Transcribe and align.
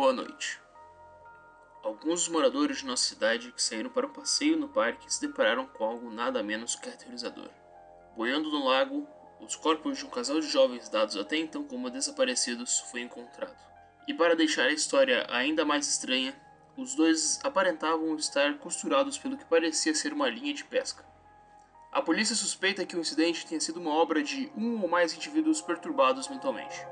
boa 0.00 0.14
noite. 0.14 0.58
Alguns 1.82 2.20
dos 2.20 2.28
moradores 2.30 2.78
de 2.78 2.86
nossa 2.86 3.04
cidade 3.04 3.52
que 3.52 3.62
saíram 3.62 3.90
para 3.90 4.06
um 4.06 4.10
passeio 4.10 4.56
no 4.56 4.66
parque 4.66 5.12
se 5.12 5.20
depararam 5.20 5.66
com 5.66 5.84
algo 5.84 6.10
nada 6.10 6.42
menos 6.42 6.74
que 6.74 6.88
aterrorizador. 6.88 7.50
Boiando 8.16 8.50
no 8.50 8.64
lago, 8.64 9.06
os 9.42 9.56
corpos 9.56 9.98
de 9.98 10.06
um 10.06 10.08
casal 10.08 10.40
de 10.40 10.48
jovens 10.48 10.88
dados 10.88 11.18
até 11.18 11.36
então 11.36 11.64
como 11.64 11.90
desaparecidos 11.90 12.80
foi 12.90 13.02
encontrado. 13.02 13.54
E 14.08 14.14
para 14.14 14.34
deixar 14.34 14.68
a 14.68 14.72
história 14.72 15.26
ainda 15.28 15.66
mais 15.66 15.86
estranha, 15.86 16.34
os 16.78 16.94
dois 16.94 17.38
aparentavam 17.44 18.16
estar 18.16 18.56
costurados 18.56 19.18
pelo 19.18 19.36
que 19.36 19.44
parecia 19.44 19.94
ser 19.94 20.14
uma 20.14 20.30
linha 20.30 20.54
de 20.54 20.64
pesca. 20.64 21.04
A 21.92 22.00
polícia 22.00 22.34
suspeita 22.34 22.86
que 22.86 22.96
o 22.96 23.00
incidente 23.00 23.46
tenha 23.46 23.60
sido 23.60 23.78
uma 23.78 23.92
obra 23.92 24.22
de 24.22 24.50
um 24.56 24.80
ou 24.80 24.88
mais 24.88 25.12
indivíduos 25.12 25.60
perturbados 25.60 26.26
mentalmente. 26.26 26.86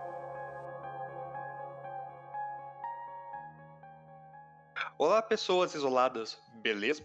Olá, 5.00 5.22
pessoas 5.22 5.76
isoladas, 5.76 6.36
beleza? 6.54 7.04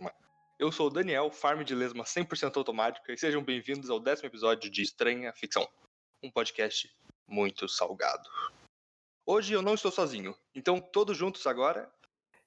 Eu 0.57 0.71
sou 0.71 0.88
o 0.88 0.89
Daniel, 0.89 1.29
farm 1.29 1.61
de 1.61 1.75
lesma 1.75 2.03
100% 2.03 2.57
automática, 2.57 3.13
e 3.13 3.17
sejam 3.20 3.43
bem-vindos 3.43 3.88
ao 3.88 3.99
décimo 3.99 4.29
episódio 4.29 4.67
de 4.67 4.81
Estranha 4.81 5.31
Ficção, 5.31 5.70
um 6.23 6.31
podcast 6.31 6.91
muito 7.27 7.70
salgado. 7.70 8.27
Hoje 9.27 9.53
eu 9.53 9.61
não 9.61 9.75
estou 9.75 9.91
sozinho, 9.91 10.35
então 10.55 10.81
todos 10.81 11.15
juntos 11.15 11.45
agora. 11.45 11.87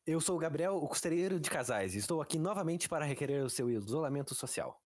Eu 0.04 0.20
sou 0.20 0.34
o 0.34 0.40
Gabriel, 0.40 0.78
o 0.78 0.88
costeiro 0.88 1.38
de 1.38 1.48
casais, 1.48 1.94
e 1.94 1.98
estou 1.98 2.20
aqui 2.20 2.40
novamente 2.40 2.88
para 2.88 3.04
requerer 3.04 3.44
o 3.44 3.48
seu 3.48 3.70
isolamento 3.70 4.34
social. 4.34 4.82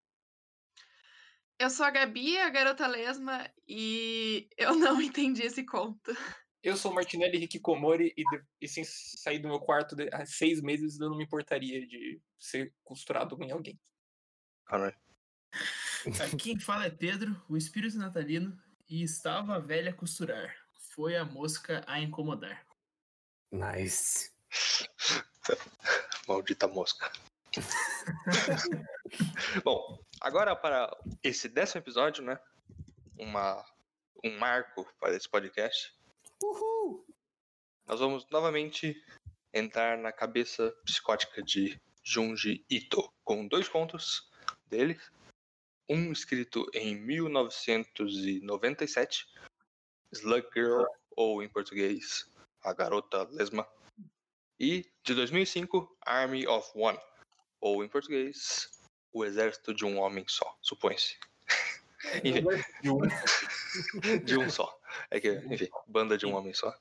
Eu 1.58 1.70
sou 1.70 1.86
a 1.86 1.90
Gabi, 1.90 2.36
a 2.36 2.50
garota 2.50 2.86
lesma, 2.86 3.50
e 3.66 4.46
eu 4.58 4.74
não 4.74 5.00
entendi 5.00 5.42
esse 5.42 5.64
conto. 5.64 6.14
Eu 6.62 6.76
sou 6.76 6.92
Martinelli 6.92 7.42
Hikikomori 7.42 8.12
e, 8.14 8.22
de, 8.22 8.44
e 8.60 8.68
sem 8.68 8.84
sair 8.84 9.38
do 9.38 9.48
meu 9.48 9.58
quarto 9.58 9.96
de, 9.96 10.10
há 10.12 10.26
seis 10.26 10.60
meses 10.60 11.00
eu 11.00 11.08
não 11.08 11.16
me 11.16 11.24
importaria 11.24 11.86
de 11.86 12.20
ser 12.38 12.74
costurado 12.84 13.36
com 13.36 13.50
alguém. 13.50 13.80
Caralho. 14.66 14.96
Aqui 16.22 16.36
quem 16.36 16.60
fala 16.60 16.84
é 16.84 16.90
Pedro, 16.90 17.42
o 17.48 17.56
espírito 17.56 17.96
natalino, 17.96 18.56
e 18.88 19.02
estava 19.02 19.56
a 19.56 19.58
velha 19.58 19.92
costurar. 19.92 20.54
Foi 20.94 21.16
a 21.16 21.24
mosca 21.24 21.82
a 21.86 21.98
incomodar. 21.98 22.66
Nice. 23.50 24.30
Maldita 26.28 26.68
mosca. 26.68 27.10
Bom, 29.64 29.98
agora 30.20 30.54
para 30.54 30.94
esse 31.22 31.48
décimo 31.48 31.80
episódio, 31.80 32.22
né? 32.22 32.38
Uma, 33.18 33.64
um 34.22 34.38
marco 34.38 34.86
para 35.00 35.16
esse 35.16 35.28
podcast. 35.28 35.98
Uhul! 36.42 37.06
Nós 37.86 38.00
vamos 38.00 38.26
novamente 38.30 39.04
entrar 39.52 39.98
na 39.98 40.10
cabeça 40.10 40.74
psicótica 40.84 41.42
de 41.42 41.78
Junji 42.02 42.64
Ito, 42.70 43.12
com 43.22 43.46
dois 43.46 43.68
contos 43.68 44.32
dele. 44.66 44.98
Um 45.88 46.10
escrito 46.12 46.66
em 46.72 46.96
1997, 46.96 49.26
Slug 50.12 50.48
Girl, 50.54 50.84
ou 51.10 51.42
em 51.42 51.48
português, 51.48 52.30
A 52.62 52.72
Garota 52.72 53.28
Lesma. 53.30 53.68
E 54.58 54.90
de 55.04 55.14
2005, 55.14 55.98
Army 56.06 56.46
of 56.46 56.70
One, 56.74 56.98
ou 57.60 57.84
em 57.84 57.88
português, 57.88 58.70
O 59.12 59.22
Exército 59.24 59.74
de 59.74 59.84
um 59.84 59.98
Homem 59.98 60.24
Só, 60.26 60.56
supõe-se. 60.62 61.18
De 62.80 62.90
um. 62.90 63.00
de 64.24 64.38
um 64.38 64.48
só. 64.48 64.79
É 65.10 65.20
que, 65.20 65.28
enfim, 65.28 65.68
banda 65.86 66.16
de 66.16 66.26
um 66.26 66.34
homem 66.34 66.52
só. 66.52 66.74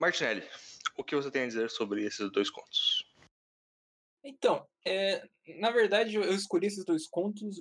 Martinelli, 0.00 0.48
o 0.96 1.04
que 1.04 1.16
você 1.16 1.30
tem 1.30 1.42
a 1.42 1.46
dizer 1.46 1.70
sobre 1.70 2.04
esses 2.04 2.30
dois 2.30 2.50
contos? 2.50 3.04
Então, 4.24 4.66
é, 4.86 5.26
na 5.58 5.70
verdade, 5.70 6.14
eu 6.14 6.34
escolhi 6.34 6.66
esses 6.66 6.84
dois 6.84 7.06
contos 7.06 7.60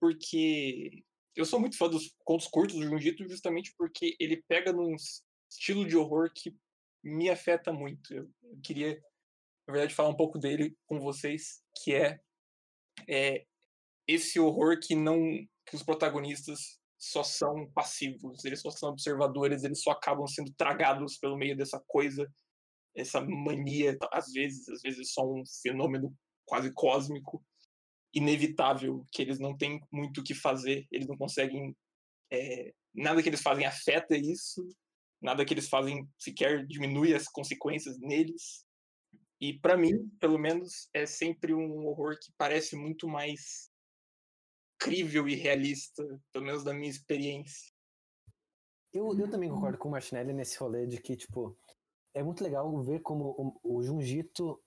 porque 0.00 1.04
eu 1.34 1.44
sou 1.44 1.58
muito 1.58 1.76
fã 1.76 1.88
dos 1.88 2.14
contos 2.24 2.46
curtos 2.46 2.76
do 2.76 2.84
Junjito 2.84 3.26
justamente 3.28 3.74
porque 3.76 4.16
ele 4.20 4.42
pega 4.48 4.72
num 4.72 4.94
estilo 5.50 5.86
de 5.86 5.96
horror 5.96 6.30
que 6.34 6.54
me 7.02 7.30
afeta 7.30 7.72
muito. 7.72 8.12
Eu, 8.12 8.30
eu 8.42 8.60
queria, 8.62 9.00
na 9.66 9.72
verdade, 9.72 9.94
falar 9.94 10.10
um 10.10 10.16
pouco 10.16 10.38
dele 10.38 10.76
com 10.86 11.00
vocês, 11.00 11.62
que 11.82 11.94
é, 11.94 12.20
é 13.08 13.46
esse 14.06 14.38
horror 14.38 14.78
que 14.80 14.94
não 14.94 15.18
que 15.66 15.76
os 15.76 15.82
protagonistas 15.82 16.78
só 17.10 17.22
são 17.22 17.70
passivos, 17.72 18.44
eles 18.44 18.60
só 18.60 18.70
são 18.70 18.90
observadores, 18.90 19.62
eles 19.62 19.82
só 19.82 19.90
acabam 19.90 20.26
sendo 20.26 20.52
tragados 20.56 21.18
pelo 21.18 21.36
meio 21.36 21.56
dessa 21.56 21.82
coisa, 21.86 22.26
essa 22.96 23.20
mania, 23.20 23.96
às 24.12 24.32
vezes, 24.32 24.68
às 24.68 24.80
vezes 24.80 25.12
só 25.12 25.22
um 25.22 25.42
fenômeno 25.62 26.14
quase 26.46 26.72
cósmico, 26.72 27.44
inevitável, 28.14 29.04
que 29.12 29.20
eles 29.20 29.38
não 29.38 29.56
têm 29.56 29.80
muito 29.92 30.20
o 30.20 30.24
que 30.24 30.34
fazer, 30.34 30.86
eles 30.90 31.06
não 31.06 31.16
conseguem. 31.16 31.76
É, 32.32 32.72
nada 32.94 33.22
que 33.22 33.28
eles 33.28 33.42
fazem 33.42 33.66
afeta 33.66 34.16
isso, 34.16 34.66
nada 35.20 35.44
que 35.44 35.52
eles 35.52 35.68
fazem 35.68 36.08
sequer 36.18 36.66
diminui 36.66 37.14
as 37.14 37.24
consequências 37.28 37.98
neles. 37.98 38.64
E 39.40 39.58
para 39.58 39.76
mim, 39.76 40.08
pelo 40.20 40.38
menos, 40.38 40.88
é 40.94 41.04
sempre 41.04 41.52
um 41.52 41.86
horror 41.86 42.14
que 42.18 42.32
parece 42.38 42.76
muito 42.76 43.06
mais 43.08 43.68
crível 44.78 45.28
e 45.28 45.34
realista, 45.34 46.02
pelo 46.32 46.44
menos 46.44 46.64
da 46.64 46.72
minha 46.74 46.90
experiência. 46.90 47.72
Eu, 48.92 49.18
eu 49.18 49.28
também 49.28 49.50
concordo 49.50 49.78
com 49.78 49.88
o 49.88 49.92
Martinelli 49.92 50.32
nesse 50.32 50.56
rolê 50.58 50.86
de 50.86 51.00
que, 51.00 51.16
tipo, 51.16 51.58
é 52.14 52.22
muito 52.22 52.44
legal 52.44 52.80
ver 52.82 53.00
como 53.00 53.58
o, 53.62 53.78
o 53.78 53.82
Junjito 53.82 54.62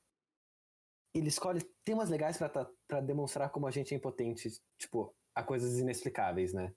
ele 1.14 1.30
escolhe 1.30 1.62
temas 1.84 2.10
legais 2.10 2.38
para 2.38 3.02
demonstrar 3.02 3.50
como 3.50 3.68
a 3.68 3.72
gente 3.72 3.94
é 3.94 3.98
impotente, 3.98 4.50
tipo, 4.78 5.16
a 5.34 5.42
coisas 5.42 5.80
inexplicáveis, 5.80 6.54
né? 6.54 6.74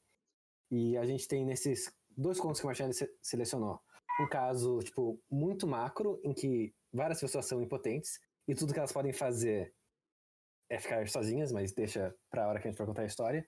E 0.70 0.96
a 0.96 1.04
gente 1.04 1.26
tem 1.26 1.44
nesses 1.44 1.92
dois 2.16 2.38
contos 2.38 2.60
que 2.60 2.66
o 2.66 2.68
Martinelli 2.68 2.94
se, 2.94 3.12
selecionou 3.20 3.80
um 4.20 4.28
caso, 4.28 4.78
tipo, 4.80 5.20
muito 5.30 5.66
macro, 5.66 6.20
em 6.22 6.32
que 6.32 6.74
várias 6.92 7.20
pessoas 7.20 7.46
são 7.46 7.62
impotentes 7.62 8.20
e 8.46 8.54
tudo 8.54 8.72
que 8.72 8.78
elas 8.78 8.92
podem 8.92 9.12
fazer 9.12 9.74
é 10.70 10.78
ficar 10.78 11.06
sozinhas, 11.08 11.50
mas 11.50 11.72
deixa 11.72 12.14
pra 12.30 12.46
hora 12.48 12.60
que 12.60 12.68
a 12.68 12.70
gente 12.70 12.78
vai 12.78 12.86
contar 12.86 13.02
a 13.02 13.06
história. 13.06 13.44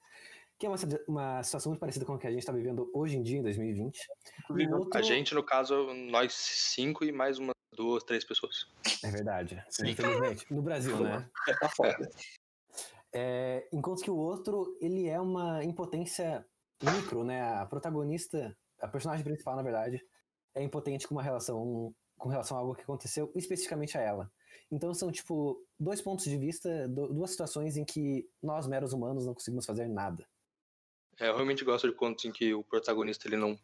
Que 0.58 0.66
é 0.66 0.68
uma, 0.68 0.76
uma 1.08 1.42
situação 1.42 1.70
muito 1.70 1.80
parecida 1.80 2.04
com 2.04 2.14
a 2.14 2.18
que 2.18 2.26
a 2.26 2.30
gente 2.30 2.40
está 2.40 2.52
vivendo 2.52 2.90
hoje 2.92 3.16
em 3.16 3.22
dia, 3.22 3.38
em 3.38 3.42
2020. 3.42 4.08
O 4.50 4.76
outro... 4.76 4.98
A 4.98 5.02
gente, 5.02 5.34
no 5.34 5.42
caso, 5.42 5.94
nós 5.94 6.32
cinco 6.34 7.04
e 7.04 7.12
mais 7.12 7.38
uma, 7.38 7.52
duas, 7.72 8.02
três 8.02 8.24
pessoas. 8.24 8.66
É 9.04 9.10
verdade. 9.10 9.64
Sim. 9.70 9.90
Infelizmente. 9.90 10.52
No 10.52 10.62
Brasil, 10.62 10.98
né? 10.98 11.28
Tá 11.60 11.68
foda. 11.68 12.10
É, 13.14 13.68
enquanto 13.72 14.02
que 14.02 14.10
o 14.10 14.16
outro, 14.16 14.76
ele 14.80 15.08
é 15.08 15.20
uma 15.20 15.62
impotência 15.64 16.44
micro, 16.82 17.24
né? 17.24 17.42
A 17.42 17.66
protagonista, 17.66 18.56
a 18.80 18.88
personagem 18.88 19.24
principal, 19.24 19.54
na 19.54 19.62
verdade, 19.62 20.04
é 20.54 20.62
impotente 20.62 21.06
com 21.06 21.14
uma 21.14 21.22
relação 21.22 21.94
com 22.18 22.28
relação 22.28 22.56
a 22.56 22.60
algo 22.60 22.74
que 22.74 22.82
aconteceu 22.82 23.32
especificamente 23.34 23.98
a 23.98 24.00
ela. 24.00 24.30
Então 24.70 24.94
são, 24.94 25.10
tipo, 25.10 25.64
dois 25.78 26.00
pontos 26.00 26.24
de 26.24 26.36
vista, 26.36 26.88
duas 26.88 27.30
situações 27.30 27.76
em 27.76 27.84
que 27.84 28.28
nós, 28.42 28.66
meros 28.66 28.92
humanos, 28.92 29.26
não 29.26 29.34
conseguimos 29.34 29.66
fazer 29.66 29.88
nada. 29.88 30.26
É, 31.18 31.28
eu 31.28 31.34
realmente 31.34 31.64
gosto 31.64 31.88
de 31.88 31.94
contos 31.94 32.24
em 32.24 32.32
que 32.32 32.54
o 32.54 32.64
protagonista, 32.64 33.28
ele 33.28 33.36
não, 33.36 33.58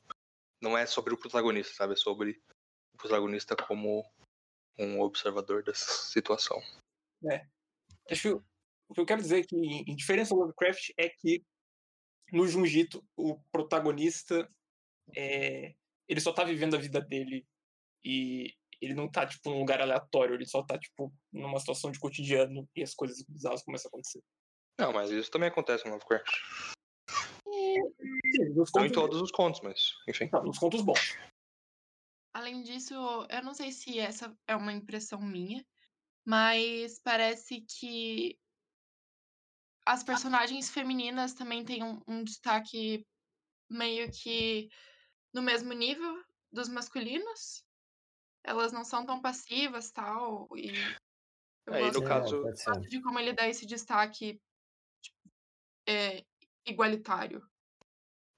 não 0.60 0.77
é 0.77 0.87
sobre 0.87 1.15
o 1.15 1.19
protagonista, 1.19 1.75
sabe? 1.75 1.94
É 1.94 1.97
sobre 1.97 2.41
o 2.94 2.98
protagonista 2.98 3.56
como 3.56 4.04
um 4.78 5.00
observador 5.00 5.62
dessa 5.62 5.91
situação. 6.10 6.60
É. 7.31 7.47
Acho 8.10 8.43
o 8.88 8.94
que 8.94 9.00
eu 9.00 9.06
quero 9.06 9.21
dizer 9.21 9.41
é 9.41 9.43
que, 9.43 9.56
em 9.56 9.94
diferença 9.94 10.34
do 10.34 10.41
Lovecraft, 10.41 10.92
é 10.97 11.09
que 11.09 11.45
no 12.33 12.47
Junjito, 12.47 13.04
o 13.16 13.39
protagonista 13.51 14.51
é, 15.16 15.74
ele 16.07 16.21
só 16.21 16.33
tá 16.33 16.45
vivendo 16.45 16.74
a 16.74 16.78
vida 16.78 17.01
dele 17.01 17.47
e 18.04 18.54
ele 18.80 18.95
não 18.95 19.10
tá, 19.10 19.27
tipo, 19.27 19.51
num 19.51 19.59
lugar 19.59 19.80
aleatório, 19.80 20.34
ele 20.34 20.47
só 20.47 20.63
tá, 20.63 20.78
tipo, 20.78 21.13
numa 21.33 21.59
situação 21.59 21.91
de 21.91 21.98
cotidiano 21.98 22.69
e 22.75 22.83
as 22.83 22.95
coisas 22.95 23.22
bizarras 23.22 23.63
começam 23.63 23.89
a 23.89 23.91
acontecer. 23.91 24.22
Não, 24.78 24.92
mas 24.92 25.10
isso 25.10 25.30
também 25.30 25.48
acontece 25.48 25.84
no 25.84 25.92
Lovecraft. 25.92 26.28
Sim, 27.45 28.54
nos 28.54 28.71
Não 28.75 28.86
em 28.86 28.92
todos 28.92 29.21
os 29.21 29.30
contos, 29.30 29.60
mas, 29.63 29.95
enfim. 30.09 30.28
não, 30.33 30.45
nos 30.45 30.59
contos 30.59 30.83
bons. 30.83 31.16
Além 32.34 32.63
disso, 32.63 32.95
eu 33.28 33.42
não 33.42 33.54
sei 33.54 33.72
se 33.72 33.98
essa 33.98 34.36
é 34.47 34.54
uma 34.54 34.72
impressão 34.72 35.21
minha, 35.21 35.66
mas 36.24 37.01
parece 37.01 37.63
que 37.63 38.39
as 39.84 40.04
personagens 40.04 40.71
femininas 40.71 41.33
também 41.33 41.65
têm 41.65 41.83
um, 41.83 42.01
um 42.07 42.22
destaque 42.22 43.04
meio 43.71 44.10
que 44.13 44.69
no 45.33 45.42
mesmo 45.42 45.72
nível 45.72 46.22
dos 46.53 46.69
masculinos. 46.69 47.65
Elas 48.48 48.72
não 48.72 48.83
são 48.84 49.04
tão 49.04 49.21
passivas 49.21 49.91
tal. 49.91 50.48
E 50.56 50.72
eu 51.66 51.74
É, 51.74 51.80
gosto 51.80 52.00
no 52.00 52.06
caso, 52.09 52.56
ser. 52.56 52.80
de 52.80 53.03
como 53.03 53.18
ele 53.18 53.33
dá 53.34 53.47
esse 53.47 53.66
destaque 53.66 54.41
tipo, 55.03 55.18
é, 55.86 56.24
igualitário. 56.66 57.47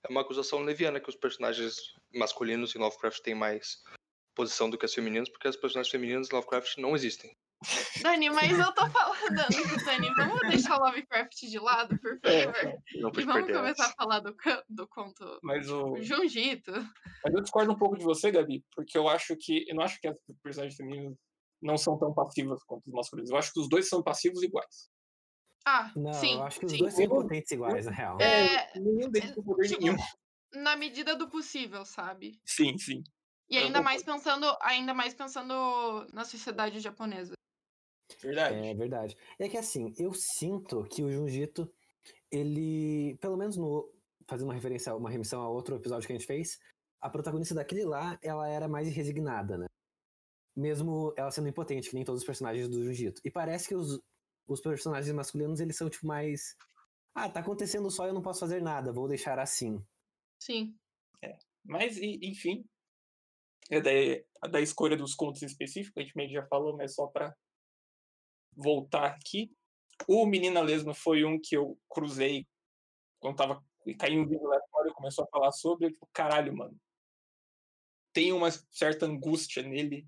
é 0.05 0.09
uma 0.11 0.23
acusação 0.23 0.61
leviana 0.62 1.01
que 1.01 1.09
os 1.09 1.17
personagens 1.17 1.95
masculinos 2.12 2.75
em 2.75 2.79
Lovecraft 2.79 3.21
têm 3.21 3.35
mais 3.35 3.85
posição 4.35 4.69
do 4.69 4.77
que 4.79 4.85
as 4.87 4.95
femininas, 4.95 5.29
porque 5.29 5.47
as 5.47 5.57
personagens 5.57 5.91
femininas 5.93 6.29
de 6.29 6.35
Lovecraft 6.35 6.79
não 6.79 6.95
existem. 6.97 7.37
Dani, 8.03 8.31
mas 8.31 8.59
eu 8.59 8.73
tô 8.73 8.89
falando, 8.89 9.35
Dani, 9.85 10.15
vamos 10.17 10.41
deixar 10.49 10.79
o 10.79 10.85
Lovecraft 10.85 11.35
de 11.43 11.59
lado, 11.59 11.99
por 11.99 12.19
É, 12.25 12.45
favor. 12.45 12.83
Não 12.95 13.11
E 13.19 13.25
vamos 13.25 13.47
começar 13.53 13.85
essa. 13.85 13.87
a 13.87 13.95
falar 13.95 14.21
do, 14.21 14.35
do 14.69 14.89
conto 14.89 15.39
Mas 15.43 15.69
o. 15.71 15.97
Junjito. 16.03 16.73
Mas 16.73 17.35
eu 17.35 17.41
discordo 17.43 17.73
um 17.73 17.79
pouco 17.79 17.99
de 17.99 18.05
você, 18.05 18.31
Gabi, 18.31 18.65
porque 18.75 18.97
eu 18.97 19.09
acho 19.09 19.37
que. 19.37 19.67
Eu 19.69 19.77
não 19.77 19.83
acho 19.85 20.01
que 20.01 20.09
as 20.09 20.17
personagens 20.43 20.77
femininas 20.77 21.15
não 21.61 21.77
são 21.77 21.99
tão 21.99 22.15
passivas 22.15 22.62
quanto 22.65 22.87
os 22.87 22.93
masculinos. 22.95 23.31
Eu 23.31 23.37
acho 23.37 23.53
que 23.53 23.61
os 23.61 23.69
dois 23.69 23.89
são 23.89 24.03
passivos 24.03 24.43
iguais. 24.43 24.89
Ah, 25.67 25.93
Não, 25.95 26.12
sim. 26.15 26.37
eu 26.37 26.43
acho 26.43 26.59
que 26.61 26.65
os 26.67 26.73
sim. 26.73 26.79
dois 26.79 26.95
são 26.95 27.05
impotentes 27.05 27.51
iguais, 27.53 27.85
na 27.85 27.93
real. 27.93 28.19
É, 28.19 28.73
Nenhum 28.75 29.11
deles 29.11 29.35
tem 29.35 29.45
poder 29.45 29.69
tipo, 29.69 29.83
nenhum. 29.83 29.97
na 30.55 30.75
medida 30.75 31.15
do 31.15 31.29
possível, 31.29 31.85
sabe? 31.85 32.41
Sim, 32.47 32.79
sim. 32.79 33.03
E 33.51 33.59
ainda 33.59 33.83
mais 33.83 34.03
pensando, 34.03 34.47
ainda 34.62 34.95
mais 34.95 35.12
pensando 35.12 36.07
na 36.15 36.25
sociedade 36.25 36.81
japonesa. 36.81 37.35
Verdade. 38.23 38.57
É 38.57 38.75
verdade. 38.75 39.17
É 39.39 39.49
que 39.49 39.57
assim, 39.57 39.93
eu 39.99 40.12
sinto 40.12 40.85
que 40.85 41.03
o 41.03 41.11
Junjito, 41.11 41.73
ele, 42.31 43.17
pelo 43.21 43.37
menos 43.37 43.57
no 43.57 43.91
fazendo 44.29 44.49
uma 44.49 44.55
referência, 44.55 44.95
uma 44.95 45.11
remissão 45.11 45.43
a 45.43 45.49
outro 45.49 45.75
episódio 45.75 46.07
que 46.07 46.12
a 46.12 46.17
gente 46.17 46.27
fez, 46.27 46.59
a 47.01 47.11
protagonista 47.11 47.55
daquele 47.55 47.85
lá, 47.85 48.17
ela 48.23 48.49
era 48.49 48.69
mais 48.69 48.89
resignada, 48.89 49.59
né? 49.59 49.67
Mesmo 50.57 51.12
ela 51.17 51.31
sendo 51.31 51.49
impotente, 51.49 51.89
que 51.89 51.95
nem 51.95 52.05
todos 52.05 52.21
os 52.21 52.27
personagens 52.27 52.69
do 52.69 52.85
Junjito. 52.85 53.21
E 53.25 53.31
parece 53.31 53.67
que 53.67 53.75
os, 53.75 54.01
os 54.47 54.61
personagens 54.61 55.12
masculinos, 55.12 55.59
eles 55.59 55.77
são 55.77 55.91
tipo 55.91 56.07
mais 56.07 56.57
ah, 57.15 57.29
tá 57.29 57.41
acontecendo 57.41 57.91
só, 57.91 58.07
eu 58.07 58.15
não 58.15 58.23
posso 58.23 58.41
fazer 58.41 58.62
nada, 58.62 58.93
vou 58.93 59.09
deixar 59.09 59.39
assim. 59.39 59.85
Sim. 60.39 60.75
Mas, 61.65 61.97
e- 61.97 62.21
enfim. 62.23 62.65
É 63.69 63.81
da, 63.81 64.49
da 64.49 64.61
escolha 64.61 64.97
dos 64.97 65.15
contos 65.15 65.43
específicos, 65.43 65.97
a 65.97 66.01
gente 66.01 66.17
meio 66.17 66.29
que 66.29 66.35
já 66.35 66.47
falou, 66.47 66.77
mas 66.77 66.95
só 66.95 67.07
pra 67.07 67.35
voltar 68.55 69.06
aqui. 69.06 69.50
O 70.08 70.26
Menina 70.26 70.61
Lesma 70.61 70.94
foi 70.94 71.25
um 71.25 71.38
que 71.41 71.56
eu 71.56 71.79
cruzei 71.88 72.47
quando 73.20 73.37
tava 73.37 73.64
caindo 73.99 74.23
um 74.23 74.26
vídeo 74.26 74.50
e 74.87 74.93
começou 74.93 75.25
a 75.25 75.29
falar 75.29 75.52
sobre. 75.52 75.87
Eu, 75.87 75.91
tipo, 75.93 76.08
caralho, 76.12 76.56
mano. 76.56 76.76
Tem 78.12 78.32
uma 78.32 78.50
certa 78.70 79.06
angústia 79.06 79.62
nele 79.62 80.06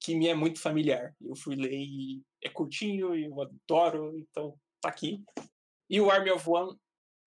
que 0.00 0.14
me 0.14 0.28
é 0.28 0.34
muito 0.34 0.60
familiar. 0.60 1.14
Eu 1.20 1.36
fui 1.36 1.54
ler 1.54 1.72
e 1.72 2.22
é 2.42 2.50
curtinho 2.50 3.14
e 3.14 3.24
eu 3.24 3.40
adoro, 3.40 4.18
então 4.18 4.58
tá 4.80 4.88
aqui. 4.88 5.22
E 5.88 6.00
o 6.00 6.10
Army 6.10 6.30
of 6.30 6.48
One 6.48 6.76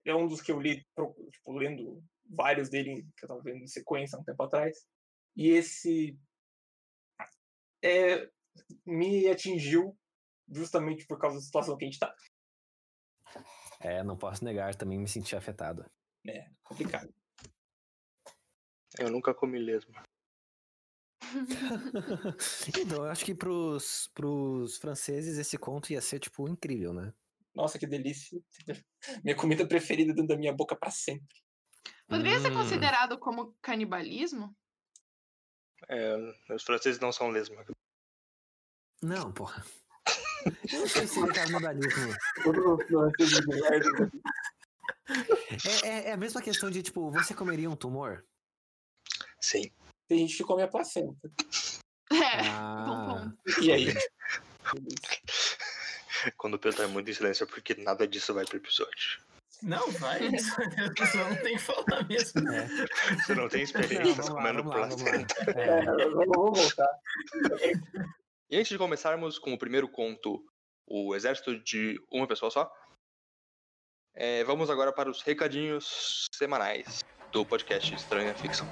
é 0.05 0.13
um 0.13 0.27
dos 0.27 0.41
que 0.41 0.51
eu 0.51 0.59
li, 0.59 0.85
tipo, 1.31 1.51
lendo 1.53 2.03
vários 2.29 2.69
dele 2.69 3.07
que 3.17 3.25
eu 3.25 3.29
tava 3.29 3.41
vendo 3.41 3.63
em 3.63 3.67
sequência 3.67 4.17
há 4.17 4.21
um 4.21 4.23
tempo 4.23 4.43
atrás. 4.43 4.85
E 5.35 5.49
esse 5.49 6.17
é, 7.83 8.29
me 8.85 9.27
atingiu 9.27 9.97
justamente 10.47 11.05
por 11.07 11.17
causa 11.19 11.37
da 11.37 11.41
situação 11.41 11.77
que 11.77 11.85
a 11.85 11.87
gente 11.87 11.99
tá. 11.99 12.15
É, 13.79 14.03
não 14.03 14.17
posso 14.17 14.43
negar, 14.43 14.75
também 14.75 14.99
me 14.99 15.07
senti 15.07 15.35
afetado. 15.35 15.85
É 16.27 16.49
complicado. 16.63 17.13
Eu 18.97 19.11
nunca 19.11 19.33
comi 19.33 19.59
lesma. 19.59 20.03
então, 22.79 23.03
eu 23.03 23.11
acho 23.11 23.25
que 23.25 23.35
pros, 23.35 24.09
pros 24.13 24.77
franceses 24.77 25.37
esse 25.37 25.57
conto 25.57 25.91
ia 25.91 26.01
ser, 26.01 26.19
tipo, 26.19 26.47
incrível, 26.47 26.93
né? 26.93 27.13
Nossa, 27.53 27.79
que 27.79 27.87
delícia. 27.87 28.39
Minha 29.23 29.35
comida 29.35 29.67
preferida 29.67 30.13
dentro 30.13 30.27
da 30.27 30.37
minha 30.37 30.53
boca 30.53 30.75
pra 30.75 30.91
sempre. 30.91 31.35
Poderia 32.07 32.39
ser 32.39 32.51
Hum. 32.51 32.55
considerado 32.55 33.17
como 33.17 33.55
canibalismo? 33.61 34.55
É, 35.87 36.15
os 36.53 36.63
franceses 36.63 36.99
não 36.99 37.11
são 37.11 37.29
lesma. 37.29 37.65
Não, 39.01 39.31
porra. 39.31 39.63
Eu 40.71 40.79
não 40.79 40.87
sei 40.87 41.07
se 41.07 41.19
ele 41.19 41.27
tá 41.27 41.33
canibalismo. 41.33 42.13
É, 45.83 45.87
é, 45.87 46.09
é 46.09 46.11
a 46.13 46.17
mesma 46.17 46.41
questão 46.41 46.69
de, 46.69 46.83
tipo, 46.83 47.11
você 47.11 47.33
comeria 47.33 47.69
um 47.69 47.75
tumor? 47.75 48.23
Sim. 49.41 49.71
Tem 50.07 50.19
gente 50.19 50.37
que 50.37 50.43
come 50.43 50.61
a 50.61 50.67
placenta. 50.67 51.31
É. 52.11 52.41
Ah, 52.49 53.33
ponto. 53.45 53.61
E 53.61 53.71
aí? 53.71 53.87
Quando 56.37 56.55
o 56.55 56.59
Pedro 56.59 56.77
tá 56.81 56.87
muito 56.87 57.09
em 57.09 57.13
silêncio 57.13 57.43
é 57.43 57.47
porque 57.47 57.75
nada 57.75 58.07
disso 58.07 58.33
vai 58.33 58.45
pro 58.45 58.57
episódio. 58.57 59.21
Não, 59.61 59.89
vai. 59.91 60.19
Só 61.11 61.29
não 61.29 61.35
tem 61.37 61.55
que 61.55 61.61
falar 61.61 62.07
mesmo. 62.07 62.49
é. 62.49 62.67
Você 63.15 63.35
não 63.35 63.47
tem 63.47 63.63
experiências 63.63 64.27
lá, 64.27 64.35
comendo 64.35 64.63
vamos 64.63 64.75
lá, 64.75 64.87
vamos 64.87 65.03
lá. 65.03 65.11
placenta. 65.11 65.51
É, 65.51 65.79
É, 65.79 66.09
vamos 66.09 66.59
voltar. 66.59 66.89
E 68.47 68.57
antes 68.57 68.69
de 68.69 68.77
começarmos 68.77 69.39
com 69.39 69.53
o 69.53 69.57
primeiro 69.57 69.87
conto, 69.87 70.39
O 70.85 71.15
Exército 71.15 71.57
de 71.63 71.99
Uma 72.11 72.27
Pessoa 72.27 72.51
Só, 72.51 72.71
é, 74.13 74.43
vamos 74.43 74.69
agora 74.69 74.93
para 74.93 75.09
os 75.09 75.23
recadinhos 75.23 76.27
semanais 76.31 77.03
do 77.31 77.43
podcast 77.43 77.91
Estranha 77.95 78.35
Ficção. 78.35 78.67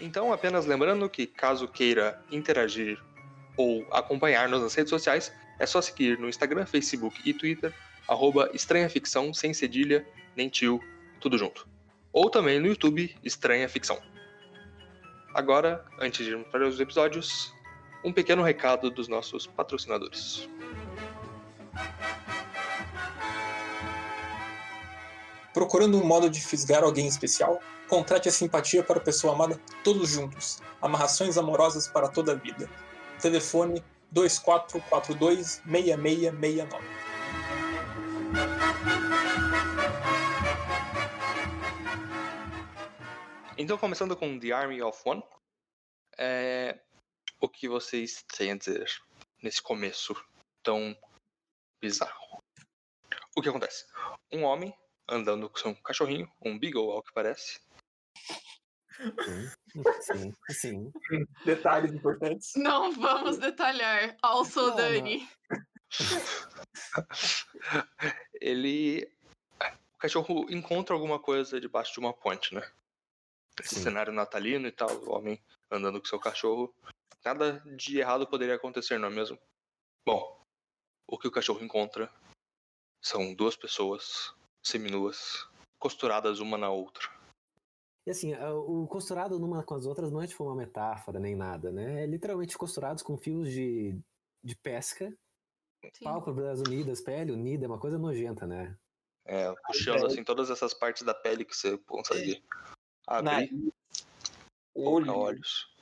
Então, 0.00 0.32
apenas 0.32 0.66
lembrando 0.66 1.10
que 1.10 1.26
caso 1.26 1.66
queira 1.66 2.24
interagir 2.30 3.02
ou 3.56 3.84
acompanhar-nos 3.92 4.62
nas 4.62 4.74
redes 4.74 4.90
sociais, 4.90 5.32
é 5.58 5.66
só 5.66 5.82
seguir 5.82 6.16
no 6.16 6.28
Instagram, 6.28 6.64
Facebook 6.64 7.20
e 7.28 7.34
Twitter, 7.34 7.74
arroba 8.10 8.50
Estranha 8.52 8.90
Ficção, 8.90 9.32
sem 9.32 9.54
cedilha, 9.54 10.04
nem 10.36 10.48
tio, 10.48 10.80
tudo 11.20 11.38
junto. 11.38 11.68
Ou 12.12 12.28
também 12.28 12.58
no 12.58 12.66
YouTube, 12.66 13.16
Estranha 13.22 13.68
Ficção. 13.68 14.00
Agora, 15.32 15.84
antes 16.00 16.26
de 16.26 16.32
irmos 16.32 16.48
para 16.48 16.66
os 16.66 16.80
episódios, 16.80 17.54
um 18.04 18.12
pequeno 18.12 18.42
recado 18.42 18.90
dos 18.90 19.06
nossos 19.06 19.46
patrocinadores. 19.46 20.48
Procurando 25.54 25.96
um 25.96 26.04
modo 26.04 26.28
de 26.28 26.40
fisgar 26.40 26.82
alguém 26.82 27.06
especial? 27.06 27.60
Contrate 27.88 28.28
a 28.28 28.32
simpatia 28.32 28.82
para 28.82 28.98
a 28.98 29.02
pessoa 29.02 29.34
amada 29.34 29.60
todos 29.84 30.08
juntos. 30.08 30.60
Amarrações 30.82 31.38
amorosas 31.38 31.86
para 31.86 32.08
toda 32.08 32.32
a 32.32 32.34
vida. 32.34 32.68
Telefone 33.20 33.84
2442 34.10 35.62
6669. 35.64 37.09
Então, 43.56 43.76
começando 43.76 44.16
com 44.16 44.38
The 44.38 44.52
Army 44.52 44.82
of 44.82 45.00
One, 45.04 45.22
é... 46.18 46.80
o 47.40 47.48
que 47.48 47.68
vocês 47.68 48.24
têm 48.36 48.52
a 48.52 48.56
dizer 48.56 48.90
nesse 49.42 49.62
começo 49.62 50.14
tão 50.62 50.96
bizarro? 51.80 52.42
O 53.36 53.42
que 53.42 53.48
acontece? 53.48 53.86
Um 54.32 54.44
homem 54.44 54.74
andando 55.08 55.48
com 55.50 55.58
seu 55.58 55.74
cachorrinho, 55.82 56.30
um 56.40 56.58
Beagle 56.58 56.90
ao 56.90 57.02
que 57.02 57.12
parece, 57.12 57.60
sim, 60.00 60.34
sim. 60.50 60.92
Detalhes 61.44 61.92
importantes. 61.92 62.52
Não 62.56 62.92
vamos 62.92 63.38
detalhar. 63.38 64.16
Also, 64.22 64.74
Dani. 64.74 65.26
ele. 68.40 69.10
O 69.94 69.98
cachorro 69.98 70.46
encontra 70.50 70.94
alguma 70.94 71.18
coisa 71.18 71.60
debaixo 71.60 71.92
de 71.92 72.00
uma 72.00 72.12
ponte, 72.12 72.54
né? 72.54 72.62
Esse 73.60 73.74
Sim. 73.74 73.82
cenário 73.82 74.12
natalino 74.12 74.66
e 74.66 74.72
tal, 74.72 74.90
o 74.90 75.10
homem 75.10 75.38
andando 75.70 76.00
com 76.00 76.06
seu 76.06 76.18
cachorro. 76.18 76.74
Nada 77.22 77.60
de 77.76 77.98
errado 77.98 78.26
poderia 78.26 78.54
acontecer, 78.54 78.98
não 78.98 79.08
é 79.08 79.10
mesmo? 79.10 79.38
Bom, 80.06 80.40
o 81.06 81.18
que 81.18 81.28
o 81.28 81.30
cachorro 81.30 81.62
encontra 81.62 82.10
são 83.02 83.34
duas 83.34 83.56
pessoas 83.56 84.34
seminuas, 84.62 85.46
costuradas 85.78 86.40
uma 86.40 86.56
na 86.56 86.70
outra. 86.70 87.06
E 88.06 88.10
assim, 88.10 88.34
o 88.34 88.86
costurado 88.86 89.38
numa 89.38 89.62
com 89.62 89.74
as 89.74 89.84
outras 89.84 90.10
não 90.10 90.22
é 90.22 90.26
tipo 90.26 90.44
uma 90.44 90.56
metáfora 90.56 91.20
nem 91.20 91.36
nada, 91.36 91.70
né? 91.70 92.02
É 92.02 92.06
literalmente 92.06 92.56
costurados 92.56 93.02
com 93.02 93.16
fios 93.16 93.50
de, 93.50 93.98
de 94.42 94.56
pesca, 94.56 95.14
Sim. 95.92 96.04
pálpebras 96.04 96.60
unidas, 96.60 97.00
pele 97.00 97.32
unida, 97.32 97.64
é 97.64 97.68
uma 97.68 97.78
coisa 97.78 97.98
nojenta, 97.98 98.46
né? 98.46 98.76
É, 99.24 99.52
puxando 99.66 100.06
assim 100.06 100.24
todas 100.24 100.50
essas 100.50 100.74
partes 100.74 101.02
da 101.02 101.14
pele 101.14 101.44
que 101.44 101.54
você 101.54 101.78
consegue 101.78 102.42
abrir, 103.06 103.24
Nariz, 103.24 103.72
olho, 104.74 105.14
olhos. 105.14 105.76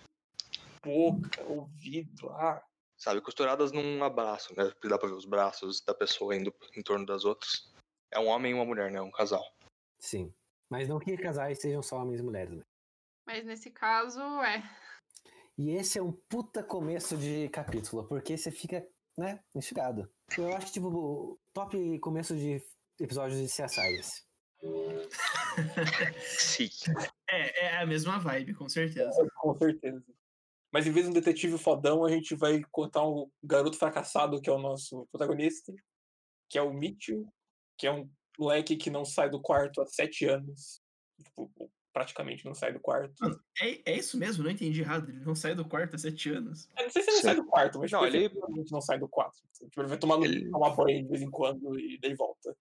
boca, 0.84 1.42
ouvido. 1.44 2.28
Ah, 2.30 2.62
sabe, 2.96 3.20
costuradas 3.20 3.72
num 3.72 4.02
abraço, 4.02 4.54
né? 4.56 4.72
Que 4.80 4.88
Dá 4.88 4.98
pra 4.98 5.08
ver 5.08 5.14
os 5.14 5.24
braços 5.24 5.80
da 5.82 5.94
pessoa 5.94 6.34
indo 6.36 6.54
em 6.76 6.82
torno 6.82 7.06
das 7.06 7.24
outras. 7.24 7.72
É 8.10 8.18
um 8.18 8.26
homem 8.26 8.52
e 8.52 8.54
uma 8.54 8.64
mulher, 8.64 8.90
né? 8.90 9.00
Um 9.00 9.10
casal. 9.10 9.44
Sim. 9.98 10.34
Mas 10.68 10.88
não 10.88 10.98
que 10.98 11.16
casais 11.16 11.60
sejam 11.60 11.82
só 11.82 12.02
homens 12.02 12.20
e 12.20 12.22
mulheres, 12.22 12.54
né? 12.54 12.64
Mas 13.26 13.44
nesse 13.44 13.70
caso, 13.70 14.20
é. 14.42 14.62
E 15.56 15.70
esse 15.70 15.98
é 15.98 16.02
um 16.02 16.12
puta 16.12 16.62
começo 16.62 17.16
de 17.16 17.48
capítulo, 17.48 18.06
porque 18.06 18.36
você 18.36 18.50
fica, 18.50 18.86
né, 19.18 19.40
instigado. 19.54 20.08
Eu 20.36 20.54
acho 20.54 20.66
que, 20.66 20.72
tipo, 20.72 20.88
o 20.88 21.38
top 21.52 21.98
começo 21.98 22.36
de 22.36 22.62
episódios 23.00 23.40
de 23.40 23.46
CSI 23.46 23.94
esse. 23.98 24.22
Sim. 26.20 26.68
É, 27.28 27.66
é 27.66 27.76
a 27.78 27.86
mesma 27.86 28.18
vibe, 28.18 28.54
com 28.54 28.68
certeza. 28.68 29.28
Com 29.36 29.58
certeza. 29.58 30.04
Mas 30.72 30.86
em 30.86 30.92
vez 30.92 31.06
de 31.06 31.10
um 31.10 31.14
detetive 31.14 31.58
fodão, 31.58 32.04
a 32.04 32.10
gente 32.10 32.34
vai 32.34 32.62
contar 32.70 33.06
um 33.06 33.30
garoto 33.42 33.76
fracassado, 33.76 34.40
que 34.40 34.50
é 34.50 34.52
o 34.52 34.58
nosso 34.58 35.06
protagonista, 35.10 35.72
que 36.48 36.58
é 36.58 36.62
o 36.62 36.72
Mitchell, 36.72 37.26
que 37.76 37.86
é 37.86 37.92
um 37.92 38.08
moleque 38.38 38.76
que 38.76 38.90
não 38.90 39.04
sai 39.04 39.30
do 39.30 39.40
quarto 39.40 39.80
há 39.80 39.86
sete 39.86 40.26
anos. 40.26 40.80
Tipo, 41.24 41.50
praticamente 41.98 42.44
não 42.44 42.54
sai 42.54 42.72
do 42.72 42.78
quarto. 42.78 43.12
Mano, 43.20 43.42
é, 43.60 43.90
é 43.92 43.96
isso 43.96 44.16
mesmo, 44.16 44.44
não 44.44 44.50
entendi 44.52 44.80
errado. 44.82 45.10
Ele 45.10 45.18
não 45.24 45.34
sai 45.34 45.52
do 45.56 45.64
quarto 45.68 45.96
há 45.96 45.98
sete 45.98 46.30
anos. 46.30 46.68
Eu 46.78 46.84
não 46.84 46.90
sei 46.90 47.02
se 47.02 47.08
ele 47.10 47.16
não 47.16 47.22
sai 47.22 47.34
do 47.34 47.44
quarto, 47.44 47.78
mas 47.80 47.90
Não, 47.90 48.04
tipo, 48.04 48.16
ele- 48.16 48.24
efetivamente 48.26 48.70
não 48.72 48.80
sai 48.80 48.98
do 49.00 49.08
quarto. 49.08 49.38
Tipo, 49.52 49.80
ele 49.80 49.88
vai 49.88 49.98
tomar, 49.98 50.22
Ele- 50.24 50.48
tomar 50.48 50.70
banho 50.76 51.02
de 51.02 51.08
vez 51.08 51.22
em 51.22 51.30
quando 51.30 51.76
e 51.78 51.98
daí 51.98 52.14
volta. 52.14 52.56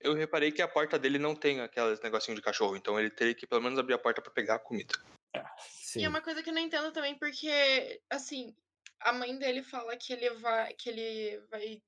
Eu 0.00 0.14
reparei 0.14 0.50
que 0.50 0.62
a 0.62 0.68
porta 0.68 0.98
dele 0.98 1.18
não 1.18 1.34
tem 1.34 1.60
aqueles 1.60 2.00
negocinho 2.00 2.34
de 2.36 2.40
cachorro, 2.42 2.76
então 2.76 2.98
ele 2.98 3.10
teria 3.10 3.34
que 3.34 3.46
pelo 3.46 3.60
menos 3.60 3.78
abrir 3.78 3.92
a 3.94 3.98
porta 3.98 4.22
pra 4.22 4.30
pegar 4.32 4.54
a 4.54 4.58
comida. 4.58 4.94
Sim. 5.68 6.00
E 6.00 6.04
é 6.04 6.08
uma 6.08 6.22
coisa 6.22 6.42
que 6.42 6.48
eu 6.48 6.54
não 6.54 6.62
entendo 6.62 6.90
também, 6.90 7.18
porque, 7.18 8.00
assim, 8.08 8.56
a 9.00 9.12
mãe 9.12 9.36
dele 9.38 9.62
fala 9.62 9.94
que 9.98 10.12
ele 10.14 10.30
vai, 10.30 10.72
que 10.72 10.88
ele 10.88 11.38
vai 11.50 11.82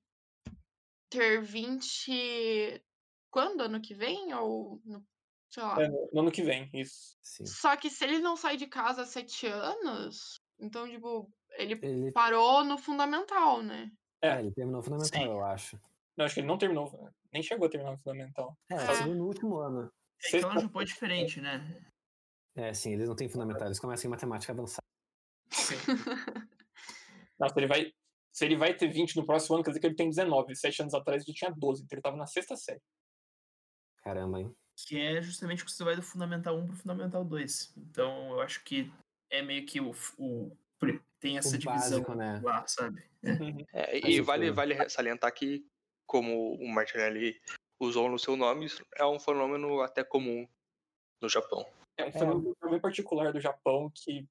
ter 1.08 1.40
20. 1.40 2.82
Quando? 3.30 3.62
Ano 3.62 3.80
que 3.80 3.94
vem? 3.94 4.34
Ou. 4.34 4.82
No, 4.84 5.02
sei 5.50 5.62
lá. 5.62 5.82
É, 5.82 5.88
no 5.88 6.08
no 6.12 6.20
ano 6.20 6.30
que 6.32 6.42
vem, 6.42 6.70
isso. 6.72 7.16
Sim. 7.22 7.44
Só 7.46 7.76
que 7.76 7.90
se 7.90 8.04
ele 8.04 8.18
não 8.20 8.36
sai 8.36 8.56
de 8.56 8.66
casa 8.66 9.02
há 9.02 9.06
sete 9.06 9.46
anos, 9.46 10.40
então, 10.58 10.88
tipo, 10.88 11.30
ele 11.58 11.78
Ele, 11.82 12.12
parou 12.12 12.64
no 12.64 12.78
fundamental, 12.78 13.62
né? 13.62 13.90
É. 14.22 14.28
é, 14.28 14.40
ele 14.40 14.52
terminou 14.52 14.80
o 14.80 14.84
fundamental, 14.84 15.20
Sim. 15.22 15.28
eu 15.28 15.44
acho. 15.44 15.80
Não, 16.16 16.24
acho 16.26 16.34
que 16.34 16.40
ele 16.40 16.46
não 16.48 16.58
terminou, 16.58 17.10
nem 17.32 17.42
chegou 17.42 17.66
a 17.66 17.70
terminar 17.70 17.92
o 17.94 17.98
fundamental. 17.98 18.56
É, 18.70 18.94
seguiu 18.94 19.14
no 19.14 19.26
último 19.26 19.58
ano. 19.58 19.90
É 20.22 20.28
Sexta- 20.28 20.60
já 20.60 20.68
pode 20.68 20.90
diferente, 20.90 21.40
né? 21.40 21.82
É, 22.54 22.74
sim, 22.74 22.92
eles 22.92 23.08
não 23.08 23.16
têm 23.16 23.28
fundamental, 23.28 23.66
eles 23.68 23.78
começam 23.80 24.08
em 24.08 24.10
matemática 24.10 24.52
avançada. 24.52 24.84
Se 25.50 25.74
ele 27.56 27.66
vai. 27.66 27.92
Se 28.32 28.44
ele 28.44 28.56
vai 28.56 28.74
ter 28.76 28.88
20 28.88 29.16
no 29.16 29.24
próximo 29.26 29.56
ano, 29.56 29.64
quer 29.64 29.70
dizer 29.70 29.80
que 29.80 29.86
ele 29.86 29.96
tem 29.96 30.08
19. 30.08 30.54
Sete 30.54 30.82
anos 30.82 30.94
atrás 30.94 31.24
ele 31.26 31.34
tinha 31.34 31.50
12, 31.50 31.82
então 31.82 31.96
ele 31.96 32.02
tava 32.02 32.16
na 32.16 32.26
sexta 32.26 32.54
série. 32.56 32.80
Caramba, 34.02 34.40
hein? 34.40 34.54
Que 34.86 34.98
é 34.98 35.22
justamente 35.22 35.62
quando 35.62 35.70
você 35.70 35.84
vai 35.84 35.96
do 35.96 36.02
Fundamental 36.02 36.56
1 36.56 36.66
pro 36.66 36.76
Fundamental 36.76 37.24
2. 37.24 37.74
Então 37.76 38.32
eu 38.32 38.40
acho 38.40 38.62
que 38.64 38.90
é 39.30 39.42
meio 39.42 39.64
que 39.66 39.80
o. 39.80 39.94
o 40.18 40.56
tem 41.20 41.36
essa 41.36 41.56
O 41.56 41.58
divisão 41.58 42.00
básico, 42.00 42.14
né? 42.14 42.40
lá, 42.42 42.66
sabe? 42.66 43.04
É, 43.72 43.98
e 43.98 44.00
Faz 44.00 44.26
vale, 44.26 44.50
vale 44.50 44.88
salientar 44.88 45.32
que, 45.34 45.66
como 46.06 46.54
o 46.54 46.66
Martinelli 46.66 47.38
usou 47.78 48.08
no 48.08 48.18
seu 48.18 48.36
nome, 48.36 48.64
isso 48.64 48.82
é 48.96 49.04
um 49.04 49.20
fenômeno 49.20 49.80
até 49.82 50.02
comum 50.02 50.48
no 51.20 51.28
Japão. 51.28 51.66
É 51.98 52.06
um 52.06 52.12
fenômeno 52.12 52.56
bem 52.62 52.80
particular 52.80 53.32
do 53.32 53.40
Japão 53.40 53.92
que 53.94 54.26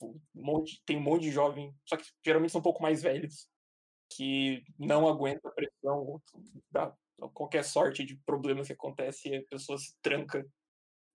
um 0.00 0.20
monte, 0.32 0.80
tem 0.86 0.96
um 0.96 1.00
monte 1.00 1.22
de 1.22 1.32
jovem, 1.32 1.74
só 1.84 1.96
que 1.96 2.08
geralmente 2.24 2.52
são 2.52 2.60
um 2.60 2.62
pouco 2.62 2.82
mais 2.82 3.02
velhos, 3.02 3.48
que 4.12 4.64
não 4.78 5.08
aguenta 5.08 5.48
a 5.48 5.52
pressão 5.52 6.22
da 6.70 6.94
qualquer 7.32 7.64
sorte 7.64 8.04
de 8.04 8.16
problema 8.24 8.64
que 8.64 8.72
acontece 8.72 9.28
e 9.28 9.36
a 9.36 9.44
pessoa 9.44 9.78
se 9.78 9.94
tranca 10.00 10.46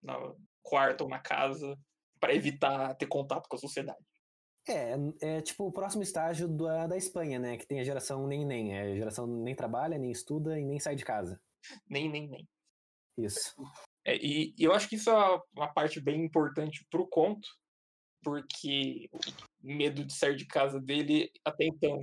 no 0.02 0.38
quarto 0.62 1.02
ou 1.02 1.10
na 1.10 1.20
casa 1.20 1.78
para 2.20 2.34
evitar 2.34 2.96
ter 2.96 3.08
contato 3.08 3.48
com 3.48 3.56
a 3.56 3.60
sociedade. 3.60 4.06
É, 4.68 4.96
é 5.22 5.42
tipo 5.42 5.66
o 5.66 5.72
próximo 5.72 6.04
estágio 6.04 6.48
da, 6.48 6.88
da 6.88 6.98
Espanha, 6.98 7.38
né? 7.38 7.58
Que 7.58 7.68
tem 7.68 7.80
a 7.80 7.84
geração 7.84 8.28
nem 8.28 8.46
nem. 8.46 8.74
É 8.74 8.82
a 8.94 8.96
geração 8.96 9.28
nem 9.28 9.56
trabalha, 9.56 9.98
nem 9.98 10.12
estuda 10.12 10.60
e 10.60 10.64
nem 10.64 10.80
sai 10.80 10.96
de 10.96 11.04
casa. 11.04 11.40
Nem, 11.90 12.10
nem, 12.10 12.28
nem. 12.28 12.48
Isso. 13.18 13.54
É, 14.06 14.16
e, 14.16 14.54
e 14.58 14.64
eu 14.64 14.74
acho 14.74 14.88
que 14.90 14.96
isso 14.96 15.10
é 15.10 15.42
uma 15.56 15.72
parte 15.72 16.00
bem 16.02 16.24
importante 16.24 16.86
pro 16.90 17.08
conto, 17.08 17.48
porque 18.24 19.10
o 19.14 19.20
medo 19.62 20.04
de 20.04 20.14
sair 20.14 20.36
de 20.36 20.46
casa 20.46 20.80
dele, 20.80 21.30
até 21.46 21.66
então, 21.66 22.00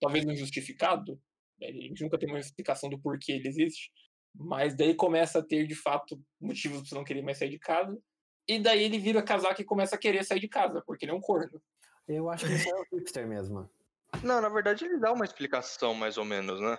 talvez 0.00 0.24
não 0.24 0.34
justificado, 0.34 1.20
ele 1.60 1.94
nunca 2.00 2.18
tem 2.18 2.28
uma 2.28 2.38
explicação 2.38 2.88
do 2.88 2.98
porquê 2.98 3.32
ele 3.32 3.48
existe, 3.48 3.90
mas 4.34 4.76
daí 4.76 4.94
começa 4.94 5.40
a 5.40 5.42
ter, 5.42 5.66
de 5.66 5.74
fato, 5.74 6.20
motivos 6.40 6.88
para 6.88 6.98
não 6.98 7.04
querer 7.04 7.22
mais 7.22 7.38
sair 7.38 7.50
de 7.50 7.58
casa, 7.58 8.00
e 8.48 8.58
daí 8.58 8.82
ele 8.82 8.98
vira 8.98 9.22
casaco 9.22 9.60
e 9.60 9.64
começa 9.64 9.96
a 9.96 9.98
querer 9.98 10.24
sair 10.24 10.40
de 10.40 10.48
casa, 10.48 10.82
porque 10.86 11.04
ele 11.04 11.12
é 11.12 11.14
um 11.14 11.20
corno. 11.20 11.62
Eu 12.08 12.28
acho 12.28 12.46
que 12.46 12.52
isso 12.52 12.68
é 12.68 12.74
o 12.74 12.86
hipster 12.92 13.26
mesmo. 13.26 13.70
Não, 14.24 14.40
na 14.40 14.48
verdade 14.48 14.84
ele 14.84 14.98
dá 14.98 15.12
uma 15.12 15.24
explicação 15.24 15.94
mais 15.94 16.18
ou 16.18 16.24
menos, 16.24 16.60
né? 16.60 16.76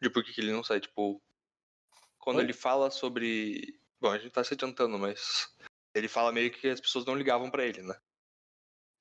De 0.00 0.08
por 0.08 0.24
que 0.24 0.32
que 0.32 0.40
ele 0.40 0.52
não 0.52 0.62
sai, 0.62 0.80
tipo. 0.80 1.20
Quando 2.18 2.36
Oi? 2.38 2.44
ele 2.44 2.52
fala 2.52 2.90
sobre. 2.90 3.78
Bom, 4.00 4.10
a 4.10 4.18
gente 4.18 4.30
tá 4.30 4.42
se 4.42 4.54
adiantando, 4.54 4.98
mas. 4.98 5.52
Ele 5.94 6.08
fala 6.08 6.32
meio 6.32 6.50
que 6.52 6.68
as 6.68 6.80
pessoas 6.80 7.04
não 7.04 7.16
ligavam 7.16 7.50
pra 7.50 7.66
ele, 7.66 7.82
né? 7.82 7.94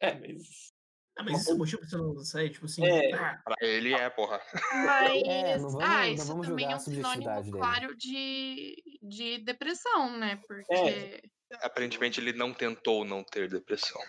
É, 0.02 0.14
mas 0.16 0.74
Ah, 1.20 1.24
mas 1.24 1.42
isso 1.42 1.52
é 1.52 1.56
motivo 1.56 1.82
pra 1.82 1.90
você 1.90 1.98
não 1.98 2.18
sair? 2.24 2.50
Tipo 2.50 2.66
assim. 2.66 2.86
É. 2.86 3.14
ah, 3.14 3.42
Pra 3.44 3.56
ele 3.60 3.94
é, 3.94 4.10
porra. 4.10 4.42
Mas, 4.86 5.22
É, 5.26 5.58
vamos- 5.58 5.84
ah, 5.84 6.08
isso 6.08 6.42
também 6.42 6.72
é 6.72 6.76
um 6.76 6.80
sinônimo 6.80 7.52
claro 7.52 7.94
de, 7.98 8.82
de 9.02 9.38
depressão, 9.40 10.18
né? 10.18 10.38
Porque 10.48 11.22
Aparentemente 11.62 12.22
ele 12.22 12.32
não 12.32 12.54
tentou 12.54 13.04
não 13.04 13.22
ter 13.22 13.50
depressão. 13.50 14.00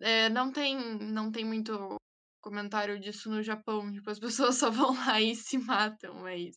é, 0.00 0.28
não, 0.28 0.52
tem, 0.52 0.76
não 1.00 1.32
tem 1.32 1.44
muito 1.44 1.96
comentário 2.40 3.00
disso 3.00 3.28
no 3.28 3.42
Japão. 3.42 3.90
Tipo, 3.92 4.10
as 4.10 4.20
pessoas 4.20 4.54
só 4.56 4.70
vão 4.70 4.94
lá 4.94 5.20
e 5.20 5.34
se 5.34 5.58
matam, 5.58 6.14
mas 6.20 6.54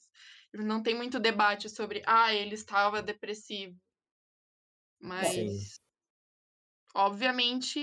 tipo, 0.51 0.63
não 0.63 0.83
tem 0.83 0.93
muito 0.95 1.19
debate 1.19 1.69
sobre, 1.69 2.03
ah, 2.05 2.31
ele 2.35 2.53
estava 2.53 3.01
depressivo. 3.01 3.75
Mas, 5.01 5.79
obviamente, 6.93 7.79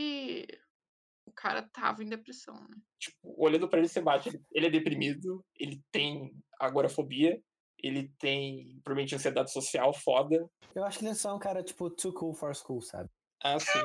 o 0.46 0.63
cara 1.34 1.62
tava 1.72 2.02
em 2.02 2.08
depressão, 2.08 2.54
né? 2.54 2.76
tipo, 2.98 3.34
olhando 3.36 3.68
pra 3.68 3.78
ele, 3.78 3.88
você 3.88 4.00
bate. 4.00 4.40
Ele, 4.52 4.66
é 4.66 4.70
deprimido, 4.70 5.44
ele 5.56 5.82
tem 5.92 6.34
agorafobia, 6.58 7.40
ele 7.78 8.08
tem 8.18 8.80
provavelmente 8.82 9.14
ansiedade 9.14 9.52
social 9.52 9.92
foda. 9.92 10.48
Eu 10.74 10.84
acho 10.84 10.98
que 10.98 11.04
ele 11.04 11.12
é 11.12 11.14
só 11.14 11.34
um 11.34 11.38
cara, 11.38 11.62
tipo, 11.62 11.90
too 11.90 12.12
cool 12.12 12.32
for 12.32 12.54
school, 12.54 12.80
sabe? 12.80 13.10
Ah, 13.42 13.58
sim. 13.58 13.84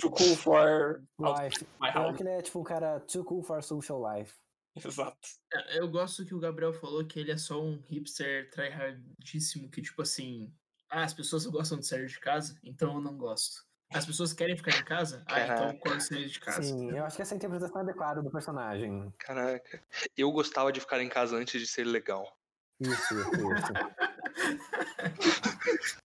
Too 0.00 0.10
cool 0.10 0.36
for 0.36 1.02
Life. 1.18 1.64
my 1.80 1.88
Eu 1.94 2.02
acho 2.02 2.16
que 2.16 2.22
ele 2.22 2.30
é, 2.30 2.42
tipo, 2.42 2.60
um 2.60 2.64
cara 2.64 3.00
too 3.00 3.24
cool 3.24 3.42
for 3.42 3.62
social 3.62 4.02
life. 4.02 4.34
Exato. 4.76 5.28
É, 5.52 5.78
Eu 5.78 5.88
gosto 5.88 6.26
que 6.26 6.34
o 6.34 6.38
Gabriel 6.38 6.74
falou 6.74 7.06
que 7.06 7.18
ele 7.18 7.32
é 7.32 7.38
só 7.38 7.62
um 7.62 7.80
hipster 7.86 8.50
tryhardíssimo, 8.50 9.70
que 9.70 9.80
tipo 9.80 10.02
assim, 10.02 10.52
ah, 10.90 11.04
as 11.04 11.14
pessoas 11.14 11.46
gostam 11.46 11.78
de 11.78 11.86
sair 11.86 12.06
de 12.06 12.20
casa, 12.20 12.58
então 12.62 12.94
eu 12.94 13.00
não 13.00 13.16
gosto. 13.16 13.64
As 13.90 14.04
pessoas 14.04 14.32
querem 14.32 14.56
ficar 14.56 14.76
em 14.78 14.84
casa, 14.84 15.24
ah, 15.28 15.40
então 15.40 15.78
quero 15.78 16.00
sair 16.00 16.26
de 16.26 16.40
casa. 16.40 16.62
Sim, 16.62 16.90
eu 16.90 17.04
acho 17.04 17.16
que 17.16 17.22
essa 17.22 17.34
é 17.34 17.36
a 17.36 17.38
interpretação 17.38 17.80
adequada 17.80 18.22
do 18.22 18.30
personagem. 18.30 19.12
Caraca. 19.18 19.82
Eu 20.16 20.32
gostava 20.32 20.72
de 20.72 20.80
ficar 20.80 21.00
em 21.00 21.08
casa 21.08 21.36
antes 21.36 21.60
de 21.60 21.66
ser 21.66 21.84
legal. 21.84 22.36
Isso, 22.80 23.14
isso, 23.14 23.30
isso. 23.52 23.72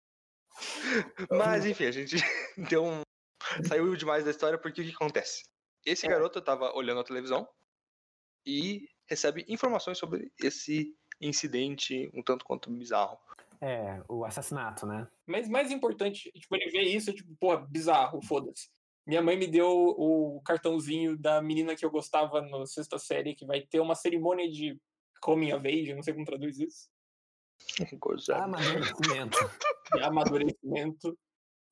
Mas 1.30 1.64
enfim, 1.64 1.84
a 1.84 1.90
gente 1.90 2.16
deu 2.70 2.84
um. 2.84 3.02
Saiu 3.66 3.96
demais 3.96 4.24
da 4.24 4.30
história 4.30 4.58
porque 4.58 4.82
o 4.82 4.84
que 4.84 4.92
acontece? 4.92 5.44
Esse 5.84 6.06
garoto 6.06 6.40
tava 6.40 6.72
olhando 6.74 7.00
a 7.00 7.04
televisão 7.04 7.48
e 8.46 8.88
recebe 9.06 9.44
informações 9.48 9.98
sobre 9.98 10.30
esse 10.38 10.94
incidente 11.20 12.10
um 12.14 12.22
tanto 12.22 12.44
quanto 12.44 12.70
bizarro. 12.70 13.18
É, 13.62 14.02
o 14.08 14.24
assassinato, 14.24 14.86
né? 14.86 15.06
Mas 15.26 15.48
mais 15.48 15.70
importante, 15.70 16.30
tipo, 16.32 16.56
ele 16.56 16.70
vê 16.70 16.80
isso, 16.82 17.12
tipo, 17.12 17.34
porra, 17.38 17.58
bizarro, 17.58 18.20
foda-se. 18.22 18.68
Minha 19.06 19.20
mãe 19.22 19.36
me 19.36 19.46
deu 19.46 19.68
o 19.68 20.40
cartãozinho 20.44 21.16
da 21.18 21.42
menina 21.42 21.74
que 21.76 21.84
eu 21.84 21.90
gostava 21.90 22.40
na 22.40 22.64
sexta 22.66 22.98
série, 22.98 23.34
que 23.34 23.44
vai 23.44 23.60
ter 23.62 23.80
uma 23.80 23.94
cerimônia 23.94 24.48
de 24.50 24.78
coming 25.20 25.52
of 25.52 25.66
age, 25.66 25.90
eu 25.90 25.96
não 25.96 26.02
sei 26.02 26.14
como 26.14 26.24
traduz 26.24 26.58
isso, 26.58 26.88
Gozado. 28.00 28.42
Amadurecimento. 28.44 29.38
de 29.94 30.02
amadurecimento. 30.02 31.18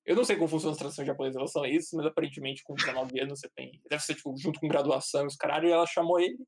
Eu 0.05 0.17
não 0.17 0.25
sei 0.25 0.37
como 0.37 0.49
funciona 0.49 0.73
as 0.73 0.79
traduções 0.79 1.07
japonesas 1.07 1.37
em 1.37 1.39
relação 1.39 1.63
a 1.63 1.69
isso, 1.69 1.97
mas 1.97 2.07
aparentemente 2.07 2.63
com 2.65 2.75
19 2.75 3.21
anos 3.21 3.41
você 3.41 3.49
tem. 3.55 3.81
Deve 3.89 4.03
ser, 4.03 4.15
tipo, 4.15 4.35
junto 4.39 4.59
com 4.61 4.69
graduação 4.69 5.25
e 5.25 5.27
os 5.27 5.37
caralho, 5.37 5.69
e 5.69 5.73
ela 5.73 5.87
chamou 5.87 6.19
ele. 6.21 6.39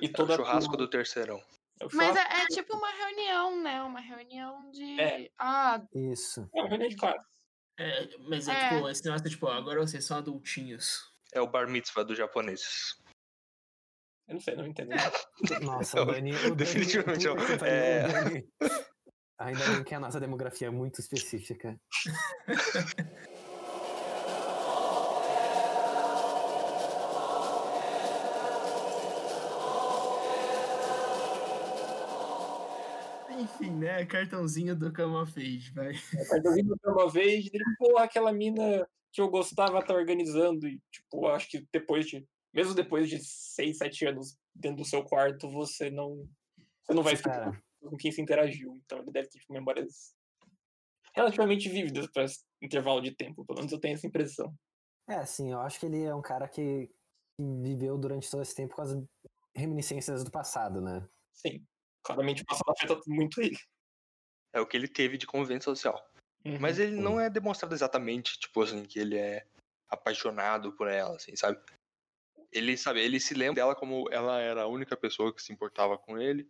E 0.00 0.06
É 0.06 0.08
o 0.08 0.12
toda 0.12 0.34
a 0.34 0.36
churrasco 0.36 0.70
turma- 0.72 0.76
do 0.84 0.90
terceirão. 0.90 1.40
É 1.80 1.86
Mas 1.92 2.16
é, 2.16 2.20
é 2.20 2.46
tipo 2.48 2.76
uma 2.76 2.90
reunião, 2.90 3.62
né? 3.62 3.82
Uma 3.82 4.00
reunião 4.00 4.70
de. 4.70 5.00
É. 5.00 5.30
Ah, 5.38 5.82
Isso. 5.94 6.48
é 6.54 6.60
uma 6.60 6.68
reunião 6.68 6.88
de 6.88 6.96
classe. 6.96 7.24
É, 7.78 8.08
mas 8.28 8.46
é, 8.48 8.52
É. 8.52 8.68
tipo, 8.74 8.88
esse 8.88 9.04
negócio, 9.04 9.30
tipo, 9.30 9.46
agora 9.48 9.80
vocês 9.80 10.04
são 10.04 10.16
adultinhos. 10.18 11.00
É 11.32 11.40
o 11.40 11.46
bar 11.46 11.68
mitzvah 11.68 12.04
dos 12.04 12.16
japoneses. 12.16 12.96
Eu 14.28 14.34
não 14.34 14.40
sei, 14.40 14.54
não 14.54 14.66
entendo. 14.66 14.90
Nossa, 15.62 16.00
o 16.02 16.04
Dani. 16.06 16.32
O 16.46 16.54
Definitivamente, 16.54 17.26
que 17.26 17.64
é- 17.64 17.98
é. 17.98 18.08
Dani. 18.08 18.48
Ainda 19.40 19.66
bem 19.66 19.84
que 19.84 19.94
a 19.94 19.98
nossa 20.00 20.20
demografia 20.20 20.68
é 20.68 20.70
muito 20.70 21.00
específica. 21.00 21.76
Enfim, 33.44 33.70
né? 33.70 34.04
Cartãozinho 34.06 34.74
do 34.74 34.92
Cama 34.92 35.26
Fade, 35.26 35.70
vai. 35.74 35.92
Cartãozinho 36.28 36.74
do 36.82 37.08
vez, 37.10 37.46
ele, 37.52 37.64
pô, 37.78 37.98
aquela 37.98 38.32
mina 38.32 38.88
que 39.12 39.20
eu 39.20 39.28
gostava 39.28 39.84
tá 39.84 39.94
organizando. 39.94 40.66
E, 40.66 40.80
tipo, 40.90 41.26
acho 41.28 41.48
que 41.48 41.66
depois 41.72 42.06
de. 42.06 42.26
Mesmo 42.52 42.74
depois 42.74 43.08
de 43.08 43.18
seis, 43.22 43.78
sete 43.78 44.06
anos 44.06 44.36
dentro 44.54 44.78
do 44.78 44.84
seu 44.84 45.04
quarto, 45.04 45.50
você 45.50 45.90
não. 45.90 46.28
Você 46.82 46.94
não 46.94 47.02
vai 47.02 47.16
ficar 47.16 47.30
Cara, 47.30 47.62
com 47.80 47.96
quem 47.96 48.12
se 48.12 48.20
interagiu. 48.20 48.80
Então 48.84 48.98
ele 48.98 49.10
deve 49.10 49.28
ter 49.28 49.38
tipo, 49.38 49.52
memórias 49.52 50.14
relativamente 51.14 51.68
vívidas 51.68 52.06
para 52.08 52.24
esse 52.24 52.44
intervalo 52.60 53.00
de 53.00 53.14
tempo. 53.14 53.44
Pelo 53.44 53.58
menos 53.58 53.72
eu 53.72 53.80
tenho 53.80 53.94
essa 53.94 54.06
impressão. 54.06 54.54
é, 55.08 55.14
assim, 55.16 55.52
eu 55.52 55.60
acho 55.60 55.78
que 55.80 55.86
ele 55.86 56.02
é 56.02 56.14
um 56.14 56.22
cara 56.22 56.48
que, 56.48 56.90
que 57.36 57.42
viveu 57.62 57.96
durante 57.96 58.30
todo 58.30 58.42
esse 58.42 58.54
tempo 58.54 58.74
com 58.74 58.82
as 58.82 58.96
reminiscências 59.56 60.24
do 60.24 60.30
passado, 60.30 60.80
né? 60.80 61.06
Sim. 61.32 61.64
Claramente 62.04 62.42
o 62.42 62.46
passado 62.46 62.70
afeta 62.70 63.00
muito 63.06 63.40
ele. 63.40 63.58
É 64.52 64.60
o 64.60 64.66
que 64.66 64.76
ele 64.76 64.86
teve 64.86 65.16
de 65.18 65.26
convivência 65.26 65.64
social. 65.64 66.06
Uhum. 66.44 66.58
Mas 66.60 66.78
ele 66.78 66.96
não 66.96 67.18
é 67.18 67.30
demonstrado 67.30 67.74
exatamente, 67.74 68.38
tipo 68.38 68.62
assim, 68.62 68.84
que 68.84 68.98
ele 68.98 69.16
é 69.16 69.46
apaixonado 69.88 70.72
por 70.72 70.86
ela, 70.88 71.16
assim, 71.16 71.34
sabe? 71.34 71.58
Ele, 72.52 72.76
sabe, 72.76 73.00
ele 73.00 73.18
se 73.18 73.34
lembra 73.34 73.56
dela 73.56 73.74
como 73.74 74.08
ela 74.12 74.40
era 74.40 74.62
a 74.62 74.66
única 74.68 74.96
pessoa 74.96 75.34
que 75.34 75.42
se 75.42 75.52
importava 75.52 75.98
com 75.98 76.18
ele. 76.18 76.48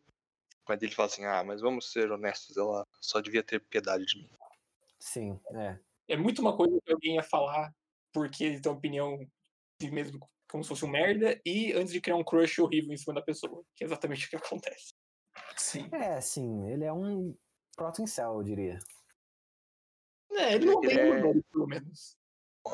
Mas 0.68 0.82
ele 0.82 0.92
fala 0.92 1.06
assim, 1.06 1.24
ah, 1.24 1.44
mas 1.44 1.60
vamos 1.60 1.92
ser 1.92 2.10
honestos, 2.10 2.56
ela 2.56 2.86
só 3.00 3.20
devia 3.20 3.42
ter 3.42 3.60
piedade 3.60 4.04
de 4.06 4.18
mim. 4.18 4.30
Sim, 4.98 5.38
é. 5.54 5.78
É 6.08 6.16
muito 6.16 6.40
uma 6.40 6.56
coisa 6.56 6.78
que 6.84 6.92
alguém 6.92 7.14
ia 7.16 7.22
falar 7.22 7.74
porque 8.12 8.44
ele 8.44 8.60
tem 8.60 8.70
uma 8.72 8.78
opinião 8.78 9.18
de 9.80 9.90
mesmo 9.90 10.18
como 10.48 10.62
se 10.62 10.68
fosse 10.68 10.84
um 10.84 10.88
merda 10.88 11.40
e 11.44 11.72
antes 11.72 11.92
de 11.92 12.00
criar 12.00 12.16
um 12.16 12.24
crush 12.24 12.60
horrível 12.60 12.92
em 12.92 12.96
cima 12.96 13.14
da 13.14 13.22
pessoa. 13.22 13.64
Que 13.74 13.84
é 13.84 13.86
exatamente 13.86 14.26
o 14.26 14.30
que 14.30 14.36
acontece. 14.36 14.93
Sim. 15.56 15.88
É, 15.92 16.20
sim, 16.20 16.68
ele 16.70 16.84
é 16.84 16.92
um 16.92 17.36
proto-incel, 17.76 18.34
eu 18.36 18.42
diria. 18.42 18.78
É, 20.32 20.54
ele 20.54 20.66
não 20.66 20.82
Ele 20.82 20.88
tem 20.94 20.98
é- 20.98 21.20
dor, 21.20 21.44
pelo 21.52 21.66
menos. 21.66 22.16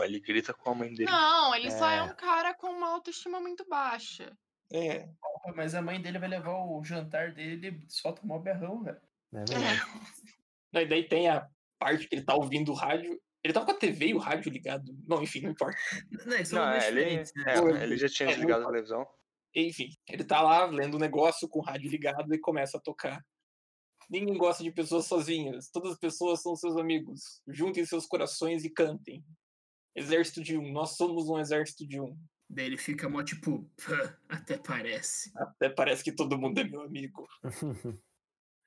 Ele 0.02 0.20
grita 0.20 0.54
com 0.54 0.70
a 0.70 0.74
mãe 0.74 0.88
dele. 0.94 1.10
Não, 1.10 1.54
ele 1.54 1.70
só 1.70 1.90
é 1.90 1.96
É. 1.98 2.02
um 2.02 2.14
cara 2.14 2.54
com 2.54 2.68
uma 2.68 2.88
autoestima 2.92 3.40
muito 3.40 3.66
baixa. 3.68 4.36
É. 4.72 5.08
Mas 5.56 5.74
a 5.74 5.82
mãe 5.82 6.00
dele 6.00 6.18
vai 6.18 6.28
levar 6.28 6.52
o 6.64 6.82
jantar 6.84 7.32
dele 7.34 7.68
e 7.86 7.92
solta 7.92 8.22
um 8.24 8.38
berrão, 8.38 8.82
velho. 8.84 9.00
Não 9.32 9.40
é 9.40 9.44
verdade? 9.44 9.80
Daí, 10.72 10.88
daí 10.88 11.08
tem 11.08 11.28
a 11.28 11.48
parte 11.78 12.06
que 12.06 12.14
ele 12.14 12.24
tá 12.24 12.34
ouvindo 12.36 12.70
o 12.70 12.74
rádio. 12.74 13.20
Ele 13.42 13.52
tava 13.52 13.66
com 13.66 13.72
a 13.72 13.76
TV 13.78 14.08
e 14.08 14.14
o 14.14 14.18
rádio 14.18 14.52
ligado. 14.52 14.84
Não, 15.08 15.20
enfim, 15.22 15.40
não 15.40 15.50
importa. 15.50 15.76
Não, 16.24 16.44
são 16.44 16.58
Não, 16.64 16.70
é, 16.72 16.86
ele, 16.88 17.16
né? 17.16 17.24
é, 17.46 17.82
ele 17.82 17.96
já 17.96 18.08
tinha 18.08 18.28
É, 18.28 18.32
desligado 18.32 18.60
não- 18.60 18.68
a 18.68 18.70
televisão. 18.72 19.08
Enfim, 19.54 19.90
ele 20.08 20.24
tá 20.24 20.40
lá 20.40 20.64
lendo 20.66 20.94
o 20.94 21.00
negócio 21.00 21.48
com 21.48 21.58
o 21.58 21.62
rádio 21.62 21.90
ligado 21.90 22.32
e 22.34 22.38
começa 22.38 22.78
a 22.78 22.80
tocar. 22.80 23.24
Ninguém 24.08 24.36
gosta 24.36 24.62
de 24.62 24.72
pessoas 24.72 25.06
sozinhas. 25.06 25.70
Todas 25.70 25.92
as 25.92 25.98
pessoas 25.98 26.42
são 26.42 26.56
seus 26.56 26.76
amigos. 26.76 27.40
Juntem 27.46 27.84
seus 27.84 28.06
corações 28.06 28.64
e 28.64 28.70
cantem. 28.70 29.24
Exército 29.94 30.42
de 30.42 30.56
um. 30.56 30.72
Nós 30.72 30.96
somos 30.96 31.28
um 31.28 31.38
exército 31.38 31.86
de 31.86 32.00
um. 32.00 32.16
Daí 32.48 32.66
ele 32.66 32.76
fica 32.76 33.08
mó 33.08 33.22
tipo, 33.22 33.70
"Pã, 33.86 34.16
até 34.28 34.58
parece. 34.58 35.30
Até 35.36 35.68
parece 35.68 36.02
que 36.02 36.10
todo 36.10 36.38
mundo 36.38 36.58
é 36.58 36.64
meu 36.64 36.82
amigo. 36.82 37.28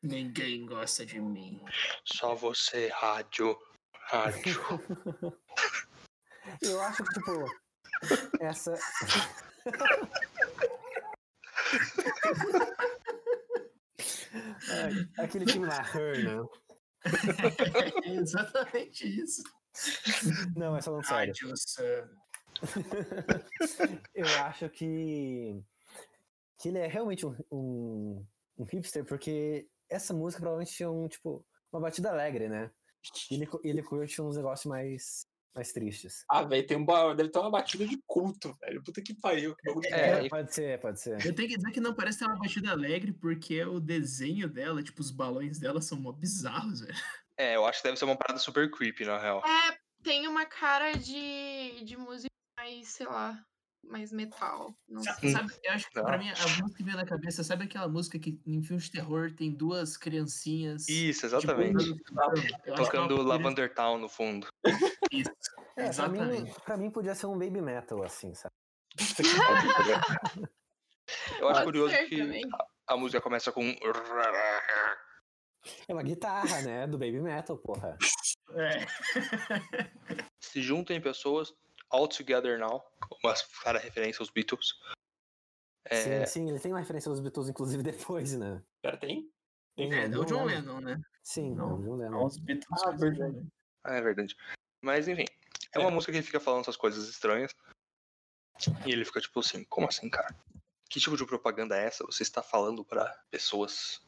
Ninguém 0.01 0.65
gosta 0.65 1.05
de 1.05 1.19
mim. 1.19 1.61
Só 2.05 2.35
você, 2.35 2.87
rádio. 2.89 3.57
Rádio. 3.93 4.61
Eu 6.61 6.81
acho 6.81 7.03
que, 7.03 7.13
tipo, 7.13 7.45
essa. 8.41 8.73
Ai, 14.69 15.09
Aquele 15.25 15.45
time 15.45 15.65
lá, 15.65 15.81
Her, 15.93 16.23
né? 16.23 16.45
É 18.05 18.15
exatamente 18.15 19.05
isso. 19.21 19.43
Não, 20.55 20.75
é 20.77 20.81
só 20.81 21.01
falando 21.01 21.05
sério. 21.05 21.33
Eu 24.13 24.25
acho 24.43 24.69
que, 24.69 25.61
que 26.59 26.69
ele 26.69 26.77
é 26.77 26.87
realmente 26.87 27.25
um, 27.25 27.35
um, 27.51 28.25
um 28.57 28.63
hipster, 28.63 29.03
porque 29.05 29.67
essa 29.89 30.13
música 30.13 30.41
provavelmente 30.41 30.73
tinha 30.73 30.89
um, 30.89 31.07
tipo, 31.07 31.45
uma 31.71 31.81
batida 31.81 32.09
alegre, 32.11 32.47
né? 32.47 32.71
E 33.29 33.35
ele, 33.35 33.49
ele 33.63 33.83
curte 33.83 34.21
uns 34.21 34.37
negócios 34.37 34.65
mais, 34.65 35.27
mais 35.53 35.71
tristes. 35.71 36.23
Ah, 36.29 36.43
velho, 36.43 36.65
tem 36.65 36.77
um 36.77 36.85
ba- 36.85 37.13
deve 37.13 37.29
ter 37.29 37.39
uma 37.39 37.51
batida 37.51 37.85
de 37.85 38.01
culto, 38.07 38.57
velho. 38.61 38.83
Puta 38.83 39.01
que 39.01 39.13
pariu. 39.13 39.55
Que 39.55 39.67
bagulho 39.67 39.87
É, 39.93 40.25
é, 40.25 40.29
pode 40.29 40.53
ser, 40.53 40.79
pode 40.79 40.99
ser. 40.99 41.25
Eu 41.25 41.33
tenho 41.35 41.47
que 41.49 41.57
dizer 41.57 41.71
que 41.71 41.79
não 41.79 41.93
parece 41.93 42.19
ter 42.19 42.25
uma 42.25 42.37
batida 42.39 42.71
alegre, 42.71 43.13
porque 43.13 43.63
o 43.63 43.79
desenho 43.79 44.49
dela, 44.49 44.81
tipo, 44.81 45.01
os 45.01 45.11
balões 45.11 45.59
dela 45.59 45.81
são 45.81 45.99
mó 45.99 46.11
bizarros, 46.11 46.81
velho. 46.81 46.93
É, 47.37 47.55
eu 47.55 47.65
acho 47.65 47.81
que 47.81 47.87
deve 47.87 47.97
ser 47.97 48.05
uma 48.05 48.15
parada 48.17 48.39
super 48.39 48.69
creepy, 48.69 49.05
na 49.05 49.17
real. 49.19 49.41
É, 49.45 49.77
tem 50.03 50.27
uma 50.27 50.45
cara 50.45 50.93
de, 50.93 51.83
de 51.83 51.97
música 51.97 52.29
mais, 52.57 52.87
sei 52.89 53.05
lá, 53.07 53.43
mais 53.83 54.11
metal. 54.11 54.73
Não 54.87 55.03
Sa- 55.03 55.13
sei. 55.15 55.31
Sabe, 55.31 55.53
eu 55.63 55.71
acho 55.73 55.89
que 55.89 55.95
Não. 55.97 56.05
pra 56.05 56.17
mim, 56.17 56.29
a 56.29 56.33
música 56.61 56.73
que 56.77 56.83
veio 56.83 56.97
na 56.97 57.05
cabeça, 57.05 57.43
sabe 57.43 57.65
aquela 57.65 57.87
música 57.87 58.17
que 58.17 58.39
em 58.45 58.61
filmes 58.63 58.85
de 58.85 58.91
terror 58.91 59.31
tem 59.35 59.51
duas 59.51 59.97
criancinhas. 59.97 60.87
Isso, 60.89 61.21
tipo, 61.27 61.35
exatamente. 61.37 61.89
Eu 61.89 61.93
acho 61.93 62.63
que 62.63 62.69
é 62.69 62.75
Tocando 62.75 63.21
Lavender 63.21 63.73
Town 63.73 63.97
no 63.99 64.09
fundo. 64.09 64.47
Isso, 65.11 65.29
É, 65.77 65.89
pra 65.91 66.07
mim, 66.07 66.19
exatamente. 66.19 66.61
pra 66.61 66.77
mim 66.77 66.89
podia 66.89 67.13
ser 67.15 67.27
um 67.27 67.37
baby 67.37 67.61
metal, 67.61 68.01
assim, 68.03 68.33
sabe? 68.33 68.53
Eu 71.39 71.49
acho 71.49 71.59
Pode 71.59 71.63
curioso 71.65 71.95
que 72.07 72.17
também. 72.17 72.41
a 72.87 72.95
música 72.97 73.21
começa 73.21 73.51
com. 73.51 73.63
É 75.87 75.93
uma 75.93 76.03
guitarra, 76.03 76.61
né? 76.61 76.87
Do 76.87 76.97
baby 76.97 77.19
metal, 77.21 77.57
porra. 77.57 77.97
É. 78.51 78.85
Se 80.39 80.61
juntem 80.61 81.01
pessoas, 81.01 81.53
All 81.93 82.07
Together 82.07 82.57
Now, 82.57 82.83
uma 83.23 83.33
clara 83.61 83.77
referência 83.79 84.21
aos 84.21 84.31
Beatles. 84.31 84.73
É, 85.85 86.25
Sim, 86.25 86.25
sim, 86.25 86.49
ele 86.49 86.59
tem 86.59 86.71
uma 86.73 86.79
referência 86.79 87.09
aos 87.09 87.19
Beatles, 87.19 87.49
inclusive, 87.49 87.83
depois, 88.19 88.33
né? 88.37 88.63
Pera, 88.81 88.97
tem? 88.97 89.31
Tem, 89.75 89.93
É, 89.93 90.05
o 90.05 90.09
não 90.09 90.21
o 90.21 90.25
John 90.25 90.45
Lennon, 90.45 90.81
né? 90.81 91.01
Sim, 91.21 91.53
Não. 91.53 91.69
não, 91.69 91.79
o 91.79 91.83
John 91.83 91.95
Lennon. 91.97 92.25
Os 92.25 92.37
Beatles. 92.37 92.83
Ah, 92.83 92.91
verdade. 92.91 93.33
Lennon. 93.33 93.47
é 93.85 94.01
verdade. 94.01 94.35
Mas 94.83 95.07
enfim, 95.07 95.25
é 95.71 95.79
uma 95.79 95.91
música 95.91 96.11
que 96.11 96.17
ele 96.17 96.25
fica 96.25 96.39
falando 96.39 96.61
essas 96.61 96.75
coisas 96.77 97.07
estranhas. 97.07 97.51
E 98.85 98.91
ele 98.91 99.05
fica 99.05 99.21
tipo 99.21 99.39
assim, 99.39 99.63
como 99.65 99.87
assim, 99.87 100.09
cara? 100.09 100.35
Que 100.89 100.99
tipo 100.99 101.15
de 101.17 101.25
propaganda 101.25 101.77
é 101.77 101.85
essa? 101.85 102.03
Você 102.05 102.23
está 102.23 102.41
falando 102.43 102.83
pra 102.85 103.05
pessoas 103.31 104.01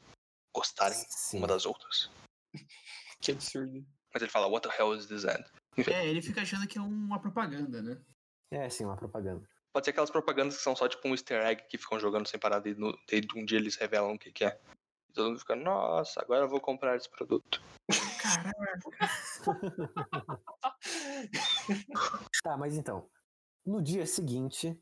gostarem 0.56 0.98
Sim. 1.10 1.38
uma 1.39 1.48
das 1.48 1.65
outras? 1.65 2.10
Que 3.21 3.32
absurdo. 3.32 3.84
Mas 4.13 4.21
ele 4.21 4.32
fala, 4.32 4.48
what 4.48 4.67
the 4.67 4.76
hell 4.78 4.93
is 4.95 5.08
this 5.08 5.26
ad? 5.26 5.43
É, 5.78 6.08
ele 6.08 6.22
fica 6.22 6.42
achando 6.42 6.68
que 6.68 6.78
é 6.78 6.82
uma 6.82 7.20
propaganda, 7.20 7.82
né? 7.82 7.98
É, 8.52 8.70
sim, 8.70 8.86
uma 8.86 8.96
propaganda. 8.96 9.48
Pode 9.74 9.86
ser 9.86 9.92
aquelas 9.92 10.10
propagandas 10.10 10.56
que 10.56 10.64
são 10.64 10.76
só 10.76 10.88
tipo 10.88 11.08
um 11.08 11.12
easter 11.12 11.46
egg 11.46 11.64
que 11.68 11.78
ficam 11.78 12.00
jogando 12.00 12.28
sem 12.28 12.40
parar 12.40 12.66
e 12.66 12.74
no, 12.76 12.98
daí 13.10 13.22
um 13.36 13.44
dia 13.44 13.58
eles 13.58 13.76
revelam 13.76 14.14
o 14.14 14.20
que, 14.20 14.32
que 14.32 14.46
é. 14.46 14.58
E 15.10 15.14
todo 15.14 15.28
mundo 15.28 15.40
fica, 15.40 15.56
nossa, 15.56 16.22
agora 16.22 16.46
eu 16.46 16.50
vou 16.50 16.62
comprar 16.62 16.96
esse 16.96 17.10
produto. 17.10 17.62
Caralho. 18.22 18.56
Tá, 22.44 22.56
mas 22.56 22.78
então, 22.78 23.10
no 23.66 23.82
dia 23.82 24.06
seguinte, 24.06 24.80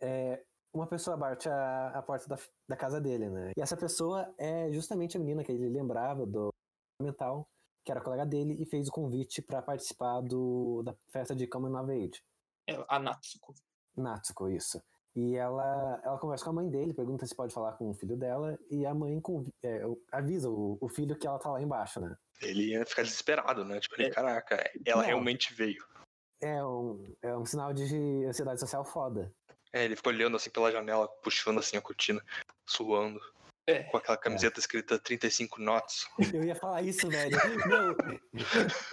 é, 0.00 0.42
uma 0.72 0.86
pessoa 0.86 1.16
bate 1.16 1.48
a, 1.48 1.88
a 1.88 2.02
porta 2.02 2.26
da, 2.26 2.38
da 2.68 2.76
casa 2.76 3.00
dele, 3.00 3.28
né? 3.28 3.52
E 3.56 3.60
essa 3.60 3.76
pessoa 3.76 4.32
é 4.38 4.72
justamente 4.72 5.16
a 5.16 5.20
menina 5.20 5.44
que 5.44 5.52
ele 5.52 5.68
lembrava 5.68 6.24
do 6.24 6.52
mental, 7.00 7.46
que 7.84 7.90
era 7.90 8.00
colega 8.00 8.24
dele, 8.24 8.56
e 8.60 8.66
fez 8.66 8.88
o 8.88 8.92
convite 8.92 9.42
para 9.42 9.62
participar 9.62 10.20
do, 10.20 10.82
da 10.84 10.94
festa 11.10 11.34
de 11.34 11.46
Coming 11.46 11.74
of 11.74 11.90
Age. 11.90 12.22
É 12.68 12.84
a 12.88 12.98
Natsuko. 12.98 13.54
Natsuko, 13.96 14.48
isso. 14.48 14.80
E 15.14 15.34
ela, 15.36 16.00
ela 16.04 16.18
conversa 16.18 16.44
com 16.44 16.50
a 16.50 16.54
mãe 16.54 16.70
dele, 16.70 16.94
pergunta 16.94 17.26
se 17.26 17.34
pode 17.34 17.52
falar 17.52 17.72
com 17.72 17.90
o 17.90 17.94
filho 17.94 18.16
dela, 18.16 18.58
e 18.70 18.86
a 18.86 18.94
mãe 18.94 19.20
é, 19.62 19.82
avisa 20.10 20.48
o, 20.48 20.78
o 20.80 20.88
filho 20.88 21.16
que 21.16 21.26
ela 21.26 21.38
tá 21.38 21.50
lá 21.50 21.60
embaixo, 21.60 22.00
né? 22.00 22.16
Ele 22.40 22.70
ia 22.70 22.86
ficar 22.86 23.02
desesperado, 23.02 23.64
né? 23.64 23.78
Tipo, 23.78 23.96
ele, 23.96 24.08
É. 24.08 24.10
caraca, 24.10 24.70
ela 24.86 25.02
Não. 25.02 25.08
realmente 25.08 25.52
veio. 25.52 25.84
É 26.40 26.64
um, 26.64 27.04
é 27.22 27.36
um 27.36 27.44
sinal 27.44 27.72
de 27.72 28.24
ansiedade 28.24 28.58
social 28.58 28.84
foda. 28.84 29.32
É, 29.72 29.84
ele 29.84 29.96
ficou 29.96 30.12
olhando 30.12 30.36
assim 30.36 30.50
pela 30.50 30.72
janela, 30.72 31.06
puxando 31.22 31.58
assim 31.58 31.76
a 31.76 31.80
cortina, 31.82 32.20
suando, 32.66 33.20
É. 33.66 33.84
com 33.84 33.96
aquela 33.96 34.16
camiseta 34.18 34.58
escrita 34.58 34.98
35 34.98 35.60
knots. 35.60 36.06
Eu 36.34 36.44
ia 36.44 36.56
falar 36.56 36.82
isso, 36.82 37.08
velho. 37.08 37.36
Meu, 37.66 37.96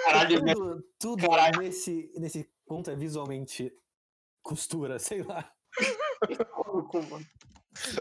Caralho, 0.06 0.46
tudo, 0.46 0.84
tudo 1.00 1.30
Caralho. 1.30 1.60
nesse, 1.60 2.12
nesse 2.16 2.48
conto 2.66 2.92
é 2.92 2.96
visualmente 2.96 3.74
costura, 4.44 5.00
sei 5.00 5.24
lá. 5.24 5.52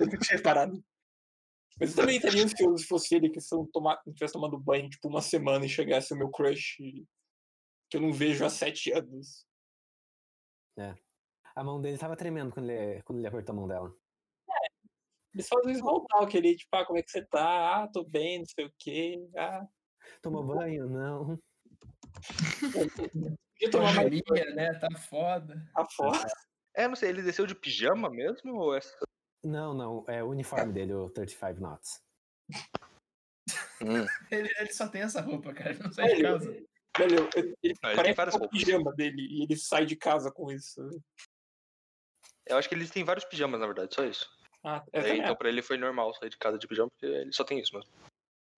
Eu 0.01 0.07
não 0.07 0.19
tinha 0.19 0.37
reparado. 0.37 0.85
Mas 1.81 1.91
eu 1.91 1.97
também 1.97 2.17
estaria 2.17 2.45
ansioso 2.45 2.79
se 2.79 2.89
fosse 2.89 3.15
ele 3.15 3.31
que 3.31 3.41
se 3.41 3.55
eu 3.55 3.69
tomar, 3.73 4.03
tivesse 4.15 4.33
tomado 4.33 4.59
banho 4.59 4.89
tipo 4.89 5.09
uma 5.09 5.23
semana 5.23 5.65
e 5.65 5.69
chegasse 5.69 6.13
o 6.13 6.17
meu 6.17 6.29
crush 6.29 6.77
que 7.89 7.97
eu 7.97 8.01
não 8.01 8.13
vejo 8.13 8.45
há 8.45 8.51
sete 8.51 8.93
anos. 8.93 9.47
A 11.55 11.65
mão 11.65 11.81
dele 11.81 11.99
tava 11.99 12.17
tremendo 12.17 12.53
quando 12.53 12.71
ele, 12.71 13.03
quando 13.03 13.19
ele 13.19 13.29
apertou 13.29 13.53
a 13.53 13.57
mão 13.57 13.69
dela. 13.69 13.95
Eles 15.39 15.49
fazem 15.49 15.75
small 15.77 16.05
talk 16.07 16.37
ali, 16.37 16.57
tipo, 16.57 16.75
ah, 16.75 16.85
como 16.85 16.99
é 16.99 17.03
que 17.03 17.13
você 17.13 17.25
tá? 17.25 17.83
Ah, 17.85 17.89
tô 17.89 18.03
bem, 18.03 18.41
não 18.41 18.47
sei 18.47 18.67
o 18.67 18.73
quê. 18.77 19.25
Ah, 19.37 19.65
Tomou 20.21 20.45
banho? 20.45 20.89
Não. 20.89 21.39
podia 23.55 23.71
tomar 23.71 23.95
Pandemia, 23.95 24.55
né? 24.57 24.75
Tá 24.75 24.89
foda. 24.99 25.65
a 25.77 25.85
foto. 25.85 26.27
É, 26.75 26.89
não 26.89 26.97
sei, 26.97 27.11
ele 27.11 27.23
desceu 27.23 27.47
de 27.47 27.55
pijama 27.55 28.11
mesmo 28.11 28.57
ou 28.57 28.77
é... 28.77 28.81
Não, 29.45 29.73
não. 29.73 30.05
É 30.09 30.25
o 30.25 30.31
uniforme 30.31 30.73
dele, 30.73 30.93
o 30.95 31.09
35 31.09 31.61
Knots. 31.61 32.03
Hum. 33.81 34.05
Ele, 34.33 34.49
ele 34.59 34.73
só 34.73 34.89
tem 34.89 35.03
essa 35.03 35.21
roupa, 35.21 35.55
cara. 35.55 35.73
Não 35.75 35.93
sai 35.93 36.17
de 36.17 36.23
casa. 36.23 36.51
Ele 36.99 37.15
Não, 37.17 37.31
ele 37.37 37.55
tem 37.63 37.77
parece 37.81 38.15
várias 38.15 38.35
o 38.35 38.39
roupas. 38.39 38.59
pijama 38.59 38.93
dele 38.93 39.23
e 39.23 39.45
ele 39.45 39.57
sai 39.57 39.87
de 39.87 39.95
casa 39.95 40.33
com 40.33 40.51
isso. 40.51 40.81
Eu 42.45 42.57
acho 42.59 42.69
que 42.69 42.75
eles 42.75 42.91
têm 42.91 43.05
vários 43.05 43.25
pijamas, 43.25 43.61
na 43.61 43.67
verdade, 43.67 43.95
só 43.95 44.05
isso. 44.05 44.29
Ah, 44.65 44.85
é, 44.93 45.01
É, 45.11 45.17
então 45.17 45.37
pra 45.37 45.49
ele 45.49 45.63
foi 45.63 45.77
normal 45.77 46.13
sair 46.15 46.31
de 46.31 46.37
casa 46.39 46.59
de 46.59 46.67
pijama, 46.67 46.91
porque 46.91 47.07
ele 47.07 47.33
só 47.33 47.45
tem 47.45 47.59
isso 47.61 47.75
mesmo. 47.75 47.91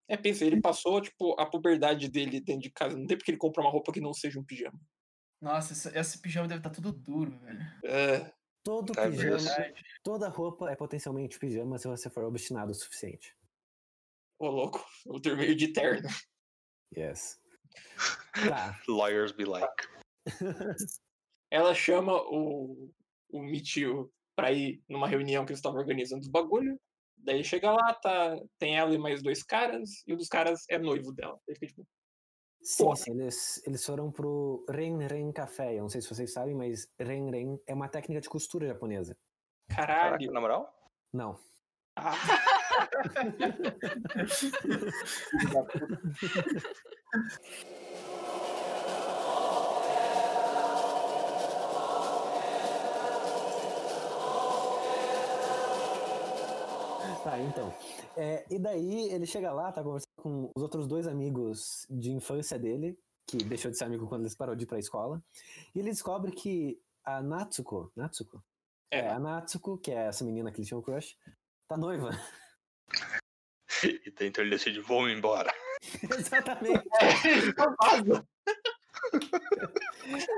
é, 0.07 0.17
pensa, 0.17 0.43
ele 0.45 0.59
passou, 0.61 0.99
tipo, 1.01 1.39
a 1.39 1.45
puberdade 1.45 2.09
dele 2.09 2.39
dentro 2.41 2.63
de 2.63 2.71
casa. 2.71 2.97
Não 2.97 3.05
tem 3.07 3.17
porque 3.17 3.31
ele 3.31 3.37
comprar 3.37 3.63
uma 3.63 3.71
roupa 3.71 3.91
que 3.93 4.01
não 4.01 4.13
seja 4.13 4.39
um 4.39 4.43
pijama. 4.43 4.79
Nossa, 5.41 5.73
esse, 5.73 5.97
esse 5.97 6.21
pijama 6.21 6.47
deve 6.47 6.59
estar 6.59 6.69
tudo 6.69 6.91
duro, 6.91 7.37
velho. 7.39 7.59
É, 7.85 8.33
Todo 8.63 8.93
Tá 8.93 9.09
pijama, 9.09 9.37
vendo? 9.37 9.75
toda 10.03 10.29
roupa 10.29 10.69
é 10.69 10.75
potencialmente 10.75 11.39
pijama 11.39 11.79
se 11.79 11.87
você 11.87 12.09
for 12.11 12.23
obstinado 12.25 12.71
o 12.71 12.75
suficiente. 12.75 13.35
ô 14.39 14.47
louco, 14.49 14.85
eu 15.05 15.19
dormi 15.19 15.55
de 15.55 15.69
terno. 15.73 16.07
Yes. 16.95 17.39
Tá. 18.33 18.79
Lawyers 18.87 19.31
be 19.31 19.45
like. 19.45 19.87
Ela 21.49 21.73
chama 21.73 22.13
o, 22.29 22.91
o 23.29 23.41
Mitio 23.41 24.11
pra 24.41 24.51
ir 24.51 24.81
numa 24.89 25.07
reunião 25.07 25.45
que 25.45 25.51
eles 25.51 25.59
estavam 25.59 25.79
organizando 25.79 26.21
os 26.21 26.27
bagulho. 26.27 26.79
Daí 27.17 27.43
chega 27.43 27.71
lá, 27.71 27.93
tá, 27.93 28.35
tem 28.57 28.77
ela 28.77 28.93
e 28.93 28.97
mais 28.97 29.21
dois 29.21 29.43
caras, 29.43 30.03
e 30.07 30.13
um 30.13 30.17
dos 30.17 30.27
caras 30.27 30.61
é 30.69 30.79
noivo 30.79 31.13
dela. 31.13 31.39
Ele 31.47 31.59
fica 31.59 31.73
tipo, 31.73 31.87
Sim, 32.63 32.83
Porra. 32.83 32.95
sim, 32.95 33.11
eles, 33.11 33.61
eles 33.65 33.83
foram 33.83 34.11
pro 34.11 34.63
Ren 34.69 34.97
Ren 35.07 35.31
Café. 35.31 35.75
Eu 35.75 35.81
não 35.81 35.89
sei 35.89 35.99
se 35.99 36.07
vocês 36.09 36.31
sabem, 36.31 36.53
mas 36.53 36.87
Ren 36.99 37.31
Ren 37.31 37.57
é 37.67 37.73
uma 37.73 37.89
técnica 37.89 38.21
de 38.21 38.29
costura 38.29 38.67
japonesa. 38.67 39.17
caralho. 39.67 40.11
Caraca, 40.11 40.31
na 40.31 40.41
moral? 40.41 40.71
Não. 41.11 41.39
Ah. 41.95 42.13
Tá, 57.23 57.39
então. 57.39 57.73
É, 58.17 58.45
e 58.49 58.57
daí 58.57 59.09
ele 59.09 59.25
chega 59.25 59.51
lá, 59.51 59.71
tá 59.71 59.83
conversando 59.83 60.09
com 60.17 60.51
os 60.55 60.63
outros 60.63 60.87
dois 60.87 61.07
amigos 61.07 61.85
de 61.89 62.11
infância 62.11 62.57
dele, 62.57 62.97
que 63.27 63.37
deixou 63.37 63.69
de 63.69 63.77
ser 63.77 63.85
amigo 63.85 64.07
quando 64.07 64.21
eles 64.21 64.35
parou 64.35 64.55
de 64.55 64.63
ir 64.63 64.67
pra 64.67 64.79
escola. 64.79 65.23
E 65.75 65.79
ele 65.79 65.91
descobre 65.91 66.31
que 66.31 66.81
a 67.03 67.21
Natsuko, 67.21 67.91
Natsuko? 67.95 68.43
É. 68.89 68.99
É, 68.99 69.09
a 69.09 69.19
Natsuko, 69.19 69.77
que 69.77 69.91
é 69.91 70.07
essa 70.07 70.23
menina 70.23 70.51
que 70.51 70.59
ele 70.59 70.67
tinha 70.67 70.77
um 70.77 70.81
crush, 70.81 71.15
tá 71.67 71.77
noiva. 71.77 72.09
E 73.83 74.01
então 74.21 74.43
ele 74.43 74.51
decide, 74.51 74.81
vou 74.81 75.07
embora. 75.07 75.53
Exatamente. 76.17 76.87
Vaza. 77.55 78.27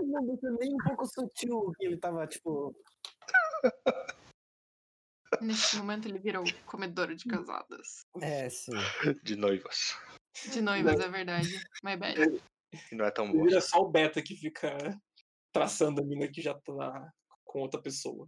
Não 0.04 0.58
nem 0.60 0.74
um 0.74 0.78
pouco 0.86 1.06
sutil 1.06 1.74
que 1.78 1.86
ele 1.86 1.98
tava, 1.98 2.28
tipo. 2.28 2.76
Neste 5.42 5.78
momento 5.78 6.08
ele 6.08 6.20
virou 6.20 6.44
comedor 6.66 7.14
de 7.16 7.26
casadas. 7.26 8.02
É, 8.22 8.50
sim. 8.50 8.72
De 9.24 9.36
noivas. 9.36 9.98
De 10.52 10.62
noivas, 10.62 11.00
é 11.00 11.10
verdade. 11.10 11.50
My 11.84 11.96
bad. 11.98 12.16
E 12.92 12.96
não 12.96 13.06
é 13.06 13.12
tão 13.12 13.32
boa. 13.32 13.44
vira 13.46 13.62
só 13.62 13.78
o 13.82 13.90
beta 13.92 14.20
que 14.20 14.36
fica 14.36 14.76
traçando 15.52 16.02
a 16.02 16.04
mina 16.04 16.28
que 16.28 16.42
já 16.42 16.56
tá 16.56 17.14
com 17.46 17.60
outra 17.60 17.80
pessoa. 17.80 18.28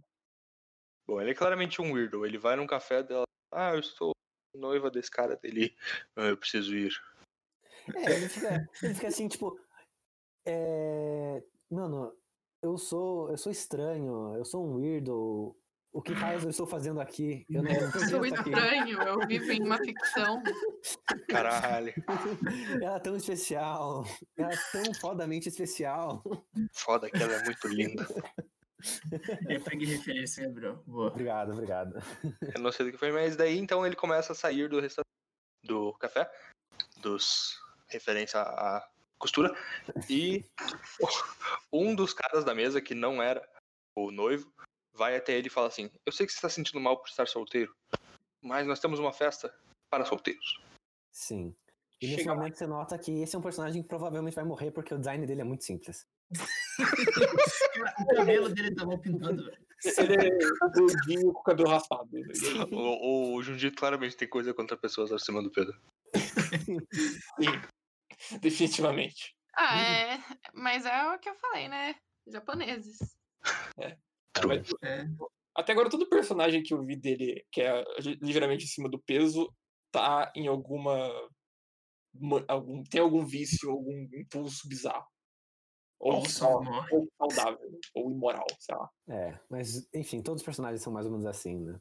Bom, 1.04 1.20
ele 1.20 1.32
é 1.32 1.34
claramente 1.34 1.82
um 1.82 1.90
weirdo. 1.92 2.24
Ele 2.24 2.38
vai 2.38 2.54
num 2.54 2.64
café 2.66 3.02
dela. 3.02 3.24
Ah, 3.52 3.72
eu 3.74 3.80
estou 3.80 4.12
noiva 4.54 4.88
desse 4.88 5.10
cara 5.10 5.34
dele. 5.36 5.76
"Ah, 6.14 6.26
Eu 6.26 6.36
preciso 6.36 6.76
ir. 6.76 6.92
É, 7.96 8.12
ele 8.12 8.28
fica, 8.28 8.68
ele 8.84 8.94
fica 8.94 9.08
assim, 9.08 9.26
tipo. 9.26 9.58
É, 10.46 11.42
mano, 11.68 12.16
eu 12.62 12.78
sou, 12.78 13.28
eu 13.30 13.36
sou 13.38 13.50
estranho, 13.50 14.36
eu 14.36 14.44
sou 14.44 14.64
um 14.64 14.76
weirdo. 14.76 15.56
O 15.96 16.02
que 16.02 16.14
faz 16.14 16.44
eu 16.44 16.50
estou 16.50 16.66
fazendo 16.66 17.00
aqui? 17.00 17.46
Eu 17.48 17.62
não, 17.62 17.72
não 17.72 17.80
Eu 17.80 18.08
sou 18.10 18.26
estar 18.26 18.40
aqui. 18.40 18.50
estranho, 18.50 19.00
eu 19.00 19.26
vivo 19.26 19.50
em 19.50 19.62
uma 19.62 19.78
ficção. 19.78 20.42
Caralho. 21.26 21.94
Ela 22.82 22.96
é 22.96 23.00
tão 23.00 23.16
especial. 23.16 24.04
Ela 24.36 24.52
é 24.52 24.56
tão 24.72 24.92
fodamente 24.92 25.48
especial. 25.48 26.22
Foda 26.74 27.08
que 27.08 27.16
ela 27.16 27.32
é 27.32 27.44
muito 27.44 27.66
linda. 27.68 28.06
Eu 29.48 29.58
peguei 29.62 29.88
referência, 29.88 30.46
Gabriel. 30.46 30.82
Boa. 30.86 31.08
Obrigado, 31.08 31.52
obrigado. 31.52 31.98
Eu 32.54 32.60
não 32.60 32.70
sei 32.70 32.84
do 32.84 32.92
que 32.92 32.98
foi, 32.98 33.10
mas 33.10 33.34
daí 33.34 33.58
então 33.58 33.86
ele 33.86 33.96
começa 33.96 34.32
a 34.32 34.36
sair 34.36 34.68
do 34.68 34.78
restaurante, 34.78 35.08
do 35.64 35.94
café, 35.94 36.30
dos 36.98 37.58
referência 37.88 38.38
à 38.38 38.86
costura, 39.18 39.56
e 40.10 40.44
um 41.72 41.94
dos 41.94 42.12
caras 42.12 42.44
da 42.44 42.54
mesa, 42.54 42.82
que 42.82 42.94
não 42.94 43.22
era 43.22 43.42
o 43.96 44.10
noivo, 44.10 44.52
vai 44.96 45.16
até 45.16 45.32
ele 45.34 45.48
e 45.48 45.50
fala 45.50 45.68
assim: 45.68 45.90
Eu 46.04 46.12
sei 46.12 46.26
que 46.26 46.32
você 46.32 46.38
está 46.38 46.48
sentindo 46.48 46.80
mal 46.80 46.98
por 46.98 47.08
estar 47.08 47.26
solteiro, 47.26 47.74
mas 48.42 48.66
nós 48.66 48.80
temos 48.80 48.98
uma 48.98 49.12
festa 49.12 49.54
para 49.90 50.04
solteiros. 50.04 50.60
Sim. 51.12 51.54
E 52.00 52.08
nesse 52.08 52.24
Chega 52.24 52.34
lá. 52.34 52.48
você 52.48 52.66
nota 52.66 52.98
que 52.98 53.22
esse 53.22 53.34
é 53.34 53.38
um 53.38 53.42
personagem 53.42 53.82
que 53.82 53.88
provavelmente 53.88 54.34
vai 54.34 54.44
morrer 54.44 54.70
porque 54.70 54.92
o 54.92 54.98
design 54.98 55.26
dele 55.26 55.40
é 55.40 55.44
muito 55.44 55.64
simples. 55.64 56.06
O 58.00 58.16
cabelo 58.16 58.48
dele 58.48 58.74
tá 58.74 58.86
mal 58.86 58.98
pintado, 58.98 59.44
velho. 59.44 59.66
Ele 59.84 60.14
é 60.14 60.68
gordinho 60.74 61.32
com 61.32 61.40
o 61.40 61.42
cabelo 61.42 61.68
raspado. 61.68 62.08
O, 62.72 63.34
o 63.34 63.42
Junjito 63.42 63.76
claramente 63.76 64.16
tem 64.16 64.28
coisa 64.28 64.54
contra 64.54 64.76
pessoas 64.76 65.12
acima 65.12 65.42
do 65.42 65.50
Pedro. 65.50 65.78
Sim, 67.38 68.38
definitivamente. 68.40 69.36
Ah, 69.54 69.78
é. 69.78 70.18
Mas 70.54 70.86
é 70.86 71.14
o 71.14 71.18
que 71.18 71.28
eu 71.28 71.34
falei, 71.34 71.68
né? 71.68 71.94
Japoneses. 72.26 72.98
Mas, 74.44 74.68
É. 74.82 75.06
até 75.54 75.72
agora, 75.72 75.88
todo 75.90 76.08
personagem 76.08 76.62
que 76.62 76.74
eu 76.74 76.82
vi 76.84 76.96
dele, 76.96 77.44
que 77.52 77.62
é 77.62 77.84
ligeiramente 78.20 78.64
acima 78.64 78.88
do 78.88 78.98
peso, 78.98 79.52
tá 79.90 80.32
em 80.34 80.46
alguma. 80.46 81.08
ma- 82.18 82.44
algum, 82.48 82.82
tem 82.82 83.00
algum 83.00 83.24
vício, 83.26 83.70
algum 83.70 84.08
impulso 84.14 84.66
bizarro. 84.68 85.06
Ou, 85.98 86.14
Ou 86.16 86.24
só- 86.26 86.52
só 86.52 86.62
morre. 86.62 86.88
ou 86.94 87.08
saudável, 87.18 87.80
ou 87.94 88.10
imoral, 88.10 88.46
sei 88.58 88.74
lá. 88.74 88.90
É, 89.08 89.38
mas 89.50 89.86
enfim, 89.94 90.22
todos 90.22 90.40
os 90.40 90.44
personagens 90.44 90.82
são 90.82 90.92
mais 90.92 91.04
ou 91.06 91.12
menos 91.12 91.26
assim, 91.26 91.58
né? 91.58 91.80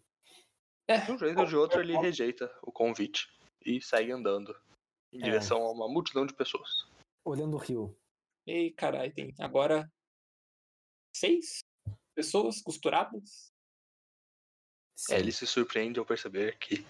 De 1.05 1.11
um 1.11 1.17
jeito 1.17 1.39
ou 1.39 1.45
de 1.45 1.55
outro, 1.55 1.79
ele 1.79 1.97
rejeita 1.97 2.53
o 2.61 2.71
convite 2.71 3.27
e 3.65 3.81
segue 3.81 4.11
andando 4.11 4.53
em 5.13 5.19
É. 5.19 5.23
direção 5.23 5.63
a 5.63 5.71
uma 5.71 5.87
multidão 5.87 6.25
de 6.25 6.33
pessoas. 6.33 6.85
Olhando 7.25 7.55
o 7.55 7.59
rio. 7.59 7.97
Ei, 8.45 8.71
caralho, 8.71 9.13
tem 9.13 9.33
agora 9.39 9.89
seis 11.15 11.59
pessoas 12.15 12.61
costuradas. 12.61 13.53
É, 15.11 15.19
ele 15.19 15.31
se 15.31 15.45
surpreende 15.45 15.99
ao 15.99 16.05
perceber 16.05 16.57
que, 16.57 16.85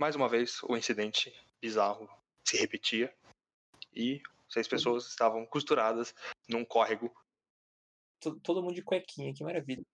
mais 0.00 0.16
uma 0.16 0.28
vez, 0.28 0.62
o 0.64 0.76
incidente 0.76 1.32
bizarro 1.60 2.08
se 2.48 2.56
repetia 2.56 3.14
e 3.94 4.22
seis 4.48 4.66
pessoas 4.66 5.06
estavam 5.06 5.44
costuradas 5.46 6.14
num 6.48 6.64
córrego. 6.64 7.14
To- 8.22 8.40
Todo 8.40 8.62
mundo 8.62 8.74
de 8.74 8.82
cuequinha, 8.82 9.34
que 9.34 9.44
maravilha. 9.44 9.84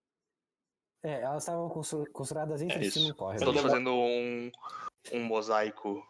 É, 1.03 1.23
elas 1.23 1.43
estavam 1.43 1.69
costuradas 1.69 2.63
entre 2.63 2.87
É 2.87 3.01
num 3.01 3.15
córrego. 3.15 3.45
Todos 3.45 3.63
fazendo 3.63 3.93
um, 3.93 4.51
um 5.13 5.25
mosaico 5.25 6.07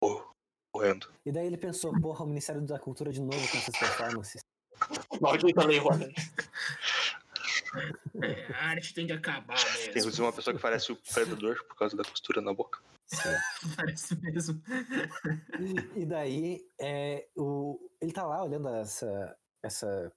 cor- 0.00 0.34
correndo. 0.72 1.12
E 1.24 1.32
daí 1.32 1.46
ele 1.46 1.56
pensou, 1.58 1.92
porra, 2.00 2.24
o 2.24 2.28
Ministério 2.28 2.62
da 2.62 2.78
Cultura 2.78 3.12
de 3.12 3.20
novo 3.20 3.50
com 3.50 3.58
essas 3.58 3.78
performances. 3.78 4.42
Maldita 5.20 5.64
lei, 5.66 5.78
Roda. 5.78 6.06
É, 8.22 8.52
a 8.52 8.68
arte 8.70 8.94
tem 8.94 9.06
que 9.06 9.12
acabar 9.12 9.56
Tem 9.56 9.86
mesmo. 9.86 9.98
inclusive 9.98 10.22
uma 10.22 10.32
pessoa 10.32 10.54
que 10.54 10.62
parece 10.62 10.92
o 10.92 10.96
predador 10.96 11.62
por 11.66 11.76
causa 11.76 11.96
da 11.96 12.04
costura 12.04 12.40
na 12.40 12.52
boca. 12.52 12.80
Parece 13.76 14.16
mesmo. 14.20 14.60
E 15.94 16.04
daí, 16.04 16.68
é, 16.80 17.28
o, 17.36 17.78
ele 18.00 18.12
tá 18.12 18.26
lá 18.26 18.42
olhando 18.42 18.68
essa, 18.68 19.36
essa 19.62 20.12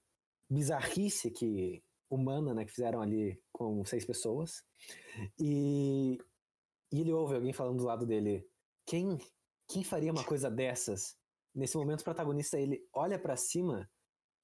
bizarrice 0.50 1.30
que, 1.30 1.84
humana, 2.10 2.54
né, 2.54 2.66
que 2.66 2.72
fizeram 2.72 3.02
ali 3.02 3.40
com 3.52 3.86
seis 3.86 4.06
pessoas. 4.06 4.64
E, 5.40 6.18
e 6.92 7.02
ele 7.02 7.14
ouve 7.14 7.36
alguém 7.36 7.54
falando 7.54 7.78
do 7.78 7.86
lado 7.86 8.06
dele. 8.06 8.48
Quem, 8.86 9.20
quem 9.68 9.84
faria 9.84 10.12
uma 10.12 10.24
coisa 10.24 10.50
dessas? 10.50 11.16
Nesse 11.54 11.78
momento, 11.78 12.02
o 12.02 12.04
protagonista, 12.04 12.60
ele 12.60 12.84
olha 12.94 13.20
pra 13.20 13.36
cima 13.36 13.90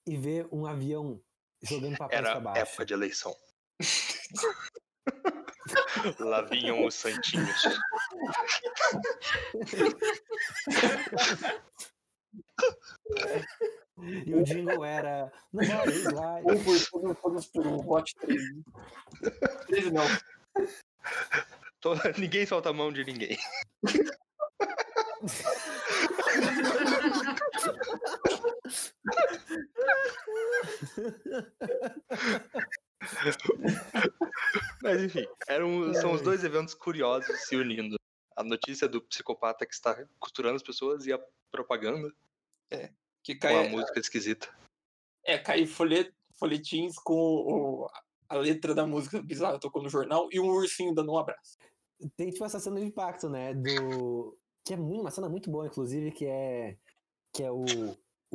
e 0.07 0.15
vê 0.15 0.47
um 0.51 0.67
avião 0.67 1.19
jogando 1.67 1.97
papéis 1.97 2.21
pra 2.21 2.29
Era 2.31 2.39
baixo. 2.39 2.61
época 2.61 2.85
de 2.85 2.93
eleição. 2.93 3.35
Lá 6.19 6.41
vinham 6.43 6.85
os 6.85 6.93
santinhos. 6.95 7.63
E 14.25 14.33
o 14.33 14.43
jingle 14.43 14.83
era. 14.83 15.31
Nobody 15.53 16.01
vai. 16.13 16.41
Um 16.43 16.63
por 16.63 16.85
todos, 16.91 17.17
todos 17.21 17.45
por 17.47 17.65
um, 17.67 17.77
bote 17.77 18.13
três. 18.15 18.41
Três 19.67 19.91
não. 19.91 20.03
To- 21.79 21.95
Ninguém 22.19 22.45
solta 22.45 22.69
a 22.69 22.73
mão 22.73 22.91
de 22.91 23.05
ninguém. 23.05 23.37
Mas 34.81 35.03
enfim, 35.03 35.25
eram, 35.47 35.93
são 35.93 36.13
os 36.13 36.21
dois 36.21 36.43
eventos 36.43 36.73
curiosos 36.73 37.39
se 37.47 37.55
unindo. 37.55 37.97
A 38.35 38.43
notícia 38.43 38.87
do 38.87 39.01
psicopata 39.01 39.65
que 39.65 39.73
está 39.73 40.05
costurando 40.19 40.55
as 40.57 40.63
pessoas 40.63 41.05
e 41.05 41.13
a 41.13 41.19
propaganda 41.51 42.11
Que 43.23 43.35
com 43.35 43.47
a 43.47 43.51
cai, 43.51 43.69
música 43.69 43.99
esquisita. 43.99 44.49
é, 45.23 45.37
cai 45.37 45.65
folhet, 45.65 46.13
folhetins 46.37 46.95
com 46.99 47.13
o- 47.15 47.87
a 48.27 48.35
letra 48.35 48.73
da 48.75 48.85
música 48.85 49.21
bizarra 49.21 49.59
tocou 49.59 49.81
no 49.81 49.89
jornal 49.89 50.27
e 50.31 50.39
um 50.39 50.47
ursinho 50.49 50.93
dando 50.93 51.11
um 51.13 51.17
abraço. 51.17 51.57
Tem 52.17 52.29
tipo 52.29 52.43
essa 52.43 52.59
cena 52.59 52.79
de 52.79 52.85
impacto, 52.87 53.29
né? 53.29 53.53
Do. 53.53 54.37
Que 54.65 54.73
é 54.73 54.77
muito, 54.77 55.01
uma 55.01 55.11
cena 55.11 55.29
muito 55.29 55.49
boa, 55.49 55.67
inclusive, 55.67 56.11
que 56.11 56.25
é. 56.25 56.75
Que 57.31 57.43
é 57.43 57.51
o, 57.51 57.63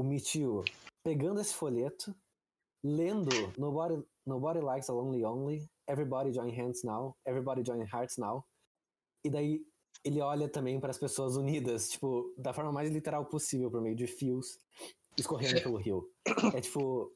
o 0.00 0.02
Michio 0.02 0.64
pegando 1.04 1.40
esse 1.40 1.54
folheto, 1.54 2.16
lendo 2.82 3.30
Nobody, 3.58 4.02
Nobody 4.26 4.60
Likes 4.60 4.88
a 4.88 4.94
Lonely 4.94 5.24
Only, 5.24 5.70
Everybody 5.86 6.32
Join 6.32 6.50
Hands 6.50 6.82
Now, 6.82 7.14
Everybody 7.26 7.62
Join 7.64 7.82
Hearts 7.82 8.16
Now. 8.16 8.42
E 9.22 9.28
daí 9.28 9.60
ele 10.02 10.22
olha 10.22 10.48
também 10.48 10.80
para 10.80 10.90
as 10.90 10.98
pessoas 10.98 11.36
unidas, 11.36 11.90
tipo, 11.90 12.34
da 12.38 12.54
forma 12.54 12.72
mais 12.72 12.90
literal 12.90 13.26
possível, 13.26 13.70
por 13.70 13.82
meio 13.82 13.94
de 13.94 14.06
fios 14.06 14.58
escorrendo 15.18 15.60
pelo 15.62 15.76
rio. 15.76 16.10
É 16.54 16.60
tipo. 16.62 17.14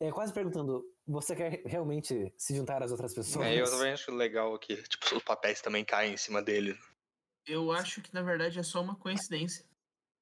É 0.00 0.10
quase 0.10 0.32
perguntando: 0.32 0.82
você 1.06 1.36
quer 1.36 1.62
realmente 1.64 2.32
se 2.36 2.56
juntar 2.56 2.82
às 2.82 2.90
outras 2.90 3.14
pessoas? 3.14 3.46
É, 3.46 3.60
eu 3.60 3.70
também 3.70 3.92
acho 3.92 4.10
legal 4.10 4.58
que 4.58 4.74
tipo, 4.82 5.14
os 5.14 5.22
papéis 5.22 5.60
também 5.60 5.84
caem 5.84 6.14
em 6.14 6.16
cima 6.16 6.42
dele. 6.42 6.76
Eu 7.46 7.70
acho 7.70 8.02
que 8.02 8.12
na 8.12 8.22
verdade 8.22 8.58
é 8.58 8.62
só 8.64 8.82
uma 8.82 8.96
coincidência. 8.96 9.64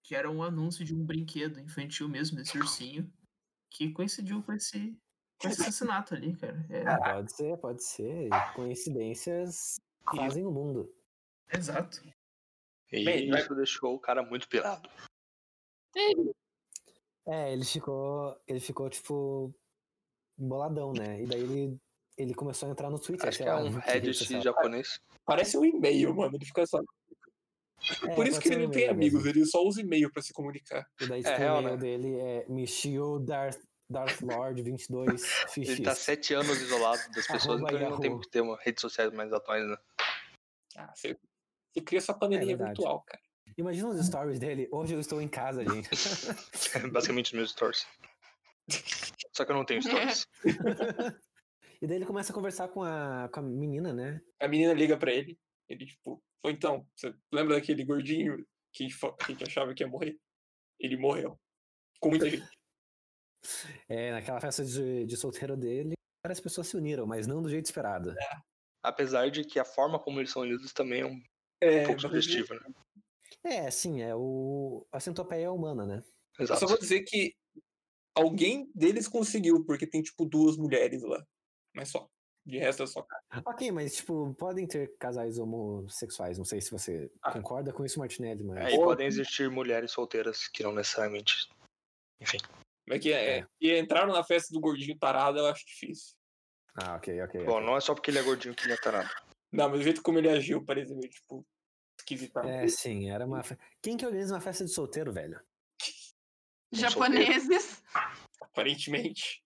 Que 0.04 0.14
era 0.14 0.30
um 0.30 0.42
anúncio 0.42 0.84
de 0.84 0.94
um 0.94 1.04
brinquedo 1.04 1.58
infantil 1.58 2.08
mesmo, 2.08 2.36
desse 2.36 2.56
ursinho, 2.58 3.10
que 3.70 3.90
coincidiu 3.90 4.42
com 4.42 4.52
esse, 4.52 4.96
com 5.40 5.48
esse 5.48 5.62
assassinato 5.62 6.14
ali, 6.14 6.36
cara. 6.36 6.64
É, 6.70 6.86
Ah, 6.86 7.14
pode 7.14 7.32
ser, 7.32 7.56
pode 7.56 7.82
ser. 7.82 8.28
Coincidências 8.54 9.80
fazem 10.14 10.44
o 10.44 10.50
mundo. 10.52 10.94
exato. 11.52 12.02
E 12.92 13.04
Bem, 13.04 13.28
isso 13.34 13.54
deixou 13.56 13.94
o 13.94 13.98
cara 13.98 14.22
muito 14.22 14.46
pirado. 14.48 14.88
É, 17.26 17.52
ele 17.52 17.64
ficou. 17.64 18.38
Ele 18.46 18.60
ficou, 18.60 18.88
tipo. 18.90 19.54
boladão, 20.36 20.92
né? 20.92 21.22
E 21.22 21.26
daí 21.26 21.40
ele. 21.40 21.80
Ele 22.16 22.32
começou 22.34 22.68
a 22.68 22.72
entrar 22.72 22.90
no 22.90 22.98
Twitter. 23.00 23.28
Acho 23.28 23.38
que 23.38 23.48
é 23.48 23.54
um 23.56 23.70
Reddit 23.70 24.40
japonês. 24.40 25.00
Parece 25.24 25.58
um 25.58 25.64
e-mail, 25.64 26.14
mano. 26.14 26.36
Ele 26.36 26.44
fica 26.44 26.64
só. 26.64 26.80
É, 28.04 28.14
Por 28.14 28.26
isso 28.26 28.40
que 28.40 28.48
ele 28.48 28.64
não 28.66 28.70
tem 28.70 28.88
amigos, 28.88 29.22
mesmo. 29.24 29.38
ele 29.40 29.46
só 29.46 29.62
usa 29.62 29.80
e-mail 29.80 30.10
pra 30.10 30.22
se 30.22 30.32
comunicar. 30.32 30.86
E 31.00 31.06
daí, 31.06 31.22
É 31.24 31.52
o 31.52 31.58
e-mail 31.58 31.62
né? 31.62 31.76
dele 31.76 32.16
é 32.18 32.46
Michio 32.48 33.18
Darth, 33.18 33.60
Darth 33.90 34.20
Lord 34.22 34.62
22 34.62 35.22
Ele 35.56 35.82
tá 35.82 35.94
XX. 35.94 36.02
sete 36.02 36.34
anos 36.34 36.60
isolado 36.60 37.02
das 37.14 37.26
pessoas, 37.26 37.60
então 37.60 37.76
ele 37.76 37.88
não 37.88 38.00
tem 38.00 38.18
que 38.18 38.30
ter 38.30 38.40
uma 38.40 38.56
redes 38.60 38.80
sociais 38.80 39.12
mais 39.12 39.32
atuais, 39.32 39.66
né? 39.68 39.76
Ah, 40.76 40.90
você, 40.94 41.16
você 41.72 41.80
cria 41.82 42.00
sua 42.00 42.14
panelinha 42.14 42.54
É 42.54 42.56
virtual, 42.56 43.02
cara. 43.02 43.22
Imagina 43.58 43.88
os 43.90 44.04
stories 44.06 44.38
dele. 44.40 44.66
Hoje 44.72 44.94
eu 44.94 45.00
estou 45.00 45.20
em 45.20 45.28
casa, 45.28 45.62
gente. 45.62 45.88
Basicamente 46.90 47.26
os 47.26 47.32
meus 47.34 47.50
stories. 47.50 47.86
Só 49.36 49.44
que 49.44 49.52
eu 49.52 49.56
não 49.56 49.64
tenho 49.64 49.82
stories. 49.82 50.26
e 51.80 51.86
daí 51.86 51.98
ele 51.98 52.06
começa 52.06 52.32
a 52.32 52.34
conversar 52.34 52.68
com 52.68 52.82
a, 52.82 53.28
com 53.32 53.40
a 53.40 53.42
menina, 53.42 53.92
né? 53.92 54.20
A 54.40 54.48
menina 54.48 54.72
liga 54.72 54.96
pra 54.96 55.12
ele. 55.12 55.38
Ele, 55.68 55.86
tipo, 55.86 56.20
foi 56.44 56.52
então, 56.52 56.86
você 56.94 57.14
lembra 57.32 57.54
daquele 57.54 57.82
gordinho 57.86 58.36
que 58.70 58.84
a 58.84 58.86
gente 58.86 58.94
fa- 58.98 59.16
que 59.16 59.24
a 59.24 59.28
gente 59.28 59.44
achava 59.44 59.74
que 59.74 59.82
ia 59.82 59.88
morrer? 59.88 60.18
Ele 60.78 60.94
morreu. 60.98 61.38
Com 62.00 62.10
muita 62.10 62.28
gente. 62.28 62.46
É, 63.88 64.12
naquela 64.12 64.40
festa 64.40 64.62
de, 64.62 65.06
de 65.06 65.16
solteiro 65.16 65.56
dele, 65.56 65.94
várias 66.22 66.40
pessoas 66.40 66.66
se 66.66 66.76
uniram, 66.76 67.06
mas 67.06 67.26
não 67.26 67.42
do 67.42 67.48
jeito 67.48 67.64
esperado. 67.64 68.14
Apesar 68.82 69.30
de 69.30 69.42
que 69.44 69.58
a 69.58 69.64
forma 69.64 69.98
como 69.98 70.20
eles 70.20 70.30
são 70.30 70.42
unidos 70.42 70.72
também 70.74 71.00
é 71.00 71.06
um 71.06 71.18
É, 71.62 71.86
pouco 71.86 72.02
mas 72.02 72.02
sugestiva, 72.02 72.54
né? 72.56 72.74
É, 73.42 73.70
sim, 73.70 74.02
é 74.02 74.14
o. 74.14 74.86
A 74.92 75.00
centopeia 75.00 75.50
humana, 75.50 75.86
né? 75.86 76.02
eu 76.38 76.44
Exato. 76.44 76.60
só 76.60 76.66
vou 76.66 76.78
dizer 76.78 77.02
que 77.04 77.34
alguém 78.14 78.70
deles 78.74 79.08
conseguiu, 79.08 79.64
porque 79.64 79.86
tem, 79.86 80.02
tipo, 80.02 80.26
duas 80.26 80.56
mulheres 80.58 81.02
lá. 81.02 81.24
Mas 81.74 81.90
só. 81.90 82.08
De 82.46 82.58
resto 82.58 82.82
é 82.82 82.86
só 82.86 83.02
cara. 83.02 83.22
Ok, 83.46 83.70
mas, 83.72 83.96
tipo, 83.96 84.34
podem 84.34 84.66
ter 84.66 84.94
casais 84.98 85.38
homossexuais. 85.38 86.36
Não 86.36 86.44
sei 86.44 86.60
se 86.60 86.70
você 86.70 87.10
Ah. 87.22 87.32
concorda 87.32 87.72
com 87.72 87.84
isso, 87.84 87.98
Martinelli, 87.98 88.44
mas. 88.44 88.66
É, 88.72 88.74
e 88.74 88.76
podem 88.76 89.06
existir 89.06 89.50
mulheres 89.50 89.92
solteiras 89.92 90.46
que 90.48 90.62
não 90.62 90.72
necessariamente. 90.72 91.48
Enfim. 92.20 92.38
Mas 92.86 93.00
que, 93.00 93.12
é, 93.12 93.38
É. 93.38 93.46
que 93.58 93.78
entraram 93.78 94.12
na 94.12 94.22
festa 94.22 94.52
do 94.52 94.60
gordinho 94.60 94.98
tarado, 94.98 95.38
eu 95.38 95.46
acho 95.46 95.64
difícil. 95.64 96.14
Ah, 96.76 96.96
ok, 96.96 97.22
ok. 97.22 97.44
Bom, 97.44 97.52
ok. 97.54 97.66
não 97.66 97.76
é 97.76 97.80
só 97.80 97.94
porque 97.94 98.10
ele 98.10 98.18
é 98.18 98.22
gordinho 98.22 98.54
que 98.54 98.64
ele 98.64 98.72
é 98.74 98.76
tarado. 98.76 99.08
Não, 99.50 99.68
mas 99.70 99.80
o 99.80 99.82
jeito 99.82 100.02
como 100.02 100.18
ele 100.18 100.28
agiu 100.28 100.62
parecia 100.64 100.94
meio, 100.94 101.08
tipo, 101.08 101.46
esquisitão. 101.98 102.42
É, 102.42 102.68
sim, 102.68 103.08
era 103.10 103.24
uma. 103.24 103.40
Quem 103.80 103.96
que 103.96 104.04
organiza 104.04 104.34
uma 104.34 104.40
festa 104.40 104.64
de 104.64 104.70
solteiro, 104.70 105.12
velho? 105.12 105.40
Japoneses. 106.72 107.82
Aparentemente. 108.40 109.43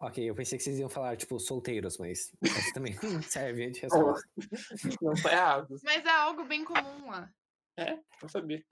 Ok, 0.00 0.28
eu 0.28 0.34
pensei 0.34 0.58
que 0.58 0.64
vocês 0.64 0.78
iam 0.78 0.88
falar, 0.88 1.16
tipo, 1.16 1.38
solteiros, 1.38 1.96
mas 1.98 2.32
isso 2.42 2.72
também 2.74 2.94
serve 3.30 3.70
de 3.70 3.80
resposta. 3.80 4.28
Não 5.00 5.14
tá 5.14 5.32
errado. 5.32 5.76
Mas 5.82 6.04
é 6.04 6.10
algo 6.10 6.44
bem 6.44 6.64
comum 6.64 7.10
lá. 7.10 7.32
É, 7.76 7.98
não 8.22 8.28
sabia. 8.28 8.64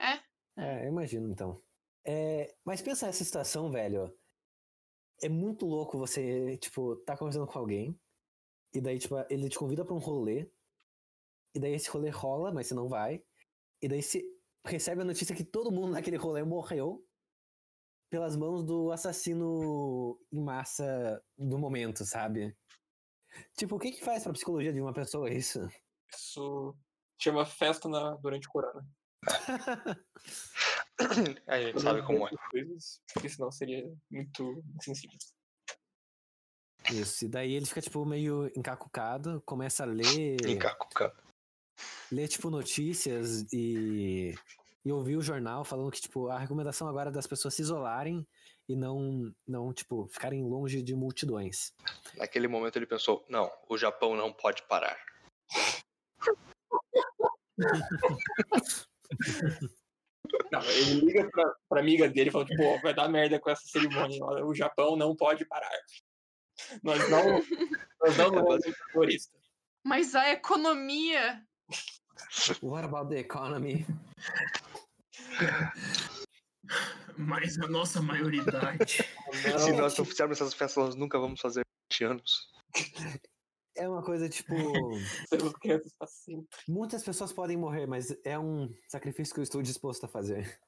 É, 0.57 0.85
eu 0.85 0.89
imagino, 0.89 1.29
então. 1.31 1.61
É, 2.05 2.55
mas 2.65 2.83
pensa 2.83 3.07
nessa 3.07 3.25
situação, 3.25 3.71
velho. 3.71 4.17
É 5.21 5.29
muito 5.29 5.67
louco 5.67 5.99
você, 5.99 6.57
tipo, 6.59 6.97
tá 6.97 7.17
conversando 7.17 7.47
com 7.47 7.59
alguém, 7.59 7.99
e 8.75 8.81
daí, 8.81 8.99
tipo, 8.99 9.15
ele 9.31 9.49
te 9.49 9.59
convida 9.59 9.85
pra 9.85 9.95
um 9.95 9.99
rolê, 9.99 10.51
e 11.55 11.61
daí 11.61 11.75
esse 11.75 11.91
rolê 11.91 12.11
rola, 12.11 12.53
mas 12.53 12.67
você 12.67 12.75
não 12.75 12.89
vai, 12.89 13.23
e 13.81 13.89
daí 13.89 14.03
você 14.03 14.25
recebe 14.65 15.03
a 15.03 15.05
notícia 15.05 15.35
que 15.35 15.45
todo 15.45 15.73
mundo 15.73 15.93
naquele 15.93 16.17
rolê 16.17 16.43
morreu 16.43 17.05
pelas 18.13 18.37
mãos 18.37 18.63
do 18.63 18.93
assassino 18.93 20.21
em 20.31 20.39
massa 20.39 21.25
do 21.39 21.59
momento, 21.59 22.05
sabe? 22.05 22.55
Tipo, 23.57 23.77
o 23.77 23.79
que 23.79 23.91
que 23.91 24.05
faz 24.05 24.23
pra 24.23 24.35
psicologia 24.35 24.71
de 24.71 24.83
uma 24.83 24.93
pessoa 24.93 25.33
isso? 25.33 25.67
Isso 26.15 26.77
chama 27.19 27.47
festa 27.47 27.89
na, 27.89 28.15
durante 28.17 28.47
o 28.47 28.51
corona. 28.51 28.87
A 31.47 31.59
gente 31.59 31.81
sabe 31.81 32.03
como 32.03 32.29
é. 32.29 32.31
Coisas, 32.51 33.01
porque 33.15 33.31
senão 33.31 33.51
seria 33.51 33.91
muito 34.11 34.63
sensível. 34.83 35.17
Isso, 36.91 37.25
e 37.25 37.29
daí 37.29 37.55
ele 37.55 37.65
fica, 37.65 37.81
tipo, 37.81 38.05
meio 38.05 38.53
encacucado, 38.55 39.41
começa 39.47 39.85
a 39.85 39.87
ler, 39.87 40.37
Encacucado. 40.47 41.17
ler, 42.11 42.29
tipo, 42.29 42.51
notícias 42.51 43.51
e, 43.55 44.35
e 44.85 44.93
ouvir 44.93 45.17
o 45.17 45.23
jornal 45.23 45.65
falando 45.65 45.91
que, 45.91 46.01
tipo, 46.01 46.29
a 46.29 46.39
recomendação 46.39 46.89
agora 46.89 47.11
é 47.11 47.13
das 47.13 47.27
pessoas 47.27 47.55
se 47.55 47.63
isolarem 47.63 48.27
e 48.69 48.77
não, 48.77 49.33
não, 49.47 49.73
tipo, 49.73 50.09
ficarem 50.09 50.43
longe 50.43 50.83
de 50.83 50.95
multidões. 50.95 51.73
Naquele 52.17 52.49
momento 52.49 52.77
ele 52.77 52.87
pensou: 52.87 53.25
não, 53.29 53.51
o 53.69 53.77
Japão 53.77 54.17
não 54.17 54.33
pode 54.33 54.63
parar. 54.65 54.99
Não, 60.51 60.63
ele 60.63 61.01
liga 61.01 61.29
pra, 61.31 61.55
pra 61.69 61.81
amiga 61.81 62.09
dele 62.09 62.31
e 62.31 62.33
fala, 62.33 62.45
tipo, 62.45 62.63
"Ó, 62.63 62.79
vai 62.81 62.95
dar 62.95 63.09
merda 63.09 63.39
com 63.39 63.51
essa 63.51 63.63
cerimônia. 63.67 64.25
O 64.45 64.55
Japão 64.55 64.97
não 64.97 65.15
pode 65.15 65.45
parar. 65.45 65.71
Nós 66.83 67.09
não, 67.11 67.43
nós 68.01 68.17
não 68.17 68.33
somos 68.33 68.63
terroristas. 68.63 69.41
Mas 69.85 70.15
a 70.15 70.31
economia. 70.31 71.45
What 72.63 72.85
about 72.85 73.11
the 73.11 73.21
economy? 73.21 73.87
Mas 77.17 77.59
a 77.59 77.69
nossa 77.69 78.01
maioridade. 78.01 78.99
Se 79.59 79.73
nós 79.73 79.97
não 79.97 80.05
fizermos 80.05 80.41
essas 80.41 80.55
festas, 80.55 80.85
nós 80.85 80.95
nunca 80.95 81.19
vamos 81.19 81.41
fazer 81.41 81.63
20 81.93 82.05
anos. 82.05 82.51
É 83.77 83.89
uma 83.89 84.03
coisa, 84.03 84.29
tipo, 84.29 84.55
sempre. 86.07 86.59
muitas 86.69 87.03
pessoas 87.03 87.33
podem 87.33 87.57
morrer, 87.57 87.87
mas 87.87 88.15
é 88.25 88.39
um 88.39 88.73
sacrifício 88.89 89.35
que 89.35 89.41
eu 89.41 89.45
estou 89.45 89.63
disposto 89.63 90.05
a 90.05 90.09
fazer. 90.09 90.59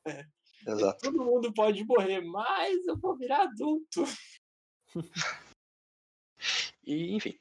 Exato. 0.67 0.99
Todo 1.03 1.25
mundo 1.25 1.53
pode 1.53 1.85
morrer, 1.85 2.23
mas 2.23 2.87
eu 2.87 2.97
vou 2.99 3.17
virar 3.17 3.43
adulto. 3.43 4.05
E, 6.87 7.15
enfim. 7.15 7.39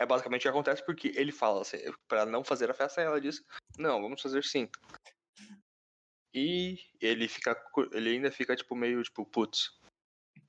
É 0.00 0.06
basicamente 0.06 0.40
o 0.40 0.42
que 0.42 0.48
acontece 0.48 0.84
porque 0.84 1.12
ele 1.14 1.30
fala 1.30 1.60
assim, 1.60 1.78
pra 2.08 2.26
não 2.26 2.42
fazer 2.42 2.70
a 2.70 2.74
festa, 2.74 3.00
ela 3.00 3.20
diz, 3.20 3.40
não, 3.78 4.00
vamos 4.02 4.20
fazer 4.20 4.42
sim. 4.42 4.68
E 6.32 6.78
ele 7.00 7.26
fica. 7.28 7.56
Ele 7.92 8.10
ainda 8.10 8.30
fica, 8.30 8.54
tipo, 8.54 8.76
meio 8.76 9.02
tipo, 9.02 9.26
putz, 9.26 9.72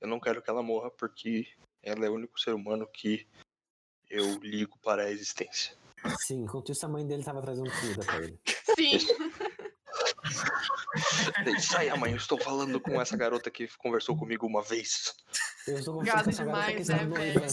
eu 0.00 0.08
não 0.08 0.20
quero 0.20 0.40
que 0.42 0.48
ela 0.48 0.62
morra 0.62 0.90
porque 0.90 1.48
ela 1.82 2.06
é 2.06 2.10
o 2.10 2.14
único 2.14 2.40
ser 2.40 2.54
humano 2.54 2.86
que 2.86 3.26
eu 4.08 4.38
ligo 4.40 4.78
para 4.78 5.04
a 5.04 5.10
existência. 5.10 5.76
Sim, 6.20 6.42
enquanto 6.42 6.72
isso 6.72 6.84
a 6.84 6.88
mãe 6.88 7.06
dele 7.06 7.24
tava 7.24 7.40
trazendo 7.40 7.70
comida 7.70 8.04
pra 8.04 8.18
ele. 8.18 8.38
Sim. 8.76 8.98
Sai, 11.60 11.96
mãe, 11.96 12.12
eu 12.12 12.16
estou 12.16 12.38
falando 12.38 12.80
com 12.80 13.00
essa 13.00 13.16
garota 13.16 13.50
que 13.50 13.68
conversou 13.78 14.16
comigo 14.16 14.46
uma 14.46 14.62
vez. 14.62 15.14
Eu 15.66 15.78
estou 15.78 16.02
Gado 16.02 16.24
conversando 16.24 16.50
com 16.50 16.56
essa 16.56 16.64
garota 16.64 16.72
que 16.72 16.82
demais, 16.82 17.08
né, 17.08 17.34
noiva. 17.34 17.48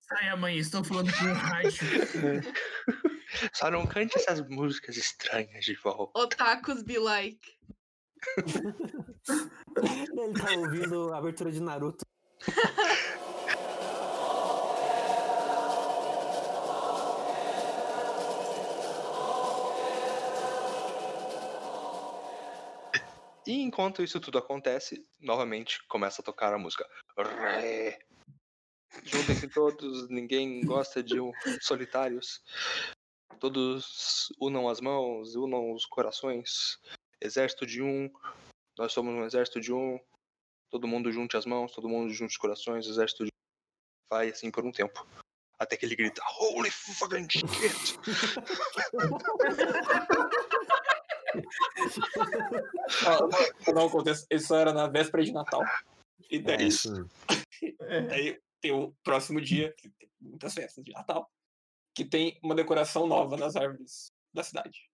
Sai, 0.00 0.36
mãe, 0.36 0.58
estou 0.58 0.84
falando 0.84 1.12
com 1.12 1.24
o 1.24 1.32
rádio. 1.32 1.72
Só 3.52 3.70
não 3.70 3.86
cante 3.86 4.16
essas 4.16 4.40
músicas 4.48 4.96
estranhas 4.96 5.64
de 5.64 5.74
volta. 5.74 6.18
Otakus 6.18 6.82
be 6.82 6.98
like. 6.98 7.40
Ele 9.76 10.40
tá 10.40 10.52
ouvindo 10.56 11.12
a 11.12 11.18
abertura 11.18 11.50
de 11.50 11.60
Naruto. 11.60 12.04
E 23.46 23.60
enquanto 23.60 24.02
isso 24.02 24.20
tudo 24.20 24.38
acontece, 24.38 25.04
novamente 25.20 25.84
começa 25.88 26.22
a 26.22 26.24
tocar 26.24 26.54
a 26.54 26.58
música. 26.58 26.88
Juntem-se 29.02 29.48
todos, 29.48 30.08
ninguém 30.08 30.64
gosta 30.64 31.02
de 31.02 31.18
um- 31.18 31.32
solitários. 31.60 32.40
Todos 33.42 34.32
unam 34.40 34.68
as 34.68 34.80
mãos, 34.80 35.34
unam 35.34 35.72
os 35.72 35.84
corações. 35.84 36.78
Exército 37.20 37.66
de 37.66 37.82
um, 37.82 38.08
nós 38.78 38.92
somos 38.92 39.12
um 39.12 39.24
exército 39.24 39.60
de 39.60 39.72
um. 39.72 39.98
Todo 40.70 40.86
mundo 40.86 41.10
junte 41.10 41.36
as 41.36 41.44
mãos, 41.44 41.72
todo 41.72 41.88
mundo 41.88 42.14
junte 42.14 42.30
os 42.30 42.36
corações, 42.36 42.86
exército 42.86 43.24
de 43.24 43.30
um. 43.30 44.08
Vai 44.08 44.28
assim 44.28 44.48
por 44.48 44.64
um 44.64 44.70
tempo. 44.70 45.04
Até 45.58 45.76
que 45.76 45.84
ele 45.84 45.96
grita, 45.96 46.22
Holy 46.38 46.70
fucking 46.70 47.26
shit! 47.28 47.98
Dar 53.74 53.84
um 53.84 53.90
contexto, 53.90 54.24
isso 54.30 54.54
era 54.54 54.72
na 54.72 54.86
véspera 54.86 55.24
de 55.24 55.32
Natal. 55.32 55.64
E 56.30 56.36
É 56.36 56.40
daí, 56.40 56.68
daí 58.08 58.40
tem 58.60 58.70
o 58.70 58.94
próximo 59.02 59.40
dia, 59.40 59.74
que 59.76 59.90
tem 59.90 60.08
muitas 60.20 60.54
festas 60.54 60.84
de 60.84 60.92
Natal, 60.92 61.28
que 61.94 62.04
tem 62.04 62.38
uma 62.42 62.54
decoração 62.54 63.06
nova 63.06 63.36
nas 63.36 63.56
árvores 63.56 64.12
da 64.32 64.42
cidade. 64.42 64.90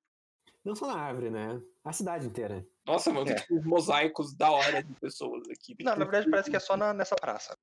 Não 0.65 0.75
só 0.75 0.87
na 0.87 1.01
árvore, 1.01 1.31
né? 1.31 1.61
A 1.85 1.93
cidade 1.93 2.27
inteira. 2.27 2.67
Nossa, 2.85 3.13
mano, 3.13 3.27
tem 3.27 3.35
É. 3.35 3.41
tipo 3.41 3.55
uns 3.57 3.65
mosaicos 3.65 4.35
da 4.35 4.51
hora 4.51 4.83
de 4.83 4.93
pessoas 4.95 5.49
aqui. 5.49 5.75
Tem, 5.75 5.87
Não, 5.87 5.97
na 5.97 6.05
verdade 6.05 6.29
parece 6.31 6.51
que 6.51 6.57
é 6.57 6.61
só 6.61 6.77
na- 6.77 6.93
nessa 6.93 7.15
praça. 7.17 7.57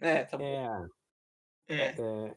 É, 0.00 0.24
tá 0.24 0.36
bom. 0.38 0.44
É, 0.44 0.88
É, 1.68 1.76
é, 1.88 1.94
tem 1.96 2.36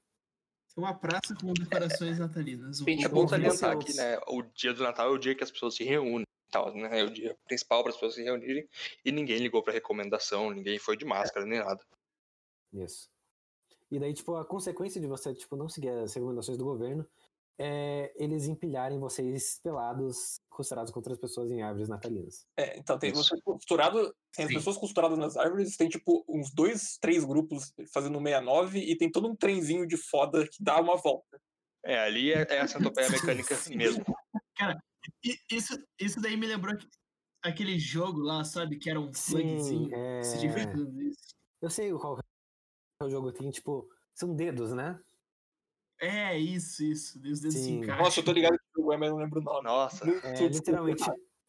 uma 0.78 0.94
praça 0.98 1.36
com 1.40 1.54
decorações 1.54 2.18
natalinas. 2.18 2.80
Tem, 2.80 3.04
É 3.04 3.08
bom 3.08 3.28
salientar 3.28 3.78
que 3.78 3.94
né, 3.94 4.18
o 4.28 4.42
dia 4.42 4.74
do 4.74 4.82
Natal 4.84 5.08
é 5.08 5.12
o 5.12 5.18
dia 5.20 5.36
que 5.36 5.44
as 5.44 5.52
pessoas 5.52 5.76
se 5.76 5.84
reúnem. 5.84 6.24
e 6.24 6.52
Tal, 6.52 6.74
né? 6.74 7.00
É 7.00 7.04
o 7.04 7.12
dia 7.12 7.38
principal 7.46 7.84
para 7.84 7.92
as 7.92 7.96
pessoas 7.96 8.16
se 8.16 8.24
reunirem. 8.24 8.68
E 9.06 9.12
ninguém 9.12 9.38
ligou 9.38 9.62
para 9.62 9.72
recomendação, 9.72 10.50
ninguém 10.50 10.80
foi 10.80 10.98
de 10.98 11.06
máscara 11.06 11.46
nem 11.46 11.60
nada. 11.60 11.80
isso. 12.74 13.08
E 13.92 14.00
daí, 14.00 14.14
tipo, 14.14 14.36
a 14.36 14.46
consequência 14.46 15.02
de 15.02 15.08
você, 15.08 15.34
tipo, 15.34 15.56
não 15.56 15.68
seguir 15.68 15.90
as 15.90 16.14
recomendações 16.14 16.58
do 16.58 16.64
governo 16.66 17.06
é 17.62 18.14
eles 18.16 18.48
empilharem 18.48 18.98
vocês 19.00 19.60
pelados, 19.62 20.40
costurados 20.50 20.92
com 20.94 21.00
outras 21.00 21.18
pessoas 21.18 21.52
em 21.52 21.62
árvores 21.62 21.90
natalinas. 21.90 22.46
É, 22.56 22.78
então 22.78 22.98
tem 22.98 23.12
Isso. 23.12 23.22
você 23.24 23.42
costurado, 23.42 24.16
tem 24.34 24.46
as 24.46 24.50
Sim. 24.52 24.56
pessoas 24.58 24.78
costuradas 24.78 25.18
nas 25.18 25.36
árvores, 25.36 25.76
tem 25.76 25.90
tipo 25.90 26.24
uns 26.30 26.54
dois, 26.54 26.98
três 27.02 27.26
grupos 27.26 27.74
fazendo 27.94 28.18
um 28.18 28.24
69 28.24 28.80
e 28.80 28.96
tem 28.98 29.12
todo 29.12 29.28
um 29.28 29.36
trenzinho 29.36 29.86
de 29.86 29.98
foda 29.98 30.48
que 30.48 30.64
dá 30.64 30.80
uma 30.80 30.96
volta. 30.96 31.42
É, 31.84 32.00
ali 32.00 32.32
é, 32.32 32.46
é 32.50 32.60
a 32.62 32.68
centopeia 32.68 33.10
mecânica 33.44 33.56
mesmo. 33.76 34.06
E 35.24 35.36
isso, 35.52 35.78
isso 36.00 36.22
daí 36.22 36.38
me 36.38 36.48
lembrou 36.48 36.78
que- 36.78 36.88
aquele 37.44 37.78
jogo 37.78 38.20
lá, 38.20 38.44
sabe? 38.46 38.78
Que 38.78 38.90
era 38.90 39.00
um 39.00 39.12
Sim, 39.14 39.32
plugzinho. 39.34 39.96
é... 39.96 40.24
Se 40.24 40.38
divertindo 40.38 41.02
isso. 41.02 41.36
Eu 41.62 41.70
sei 41.70 41.92
qual 41.94 42.18
é 42.18 42.22
o 43.06 43.10
jogo, 43.10 43.32
tem, 43.32 43.50
tipo, 43.50 43.90
são 44.14 44.36
dedos, 44.36 44.74
né? 44.74 45.00
É, 46.02 46.38
isso, 46.38 46.84
isso. 46.84 47.18
Os 47.18 47.40
dedos 47.40 47.54
se 47.58 47.64
Sim. 47.64 47.78
encaixam. 47.80 48.04
Nossa, 48.04 48.20
eu 48.20 48.26
tô 48.26 48.32
ligado 48.34 48.58
que 48.58 48.64
o 48.76 48.82
jogo 48.82 48.94
é, 48.94 48.98
mas 48.98 49.08
eu 49.10 49.16
não 49.16 49.24
lembro 49.24 49.40
o 49.40 49.44
nome. 49.44 49.64
Nossa. 49.64 50.06
É 50.26 50.48
literalmente 50.48 51.04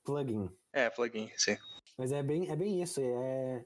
plugin. 0.04 0.48
É, 0.72 0.88
plugin, 0.90 1.30
sim. 1.36 1.56
Mas 1.98 2.12
é 2.12 2.22
bem, 2.22 2.48
é 2.48 2.54
bem 2.56 2.80
isso. 2.82 3.00
É. 3.02 3.64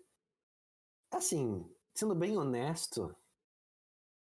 Assim, 1.10 1.70
sendo 1.94 2.14
bem 2.14 2.36
honesto, 2.38 3.14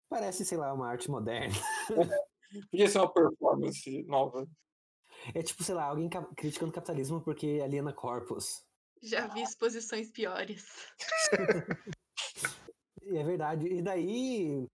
parece, 0.09 0.44
sei 0.44 0.57
lá, 0.57 0.73
uma 0.73 0.88
arte 0.88 1.11
moderna. 1.11 1.55
Podia 2.70 2.88
ser 2.88 2.99
uma 2.99 3.12
performance 3.12 4.03
nova. 4.05 4.49
É 5.35 5.42
tipo, 5.42 5.62
sei 5.62 5.75
lá, 5.75 5.85
alguém 5.85 6.09
ca- 6.09 6.29
criticando 6.35 6.70
o 6.70 6.75
capitalismo 6.75 7.20
porque 7.23 7.61
aliena 7.62 7.92
corpos. 7.92 8.64
Já 9.03 9.27
vi 9.29 9.42
exposições 9.42 10.11
piores. 10.11 10.66
E 13.03 13.17
é 13.17 13.23
verdade. 13.23 13.67
E 13.67 13.83
daí. 13.83 14.67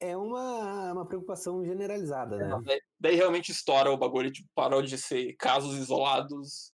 É 0.00 0.16
uma, 0.16 0.92
uma 0.92 1.06
preocupação 1.06 1.64
generalizada, 1.64 2.36
né? 2.36 2.60
Daí, 2.64 2.80
daí 2.98 3.14
realmente 3.14 3.52
estoura 3.52 3.88
o 3.88 3.96
bagulho, 3.96 4.32
tipo, 4.32 4.48
parou 4.52 4.82
de 4.82 4.98
ser 4.98 5.34
casos 5.36 5.76
isolados. 5.78 6.72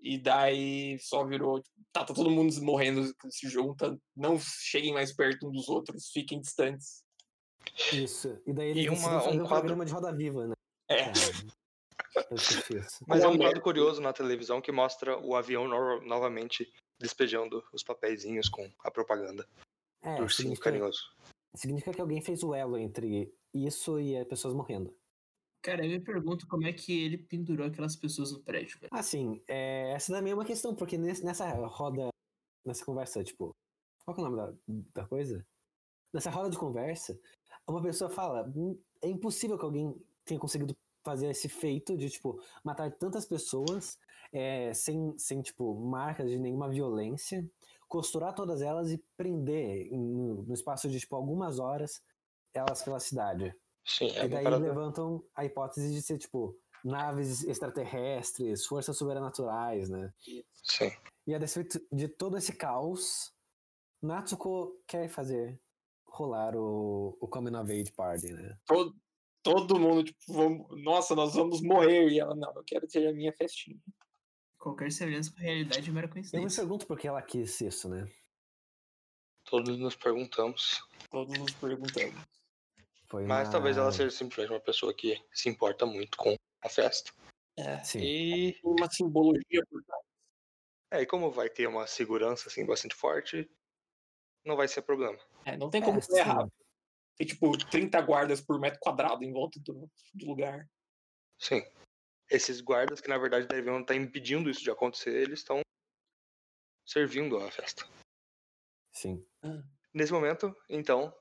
E 0.00 0.18
daí 0.18 0.98
só 0.98 1.24
virou, 1.24 1.60
tipo, 1.60 1.76
tá, 1.92 2.04
tá 2.04 2.12
todo 2.12 2.28
mundo 2.30 2.52
morrendo, 2.62 3.14
se 3.30 3.48
junta, 3.48 3.96
não 4.16 4.36
cheguem 4.40 4.92
mais 4.92 5.14
perto 5.14 5.46
um 5.48 5.52
dos 5.52 5.68
outros, 5.68 6.10
fiquem 6.10 6.40
distantes. 6.40 7.04
Isso. 7.92 8.36
E 8.44 8.52
daí 8.52 8.72
E 8.76 8.88
uma- 8.88 9.20
fazer 9.20 9.38
um 9.40 9.44
um 9.44 9.46
quadro- 9.46 9.48
programa 9.48 9.84
de 9.86 9.92
roda 9.92 10.12
viva, 10.12 10.48
né? 10.48 10.54
É, 10.90 11.10
esqueci 12.32 12.78
isso. 12.78 13.04
Mas 13.06 13.22
é 13.22 13.28
um 13.28 13.38
quadro 13.38 13.60
curioso 13.60 14.00
na 14.00 14.12
televisão 14.12 14.60
que 14.60 14.72
mostra 14.72 15.16
o 15.18 15.36
avião 15.36 15.68
no- 15.68 16.00
novamente 16.02 16.68
despejando 16.98 17.62
os 17.72 17.82
papeizinhos 17.84 18.48
com 18.48 18.68
a 18.82 18.90
propaganda 18.90 19.46
É, 20.06 20.16
do 20.16 20.22
ursinho 20.22 20.50
significa, 20.50 20.70
carinhoso. 20.70 21.00
significa 21.54 21.92
que 21.92 22.00
alguém 22.00 22.22
fez 22.22 22.44
o 22.44 22.54
elo 22.54 22.78
entre 22.78 23.34
isso 23.52 23.98
e 23.98 24.16
as 24.16 24.26
pessoas 24.26 24.54
morrendo. 24.54 24.96
Cara, 25.60 25.84
eu 25.84 25.90
me 25.90 26.00
pergunto 26.00 26.46
como 26.46 26.64
é 26.64 26.72
que 26.72 26.92
ele 27.02 27.18
pendurou 27.18 27.66
aquelas 27.66 27.96
pessoas 27.96 28.30
no 28.30 28.40
prédio, 28.40 28.78
velho. 28.78 28.90
Assim, 28.92 29.42
é, 29.48 29.90
essa 29.92 30.12
também 30.12 30.30
é 30.30 30.34
uma 30.34 30.44
questão, 30.44 30.76
porque 30.76 30.96
nessa 30.96 31.50
roda, 31.66 32.08
nessa 32.64 32.84
conversa, 32.84 33.24
tipo, 33.24 33.52
qual 34.04 34.14
que 34.14 34.22
é 34.22 34.24
o 34.24 34.30
nome 34.30 34.36
da, 34.36 35.02
da 35.02 35.08
coisa? 35.08 35.44
Nessa 36.14 36.30
roda 36.30 36.50
de 36.50 36.56
conversa, 36.56 37.18
uma 37.66 37.82
pessoa 37.82 38.08
fala, 38.08 38.48
"Hum, 38.54 38.80
é 39.02 39.08
impossível 39.08 39.58
que 39.58 39.64
alguém 39.64 39.92
tenha 40.24 40.38
conseguido 40.38 40.72
fazer 41.04 41.30
esse 41.30 41.48
feito 41.48 41.96
de, 41.96 42.10
tipo, 42.10 42.40
matar 42.64 42.92
tantas 42.92 43.26
pessoas 43.26 43.98
é, 44.32 44.72
sem, 44.72 45.16
sem, 45.18 45.42
tipo, 45.42 45.74
marcas 45.74 46.28
de 46.28 46.38
nenhuma 46.38 46.68
violência, 46.68 47.48
costurar 47.88 48.34
todas 48.34 48.60
elas 48.62 48.90
e 48.90 48.98
prender 49.16 49.90
no, 49.92 50.42
no 50.42 50.54
espaço 50.54 50.88
de, 50.88 50.98
tipo, 51.00 51.14
algumas 51.16 51.58
horas 51.58 52.02
elas 52.54 52.82
pela 52.82 52.98
cidade. 53.00 53.54
Sim, 53.84 54.08
é 54.10 54.24
E 54.24 54.28
daí 54.28 54.44
parada. 54.44 54.64
levantam 54.64 55.24
a 55.34 55.44
hipótese 55.44 55.92
de 55.92 56.02
ser, 56.02 56.18
tipo, 56.18 56.58
naves 56.84 57.44
extraterrestres, 57.44 58.66
forças 58.66 58.96
sobrenaturais, 58.96 59.88
né? 59.88 60.12
Sim. 60.52 60.90
E 61.26 61.34
a 61.34 61.38
despeito 61.38 61.80
de 61.92 62.08
todo 62.08 62.36
esse 62.36 62.52
caos, 62.52 63.32
Natsuko 64.02 64.80
quer 64.86 65.08
fazer 65.08 65.60
rolar 66.06 66.56
o, 66.56 67.16
o 67.20 67.28
Coming 67.28 67.56
of 67.56 67.70
Age 67.72 67.92
Party, 67.92 68.32
né? 68.32 68.56
todo, 68.64 68.94
todo 69.42 69.78
mundo, 69.78 70.04
tipo, 70.04 70.32
vamos, 70.32 70.82
nossa, 70.82 71.14
nós 71.14 71.34
vamos 71.34 71.60
morrer. 71.62 72.08
E 72.08 72.18
ela, 72.18 72.34
não, 72.34 72.52
eu 72.54 72.64
quero 72.64 72.86
ter 72.86 73.06
a 73.06 73.12
minha 73.12 73.32
festinha. 73.32 73.78
Qualquer 74.66 74.90
semelhança 74.90 75.30
com 75.30 75.38
a 75.38 75.42
realidade 75.42 75.88
é 75.88 75.92
mera 75.92 76.06
Eu 76.06 76.08
me 76.08 76.12
coincidência. 76.14 76.60
pergunto 76.64 76.86
por 76.88 76.98
que 76.98 77.06
ela 77.06 77.22
quis 77.22 77.60
isso, 77.60 77.88
né? 77.88 78.10
Todos 79.44 79.78
nos 79.78 79.94
perguntamos. 79.94 80.84
Todos 81.08 81.38
nos 81.38 81.52
perguntamos. 81.52 82.20
Foi 83.06 83.24
Mas 83.24 83.46
uma- 83.46 83.52
talvez 83.52 83.76
ela 83.76 83.92
seja 83.92 84.10
simplesmente 84.10 84.52
uma 84.52 84.60
pessoa 84.60 84.92
que 84.92 85.24
se 85.32 85.48
importa 85.48 85.86
muito 85.86 86.18
com 86.18 86.34
a 86.64 86.68
festa. 86.68 87.12
É, 87.56 87.78
Sim. 87.84 88.00
E, 88.00 88.52
tem 88.54 88.60
uma 88.64 88.90
simbologia 88.90 89.64
por 89.70 89.84
trás. 89.84 90.02
é, 90.90 91.02
e 91.02 91.06
como 91.06 91.30
vai 91.30 91.48
ter 91.48 91.68
uma 91.68 91.86
segurança 91.86 92.48
assim 92.48 92.66
bastante 92.66 92.96
forte, 92.96 93.48
não 94.44 94.56
vai 94.56 94.66
ser 94.66 94.82
problema. 94.82 95.16
É, 95.44 95.56
não 95.56 95.70
tem 95.70 95.80
como 95.80 95.98
É, 95.98 96.02
sim. 96.02 96.16
errado. 96.16 96.52
Tem, 97.16 97.24
tipo, 97.24 97.56
30 97.70 98.00
guardas 98.00 98.40
por 98.40 98.58
metro 98.58 98.80
quadrado 98.80 99.22
em 99.22 99.32
volta 99.32 99.60
do, 99.60 99.88
do 100.12 100.26
lugar. 100.26 100.68
Sim. 101.38 101.62
Esses 102.30 102.60
guardas 102.60 103.00
que 103.00 103.08
na 103.08 103.18
verdade 103.18 103.46
deviam 103.46 103.80
estar 103.80 103.94
impedindo 103.94 104.50
isso 104.50 104.62
de 104.62 104.70
acontecer, 104.70 105.14
eles 105.14 105.40
estão 105.40 105.60
servindo 106.84 107.36
a 107.38 107.50
festa. 107.50 107.86
Sim. 108.92 109.24
Nesse 109.92 110.12
momento, 110.12 110.54
então, 110.68 111.14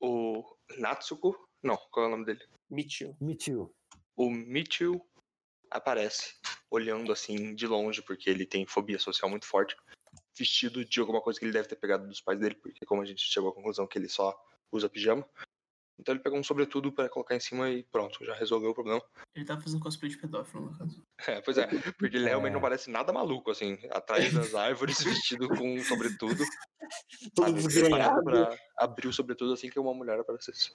o 0.00 0.44
Natsuko. 0.78 1.48
Não, 1.62 1.76
qual 1.90 2.06
é 2.06 2.08
o 2.08 2.10
nome 2.10 2.24
dele? 2.24 2.44
Mitchell. 2.68 3.16
Mitiu. 3.20 3.74
O 4.16 4.30
Michiu 4.30 5.04
aparece 5.70 6.34
olhando 6.70 7.12
assim 7.12 7.54
de 7.54 7.66
longe, 7.66 8.02
porque 8.02 8.28
ele 8.30 8.46
tem 8.46 8.66
fobia 8.66 8.98
social 8.98 9.28
muito 9.28 9.46
forte, 9.46 9.76
vestido 10.36 10.84
de 10.84 11.00
alguma 11.00 11.20
coisa 11.20 11.38
que 11.38 11.44
ele 11.44 11.52
deve 11.52 11.68
ter 11.68 11.76
pegado 11.76 12.06
dos 12.06 12.20
pais 12.20 12.38
dele, 12.38 12.54
porque 12.54 12.86
como 12.86 13.02
a 13.02 13.04
gente 13.04 13.22
chegou 13.22 13.50
à 13.50 13.54
conclusão 13.54 13.86
que 13.86 13.98
ele 13.98 14.08
só 14.08 14.38
usa 14.72 14.88
pijama. 14.88 15.28
Então 16.00 16.14
ele 16.14 16.22
pegou 16.22 16.38
um 16.38 16.42
sobretudo 16.42 16.90
para 16.90 17.10
colocar 17.10 17.36
em 17.36 17.40
cima 17.40 17.68
e 17.68 17.82
pronto, 17.84 18.24
já 18.24 18.34
resolveu 18.34 18.70
o 18.70 18.74
problema. 18.74 19.02
Ele 19.34 19.44
tá 19.44 19.60
fazendo 19.60 19.82
cosplay 19.82 20.10
de 20.10 20.16
pedófilo, 20.16 20.70
no 20.70 20.78
caso. 20.78 21.04
É, 21.26 21.42
pois 21.42 21.58
é, 21.58 21.66
porque 21.98 22.16
ele 22.16 22.24
realmente 22.28 22.52
não 22.54 22.58
É. 22.60 22.62
parece 22.62 22.90
nada 22.90 23.12
maluco, 23.12 23.50
assim, 23.50 23.78
atrás 23.90 24.32
das 24.32 24.54
árvores, 24.54 24.96
vestido 25.04 25.46
com 25.48 25.74
um 25.78 25.84
sobretudo, 25.84 26.42
Todo 27.34 27.52
desgrenhado. 27.52 28.24
pra 28.24 28.56
abrir 28.78 29.08
o 29.08 29.12
sobretudo 29.12 29.52
assim 29.52 29.68
que 29.68 29.78
uma 29.78 29.92
mulher 29.92 30.18
aparecesse. 30.18 30.72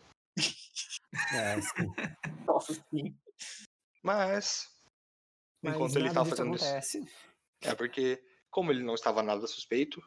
É, 1.34 1.60
sim. 1.60 1.88
Nossa, 2.48 2.74
sim. 2.92 3.18
Mas, 4.04 4.70
Mas 5.64 5.74
enquanto 5.76 5.96
ele 5.96 6.14
tava 6.14 6.26
disso 6.30 6.36
fazendo 6.38 6.56
isso, 6.56 6.66
acontece. 6.66 7.12
é 7.64 7.74
porque, 7.74 8.24
como 8.52 8.72
ele 8.72 8.84
não 8.84 8.94
estava 8.94 9.24
nada 9.24 9.48
suspeito, 9.48 10.00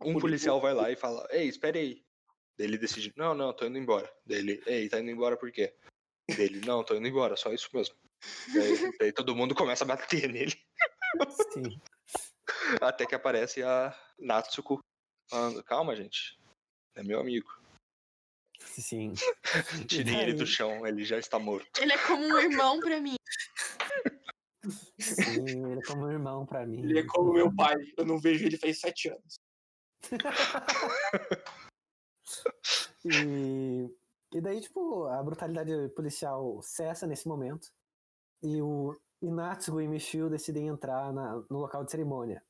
um 0.00 0.18
policial 0.18 0.60
vai 0.62 0.72
lá 0.72 0.90
e 0.90 0.96
fala, 0.96 1.26
ei, 1.30 1.46
espere 1.46 1.78
aí. 1.78 2.04
Daí 2.56 2.66
ele 2.66 2.78
decide, 2.78 3.12
não, 3.16 3.34
não, 3.34 3.52
tô 3.52 3.66
indo 3.66 3.78
embora. 3.78 4.10
Daí 4.24 4.38
ele, 4.38 4.62
ei, 4.66 4.88
tá 4.88 5.00
indo 5.00 5.10
embora 5.10 5.36
por 5.36 5.50
quê? 5.50 5.74
Daí 6.28 6.46
ele, 6.46 6.60
não, 6.60 6.84
tô 6.84 6.94
indo 6.94 7.06
embora, 7.06 7.36
só 7.36 7.52
isso 7.52 7.68
mesmo. 7.74 7.96
Daí, 8.52 8.98
daí 8.98 9.12
todo 9.12 9.34
mundo 9.34 9.54
começa 9.54 9.84
a 9.84 9.86
bater 9.86 10.28
nele. 10.32 10.54
Sim. 11.52 11.80
Até 12.80 13.06
que 13.06 13.14
aparece 13.14 13.62
a 13.62 13.94
Natsuko 14.18 14.80
falando, 15.30 15.62
calma, 15.64 15.96
gente. 15.96 16.38
É 16.94 17.02
meu 17.02 17.20
amigo. 17.20 17.48
Sim. 18.60 19.12
Tirem 19.88 20.20
ele 20.20 20.34
do 20.34 20.46
chão, 20.46 20.86
ele 20.86 21.04
já 21.04 21.18
está 21.18 21.38
morto. 21.38 21.80
Ele 21.80 21.92
é 21.92 21.98
como 22.06 22.24
um 22.24 22.38
irmão 22.38 22.80
pra 22.80 23.00
mim. 23.00 23.16
Sim, 24.98 25.70
ele 25.70 25.80
é 25.80 25.82
como 25.82 26.06
um 26.06 26.12
irmão 26.12 26.46
pra 26.46 26.66
mim. 26.66 26.82
Ele 26.82 27.00
é 27.00 27.06
como 27.06 27.32
meu 27.32 27.54
pai. 27.54 27.76
Eu 27.96 28.04
não 28.04 28.18
vejo 28.18 28.46
ele 28.46 28.56
faz 28.56 28.80
sete 28.80 29.08
anos. 29.08 29.34
E, 33.04 33.88
e 34.32 34.40
daí, 34.40 34.60
tipo, 34.60 35.04
a 35.06 35.22
brutalidade 35.22 35.88
policial 35.90 36.60
cessa 36.62 37.06
nesse 37.06 37.28
momento. 37.28 37.68
E 38.42 38.60
o 38.62 38.94
Inatsuko 39.22 39.80
e 39.80 39.88
Michiu 39.88 40.28
decidem 40.30 40.68
entrar 40.68 41.12
na- 41.12 41.36
no 41.50 41.58
local 41.58 41.84
de 41.84 41.90
cerimônia. 41.90 42.42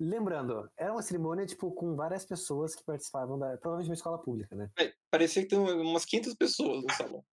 Lembrando, 0.00 0.70
era 0.76 0.92
uma 0.92 1.02
cerimônia, 1.02 1.44
tipo, 1.46 1.72
com 1.72 1.96
várias 1.96 2.24
pessoas 2.24 2.74
que 2.74 2.84
participavam 2.84 3.36
da. 3.38 3.56
Provavelmente 3.58 3.90
uma 3.90 3.94
escola 3.94 4.18
pública, 4.18 4.54
né? 4.54 4.70
É, 4.78 4.92
Parecia 5.10 5.42
que 5.42 5.48
tem 5.48 5.58
umas 5.58 6.04
500 6.04 6.34
pessoas 6.34 6.84
no 6.84 6.92
salão. 6.94 7.24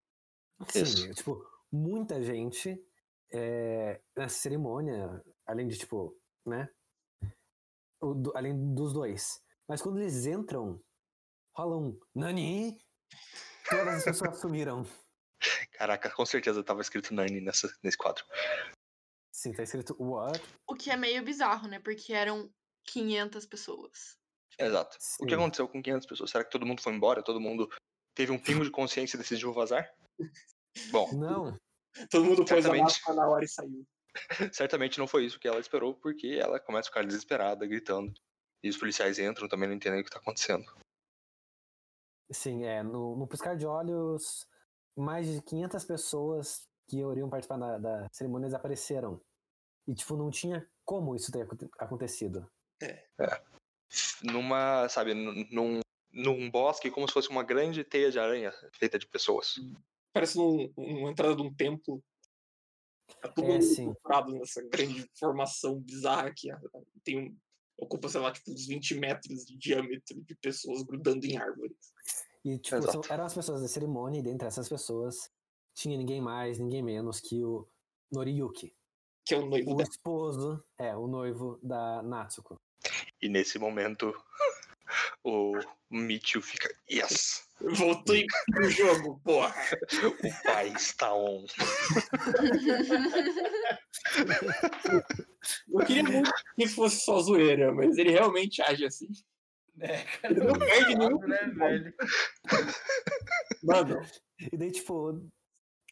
Sim, 0.69 0.81
Isso. 0.83 1.13
tipo, 1.13 1.45
muita 1.71 2.23
gente 2.23 2.81
é, 3.31 4.01
nessa 4.15 4.37
cerimônia, 4.39 5.21
além 5.45 5.67
de, 5.67 5.77
tipo, 5.77 6.15
né? 6.45 6.69
o 8.01 8.13
do- 8.13 8.31
além 8.35 8.73
dos 8.73 8.93
dois. 8.93 9.41
Mas 9.67 9.81
quando 9.81 9.99
eles 9.99 10.25
entram, 10.25 10.79
rola 11.55 11.77
um 11.77 11.99
Nani? 12.13 12.77
Todas 13.69 13.95
as 13.95 14.03
pessoas 14.03 14.39
sumiram. 14.39 14.85
Caraca, 15.73 16.09
com 16.09 16.25
certeza 16.25 16.63
tava 16.63 16.81
escrito 16.81 17.13
Nani 17.13 17.41
nessa, 17.41 17.73
nesse 17.81 17.97
quadro. 17.97 18.23
Sim, 19.31 19.53
tá 19.53 19.63
escrito 19.63 19.95
What? 19.99 20.41
O 20.67 20.75
que 20.75 20.91
é 20.91 20.97
meio 20.97 21.23
bizarro, 21.23 21.67
né? 21.67 21.79
Porque 21.79 22.13
eram 22.13 22.49
500 22.85 23.45
pessoas. 23.45 24.17
Exato. 24.57 24.95
O 25.19 25.25
que 25.25 25.33
Sim. 25.33 25.35
aconteceu 25.35 25.67
com 25.67 25.81
500 25.81 26.07
pessoas? 26.07 26.31
Será 26.31 26.43
que 26.43 26.51
todo 26.51 26.65
mundo 26.65 26.81
foi 26.81 26.93
embora? 26.93 27.23
Todo 27.23 27.39
mundo 27.41 27.69
teve 28.13 28.31
um 28.31 28.39
pingo 28.39 28.63
de 28.63 28.71
consciência 28.71 29.17
e 29.17 29.19
decidiu 29.19 29.53
vazar? 29.53 29.93
Bom, 30.91 31.11
Não, 31.13 31.57
Todo 32.09 32.25
mundo 32.25 32.45
pôs 32.45 32.65
a 32.65 32.73
máscara 32.73 33.15
na 33.15 33.27
hora 33.27 33.45
e 33.45 33.47
saiu. 33.47 33.85
certamente 34.53 34.97
não 34.97 35.07
foi 35.07 35.25
isso 35.25 35.39
que 35.39 35.47
ela 35.47 35.59
esperou, 35.59 35.95
porque 35.95 36.39
ela 36.41 36.59
começa 36.59 36.87
a 36.87 36.91
ficar 36.91 37.05
desesperada, 37.05 37.65
gritando. 37.65 38.13
E 38.63 38.69
os 38.69 38.77
policiais 38.77 39.19
entram 39.19 39.47
também 39.47 39.67
não 39.67 39.75
entendem 39.75 40.01
o 40.01 40.03
que 40.03 40.09
tá 40.09 40.19
acontecendo. 40.19 40.65
Sim, 42.31 42.63
é. 42.63 42.81
No, 42.83 43.15
no 43.15 43.27
piscar 43.27 43.55
de 43.55 43.65
olhos, 43.65 44.47
mais 44.95 45.27
de 45.27 45.41
500 45.41 45.83
pessoas 45.85 46.67
que 46.87 46.97
iriam 46.99 47.29
participar 47.29 47.57
da, 47.57 47.77
da 47.77 48.09
cerimônia 48.11 48.47
desapareceram. 48.47 49.19
E, 49.87 49.93
tipo, 49.93 50.15
não 50.15 50.29
tinha 50.29 50.67
como 50.83 51.15
isso 51.15 51.31
ter 51.31 51.41
aconte- 51.43 51.69
acontecido. 51.79 52.49
Numa, 54.23 54.87
sabe, 54.89 55.13
num- 55.13 55.79
num, 56.11 56.49
bosque 56.49 56.91
como 56.91 57.07
se 57.07 57.13
fosse 57.13 57.29
uma 57.29 57.43
grande 57.43 57.83
teia 57.83 58.11
de 58.11 58.19
aranha 58.19 58.51
feita 58.73 58.97
de 58.97 59.07
pessoas. 59.07 59.55
Parece 60.13 60.39
um, 60.39 60.71
uma 60.77 61.11
entrada 61.11 61.35
de 61.35 61.41
um 61.41 61.53
templo. 61.53 62.01
Tá 63.21 63.29
todo 63.29 63.45
É, 63.45 63.59
nessa 64.39 64.61
grande 64.63 65.09
formação 65.17 65.79
bizarra 65.79 66.33
que 66.35 66.49
tem 67.03 67.19
um, 67.19 67.37
ocupa, 67.77 68.07
sei 68.09 68.21
lá, 68.21 68.31
tipo, 68.31 68.51
uns 68.51 68.65
20 68.67 68.95
metros 68.95 69.45
de 69.45 69.57
diâmetro 69.57 70.21
de 70.21 70.35
pessoas 70.35 70.83
grudando 70.83 71.25
em 71.25 71.37
árvores. 71.37 71.75
E, 72.43 72.57
tipo, 72.59 72.81
são- 72.91 73.01
eram 73.09 73.25
as 73.25 73.33
pessoas 73.33 73.61
da 73.61 73.67
cerimônia, 73.67 74.19
e 74.19 74.23
dentre 74.23 74.47
essas 74.47 74.69
pessoas, 74.69 75.29
tinha 75.73 75.97
ninguém 75.97 76.21
mais, 76.21 76.57
ninguém 76.59 76.81
menos 76.83 77.19
que 77.19 77.43
o 77.43 77.67
Noriyuki, 78.11 78.73
Que 79.25 79.33
é 79.35 79.37
o 79.37 79.45
noivo 79.45 79.71
o 79.71 79.75
da. 79.75 79.83
esposo, 79.83 80.63
é, 80.77 80.95
o 80.95 81.07
noivo 81.07 81.59
da 81.63 82.01
Natsuko. 82.03 82.59
E 83.21 83.27
nesse 83.27 83.57
momento, 83.57 84.13
o 85.23 85.53
Michio 85.89 86.41
fica, 86.41 86.69
yes! 86.89 87.43
Voltei 87.59 88.25
pro 88.51 88.69
jogo, 88.69 89.19
porra. 89.23 89.55
O 90.03 90.43
pai 90.43 90.67
está 90.75 91.13
on. 91.15 91.45
Eu 95.71 95.85
queria 95.85 96.03
muito 96.03 96.31
que 96.55 96.67
fosse 96.67 97.01
só 97.03 97.19
zoeira, 97.19 97.71
mas 97.73 97.97
ele 97.97 98.11
realmente 98.11 98.61
age 98.61 98.85
assim. 98.85 99.07
É, 99.79 100.03
cara. 100.03 100.33
Ele 100.33 100.45
não 100.45 100.57
perde 100.57 100.95
nenhum. 100.95 101.19
né, 101.19 101.37
velho? 101.55 101.93
Mano, 103.63 104.01
E 104.51 104.57
daí, 104.57 104.71
tipo, 104.71 105.21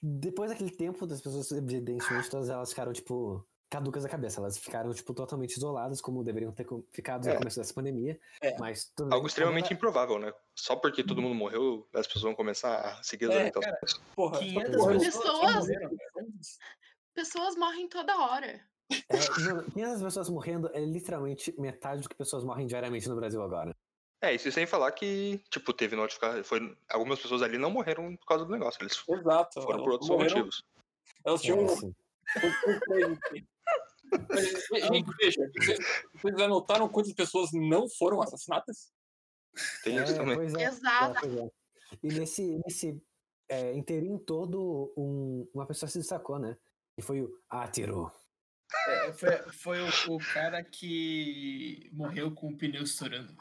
depois 0.01 0.51
daquele 0.51 0.71
tempo, 0.71 1.05
das 1.05 1.21
pessoas, 1.21 1.51
evidentemente, 1.51 2.29
todas 2.29 2.49
elas 2.49 2.69
ficaram, 2.69 2.93
tipo, 2.93 3.45
caducas 3.69 4.03
da 4.03 4.09
cabeça. 4.09 4.39
Elas 4.39 4.57
ficaram, 4.57 4.93
tipo, 4.93 5.13
totalmente 5.13 5.57
isoladas, 5.57 5.99
como 5.99 6.23
deveriam 6.23 6.51
ter 6.53 6.65
ficado 6.93 7.27
É. 7.27 7.33
no 7.33 7.39
começo 7.39 7.59
dessa 7.59 7.73
pandemia. 7.73 8.17
É. 8.41 8.57
Mas. 8.57 8.91
Algo 9.11 9.27
extremamente 9.27 9.65
Agora- 9.65 9.75
improvável, 9.75 10.19
né? 10.19 10.33
Só 10.55 10.75
porque 10.77 11.03
todo 11.03 11.21
mundo 11.21 11.35
morreu, 11.35 11.87
as 11.93 12.05
pessoas 12.07 12.23
vão 12.23 12.35
começar 12.35 12.79
a 12.79 13.03
seguir 13.03 13.25
as 13.25 13.31
É, 13.31 13.37
orientações. 13.37 14.01
porra. 14.15 14.39
500 14.39 14.75
porra, 14.77 14.93
pessoas 14.93 15.05
Pessoas-. 15.65 16.57
Pessoas 17.13 17.55
morrem 17.55 17.87
toda 17.87 18.17
hora. 18.17 18.59
É, 19.09 19.39
mano, 19.53 19.71
500 19.71 20.01
pessoas 20.03 20.29
morrendo 20.29 20.69
é 20.73 20.79
literalmente 20.83 21.53
metade 21.59 22.01
do 22.01 22.09
que 22.09 22.15
pessoas 22.15 22.43
morrem 22.43 22.67
diariamente 22.67 23.07
no 23.07 23.15
Brasil 23.15 23.41
agora. 23.41 23.75
É, 24.21 24.33
isso 24.33 24.49
sem 24.51 24.65
falar 24.65 24.91
que, 24.91 25.41
tipo, 25.49 25.73
teve 25.73 25.95
notificação. 25.95 26.43
Foi... 26.43 26.77
Algumas 26.89 27.19
pessoas 27.19 27.41
ali 27.41 27.57
não 27.57 27.69
morreram 27.71 28.15
por 28.17 28.25
causa 28.25 28.45
do 28.45 28.51
negócio. 28.51 28.81
Eles 28.81 28.93
Exato. 29.07 29.61
foram 29.61 29.71
elas 29.73 29.83
por 29.83 29.91
outros 29.91 30.09
morreram- 30.09 30.35
motivos. 30.37 30.63
Elas 31.25 31.41
tinham 31.41 31.59
É, 31.59 31.63
assim. 31.65 31.93
Gente, 34.91 35.09
veja, 35.17 35.51
vocês, 35.57 35.79
vocês 36.13 36.37
já 36.39 36.47
notaram 36.47 36.87
quantas 36.87 37.13
pessoas 37.13 37.49
não 37.53 37.89
foram 37.89 38.21
assassinadas? 38.21 38.91
Tem 39.83 39.97
isso 39.97 40.13
É, 40.13 40.15
também. 40.15 40.35
Pois 40.35 40.53
é, 40.53 40.63
Exato. 40.65 41.17
é, 41.17 41.21
pois 41.21 41.37
é. 41.37 41.49
E 42.03 42.07
nesse, 42.19 42.61
nesse 42.65 43.01
é, 43.49 43.73
inteirinho 43.73 44.19
todo, 44.19 44.93
um- 44.95 45.47
uma 45.53 45.65
pessoa 45.65 45.89
se 45.89 45.97
destacou, 45.99 46.37
né? 46.39 46.55
E 46.97 47.01
foi 47.01 47.21
o 47.21 47.41
Atiro. 47.49 48.11
É, 48.87 49.13
foi 49.13 49.37
foi 49.51 49.79
o, 49.81 50.15
o 50.15 50.17
cara 50.33 50.63
que 50.63 51.89
morreu 51.93 52.33
com 52.33 52.49
o 52.49 52.57
pneu 52.57 52.83
estourando. 52.83 53.35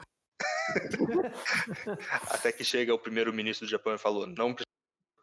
Até 2.29 2.51
que 2.51 2.63
chega 2.63 2.93
o 2.93 2.99
primeiro-ministro 2.99 3.65
do 3.67 3.71
Japão 3.71 3.93
e 3.95 3.97
falou: 3.99 4.27
não 4.27 4.53
precisa 4.53 4.63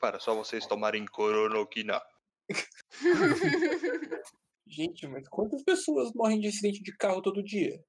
para 0.01 0.19
só 0.19 0.35
vocês 0.35 0.67
tomarem 0.67 1.07
Koronokina. 1.07 2.01
Gente, 4.67 5.07
mas 5.09 5.29
quantas 5.29 5.63
pessoas 5.65 6.13
morrem 6.15 6.41
de 6.41 6.49
acidente 6.49 6.83
de 6.83 6.97
carro 6.97 7.21
todo 7.21 7.43
dia? 7.43 7.83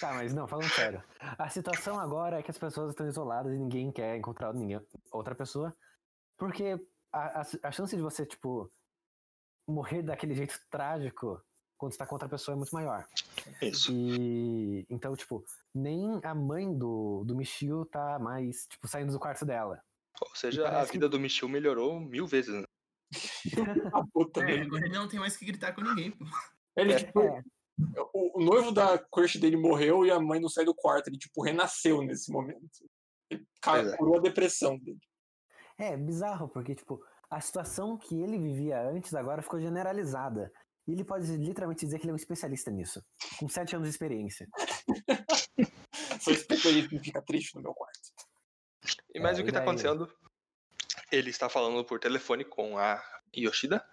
Tá, 0.00 0.14
mas 0.14 0.32
não, 0.32 0.46
falando 0.46 0.68
sério. 0.70 1.02
A 1.20 1.48
situação 1.48 1.98
agora 1.98 2.38
é 2.38 2.42
que 2.42 2.50
as 2.50 2.58
pessoas 2.58 2.90
estão 2.90 3.06
isoladas 3.08 3.52
e 3.52 3.58
ninguém 3.58 3.90
quer 3.90 4.16
encontrar 4.16 4.54
ninguém, 4.54 4.80
outra 5.10 5.34
pessoa. 5.34 5.76
Porque 6.38 6.78
a, 7.12 7.40
a, 7.40 7.46
a 7.64 7.72
chance 7.72 7.94
de 7.94 8.02
você, 8.02 8.24
tipo, 8.24 8.70
morrer 9.70 10.02
daquele 10.02 10.34
jeito 10.34 10.58
trágico 10.70 11.40
quando 11.78 11.92
você 11.92 11.98
tá 11.98 12.06
com 12.06 12.14
outra 12.14 12.28
pessoa 12.28 12.54
é 12.54 12.56
muito 12.58 12.72
maior. 12.74 13.06
Isso. 13.62 13.90
E 13.92 14.84
então, 14.90 15.16
tipo, 15.16 15.42
nem 15.74 16.20
a 16.22 16.34
mãe 16.34 16.76
do, 16.76 17.24
do 17.24 17.34
Michio 17.34 17.86
tá 17.86 18.18
mais, 18.18 18.66
tipo, 18.66 18.86
saindo 18.86 19.12
do 19.12 19.18
quarto 19.18 19.46
dela. 19.46 19.80
Ou 20.20 20.34
seja, 20.36 20.66
a 20.68 20.70
parece 20.70 20.90
que- 20.92 20.98
vida 20.98 21.08
do 21.08 21.18
Michio 21.18 21.48
melhorou 21.48 21.98
mil 21.98 22.26
vezes. 22.26 22.52
Né? 22.54 22.64
A 23.94 24.04
puta, 24.12 24.40
É, 24.42 24.46
velho. 24.46 24.64
agora 24.66 24.84
ele 24.84 24.94
não 24.94 25.08
tem 25.08 25.18
mais 25.18 25.36
que 25.36 25.44
gritar 25.46 25.74
com 25.74 25.80
ninguém, 25.80 26.10
pô. 26.10 26.24
Ele, 26.76 26.92
É. 26.92 26.96
tipo, 26.98 27.20
o, 28.12 28.40
o 28.40 28.44
noivo 28.44 28.70
da 28.72 28.98
crush 28.98 29.38
dele 29.38 29.56
morreu 29.56 30.04
e 30.04 30.10
a 30.10 30.20
mãe 30.20 30.38
não 30.38 30.48
sai 30.50 30.64
do 30.66 30.74
quarto. 30.74 31.08
Ele, 31.08 31.16
tipo, 31.16 31.42
renasceu 31.42 32.02
nesse 32.02 32.30
momento. 32.30 32.60
Pois 33.62 33.88
é. 33.88 33.96
Curou 33.96 34.18
a 34.18 34.20
depressão 34.20 34.78
dele. 34.78 35.00
É 35.78 35.96
bizarro, 35.96 36.46
porque, 36.48 36.74
tipo, 36.74 37.02
a 37.30 37.40
situação 37.40 37.96
que 37.96 38.20
ele 38.20 38.38
vivia 38.38 38.80
antes 38.82 39.14
agora 39.14 39.42
ficou 39.42 39.60
generalizada. 39.60 40.52
E 40.86 40.92
ele 40.92 41.04
pode 41.04 41.26
literalmente 41.36 41.84
dizer 41.84 41.98
que 41.98 42.04
ele 42.04 42.10
é 42.10 42.14
um 42.14 42.16
especialista 42.16 42.70
nisso. 42.70 43.00
Com 43.38 43.48
sete 43.48 43.76
anos 43.76 43.88
de 43.88 43.94
experiência. 43.94 44.48
Sou 46.20 46.32
especialista 46.32 46.94
em 46.94 46.98
ficar 46.98 47.22
triste 47.22 47.54
no 47.54 47.62
meu 47.62 47.74
quarto. 47.74 48.00
E 49.14 49.20
mas 49.20 49.38
É, 49.38 49.40
o 49.40 49.44
que 49.44 49.50
e 49.50 49.52
tá 49.52 49.60
daí? 49.60 49.68
acontecendo? 49.68 50.12
Ele 51.12 51.30
está 51.30 51.48
falando 51.48 51.84
por 51.84 52.00
telefone 52.00 52.44
com 52.44 52.78
a 52.78 53.02
Yoshida. 53.36 53.84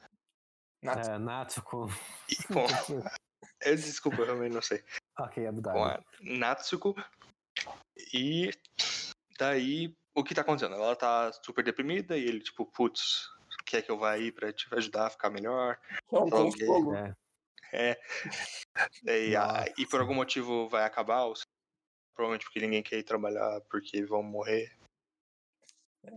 É, 0.83 1.17
Natsuko. 1.17 1.88
E 2.29 2.35
com... 2.53 2.65
É, 3.61 3.73
Desculpa, 3.73 4.19
eu 4.19 4.25
realmente 4.25 4.53
não 4.53 4.61
sei. 4.61 4.83
ok, 5.19 5.47
Abu 5.47 5.63
Com 5.63 5.83
a 5.83 5.99
Natsuko. 6.21 6.95
E 8.13 8.51
daí, 9.38 9.95
o 10.20 10.24
que 10.24 10.34
tá 10.34 10.41
acontecendo? 10.41 10.76
Ela 10.76 10.95
tá 10.95 11.32
super 11.43 11.63
deprimida 11.63 12.18
e 12.18 12.24
ele, 12.24 12.39
tipo, 12.41 12.65
putz, 12.65 13.30
quer 13.65 13.82
que 13.84 13.91
eu 13.91 13.97
vá 13.97 14.11
aí 14.11 14.32
pra 14.32 14.51
te 14.51 14.68
ajudar 14.74 15.07
a 15.07 15.09
ficar 15.11 15.30
melhor? 15.30 15.80
é 16.11 16.15
um 16.18 16.24
ok. 16.28 16.68
consolo. 16.68 16.95
É, 16.95 17.15
É. 17.72 17.97
Daí, 19.03 19.36
a- 19.36 19.65
e 19.78 19.86
por 19.86 19.99
algum 20.01 20.13
motivo 20.15 20.68
vai 20.70 20.84
acabar, 20.84 21.24
ou 21.26 21.34
provavelmente 22.15 22.45
porque 22.45 22.59
ninguém 22.59 22.82
quer 22.82 22.97
ir 22.97 23.03
trabalhar 23.03 23.61
porque 23.70 24.03
vão 24.05 24.24
morrer. 24.24 24.72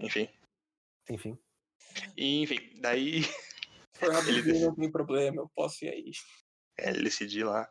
Enfim. 0.01 0.29
enfim. 1.09 1.39
E, 2.17 2.43
enfim, 2.43 2.81
daí 2.81 3.21
Ele- 4.27 4.61
não 4.61 4.75
tem 4.75 4.91
problema, 4.91 5.43
eu 5.43 5.49
posso 5.55 5.85
ir 5.85 5.89
aí. 5.91 6.13
é, 6.79 6.91
ele 6.91 7.03
decidir 7.05 7.45
lá 7.45 7.71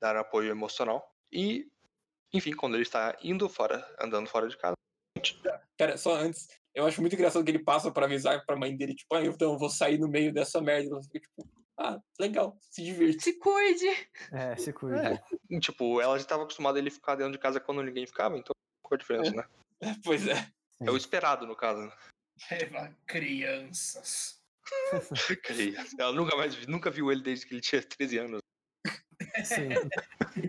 dar 0.00 0.16
apoio 0.16 0.50
emocional. 0.50 1.02
E, 1.32 1.68
enfim, 2.32 2.54
quando 2.54 2.74
ele 2.74 2.82
está 2.82 3.16
indo 3.22 3.48
fora, 3.48 3.84
andando 4.00 4.28
fora 4.28 4.48
de 4.48 4.56
casa, 4.56 4.74
Pera, 5.76 5.96
só 5.96 6.14
antes. 6.16 6.48
Eu 6.74 6.86
acho 6.86 7.00
muito 7.00 7.14
engraçado 7.14 7.44
que 7.44 7.50
ele 7.50 7.62
passa 7.62 7.90
pra 7.90 8.06
avisar 8.06 8.44
pra 8.44 8.56
mãe 8.56 8.76
dele, 8.76 8.94
tipo, 8.94 9.14
ah, 9.14 9.24
então 9.24 9.52
eu 9.52 9.58
vou 9.58 9.70
sair 9.70 9.98
no 9.98 10.08
meio 10.08 10.32
dessa 10.32 10.60
merda. 10.60 10.90
Ela 10.90 11.02
fica 11.02 11.20
tipo, 11.20 11.48
ah, 11.78 12.00
legal, 12.18 12.56
se 12.60 12.82
divirte. 12.82 13.22
Se 13.22 13.38
cuide. 13.38 14.08
É, 14.32 14.56
se 14.56 14.72
cuide. 14.72 15.20
e, 15.48 15.60
tipo, 15.60 16.00
ela 16.00 16.16
já 16.16 16.22
estava 16.22 16.42
acostumada 16.42 16.78
a 16.78 16.80
ele 16.80 16.90
ficar 16.90 17.14
dentro 17.14 17.32
de 17.32 17.38
casa 17.38 17.60
quando 17.60 17.82
ninguém 17.82 18.06
ficava, 18.06 18.36
então 18.36 18.54
qual 18.82 18.96
a 18.96 18.98
diferença, 18.98 19.32
né? 19.32 19.94
Pois 20.04 20.26
é. 20.26 20.48
É 20.80 20.90
o 20.90 20.96
esperado, 20.96 21.46
no 21.46 21.56
caso. 21.56 21.80
né? 21.80 21.92
Eva, 22.50 22.96
crianças. 23.06 24.40
Ela 25.98 26.12
nunca 26.12 26.36
mais 26.36 26.66
nunca 26.66 26.90
viu 26.90 27.12
ele 27.12 27.22
desde 27.22 27.46
que 27.46 27.54
ele 27.54 27.60
tinha 27.60 27.82
13 27.82 28.18
anos. 28.18 28.40
Sim. 29.44 29.68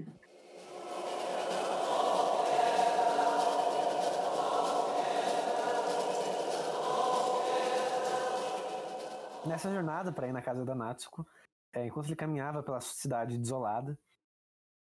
Nessa 9.48 9.72
jornada 9.72 10.12
para 10.12 10.28
ir 10.28 10.34
na 10.34 10.41
casa 10.41 10.66
da 10.66 10.74
Natsuko, 10.74 11.26
é, 11.74 11.86
enquanto 11.86 12.08
ele 12.08 12.16
caminhava 12.16 12.64
pela 12.64 12.82
cidade 12.82 13.38
desolada, 13.38 13.98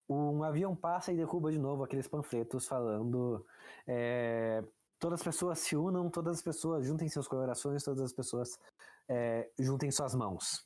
um 0.09 0.43
avião 0.43 0.75
passa 0.75 1.11
e 1.11 1.17
derruba 1.17 1.51
de 1.51 1.59
novo 1.59 1.83
aqueles 1.83 2.07
panfletos 2.07 2.67
falando 2.67 3.45
é, 3.87 4.63
todas 4.99 5.19
as 5.19 5.23
pessoas 5.23 5.59
se 5.59 5.75
unam, 5.75 6.09
todas 6.09 6.37
as 6.37 6.41
pessoas 6.41 6.85
juntem 6.85 7.09
seus 7.09 7.27
corações, 7.27 7.83
todas 7.83 8.03
as 8.03 8.13
pessoas 8.13 8.59
é, 9.07 9.49
juntem 9.59 9.91
suas 9.91 10.15
mãos. 10.15 10.65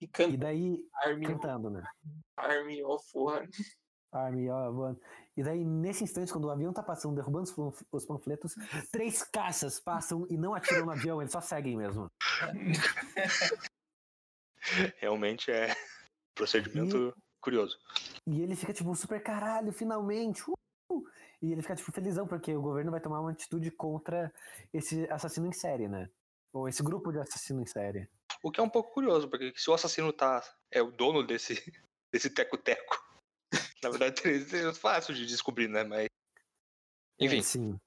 E 0.00 0.04
E 0.04 0.08
canta 0.08 0.36
daí, 0.36 0.86
Army, 1.04 1.26
cantando, 1.26 1.70
né? 1.70 1.82
Army 2.36 2.84
of 2.84 3.04
One. 3.14 3.48
Army 4.12 4.50
of 4.50 4.78
One. 4.78 5.00
E 5.36 5.42
daí, 5.42 5.64
nesse 5.64 6.04
instante, 6.04 6.32
quando 6.32 6.46
o 6.46 6.50
avião 6.50 6.72
tá 6.72 6.82
passando, 6.82 7.14
derrubando 7.14 7.50
os 7.92 8.04
panfletos, 8.04 8.54
três 8.90 9.22
caças 9.22 9.80
passam 9.80 10.26
e 10.28 10.36
não 10.36 10.54
atiram 10.54 10.86
no 10.86 10.92
avião, 10.92 11.20
eles 11.20 11.32
só 11.32 11.40
seguem 11.40 11.76
mesmo. 11.76 12.10
Realmente 14.98 15.50
é 15.50 15.74
procedimento 16.34 17.14
curioso. 17.40 17.78
E 18.26 18.42
ele 18.42 18.56
fica, 18.56 18.72
tipo, 18.72 18.94
super 18.94 19.22
caralho, 19.22 19.72
finalmente! 19.72 20.42
uh!" 20.48 20.56
E 21.40 21.52
ele 21.52 21.62
fica, 21.62 21.76
tipo, 21.76 21.92
felizão, 21.92 22.26
porque 22.26 22.54
o 22.54 22.62
governo 22.62 22.90
vai 22.90 23.00
tomar 23.00 23.20
uma 23.20 23.30
atitude 23.30 23.70
contra 23.70 24.32
esse 24.72 25.08
assassino 25.10 25.46
em 25.46 25.52
série, 25.52 25.88
né? 25.88 26.10
Ou 26.52 26.68
esse 26.68 26.82
grupo 26.82 27.12
de 27.12 27.18
assassino 27.18 27.62
em 27.62 27.66
série. 27.66 28.08
O 28.42 28.50
que 28.50 28.60
é 28.60 28.62
um 28.62 28.68
pouco 28.68 28.92
curioso, 28.92 29.28
porque 29.28 29.52
se 29.56 29.70
o 29.70 29.74
assassino 29.74 30.12
tá 30.12 30.42
é 30.70 30.82
o 30.82 30.90
dono 30.90 31.26
desse 31.26 31.54
desse 32.12 32.30
teco-teco, 32.30 32.96
na 33.82 33.90
verdade 33.90 34.22
é 34.24 34.72
fácil 34.72 35.14
de 35.14 35.26
descobrir, 35.26 35.68
né? 35.68 35.84
Mas 35.84 36.08
enfim, 37.18 37.38
É, 37.38 37.42
sim. 37.42 37.80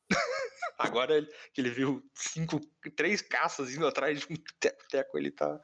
Agora 0.80 1.16
ele- 1.18 1.28
que 1.54 1.62
ele 1.62 1.70
viu 1.70 2.02
cinco, 2.16 2.60
três 2.96 3.22
caças 3.22 3.76
indo 3.76 3.86
atrás 3.86 4.20
de 4.22 4.26
um 4.34 4.36
teco-teco, 4.60 5.18
ele 5.18 5.30
tá 5.32 5.60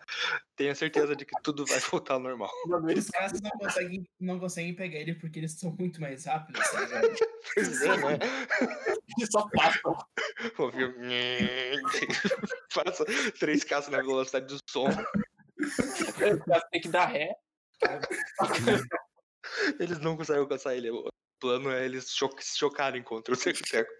tem 0.55 0.70
a 0.70 0.76
certeza 0.76 1.16
de 1.16 1.26
que 1.26 1.34
tudo 1.41 1.66
vai 1.66 1.80
voltar 1.89 2.16
ao 2.16 2.20
normal. 2.20 2.51
Os 2.95 3.09
caras 3.09 3.39
não 3.41 3.49
conseguem, 3.51 4.07
não 4.20 4.39
conseguem 4.39 4.76
pegar 4.76 4.99
ele 4.99 5.16
porque 5.16 5.39
eles 5.39 5.53
são 5.59 5.72
muito 5.80 5.99
mais 6.01 6.26
rápidos, 6.26 6.61
tá 6.70 6.80
ligado? 6.82 7.07
Pois 7.53 7.82
é, 7.84 7.88
né? 7.97 8.20
eles 9.18 9.30
só 9.32 9.47
passam. 9.49 9.95
Ouviu? 10.57 10.93
Passa 12.74 13.05
três 13.39 13.63
caças 13.63 13.91
na 13.91 14.01
velocidade 14.01 14.47
do 14.47 14.59
som. 14.70 14.88
Os 15.59 16.11
caras 16.16 16.63
têm 16.72 16.82
que 16.82 16.89
dar 16.89 17.05
ré. 17.05 17.34
Eles 19.80 19.99
não 19.99 20.18
conseguem 20.18 20.41
alcançar 20.41 20.76
ele. 20.76 20.89
O 20.89 21.07
plano 21.39 21.70
é 21.72 21.86
eles 21.86 22.09
cho- 22.09 22.36
se 22.39 22.57
chocarem 22.57 23.03
contra 23.03 23.34
o 23.34 23.38
teco-teco. 23.38 23.91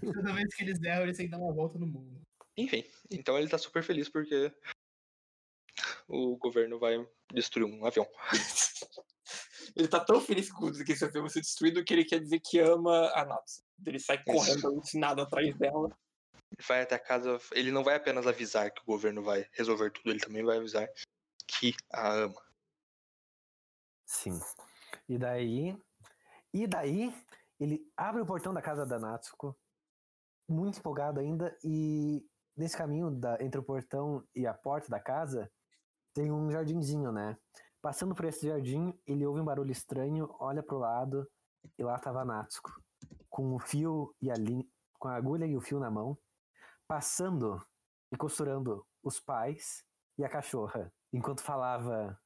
Toda 0.00 0.32
vez 0.32 0.54
que 0.54 0.62
eles 0.64 0.82
erram, 0.82 1.04
eles 1.04 1.16
têm 1.16 1.26
que 1.26 1.32
dar 1.32 1.38
uma 1.38 1.52
volta 1.52 1.78
no 1.78 1.86
mundo. 1.86 2.20
Enfim, 2.56 2.84
então 3.10 3.38
ele 3.38 3.48
tá 3.48 3.58
super 3.58 3.82
feliz 3.82 4.08
porque 4.08 4.52
o 6.08 6.36
governo 6.36 6.78
vai 6.78 7.06
destruir 7.32 7.66
um 7.66 7.84
avião. 7.84 8.06
Ele 9.74 9.88
tá 9.88 10.00
tão 10.00 10.20
feliz 10.20 10.50
com 10.50 10.72
que 10.72 10.92
esse 10.92 11.04
avião 11.04 11.22
vai 11.24 11.30
ser 11.30 11.40
destruído 11.40 11.84
que 11.84 11.92
ele 11.92 12.04
quer 12.04 12.20
dizer 12.20 12.40
que 12.40 12.58
ama 12.58 13.10
a 13.14 13.24
Natsu. 13.24 13.62
Ele 13.84 13.98
sai 13.98 14.22
correndo 14.22 14.66
alucinado 14.66 15.20
atrás 15.20 15.54
dela. 15.56 15.88
Ele 16.34 16.66
vai 16.66 16.82
até 16.82 16.94
a 16.94 16.98
casa. 16.98 17.38
Ele 17.52 17.70
não 17.70 17.82
vai 17.84 17.96
apenas 17.96 18.26
avisar 18.26 18.70
que 18.70 18.80
o 18.82 18.86
governo 18.86 19.22
vai 19.22 19.46
resolver 19.52 19.90
tudo, 19.90 20.10
ele 20.10 20.20
também 20.20 20.44
vai 20.44 20.58
avisar 20.58 20.88
que 21.46 21.74
a 21.92 22.12
ama. 22.12 22.42
Sim. 24.06 24.38
E 25.08 25.18
daí. 25.18 25.76
E 26.54 26.66
daí, 26.66 27.12
ele 27.58 27.90
abre 27.96 28.20
o 28.22 28.26
portão 28.26 28.52
da 28.52 28.62
casa 28.62 28.84
da 28.84 28.98
Natsuko, 28.98 29.56
muito 30.48 30.78
empolgado 30.78 31.20
ainda, 31.20 31.56
e 31.64 32.24
nesse 32.56 32.76
caminho 32.76 33.10
da- 33.10 33.42
entre 33.42 33.60
o 33.60 33.64
portão 33.64 34.26
e 34.34 34.46
a 34.46 34.54
porta 34.54 34.88
da 34.88 35.00
casa, 35.00 35.50
tem 36.14 36.30
um 36.30 36.50
jardinzinho, 36.50 37.12
né? 37.12 37.36
Passando 37.82 38.14
por 38.14 38.24
esse 38.24 38.46
jardim, 38.46 38.98
ele 39.06 39.26
ouve 39.26 39.40
um 39.40 39.44
barulho 39.44 39.70
estranho, 39.70 40.34
olha 40.38 40.62
pro 40.62 40.78
lado, 40.78 41.28
e 41.78 41.82
lá 41.82 41.98
tava 41.98 42.22
a 42.22 42.24
Natsuko, 42.24 42.72
com 43.28 43.54
o 43.54 43.58
fio 43.58 44.14
e 44.20 44.30
a 44.30 44.34
linha, 44.34 44.66
com 44.98 45.08
a 45.08 45.14
agulha 45.14 45.46
e 45.46 45.56
o 45.56 45.60
fio 45.60 45.78
na 45.78 45.90
mão, 45.90 46.16
passando 46.86 47.64
e 48.12 48.16
costurando 48.16 48.86
os 49.02 49.20
pais 49.20 49.84
e 50.16 50.24
a 50.24 50.28
cachorra, 50.28 50.92
enquanto 51.12 51.42
falava: 51.42 52.18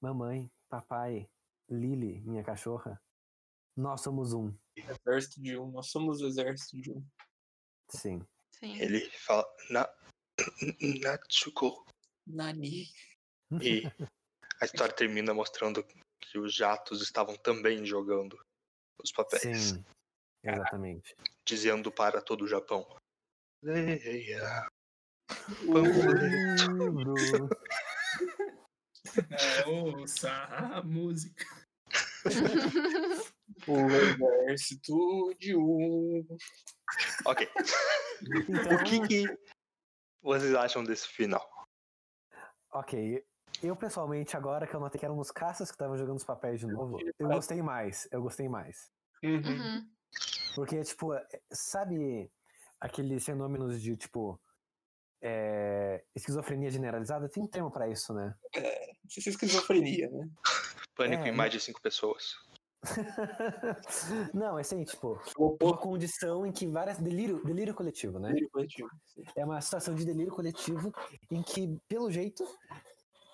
Mamãe, 0.00 0.50
papai, 0.68 1.28
Lily, 1.68 2.22
minha 2.22 2.42
cachorra, 2.42 3.00
nós 3.76 4.00
somos 4.00 4.32
um. 4.32 4.54
Exército 4.76 5.40
de 5.40 5.56
um. 5.58 5.70
Nós 5.70 5.90
somos 5.90 6.20
o 6.20 6.26
exército 6.26 6.80
de 6.80 6.90
um. 6.90 7.06
Sim. 7.90 8.26
Sim. 8.52 8.78
Ele 8.80 9.00
fala. 9.10 9.46
Na... 9.70 9.88
Natsuko. 11.02 11.84
Nani. 12.26 12.86
E 13.60 13.82
a 14.60 14.64
história 14.64 14.94
termina 14.94 15.34
mostrando 15.34 15.84
que 16.20 16.38
os 16.38 16.54
jatos 16.54 17.02
estavam 17.02 17.36
também 17.36 17.84
jogando 17.84 18.38
os 19.02 19.12
papéis, 19.12 19.70
Sim. 19.70 19.84
Exatamente. 20.42 21.14
dizendo 21.46 21.92
para 21.92 22.22
todo 22.22 22.44
o 22.44 22.48
Japão. 22.48 22.86
Leia. 23.62 24.68
Livro. 25.62 27.14
É, 29.30 29.66
ouça 29.68 30.30
a 30.30 30.82
música. 30.82 31.44
O 33.66 33.90
exército 33.90 35.34
de 35.38 35.56
um. 35.56 36.26
Ok. 37.26 37.48
Então, 38.48 38.76
O 38.76 38.84
que, 38.84 39.00
que 39.06 39.38
vocês 40.22 40.54
acham 40.54 40.84
desse 40.84 41.08
final? 41.08 41.46
ok. 42.72 43.24
Eu, 43.62 43.76
pessoalmente, 43.76 44.36
agora 44.36 44.66
que 44.66 44.74
eu 44.74 44.80
notei 44.80 44.98
que 44.98 45.04
eram 45.04 45.18
os 45.18 45.30
caças 45.30 45.68
que 45.70 45.74
estavam 45.74 45.96
jogando 45.96 46.16
os 46.16 46.24
papéis 46.24 46.58
de 46.60 46.66
novo, 46.66 46.98
eu 47.18 47.28
gostei 47.28 47.62
mais. 47.62 48.08
Eu 48.10 48.20
gostei 48.20 48.48
mais. 48.48 48.90
Uhum. 49.22 49.36
Uhum. 49.40 49.88
Porque, 50.56 50.82
tipo, 50.82 51.14
é- 51.14 51.26
sabe 51.52 52.30
aqueles 52.80 53.24
fenômenos 53.24 53.80
de, 53.80 53.96
tipo, 53.96 54.38
é, 55.22 56.04
esquizofrenia 56.14 56.68
generalizada? 56.68 57.28
Tem 57.28 57.42
um 57.42 57.46
termo 57.48 57.70
pra 57.70 57.88
isso, 57.88 58.12
né? 58.12 58.34
Não 58.54 59.10
sei 59.10 59.22
se 59.22 59.28
é 59.28 59.32
esquizofrenia, 59.32 60.10
né? 60.10 60.28
Pânico 60.94 61.24
É, 61.24 61.28
em 61.28 61.32
mais 61.32 61.50
de 61.52 61.60
cinco 61.60 61.80
pessoas. 61.80 62.34
Não, 64.34 64.58
é 64.58 64.60
assim, 64.60 64.84
tipo, 64.84 65.20
uma 65.36 65.76
condição 65.76 66.46
em 66.46 66.52
que 66.52 66.66
várias. 66.66 66.98
Delírio, 66.98 67.44
delírio 67.44 67.74
coletivo, 67.74 68.18
né? 68.18 68.32
do 68.32 68.48
coletivo. 68.50 68.88
Sim. 69.06 69.24
É 69.36 69.44
uma 69.44 69.60
situação 69.60 69.94
de 69.94 70.04
delírio 70.04 70.32
coletivo 70.32 70.92
em 71.30 71.42
que, 71.42 71.78
pelo 71.88 72.10
jeito, 72.10 72.44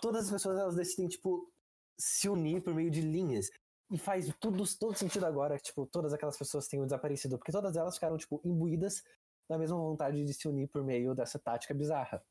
todas 0.00 0.26
as 0.26 0.30
pessoas 0.30 0.58
elas 0.58 0.74
decidem, 0.74 1.08
tipo, 1.08 1.50
se 1.98 2.28
unir 2.28 2.62
por 2.62 2.74
meio 2.74 2.90
de 2.90 3.00
linhas. 3.00 3.50
E 3.90 3.98
faz 3.98 4.32
tudo, 4.38 4.64
todo 4.78 4.96
sentido 4.96 5.26
agora 5.26 5.56
que, 5.56 5.64
tipo, 5.64 5.84
todas 5.86 6.12
aquelas 6.12 6.38
pessoas 6.38 6.68
tenham 6.68 6.84
desaparecido. 6.84 7.36
Porque 7.36 7.52
todas 7.52 7.76
elas 7.76 7.94
ficaram, 7.94 8.16
tipo, 8.16 8.40
imbuídas 8.44 9.02
da 9.48 9.58
mesma 9.58 9.76
vontade 9.76 10.24
de 10.24 10.32
se 10.32 10.46
unir 10.46 10.68
por 10.68 10.84
meio 10.84 11.12
dessa 11.12 11.38
tática 11.38 11.74
bizarra. 11.74 12.22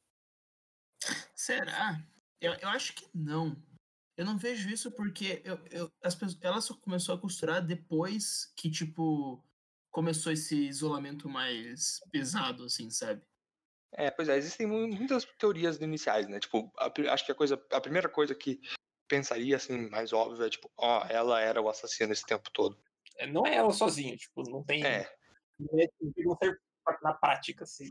Será? 1.36 2.02
Eu, 2.40 2.54
eu 2.54 2.70
acho 2.70 2.96
que 2.96 3.06
não. 3.14 3.58
Eu 4.20 4.26
não 4.26 4.38
vejo 4.38 4.70
isso 4.70 4.92
porque 4.92 5.42
eu, 5.46 5.58
eu, 5.72 5.90
as 6.04 6.14
pessoas, 6.14 6.38
ela 6.42 6.60
só 6.60 6.74
começou 6.76 7.16
a 7.16 7.22
costurar 7.22 7.66
depois 7.66 8.52
que, 8.58 8.70
tipo, 8.70 9.42
começou 9.90 10.34
esse 10.34 10.58
isolamento 10.68 11.30
mais 11.30 12.02
pesado, 12.12 12.66
assim, 12.66 12.90
sabe? 12.90 13.26
É, 13.94 14.12
pois 14.12 14.28
é, 14.28 14.36
existem 14.36 14.68
mu- 14.68 14.90
muitas 14.90 15.24
teorias 15.38 15.78
iniciais, 15.78 16.28
né? 16.28 16.38
Tipo, 16.38 16.70
a 16.78 16.92
acho 17.14 17.26
que 17.26 17.32
a 17.32 17.36
coisa, 17.36 17.66
a 17.72 17.80
primeira 17.80 18.10
coisa 18.10 18.36
que 18.36 18.60
pensaria 19.08 19.56
assim 19.56 19.90
mais 19.90 20.12
óbvia 20.12 20.48
é 20.48 20.50
tipo, 20.50 20.70
ó, 20.76 21.06
ela 21.08 21.40
era 21.40 21.62
o 21.62 21.70
assassino 21.70 22.12
esse 22.12 22.26
tempo 22.26 22.52
todo. 22.52 22.78
É, 23.16 23.26
Não 23.26 23.48
é 23.48 23.56
ela 23.56 23.72
sozinha, 23.72 24.18
tipo, 24.18 24.44
não 24.50 24.66
tem. 24.66 24.86
É, 24.86 25.10
Não 25.58 25.80
é- 25.80 25.88
não 26.26 26.36
tem 26.36 26.54
na 27.02 27.14
prática, 27.14 27.64
assim. 27.64 27.90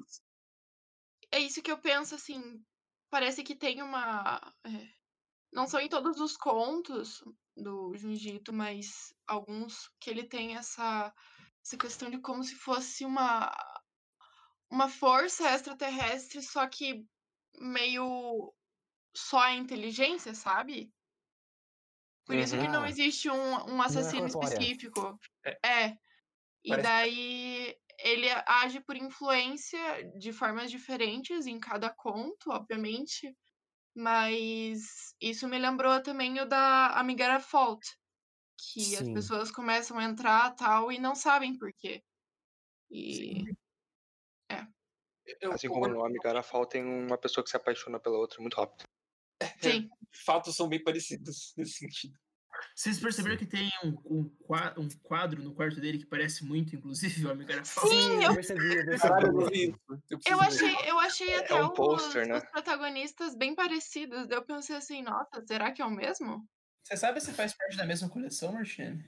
É 1.33 1.39
isso 1.39 1.63
que 1.63 1.73
eu 1.73 1.79
penso, 1.79 2.15
assim. 2.15 2.63
Parece 3.09 3.43
que 3.43 3.57
tem 3.57 3.81
uma. 3.81 4.55
é, 4.67 4.98
não 5.53 5.67
são 5.67 5.81
em 5.81 5.89
todos 5.89 6.21
os 6.21 6.37
contos 6.37 7.23
do 7.57 7.95
Junjito, 7.97 8.53
mas 8.53 9.15
alguns 9.27 9.89
que 10.01 10.11
ele 10.11 10.25
tem 10.29 10.57
essa, 10.57 11.13
essa 11.65 11.77
questão 11.77 12.11
de 12.11 12.21
como 12.21 12.43
se 12.45 12.55
fosse 12.57 13.05
uma. 13.05 13.51
Uma 14.71 14.87
força 14.91 15.49
extraterrestre, 15.55 16.43
só 16.43 16.67
que 16.69 17.03
meio 17.59 18.53
só 19.17 19.39
a 19.41 19.55
inteligência, 19.55 20.35
sabe? 20.35 20.93
Por 22.27 22.37
isso 22.37 22.55
que 22.59 22.69
não 22.69 22.81
Uhum. 22.81 22.87
existe 22.87 23.31
um, 23.31 23.55
um 23.75 23.81
assassino 23.81 24.31
corpórea. 24.31 24.53
específico. 24.53 25.19
É. 25.47 25.59
É. 25.87 25.99
E 26.63 26.69
Parece- 26.69 26.83
daí 26.83 27.75
ele 28.01 28.29
age 28.47 28.81
por 28.83 28.95
influência 28.95 29.81
de 30.19 30.35
formas 30.35 30.71
diferentes 30.71 31.47
em 31.47 31.59
cada 31.59 31.89
conto, 31.89 32.51
obviamente. 32.51 33.35
Mas 33.99 35.13
isso 35.21 35.49
me 35.49 35.59
lembrou 35.59 36.01
também 36.01 36.39
o 36.41 36.47
da 36.47 36.99
Amigara 37.01 37.41
Fault. 37.41 37.85
Que 38.57 38.95
as 38.95 39.05
Sim. 39.07 39.13
pessoas 39.13 39.51
começam 39.51 39.99
a 39.99 40.05
entrar 40.05 40.55
tal 40.55 40.93
e 40.93 41.01
não 41.01 41.17
sabem 41.17 41.59
por 41.59 41.73
quê. 41.73 42.05
E. 42.89 43.45
Eu, 45.41 45.53
assim 45.53 45.67
eu- 45.67 45.73
como 45.73 45.89
no 45.89 45.99
nome 45.99 46.19
Garafal 46.23 46.65
tem 46.65 46.85
uma 46.85 47.19
pessoa 47.19 47.43
que 47.43 47.51
se 47.51 47.57
apaixona 47.57 47.99
pela 47.99 48.17
outra 48.19 48.41
muito 48.41 48.55
rápido. 48.55 48.85
Sim. 49.61 49.89
fatos 50.25 50.55
são 50.55 50.69
bem 50.69 50.83
parecidos 50.83 51.53
nesse 51.57 51.73
sentido. 51.73 52.17
Vocês 52.79 53.01
perceberam 53.01 53.37
que 53.37 53.45
tem 53.45 53.69
um, 53.83 53.89
um, 54.05 54.29
qua- 54.47 54.73
um 54.79 54.89
quadro 55.03 55.43
no 55.43 55.53
quarto 55.53 55.81
dele 55.81 55.99
que 55.99 56.07
parece 56.07 56.45
muito, 56.45 56.77
inclusive, 56.77 57.27
o 57.27 57.31
Amiga 57.33 57.65
Falta? 57.65 57.91
Sim, 57.91 58.23
eu 58.23 58.33
percebi, 58.33 58.77
eu 58.77 58.87
percebi. 58.87 59.75
Eu, 60.25 60.41
achei, 60.41 60.77
eu 60.89 60.99
achei 61.01 61.35
até 61.35 61.55
um 61.61 61.71
os, 61.71 61.75
pôster, 61.75 62.29
né? 62.29 62.37
os 62.39 62.45
protagonistas 62.45 63.35
bem 63.35 63.53
parecidos. 63.53 64.31
Eu 64.31 64.45
pensei 64.45 64.77
assim, 64.77 65.03
nossa, 65.03 65.45
será 65.45 65.73
que 65.73 65.83
é 65.83 65.85
o 65.85 65.91
mesmo? 65.91 66.49
Você 66.85 66.97
sabe 66.97 67.21
se 67.21 67.33
faz 67.33 67.53
parte 67.53 67.77
da 67.77 67.85
mesma 67.85 68.09
coleção, 68.09 68.53
Martine? 68.53 69.05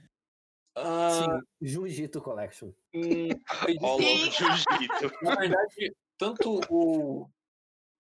Ah, 0.75 1.11
Sim, 1.13 1.47
Jujito 1.63 2.21
Collection. 2.21 2.73
hum, 2.93 3.29
jiu-jitsu. 4.33 5.13
Na 5.23 5.37
verdade, 5.37 5.95
tanto 6.19 6.61
o, 6.69 7.31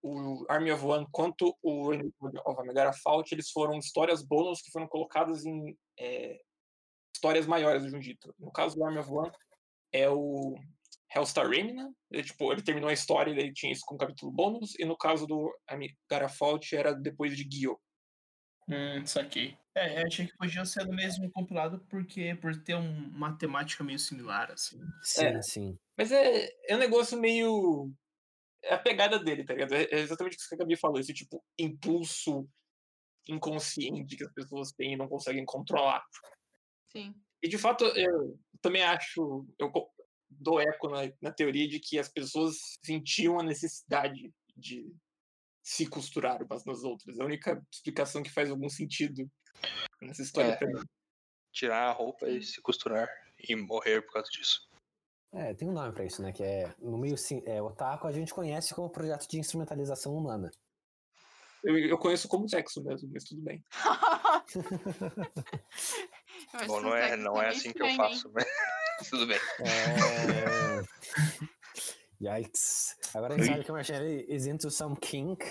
o 0.03 0.45
Army 0.49 0.73
of 0.73 0.85
One 0.85 1.07
quanto 1.13 1.57
o 1.63 1.91
of 1.93 2.67
Megara 2.67 2.93
Fault, 2.93 3.33
eles 3.35 3.51
foram 3.51 3.79
histórias 3.79 4.23
bônus 4.23 4.63
que 4.63 4.71
foram 4.71 4.87
colocadas 4.89 5.45
em 5.45 5.77
é, 5.99 6.41
histórias 7.15 7.47
maiores 7.47 7.83
do 7.83 7.91
Junjito. 7.91 8.35
No 8.39 8.51
caso 8.53 8.77
do 8.77 8.85
Army 8.85 8.99
of 8.99 9.11
One, 9.11 9.33
é 9.93 10.09
o 10.09 10.55
Hellstar 11.15 11.49
Remina, 11.49 11.93
ele, 12.11 12.23
tipo, 12.23 12.53
ele 12.53 12.63
terminou 12.63 12.89
a 12.89 12.93
história 12.93 13.31
e 13.33 13.39
ele 13.39 13.53
tinha 13.53 13.73
isso 13.73 13.83
como 13.85 13.99
capítulo 13.99 14.31
bônus, 14.33 14.79
e 14.79 14.85
no 14.85 14.97
caso 14.97 15.27
do 15.27 15.53
Megara 15.71 16.29
Fault 16.29 16.75
era 16.75 16.95
depois 16.95 17.37
de 17.37 17.45
Gyo. 17.45 17.79
Hum, 18.69 19.05
saquei. 19.05 19.59
É, 19.75 20.01
eu 20.03 20.07
achei 20.07 20.27
que 20.27 20.37
podia 20.37 20.65
ser 20.65 20.85
do 20.85 20.93
mesmo 20.93 21.29
compilado 21.33 21.81
porque 21.89 22.35
por 22.37 22.55
ter 22.63 22.77
um- 22.77 23.09
uma 23.09 23.37
temática 23.37 23.83
meio 23.83 23.99
similar, 23.99 24.51
assim. 24.53 24.79
Sim, 25.03 25.25
É. 25.27 25.43
sim. 25.43 25.79
Mas 25.99 26.13
é, 26.13 26.49
é 26.69 26.77
um 26.77 26.79
negócio 26.79 27.19
meio. 27.19 27.93
É 28.63 28.75
a 28.75 28.79
pegada 28.79 29.19
dele, 29.19 29.45
tá 29.45 29.55
ligado? 29.55 29.75
É 29.75 29.85
é 29.85 30.01
exatamente 30.01 30.37
isso 30.37 30.49
que 30.49 30.55
a 30.55 30.59
Gabi 30.59 30.77
falou, 30.77 30.99
esse 30.99 31.15
tipo 31.15 31.43
impulso 31.59 32.49
inconsciente 33.29 34.17
que 34.17 34.25
as 34.25 34.33
pessoas 34.33 34.73
têm 34.73 34.95
e 34.95 34.97
não 34.97 35.09
conseguem 35.09 35.45
controlar. 35.45 36.03
Sim. 36.93 37.15
E 37.43 37.49
de 37.49 37.57
fato, 37.57 37.85
eu 37.85 38.39
também 38.61 38.83
acho, 38.83 39.47
eu 39.59 39.73
dou 40.29 40.61
eco 40.61 40.89
na, 40.89 41.11
na 41.21 41.33
teoria 41.33 41.69
de 41.69 41.81
que 41.81 41.99
as 41.99 42.09
pessoas 42.09 42.57
sentiam 42.85 43.39
a 43.39 43.43
necessidade 43.43 44.33
de 44.57 44.93
se 45.63 45.87
costurar 45.87 46.43
umas 46.43 46.65
nas 46.65 46.83
outras. 46.83 47.19
É 47.19 47.23
a 47.23 47.27
única 47.27 47.63
explicação 47.73 48.23
que 48.23 48.31
faz 48.31 48.51
algum 48.51 48.69
sentido 48.69 49.31
nessa 50.01 50.23
história 50.23 50.59
É. 50.61 51.01
Tirar 51.53 51.89
a 51.89 51.93
roupa 51.93 52.29
e 52.29 52.43
se 52.43 52.61
costurar 52.63 53.09
e 53.37 53.57
morrer 53.57 54.03
por 54.03 54.13
causa 54.13 54.31
disso. 54.31 54.70
É, 55.33 55.55
tem 55.55 55.69
um 55.69 55.73
nome 55.73 55.93
pra 55.93 56.05
isso, 56.05 56.21
né? 56.21 56.33
Que 56.33 56.43
é, 56.43 56.75
no 56.79 56.99
meio 56.99 57.17
sim, 57.17 57.43
é, 57.47 57.63
otaku 57.63 58.07
a 58.07 58.13
gente 58.13 58.35
conhece 58.35 58.75
como 58.75 58.91
projeto 58.91 59.27
de 59.29 59.39
instrumentalização 59.39 60.15
humana. 60.15 60.51
Eu, 61.63 61.79
eu 61.79 61.99
conheço 61.99 62.27
como 62.27 62.49
sexo 62.49 62.83
mesmo, 62.83 63.11
mas 63.13 63.25
tudo 63.25 63.43
bem. 63.43 63.63
Bom, 66.67 66.81
não 66.81 66.97
é, 66.97 67.17
não 67.17 67.37
é 67.37 67.51
bem 67.51 67.59
assim 67.59 67.73
que 67.73 67.83
eu 67.83 67.95
faço, 67.95 68.31
mas 68.33 68.47
tudo 69.11 69.27
bem. 69.27 69.39
É... 69.61 70.83
Yikes. 72.21 72.97
Agora 73.15 73.35
a 73.35 73.39
gente 73.39 73.47
sabe 73.47 73.65
que 73.65 73.71
o 73.71 73.75
Marcelo 73.75 74.07
is 74.07 74.47
into 74.47 74.71
some 74.71 74.97
kink. 74.97 75.45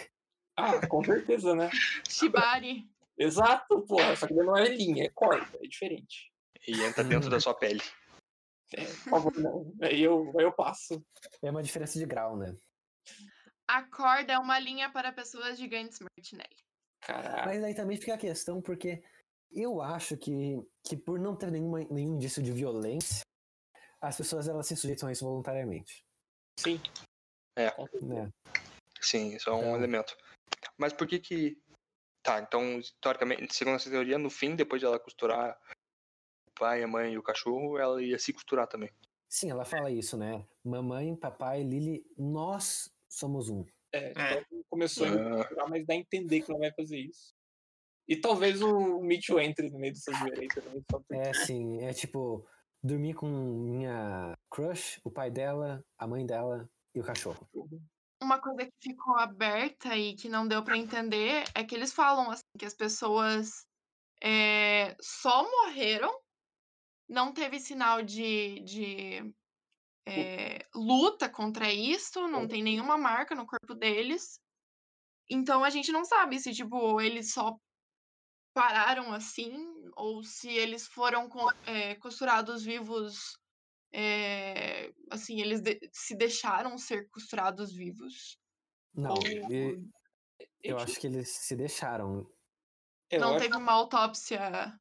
Ah, 0.57 0.85
com 0.87 1.03
certeza, 1.03 1.55
né? 1.55 1.69
Shibari. 2.07 2.89
Exato, 3.17 3.81
porra. 3.81 4.15
Só 4.15 4.27
que 4.27 4.33
não 4.33 4.57
é 4.57 4.69
linha, 4.69 5.05
é 5.05 5.09
corda, 5.09 5.57
é 5.61 5.67
diferente. 5.67 6.31
E 6.67 6.81
entra 6.83 7.03
dentro 7.03 7.29
da 7.29 7.39
sua 7.39 7.53
pele. 7.53 7.83
É, 8.73 8.85
por 8.85 9.09
favor, 9.09 9.37
não. 9.37 9.73
Aí 9.81 10.01
eu, 10.01 10.31
aí 10.37 10.45
eu 10.45 10.51
passo. 10.51 11.03
É 11.41 11.49
uma 11.49 11.63
diferença 11.63 11.97
de 11.97 12.05
grau, 12.05 12.37
né? 12.37 12.55
A 13.67 13.83
corda 13.83 14.33
é 14.33 14.39
uma 14.39 14.59
linha 14.59 14.91
para 14.91 15.11
pessoas 15.11 15.57
gigantes, 15.57 15.99
Martinelli. 15.99 16.55
Caralho. 17.01 17.45
Mas 17.45 17.63
aí 17.63 17.73
também 17.75 17.97
fica 17.97 18.13
a 18.15 18.17
questão, 18.17 18.61
porque 18.61 19.03
eu 19.51 19.81
acho 19.81 20.17
que, 20.17 20.57
que 20.83 20.95
por 20.97 21.19
não 21.19 21.35
ter 21.35 21.51
nenhuma, 21.51 21.79
nenhum 21.89 22.15
indício 22.15 22.41
de 22.41 22.51
violência, 22.51 23.21
as 24.01 24.17
pessoas 24.17 24.47
elas 24.47 24.67
se 24.67 24.75
sujeitam 24.75 25.09
a 25.09 25.11
isso 25.11 25.25
voluntariamente. 25.25 26.03
Sim. 26.59 26.79
É. 27.57 27.69
Né? 28.01 28.29
Sim, 29.01 29.35
isso 29.35 29.49
é 29.49 29.53
um 29.53 29.59
Então- 29.59 29.75
elemento. 29.75 30.15
Mas 30.77 30.93
por 30.93 31.07
que 31.07 31.19
que... 31.19 31.57
Tá, 32.21 32.39
então, 32.39 32.79
teoricamente, 33.01 33.53
segundo 33.55 33.75
essa 33.75 33.89
teoria, 33.89 34.17
no 34.17 34.29
fim, 34.29 34.55
depois 34.55 34.79
de 34.79 34.85
ela 34.85 34.99
costurar 34.99 35.57
pai, 36.59 36.83
a 36.83 36.87
mãe 36.87 37.13
e 37.13 37.17
o 37.17 37.23
cachorro, 37.23 37.77
ela 37.79 38.03
ia 38.03 38.19
se 38.19 38.33
costurar 38.33 38.67
também. 38.67 38.89
Sim, 39.27 39.51
ela 39.51 39.63
fala 39.65 39.89
isso, 39.89 40.17
né? 40.17 40.45
Mamãe, 40.63 41.15
papai, 41.15 41.63
Lily, 41.63 42.03
nós 42.17 42.91
somos 43.07 43.49
um. 43.49 43.65
É, 43.93 44.13
É. 44.15 44.41
então 44.41 44.63
começou 44.69 45.05
a 45.07 45.09
Ah. 45.09 45.37
misturar, 45.37 45.69
mas 45.69 45.85
dá 45.85 45.93
a 45.93 45.97
entender 45.97 46.41
que 46.41 46.51
ela 46.51 46.59
vai 46.59 46.71
fazer 46.73 46.99
isso. 46.99 47.33
E 48.07 48.15
talvez 48.15 48.61
o 48.61 48.99
Mitchell 49.01 49.39
entre 49.39 49.69
no 49.69 49.79
meio 49.79 49.93
dessa 49.93 50.11
zoeira 50.11 50.41
aí 50.41 50.47
também. 50.47 50.83
Só 50.91 50.99
porque... 50.99 51.15
É 51.15 51.33
sim, 51.33 51.83
é 51.83 51.93
tipo 51.93 52.45
dormir 52.83 53.13
com 53.13 53.27
minha 53.27 54.35
crush, 54.49 54.99
o 55.03 55.11
pai 55.11 55.29
dela, 55.29 55.83
a 55.97 56.07
mãe 56.07 56.25
dela 56.25 56.67
e 56.95 56.99
o 56.99 57.03
cachorro. 57.03 57.47
Uma 58.21 58.39
coisa 58.39 58.65
que 58.65 58.71
ficou 58.91 59.15
aberta 59.15 59.95
e 59.95 60.15
que 60.15 60.27
não 60.27 60.47
deu 60.47 60.63
pra 60.63 60.77
entender 60.77 61.43
é 61.53 61.63
que 61.63 61.75
eles 61.75 61.93
falam 61.93 62.31
assim 62.31 62.41
que 62.57 62.65
as 62.65 62.73
pessoas 62.73 63.65
é, 64.23 64.95
só 64.99 65.43
morreram, 65.49 66.11
não 67.09 67.33
teve 67.33 67.59
sinal 67.59 68.03
de, 68.03 68.59
de 68.61 69.33
é, 70.05 70.65
luta 70.73 71.27
contra 71.29 71.71
isso, 71.73 72.27
não 72.27 72.47
tem 72.47 72.61
nenhuma 72.63 72.97
marca 72.97 73.33
no 73.35 73.47
corpo 73.47 73.73
deles. 73.75 74.39
Então 75.29 75.63
a 75.63 75.69
gente 75.69 75.91
não 75.91 76.05
sabe 76.05 76.39
se 76.39 76.53
tipo 76.53 77.01
eles 77.01 77.33
só 77.33 77.57
pararam 78.53 79.13
assim 79.13 79.53
ou 79.95 80.23
se 80.23 80.49
eles 80.49 80.87
foram 80.87 81.29
é, 81.65 81.95
costurados 81.95 82.63
vivos. 82.63 83.37
é, 83.91 84.93
assim, 85.09 85.41
eles 85.41 85.61
de- 85.61 85.79
se 85.91 86.15
deixaram 86.15 86.77
ser 86.77 87.09
costurados 87.09 87.73
vivos. 87.73 88.37
Não, 88.93 89.15
Ou- 89.15 89.27
e- 89.51 89.89
eu 90.63 90.77
acho 90.77 90.99
que 90.99 91.07
eles 91.07 91.29
se 91.29 91.55
deixaram. 91.55 92.31
eu 93.09 93.19
não 93.19 93.31
acho- 93.31 93.39
teve 93.39 93.57
uma 93.57 93.71
autópsia 93.71 94.79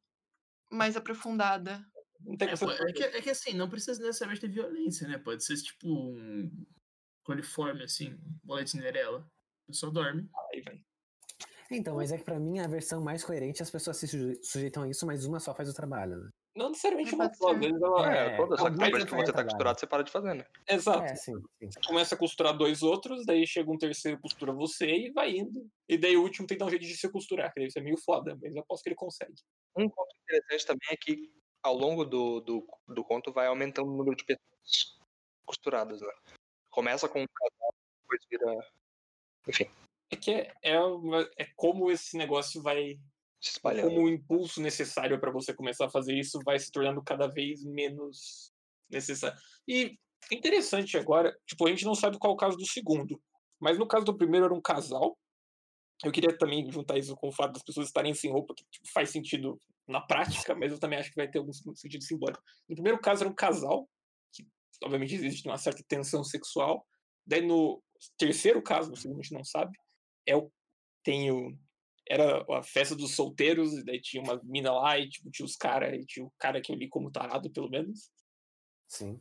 mais 0.71 0.95
aprofundada. 0.95 1.83
Não 2.25 2.37
tem 2.37 2.49
É, 2.49 2.55
que 2.55 2.63
é 2.63 2.93
que, 2.93 3.17
é 3.17 3.21
que 3.21 3.29
assim, 3.29 3.53
não 3.53 3.69
precisa 3.69 3.99
necessariamente 4.01 4.41
ter 4.41 4.51
violência, 4.51 5.07
né? 5.07 5.17
Pode 5.17 5.43
ser 5.43 5.55
tipo 5.57 5.87
um 5.87 6.65
coliforme, 7.23 7.83
assim, 7.83 8.17
bola 8.43 8.63
de 8.63 8.71
Cinderela. 8.71 9.19
A 9.67 9.71
pessoa 9.71 9.91
dorme. 9.91 10.29
aí, 10.53 10.61
velho. 10.61 10.81
Então, 11.71 11.95
mas 11.95 12.11
é 12.11 12.17
que 12.17 12.23
pra 12.23 12.39
mim 12.39 12.59
a 12.59 12.67
versão 12.67 13.01
mais 13.01 13.23
coerente 13.23 13.61
as 13.61 13.69
pessoas 13.69 13.97
se 13.97 14.07
suje- 14.07 14.39
sujeitam 14.43 14.83
a 14.83 14.89
isso, 14.89 15.05
mas 15.05 15.25
uma 15.25 15.39
só 15.39 15.53
faz 15.53 15.69
o 15.69 15.73
trabalho, 15.73 16.17
né? 16.17 16.29
Não 16.55 16.69
necessariamente 16.69 17.13
É, 17.13 17.15
uma 17.15 17.33
só, 17.33 17.51
às 17.51 17.53
ser. 17.53 17.59
vezes 17.59 17.81
ela. 17.81 18.13
É, 18.13 18.27
É, 18.33 18.37
toda, 18.37 18.57
só 18.57 18.69
que 18.71 18.77
depois 18.77 19.05
que 19.05 19.11
você 19.15 19.31
tá 19.31 19.43
costurado, 19.43 19.79
você 19.79 19.87
para 19.87 20.03
de 20.03 20.11
fazer, 20.11 20.33
né? 20.33 20.45
Exato. 20.67 21.03
É, 21.03 21.15
sim, 21.15 21.33
sim. 21.59 21.69
Começa 21.85 22.15
a 22.15 22.17
costurar 22.17 22.57
dois 22.57 22.81
outros, 22.81 23.23
daí 23.25 23.45
chega 23.45 23.71
um 23.71 23.77
terceiro, 23.77 24.19
costura 24.19 24.51
você 24.51 24.87
e 24.89 25.11
vai 25.11 25.37
indo. 25.37 25.69
E 25.87 25.95
daí 25.97 26.17
o 26.17 26.23
último 26.23 26.47
tem 26.47 26.57
que 26.57 26.59
dar 26.59 26.65
um 26.65 26.69
jeito 26.71 26.85
de 26.85 26.97
se 26.97 27.09
costurar, 27.11 27.53
que 27.53 27.59
deve 27.59 27.71
ser 27.71 27.81
meio 27.81 27.97
foda, 28.03 28.35
mas 28.41 28.55
eu 28.55 28.61
aposto 28.61 28.83
que 28.83 28.89
ele 28.89 28.95
consegue. 28.95 29.35
Um 29.77 29.87
ponto 29.87 30.15
interessante 30.23 30.65
também 30.65 30.89
é 30.91 30.97
que 30.97 31.31
ao 31.63 31.75
longo 31.75 32.05
do, 32.05 32.39
do, 32.41 32.67
do 32.87 33.03
conto 33.03 33.31
vai 33.31 33.47
aumentando 33.47 33.91
o 33.91 33.97
número 33.97 34.15
de 34.15 34.23
pessoas 34.25 34.97
costuradas, 35.45 36.01
né? 36.01 36.11
Começa 36.69 37.09
com 37.09 37.21
um 37.21 37.27
casal, 37.27 37.73
depois 38.01 38.21
vira. 38.29 38.71
Enfim, 39.47 39.69
É 40.11 40.15
que 40.15 40.31
é, 40.31 40.53
é, 40.61 40.79
uma- 40.79 41.29
é 41.37 41.45
como 41.55 41.91
esse 41.91 42.17
negócio 42.17 42.61
vai. 42.61 42.95
se 43.41 43.51
espalhando. 43.51 43.89
Como 43.89 44.05
o 44.05 44.09
impulso 44.09 44.61
necessário 44.61 45.19
para 45.19 45.31
você 45.31 45.53
começar 45.53 45.85
a 45.85 45.89
fazer 45.91 46.13
isso 46.17 46.39
vai 46.43 46.59
se 46.59 46.71
tornando 46.71 47.01
cada 47.03 47.27
vez 47.27 47.63
menos 47.63 48.51
necessário. 48.89 49.37
E 49.67 49.97
interessante 50.31 50.97
agora, 50.97 51.35
tipo, 51.47 51.65
a 51.65 51.69
gente 51.69 51.85
não 51.85 51.95
sabe 51.95 52.17
qual 52.19 52.33
é 52.33 52.35
o 52.35 52.37
caso 52.37 52.57
do 52.57 52.67
segundo, 52.67 53.21
mas 53.59 53.77
no 53.79 53.87
caso 53.87 54.05
do 54.05 54.17
primeiro 54.17 54.45
era 54.45 54.53
um 54.53 54.61
casal. 54.61 55.17
Eu 56.03 56.11
queria 56.11 56.37
também 56.37 56.69
juntar 56.71 56.97
isso 56.97 57.15
com 57.15 57.27
o 57.27 57.31
fato 57.31 57.53
das 57.53 57.63
pessoas 57.63 57.87
estarem 57.87 58.13
sem 58.13 58.31
roupa, 58.31 58.53
que 58.55 58.63
tipo, 58.69 58.87
faz 58.91 59.09
sentido 59.09 59.61
na 59.87 59.99
prática, 59.99 60.55
mas 60.55 60.71
eu 60.71 60.79
também 60.79 60.99
acho 60.99 61.09
que 61.09 61.15
vai 61.15 61.29
ter 61.29 61.39
algum 61.39 61.51
sentido 61.51 62.03
simbólico. 62.03 62.41
No 62.67 62.75
primeiro 62.75 62.99
caso 62.99 63.23
era 63.23 63.31
um 63.31 63.35
casal, 63.35 63.89
que 64.31 64.47
obviamente 64.83 65.15
existe 65.15 65.47
uma 65.47 65.57
certa 65.57 65.83
tensão 65.87 66.23
sexual. 66.23 66.85
Daí 67.25 67.45
no 67.45 67.83
terceiro 68.17 68.61
caso, 68.61 68.91
você 68.91 69.09
a 69.09 69.13
gente 69.13 69.33
não 69.33 69.43
sabe, 69.43 69.77
é 70.25 70.35
o 70.35 70.51
tem 71.03 71.31
o 71.31 71.57
era 72.09 72.43
a 72.57 72.63
festa 72.63 72.95
dos 72.95 73.15
solteiros, 73.15 73.73
e 73.73 73.83
daí 73.83 74.01
tinha 74.01 74.23
uma 74.23 74.41
mina 74.43 74.71
lá 74.71 74.97
e 74.97 75.07
tipo, 75.07 75.29
tinha 75.29 75.45
os 75.45 75.55
caras, 75.55 75.93
e 75.93 76.05
tinha 76.05 76.25
o 76.25 76.33
cara 76.39 76.59
que 76.59 76.71
eu 76.71 76.75
li 76.75 76.89
como 76.89 77.11
tarado, 77.11 77.51
pelo 77.51 77.69
menos. 77.69 78.09
Sim. 78.87 79.19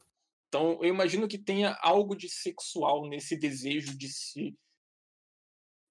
Então, 0.48 0.78
eu 0.82 0.88
imagino 0.88 1.28
que 1.28 1.36
tenha 1.36 1.76
algo 1.82 2.16
de 2.16 2.30
sexual 2.30 3.06
nesse 3.06 3.36
desejo 3.36 3.96
de 3.96 4.08
se 4.08 4.56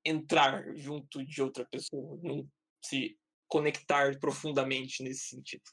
entrar 0.07 0.75
junto 0.75 1.25
de 1.25 1.41
outra 1.41 1.65
pessoa, 1.65 2.19
não 2.23 2.47
se 2.83 3.17
conectar 3.47 4.17
profundamente 4.19 5.03
nesse 5.03 5.29
sentido. 5.29 5.63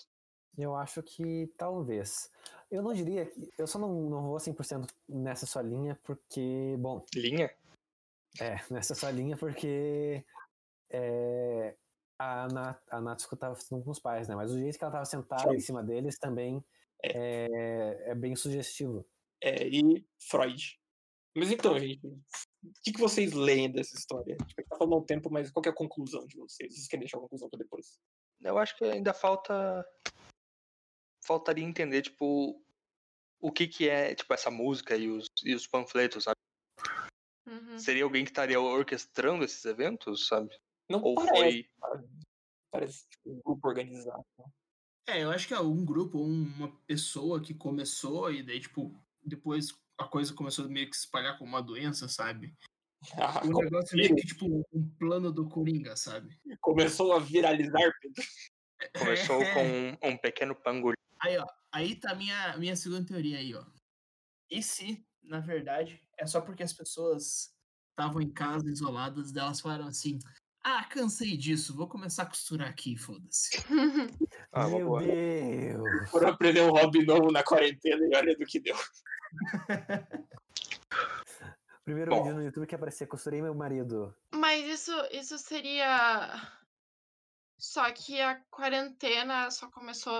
Eu 0.57 0.75
acho 0.75 1.03
que 1.03 1.49
talvez. 1.57 2.31
Eu 2.71 2.83
não 2.83 2.93
diria 2.93 3.27
que. 3.27 3.51
Eu 3.59 3.67
só 3.67 3.79
não, 3.79 4.09
não 4.09 4.23
vou 4.23 4.37
100% 4.37 4.89
nessa 5.09 5.47
sua 5.47 5.63
linha, 5.63 5.99
porque. 6.05 6.77
Bom, 6.79 7.05
Linha? 7.15 7.51
é, 8.41 8.57
nessa 8.71 8.95
sua 8.95 9.11
linha, 9.11 9.37
porque. 9.37 10.25
É, 10.91 11.75
a, 12.19 12.47
Nat, 12.49 12.81
a 12.91 13.01
Natsuko 13.01 13.37
tava 13.37 13.59
com 13.69 13.91
os 13.91 13.99
pais, 13.99 14.29
né? 14.29 14.37
Mas 14.37 14.53
o 14.53 14.59
jeito 14.59 14.79
que 14.79 14.85
ela 14.85 14.93
tava 14.93 15.05
sentada 15.05 15.55
em 15.55 15.61
cima 15.61 15.83
deles 15.83 16.19
também 16.19 16.65
é, 17.03 18.11
é 18.11 18.15
bem 18.15 18.37
sugestivo. 18.37 19.05
É, 19.43 19.67
e 19.67 20.07
Freud. 20.19 20.81
Mas 21.37 21.51
então, 21.51 21.77
gente, 21.79 22.01
o 22.65 22.83
que, 22.83 22.93
que 22.93 23.01
vocês 23.01 23.33
leem 23.33 23.71
dessa 23.71 23.95
história? 23.97 24.37
Tipo, 24.47 24.69
tá 24.69 24.77
falando 24.77 24.97
um 24.97 25.05
tempo, 25.05 25.31
mas 25.31 25.51
qual 25.51 25.63
que 25.63 25.69
é 25.69 25.73
a 25.73 25.75
conclusão 25.75 26.27
de 26.27 26.37
vocês? 26.37 26.75
Vocês 26.75 26.89
querem 26.89 27.03
deixar 27.03 27.19
a 27.19 27.21
conclusão 27.21 27.49
para 27.49 27.59
depois? 27.59 27.99
Eu 28.41 28.59
acho 28.59 28.77
que 28.77 28.85
ainda 28.85 29.13
falta. 29.13 29.85
Faltaria 31.25 31.65
entender, 31.65 32.03
tipo, 32.03 32.63
o 33.41 33.53
que 33.53 33.67
que 33.67 33.89
é, 33.89 34.15
tipo, 34.15 34.33
essa 34.33 34.51
música 34.51 34.97
e 34.97 35.09
os, 35.09 35.27
e 35.43 35.55
os 35.55 35.67
panfletos, 35.67 36.25
sabe? 36.25 36.37
Uhum. 37.47 37.79
Seria 37.79 38.05
alguém 38.05 38.25
que 38.25 38.31
estaria 38.31 38.61
orquestrando 38.61 39.45
esses 39.45 39.65
eventos, 39.65 40.27
sabe? 40.27 40.51
Não 40.91 41.03
Ou 41.03 41.15
parece, 41.15 41.35
foi. 41.35 41.71
Parece 42.71 43.09
tipo, 43.09 43.31
um 43.31 43.41
grupo 43.43 43.69
organizado. 43.69 44.25
É, 45.07 45.23
eu 45.23 45.31
acho 45.31 45.47
que 45.47 45.55
é 45.55 45.61
um 45.61 45.85
grupo, 45.85 46.19
uma 46.19 46.75
pessoa 46.87 47.41
que 47.41 47.55
começou 47.55 48.33
e 48.33 48.43
daí, 48.43 48.61
tipo, 48.61 48.95
depois 49.23 49.73
a 49.99 50.05
coisa 50.05 50.35
começou 50.35 50.65
a 50.65 50.69
meio 50.69 50.89
que 50.91 50.97
se 50.97 51.05
espalhar 51.05 51.39
como 51.39 51.49
uma 51.51 51.63
doença, 51.63 52.09
sabe? 52.09 52.55
Ah, 53.17 53.43
O 53.45 53.63
negócio 53.63 53.95
é 53.95 53.97
meio 54.03 54.17
que, 54.17 54.27
tipo, 54.27 54.47
um 54.73 54.89
plano 54.99 55.31
do 55.31 55.49
Coringa, 55.49 55.97
sabe? 55.97 56.39
Começou 56.61 57.13
a 57.13 57.19
viralizar, 57.19 57.93
Pedro. 58.01 58.25
Começou 58.99 59.43
É. 59.43 59.97
com 59.97 60.09
um 60.09 60.17
pequeno 60.19 60.55
pangolim. 60.55 60.97
Aí, 61.21 61.37
ó, 61.39 61.47
aí 61.73 61.97
tá 61.97 62.13
a 62.13 62.15
minha, 62.15 62.57
minha 62.57 62.75
segunda 62.77 63.05
teoria 63.07 63.39
aí, 63.39 63.55
ó. 63.55 63.65
E 64.51 64.63
se, 64.63 65.07
na 65.23 65.41
verdade, 65.41 66.01
é 66.19 66.27
só 66.27 66.41
porque 66.41 66.63
as 66.63 66.73
pessoas 66.73 67.55
estavam 67.91 68.21
em 68.21 68.31
casa, 68.31 68.69
isoladas, 68.71 69.33
delas 69.33 69.61
falaram 69.61 69.87
assim, 69.87 70.19
ah, 70.65 70.85
cansei 70.85 71.37
disso, 71.37 71.77
vou 71.77 71.87
começar 71.87 72.23
a 72.25 72.27
costurar 72.27 72.69
aqui, 72.69 72.97
foda-se. 72.97 73.51
Ah, 74.53 74.67
Meu 74.69 74.87
boa. 74.87 75.03
Deus! 75.03 76.11
Foram 76.11 76.29
aprender 76.31 76.63
um 76.63 76.71
hobby 76.71 77.05
novo 77.05 77.31
na 77.31 77.43
quarentena 77.45 78.05
e 78.07 78.17
olha 78.17 78.37
do 78.37 78.45
que 78.47 78.59
deu. 78.61 78.77
Primeiro 81.85 82.11
Bom. 82.11 82.23
vídeo 82.23 82.35
no 82.37 82.43
YouTube 82.45 82.67
que 82.67 82.75
aparecia, 82.75 83.07
costurei 83.07 83.43
meu 83.43 83.55
marido. 83.55 84.15
Mas 84.35 84.65
isso, 84.67 84.93
isso 85.13 85.37
seria. 85.39 86.31
Só 87.59 87.91
que 87.93 88.21
a 88.21 88.41
quarentena 88.51 89.51
só 89.51 89.71
começou 89.71 90.15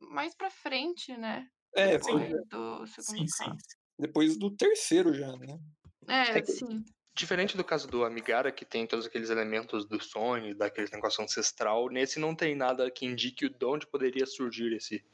mais 0.00 0.34
pra 0.34 0.50
frente, 0.50 1.16
né? 1.16 1.48
É, 1.74 1.98
Sim. 1.98 2.18
Depois 2.18 2.48
do 2.50 2.86
segundo 2.86 3.28
Sim, 3.30 3.44
sim. 3.44 3.56
depois 3.98 4.36
do 4.38 4.50
terceiro 4.54 5.12
já, 5.14 5.32
né? 5.38 5.58
É, 6.06 6.38
É 6.38 6.42
que- 6.42 6.52
sim. 6.52 6.84
Diferente 7.16 7.56
do 7.56 7.62
caso 7.64 7.86
do 7.86 8.04
Amigara, 8.04 8.50
que 8.50 8.64
tem 8.64 8.86
todos 8.86 9.06
aqueles 9.06 9.30
elementos 9.30 9.86
do 9.86 10.02
sonho, 10.02 10.54
daquele 10.56 10.90
negócio 10.90 11.22
ancestral, 11.22 11.88
nesse 11.88 12.18
não 12.18 12.34
tem 12.34 12.56
nada 12.56 12.90
que 12.90 13.06
indique 13.06 13.48
de 13.48 13.64
onde 13.64 13.86
poderia 13.86 14.26
surgir 14.26 14.72
esse 14.74 15.04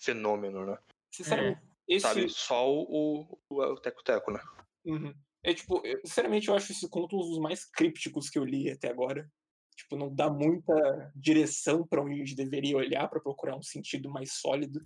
fenômeno, 0.00 0.66
né? 0.66 0.76
Sinceramente, 1.14 1.60
esse. 1.88 2.02
Sabe? 2.02 2.28
Só 2.28 2.68
o, 2.68 3.38
o, 3.48 3.62
o 3.62 3.80
teco-teco, 3.80 4.32
né? 4.32 4.40
Uhum. 4.84 5.14
É 5.44 5.54
tipo, 5.54 5.80
eu- 5.86 6.00
sinceramente, 6.04 6.48
eu 6.48 6.54
acho 6.56 6.72
esse 6.72 6.88
conto 6.90 7.16
um 7.16 7.20
dos 7.20 7.38
mais 7.38 7.64
crípticos 7.64 8.28
que 8.28 8.38
eu 8.38 8.44
li 8.44 8.68
até 8.68 8.88
agora. 8.88 9.30
Tipo, 9.76 9.96
não 9.96 10.12
dá 10.12 10.28
muita 10.28 11.12
direção 11.14 11.86
pra 11.86 12.02
onde 12.02 12.14
a 12.14 12.18
gente 12.18 12.34
deveria 12.34 12.76
olhar 12.76 13.08
pra 13.08 13.20
procurar 13.20 13.56
um 13.56 13.62
sentido 13.62 14.10
mais 14.10 14.32
sólido. 14.32 14.84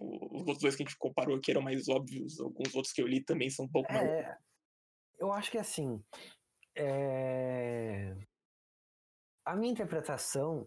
Tipo, 0.00 0.34
os 0.34 0.40
outros 0.40 0.58
dois 0.58 0.76
que 0.76 0.82
a 0.82 0.86
gente 0.86 0.98
comparou 0.98 1.36
aqui 1.36 1.50
eram 1.50 1.62
mais 1.62 1.88
óbvios, 1.88 2.40
alguns 2.40 2.74
outros 2.74 2.92
que 2.92 3.02
eu 3.02 3.06
li 3.06 3.22
também 3.22 3.50
são 3.50 3.66
um 3.66 3.68
pouco 3.68 3.92
mais. 3.92 4.08
É, 4.08 4.38
eu 5.18 5.32
acho 5.32 5.50
que 5.50 5.58
assim. 5.58 6.02
é, 6.74 8.16
A 9.44 9.54
minha 9.54 9.72
interpretação 9.72 10.66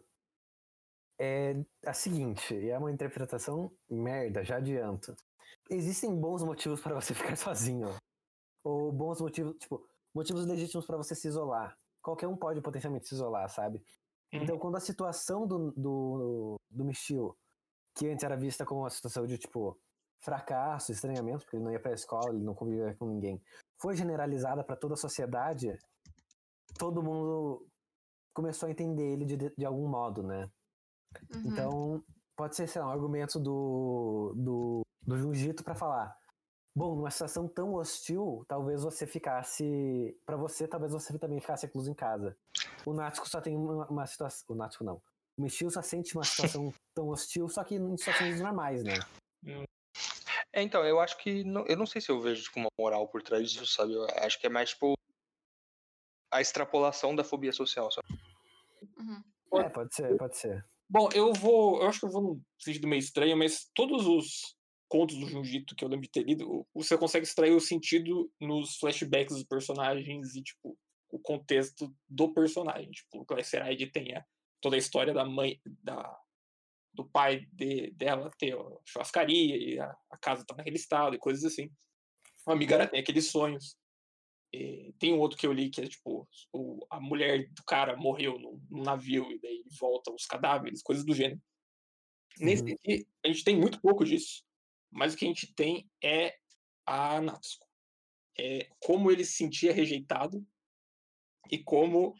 é 1.20 1.56
a 1.86 1.94
seguinte, 1.94 2.54
e 2.54 2.70
é 2.70 2.78
uma 2.78 2.92
interpretação 2.92 3.72
merda, 3.90 4.44
já 4.44 4.58
adianto. 4.58 5.16
Existem 5.70 6.20
bons 6.20 6.44
motivos 6.44 6.82
para 6.82 6.94
você 6.94 7.14
ficar 7.16 7.36
sozinho. 7.36 7.90
Ou 8.64 8.92
bons 8.92 9.20
motivos, 9.20 9.58
tipo, 9.58 9.86
motivos 10.14 10.46
legítimos 10.46 10.86
para 10.86 10.98
você 10.98 11.16
se 11.16 11.28
isolar. 11.28 11.76
Qualquer 12.02 12.28
um 12.28 12.38
pode 12.38 12.62
potencialmente 12.62 13.08
se 13.08 13.16
isolar, 13.16 13.50
sabe? 13.50 13.78
Uhum. 14.34 14.44
Então, 14.44 14.60
quando 14.60 14.76
a 14.76 14.80
situação 14.80 15.48
do, 15.48 15.72
do, 15.72 16.56
do 16.70 16.86
Michio, 16.86 17.36
que 17.96 18.08
antes 18.08 18.24
era 18.24 18.36
vista 18.36 18.66
como 18.66 18.82
uma 18.82 18.90
situação 18.90 19.26
de, 19.26 19.38
tipo, 19.38 19.80
fracasso, 20.20 20.92
estranhamento, 20.92 21.44
porque 21.44 21.58
ele 21.58 21.64
não 21.64 21.72
ia 21.72 21.80
pra 21.80 21.94
escola, 21.94 22.30
ele 22.30 22.44
não 22.44 22.56
convivia 22.56 22.96
com 22.96 23.08
ninguém, 23.08 23.42
foi 23.82 23.96
generalizada 23.96 24.64
para 24.64 24.76
toda 24.76 24.94
a 24.94 24.98
sociedade, 24.98 25.78
todo 26.78 27.04
mundo 27.04 27.68
começou 28.34 28.68
a 28.68 28.72
entender 28.72 29.04
ele 29.04 29.26
de, 29.26 29.38
de 29.56 29.66
algum 29.66 29.88
modo, 29.88 30.24
né? 30.24 30.50
Uhum. 31.36 31.42
Então, 31.46 32.04
pode 32.36 32.56
ser, 32.56 32.68
sei 32.68 32.82
lá, 32.82 32.88
um 32.88 32.92
argumento 32.92 33.40
do, 33.40 34.34
do, 34.36 34.82
do 35.06 35.18
Jiu-Jitsu 35.18 35.64
para 35.64 35.76
falar. 35.76 36.18
Bom, 36.76 36.96
numa 36.96 37.12
situação 37.12 37.48
tão 37.48 37.74
hostil, 37.76 38.44
talvez 38.48 38.82
você 38.82 39.06
ficasse. 39.06 40.18
para 40.26 40.36
você, 40.36 40.68
talvez 40.68 40.92
você 40.92 41.18
também 41.20 41.40
ficasse 41.40 41.68
recluso 41.68 41.92
em 41.92 41.94
casa. 41.94 42.36
O 42.84 42.94
Nático 42.94 43.30
só 43.30 43.40
tem 43.40 43.56
uma, 43.56 43.86
uma 43.88 44.08
situação. 44.08 44.44
O 44.50 44.56
Nático 44.56 44.84
não. 44.84 45.00
O 45.38 45.42
Michio 45.42 45.70
só 45.70 45.82
sente 45.82 46.16
uma 46.16 46.24
situação 46.24 46.72
tão 46.96 47.10
hostil, 47.10 47.48
só 47.48 47.64
que 47.64 47.76
em 47.76 47.98
situações 47.98 48.40
normais, 48.40 48.84
né? 48.84 48.94
É, 50.52 50.62
então, 50.62 50.86
eu 50.86 51.00
acho 51.00 51.18
que. 51.18 51.44
Não, 51.44 51.66
eu 51.66 51.76
não 51.76 51.86
sei 51.86 52.00
se 52.00 52.12
eu 52.12 52.22
vejo 52.22 52.44
tipo, 52.44 52.60
uma 52.60 52.70
moral 52.80 53.08
por 53.08 53.24
trás 53.24 53.52
disso, 53.52 53.66
sabe? 53.66 53.94
Eu 53.94 54.06
acho 54.18 54.40
que 54.40 54.46
é 54.46 54.50
mais, 54.50 54.70
tipo. 54.70 54.94
A 56.32 56.42
extrapolação 56.42 57.16
da 57.16 57.24
fobia 57.24 57.52
social, 57.52 57.92
sabe? 57.92 58.08
Uhum. 58.98 59.24
É, 59.60 59.70
pode 59.70 59.94
ser, 59.94 60.18
pode 60.18 60.38
ser. 60.38 60.64
Bom, 60.90 61.10
eu 61.14 61.34
vou. 61.34 61.82
Eu 61.82 61.88
acho 61.88 62.00
que 62.00 62.06
eu 62.06 62.12
vou 62.12 62.22
num 62.22 62.42
sentido 62.60 62.88
meio 62.88 63.00
estranho, 63.00 63.38
mas 63.38 63.70
todos 63.74 64.06
os 64.06 64.56
contos 64.88 65.18
do 65.18 65.28
Junjito 65.28 65.76
que 65.76 65.84
eu 65.84 65.90
lembro 65.90 66.06
de 66.06 66.12
ter 66.12 66.24
lido, 66.24 66.68
você 66.72 66.96
consegue 66.96 67.26
extrair 67.26 67.52
o 67.52 67.60
sentido 67.60 68.32
nos 68.40 68.78
flashbacks 68.78 69.34
dos 69.34 69.44
personagens 69.44 70.36
e, 70.36 70.44
tipo, 70.44 70.78
o 71.10 71.20
contexto 71.20 71.92
do 72.08 72.32
personagem. 72.32 72.92
Tipo, 72.92 73.22
o 73.22 73.26
Glyceride 73.26 73.88
tem 73.88 74.16
a 74.16 74.24
toda 74.64 74.78
a 74.78 74.80
história 74.80 75.14
da 75.14 75.26
mãe, 75.26 75.62
da, 75.66 76.18
do 76.94 77.04
pai 77.04 77.46
de, 77.52 77.92
dela 77.92 78.32
ter 78.40 78.58
a 78.58 78.80
churrascaria 78.86 79.58
e 79.58 79.78
a, 79.78 79.94
a 80.10 80.18
casa 80.18 80.46
tá 80.46 80.56
naquele 80.56 80.78
estado 80.78 81.16
e 81.16 81.20
coisas 81.20 81.44
assim. 81.44 81.70
A 82.48 82.54
amiga 82.54 82.76
era, 82.76 82.88
tem 82.88 83.02
aqueles 83.02 83.30
sonhos. 83.30 83.78
E 84.54 84.94
tem 85.00 85.14
um 85.14 85.20
outro 85.20 85.38
que 85.38 85.46
eu 85.46 85.52
li 85.52 85.70
que 85.70 85.82
é 85.82 85.88
tipo, 85.88 86.28
o, 86.54 86.86
a 86.90 87.00
mulher 87.02 87.50
do 87.52 87.64
cara 87.66 87.98
morreu 87.98 88.40
num, 88.40 88.62
num 88.70 88.84
navio 88.84 89.30
e 89.32 89.40
daí 89.40 89.64
volta 89.78 90.14
os 90.14 90.26
cadáveres, 90.26 90.82
coisas 90.82 91.04
do 91.04 91.14
gênero. 91.14 91.42
Nesse 92.40 92.64
Uhum. 92.64 92.74
aqui, 92.74 93.06
a 93.24 93.28
gente 93.28 93.44
tem 93.44 93.58
muito 93.58 93.82
pouco 93.82 94.06
disso, 94.06 94.44
mas 94.90 95.14
o 95.14 95.18
que 95.18 95.26
a 95.26 95.28
gente 95.28 95.54
tem 95.54 95.90
é 96.02 96.36
a 96.86 97.20
Natsuko. 97.20 97.68
É 98.40 98.70
como 98.80 99.12
ele 99.12 99.26
se 99.26 99.34
sentia 99.34 99.74
rejeitado 99.74 100.46
e 101.52 101.62
como 101.62 102.16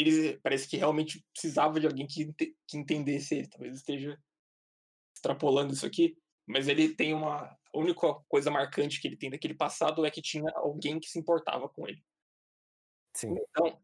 ele 0.00 0.38
parece 0.38 0.68
que 0.68 0.76
realmente 0.76 1.24
precisava 1.32 1.80
de 1.80 1.86
alguém 1.86 2.06
que, 2.06 2.32
que 2.66 2.76
entendesse 2.76 3.34
ele. 3.36 3.48
Talvez 3.48 3.76
esteja 3.76 4.18
extrapolando 5.14 5.72
isso 5.72 5.86
aqui, 5.86 6.16
mas 6.46 6.68
ele 6.68 6.94
tem 6.94 7.14
uma. 7.14 7.56
A 7.72 7.78
única 7.78 8.14
coisa 8.28 8.50
marcante 8.50 9.00
que 9.00 9.06
ele 9.06 9.16
tem 9.16 9.30
daquele 9.30 9.54
passado 9.54 10.04
é 10.04 10.10
que 10.10 10.20
tinha 10.20 10.50
alguém 10.56 10.98
que 10.98 11.08
se 11.08 11.18
importava 11.18 11.68
com 11.68 11.86
ele. 11.86 12.02
Sim. 13.14 13.36
Então, 13.48 13.80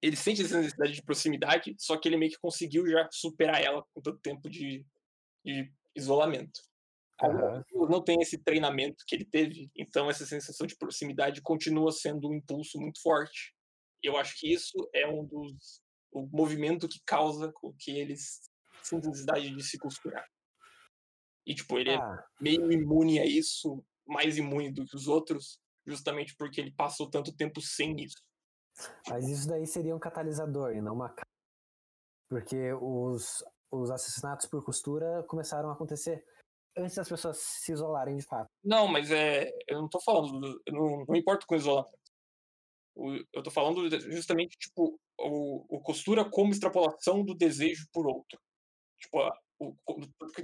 ele 0.00 0.16
sente 0.16 0.42
essa 0.42 0.58
necessidade 0.58 0.92
de 0.92 1.02
proximidade, 1.02 1.74
só 1.78 1.96
que 1.96 2.08
ele 2.08 2.16
meio 2.16 2.30
que 2.30 2.38
conseguiu 2.38 2.86
já 2.86 3.08
superar 3.10 3.62
ela 3.62 3.84
com 3.92 4.00
tanto 4.00 4.18
tempo 4.20 4.48
de, 4.48 4.86
de 5.44 5.72
isolamento. 5.96 6.60
Pessoas 7.18 7.90
não 7.90 8.02
tem 8.02 8.16
esse 8.22 8.38
treinamento 8.38 9.04
que 9.06 9.14
ele 9.14 9.26
teve, 9.26 9.70
então 9.76 10.08
essa 10.08 10.24
sensação 10.24 10.66
de 10.66 10.76
proximidade 10.76 11.42
continua 11.42 11.92
sendo 11.92 12.30
um 12.30 12.34
impulso 12.34 12.80
muito 12.80 13.02
forte. 13.02 13.54
Eu 14.02 14.16
acho 14.16 14.38
que 14.38 14.52
isso 14.52 14.88
é 14.94 15.06
um 15.06 15.24
dos 15.26 15.80
o 16.12 16.26
movimento 16.26 16.88
que 16.88 16.98
causa 17.06 17.52
com 17.52 17.72
que 17.78 17.92
eles 17.92 18.40
sintam 18.82 19.10
necessidade 19.10 19.54
de 19.54 19.62
se 19.62 19.78
costurar. 19.78 20.26
E 21.46 21.54
tipo, 21.54 21.78
ele 21.78 21.90
é 21.90 21.96
Ah, 21.96 22.24
meio 22.40 22.70
imune 22.72 23.20
a 23.20 23.24
isso, 23.26 23.84
mais 24.06 24.36
imune 24.36 24.72
do 24.72 24.84
que 24.84 24.96
os 24.96 25.06
outros, 25.06 25.60
justamente 25.86 26.34
porque 26.36 26.60
ele 26.60 26.72
passou 26.72 27.08
tanto 27.08 27.32
tempo 27.36 27.60
sem 27.60 27.94
isso. 28.02 28.16
mas 29.08 29.28
isso 29.28 29.46
daí 29.46 29.66
seria 29.66 29.94
um 29.94 30.00
catalisador 30.00 30.72
e 30.74 30.80
não 30.80 30.94
uma 30.94 31.14
Porque 32.28 32.72
os, 32.72 33.44
os 33.70 33.90
assassinatos 33.90 34.46
por 34.46 34.64
costura 34.64 35.22
começaram 35.28 35.68
a 35.70 35.74
acontecer 35.74 36.24
antes 36.76 36.96
das 36.96 37.08
pessoas 37.08 37.38
se 37.38 37.72
isolarem 37.72 38.16
de 38.16 38.24
fato. 38.24 38.48
Não, 38.64 38.88
mas 38.88 39.10
é. 39.10 39.48
Eu 39.68 39.80
não 39.82 39.88
tô 39.88 40.00
falando. 40.00 40.40
do- 40.40 40.62
Eu 40.66 40.72
não, 40.72 41.04
não 41.06 41.14
importo 41.16 41.46
com 41.46 41.54
isolamento. 41.56 41.98
O- 42.94 43.14
eu 43.32 43.42
tô 43.42 43.50
falando 43.50 43.88
justamente, 44.10 44.56
tipo, 44.58 44.98
o, 45.18 45.76
o 45.76 45.80
costura 45.80 46.28
como 46.28 46.52
extrapolação 46.52 47.24
do 47.24 47.34
desejo 47.34 47.86
por 47.92 48.06
outro. 48.06 48.38
Tipo, 48.98 49.20
a- 49.20 49.38
o, 49.58 49.74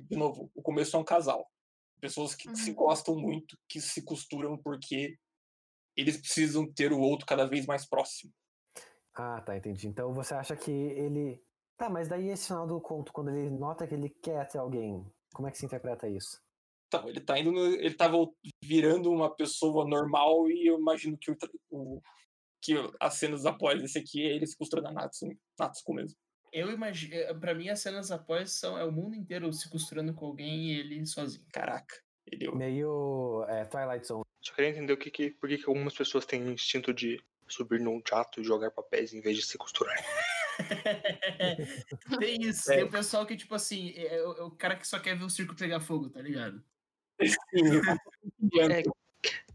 de 0.03 0.16
novo, 0.16 0.51
o 0.55 0.62
começo 0.62 0.97
é 0.97 0.99
um 1.01 1.05
casal. 1.05 1.51
Pessoas 2.01 2.34
que 2.34 2.55
se 2.57 2.70
Uhum. 2.70 2.76
gostam 2.76 3.16
muito, 3.16 3.57
que 3.68 3.80
se 3.80 4.03
costuram 4.05 4.57
porque 4.59 5.16
eles 5.97 6.16
precisam 6.18 6.70
ter 6.70 6.92
o 6.92 7.01
outro 7.01 7.26
cada 7.26 7.47
vez 7.47 7.64
mais 7.66 7.86
próximo. 7.88 8.32
Ah, 9.14 9.40
tá, 9.40 9.57
entendi. 9.57 9.88
Então 9.88 10.12
você 10.12 10.34
acha 10.34 10.55
que 10.55 10.70
ele. 10.70 11.42
Tá, 11.78 11.88
mas 11.88 12.09
daí 12.09 12.28
esse 12.28 12.47
final 12.49 12.66
do 12.66 12.80
conto, 12.80 13.12
quando 13.12 13.30
ele 13.30 13.51
nota 13.51 13.86
que 13.86 13.94
ele 13.94 14.11
quer 14.11 14.47
ter 14.49 14.59
alguém, 14.59 15.05
como 15.34 15.49
é 15.49 15.51
que 15.51 15.59
se 15.59 15.64
interpreta 15.66 16.07
isso? 16.09 16.40
Então, 16.88 17.09
ele 17.09 17.20
tá 17.20 17.38
indo. 17.38 17.51
no- 17.51 17.66
ele 17.66 17.94
tá 17.94 18.09
vol- 18.09 18.36
virando 18.62 19.11
uma 19.11 19.34
pessoa 19.34 19.86
normal 19.88 20.49
e 20.51 20.66
eu 20.66 20.78
imagino 20.78 21.16
que 21.18 21.30
o, 21.30 21.36
o- 21.70 22.01
que 22.66 22.74
as 23.00 23.14
cenas 23.14 23.46
após 23.46 23.82
esse 23.82 23.98
aqui 23.98 24.22
é 24.26 24.34
ele 24.34 24.46
se 24.46 24.56
costurando 24.56 24.92
na 24.92 25.02
Natsu, 25.02 25.26
Natsuko 25.58 25.94
mesmo. 25.94 26.16
Eu 26.52 26.70
imagino. 26.70 27.38
Pra 27.40 27.54
mim, 27.54 27.68
as 27.68 27.80
cenas 27.80 28.10
após 28.10 28.52
são 28.52 28.76
é 28.78 28.84
o 28.84 28.92
mundo 28.92 29.14
inteiro 29.16 29.52
se 29.52 29.68
costurando 29.70 30.12
com 30.14 30.26
alguém 30.26 30.72
e 30.72 30.78
ele 30.80 31.04
sozinho. 31.06 31.44
Caraca. 31.52 31.94
Ele, 32.26 32.50
Meio 32.52 33.44
é, 33.48 33.64
Twilight 33.64 34.06
Zone. 34.06 34.24
Só 34.40 34.54
queria 34.54 34.70
entender 34.70 34.92
o 34.92 34.96
que, 34.96 35.10
que 35.10 35.30
por 35.30 35.48
que, 35.48 35.58
que 35.58 35.68
algumas 35.68 35.94
pessoas 35.94 36.24
têm 36.26 36.42
o 36.42 36.50
instinto 36.52 36.92
de 36.94 37.20
subir 37.48 37.78
num 37.80 38.00
jato 38.08 38.40
e 38.40 38.44
jogar 38.44 38.70
papéis 38.70 39.12
em 39.14 39.20
vez 39.20 39.36
de 39.36 39.44
se 39.44 39.56
costurar. 39.58 39.96
tem 42.18 42.40
isso, 42.42 42.72
É. 42.72 42.76
tem 42.76 42.84
o 42.84 42.90
pessoal 42.90 43.26
que, 43.26 43.36
tipo 43.36 43.54
assim, 43.54 43.92
é, 43.96 44.22
o- 44.26 44.32
é 44.38 44.42
o 44.42 44.50
cara 44.50 44.76
que 44.76 44.86
só 44.86 44.98
quer 44.98 45.16
ver 45.16 45.24
o 45.24 45.30
circo 45.30 45.54
pegar 45.54 45.80
fogo, 45.80 46.08
tá 46.10 46.20
ligado? 46.20 46.62
É, 48.60 48.82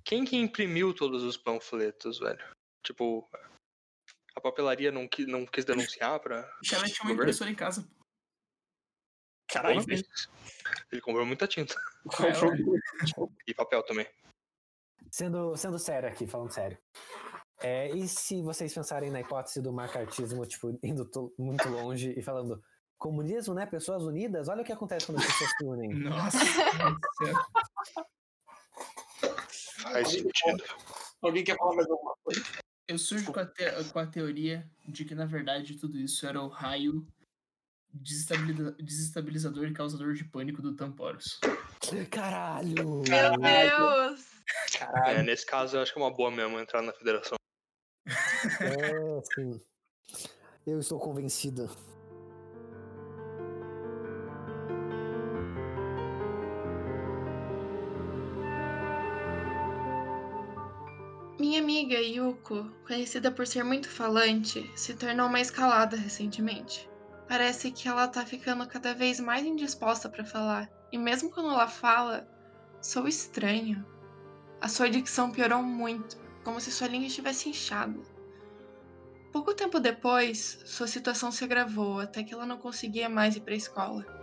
quem 0.03 0.25
que 0.25 0.35
imprimiu 0.35 0.93
todos 0.93 1.23
os 1.23 1.37
panfletos, 1.37 2.19
velho? 2.19 2.43
Tipo, 2.83 3.29
a 4.35 4.41
papelaria 4.41 4.91
não, 4.91 5.07
qui- 5.07 5.25
não 5.25 5.45
quis 5.45 5.65
denunciar 5.65 6.19
pra. 6.19 6.39
O 6.65 6.69
cara 6.69 6.85
tinha 6.87 7.03
uma 7.03 7.13
impressora 7.13 7.49
em 7.51 7.55
casa. 7.55 7.87
Caralho, 9.49 9.83
Porra, 9.85 9.97
Ele 10.91 11.01
comprou 11.01 11.25
muita 11.25 11.47
tinta. 11.47 11.75
o 12.05 12.09
problema? 12.09 12.55
E 13.47 13.53
papel 13.53 13.83
também. 13.83 14.07
Sendo, 15.11 15.55
sendo 15.57 15.77
sério 15.77 16.07
aqui, 16.07 16.25
falando 16.25 16.53
sério. 16.53 16.77
É, 17.59 17.89
e 17.89 18.07
se 18.07 18.41
vocês 18.41 18.73
pensarem 18.73 19.11
na 19.11 19.19
hipótese 19.21 19.61
do 19.61 19.71
macartismo, 19.73 20.45
tipo, 20.47 20.79
indo 20.81 21.05
to- 21.05 21.33
muito 21.37 21.67
longe 21.69 22.13
e 22.17 22.21
falando 22.23 22.63
comunismo, 22.97 23.53
né? 23.53 23.65
Pessoas 23.65 24.03
unidas, 24.03 24.47
olha 24.47 24.61
o 24.61 24.65
que 24.65 24.71
acontece 24.71 25.05
quando 25.05 25.19
as 25.19 25.25
pessoas 25.25 25.51
se 25.57 25.63
unem. 25.65 25.89
Nossa. 25.99 26.37
Faz 29.83 30.09
sentido. 30.09 30.63
Alguém 31.21 31.43
quer 31.43 31.57
falar 31.57 31.75
mais 31.75 31.89
alguma 31.89 32.15
coisa? 32.23 32.41
Eu 32.91 32.97
surjo 32.97 33.31
com 33.31 33.39
a, 33.39 33.45
te- 33.45 33.83
com 33.93 33.99
a 33.99 34.05
teoria 34.05 34.69
de 34.85 35.05
que, 35.05 35.15
na 35.15 35.25
verdade, 35.25 35.75
tudo 35.77 35.97
isso 35.97 36.27
era 36.27 36.41
o 36.41 36.49
raio 36.49 37.07
desestabiliza- 37.93 38.71
desestabilizador 38.73 39.65
e 39.67 39.73
causador 39.73 40.13
de 40.13 40.25
pânico 40.25 40.61
do 40.61 40.75
Tamporos. 40.75 41.39
Caralho! 42.09 43.01
Meu 43.07 43.37
Deus! 43.39 44.25
É, 44.75 44.77
Caralho. 44.77 45.23
nesse 45.23 45.45
caso, 45.45 45.77
eu 45.77 45.81
acho 45.81 45.93
que 45.93 45.99
é 45.99 46.01
uma 46.01 46.11
boa 46.13 46.29
mesmo 46.29 46.59
entrar 46.59 46.81
na 46.81 46.91
federação. 46.91 47.37
É, 48.59 49.21
sim. 49.35 49.61
Eu 50.67 50.77
estou 50.77 50.99
convencida. 50.99 51.69
Amiga 61.81 61.99
Yuko, 61.99 62.69
conhecida 62.85 63.31
por 63.31 63.47
ser 63.47 63.63
muito 63.63 63.89
falante, 63.89 64.69
se 64.75 64.93
tornou 64.93 65.25
uma 65.25 65.41
escalada 65.41 65.97
recentemente. 65.97 66.87
Parece 67.27 67.71
que 67.71 67.87
ela 67.87 68.07
tá 68.07 68.23
ficando 68.23 68.67
cada 68.67 68.93
vez 68.93 69.19
mais 69.19 69.43
indisposta 69.43 70.07
para 70.07 70.23
falar, 70.23 70.69
e 70.91 70.97
mesmo 70.97 71.31
quando 71.31 71.49
ela 71.49 71.67
fala, 71.67 72.27
sou 72.79 73.07
estranho. 73.07 73.83
A 74.61 74.67
sua 74.67 74.91
dicção 74.91 75.31
piorou 75.31 75.63
muito, 75.63 76.17
como 76.43 76.61
se 76.61 76.71
sua 76.71 76.87
língua 76.87 77.07
estivesse 77.07 77.49
inchada. 77.49 77.99
Pouco 79.31 79.55
tempo 79.55 79.79
depois, 79.79 80.59
sua 80.63 80.85
situação 80.85 81.31
se 81.31 81.43
agravou 81.43 81.99
até 81.99 82.21
que 82.21 82.31
ela 82.31 82.45
não 82.45 82.59
conseguia 82.59 83.09
mais 83.09 83.35
ir 83.35 83.41
para 83.41 83.55
a 83.55 83.57
escola. 83.57 84.20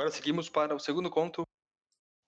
Agora 0.00 0.14
seguimos 0.14 0.48
para 0.48 0.74
o 0.74 0.78
segundo 0.78 1.10
conto. 1.10 1.42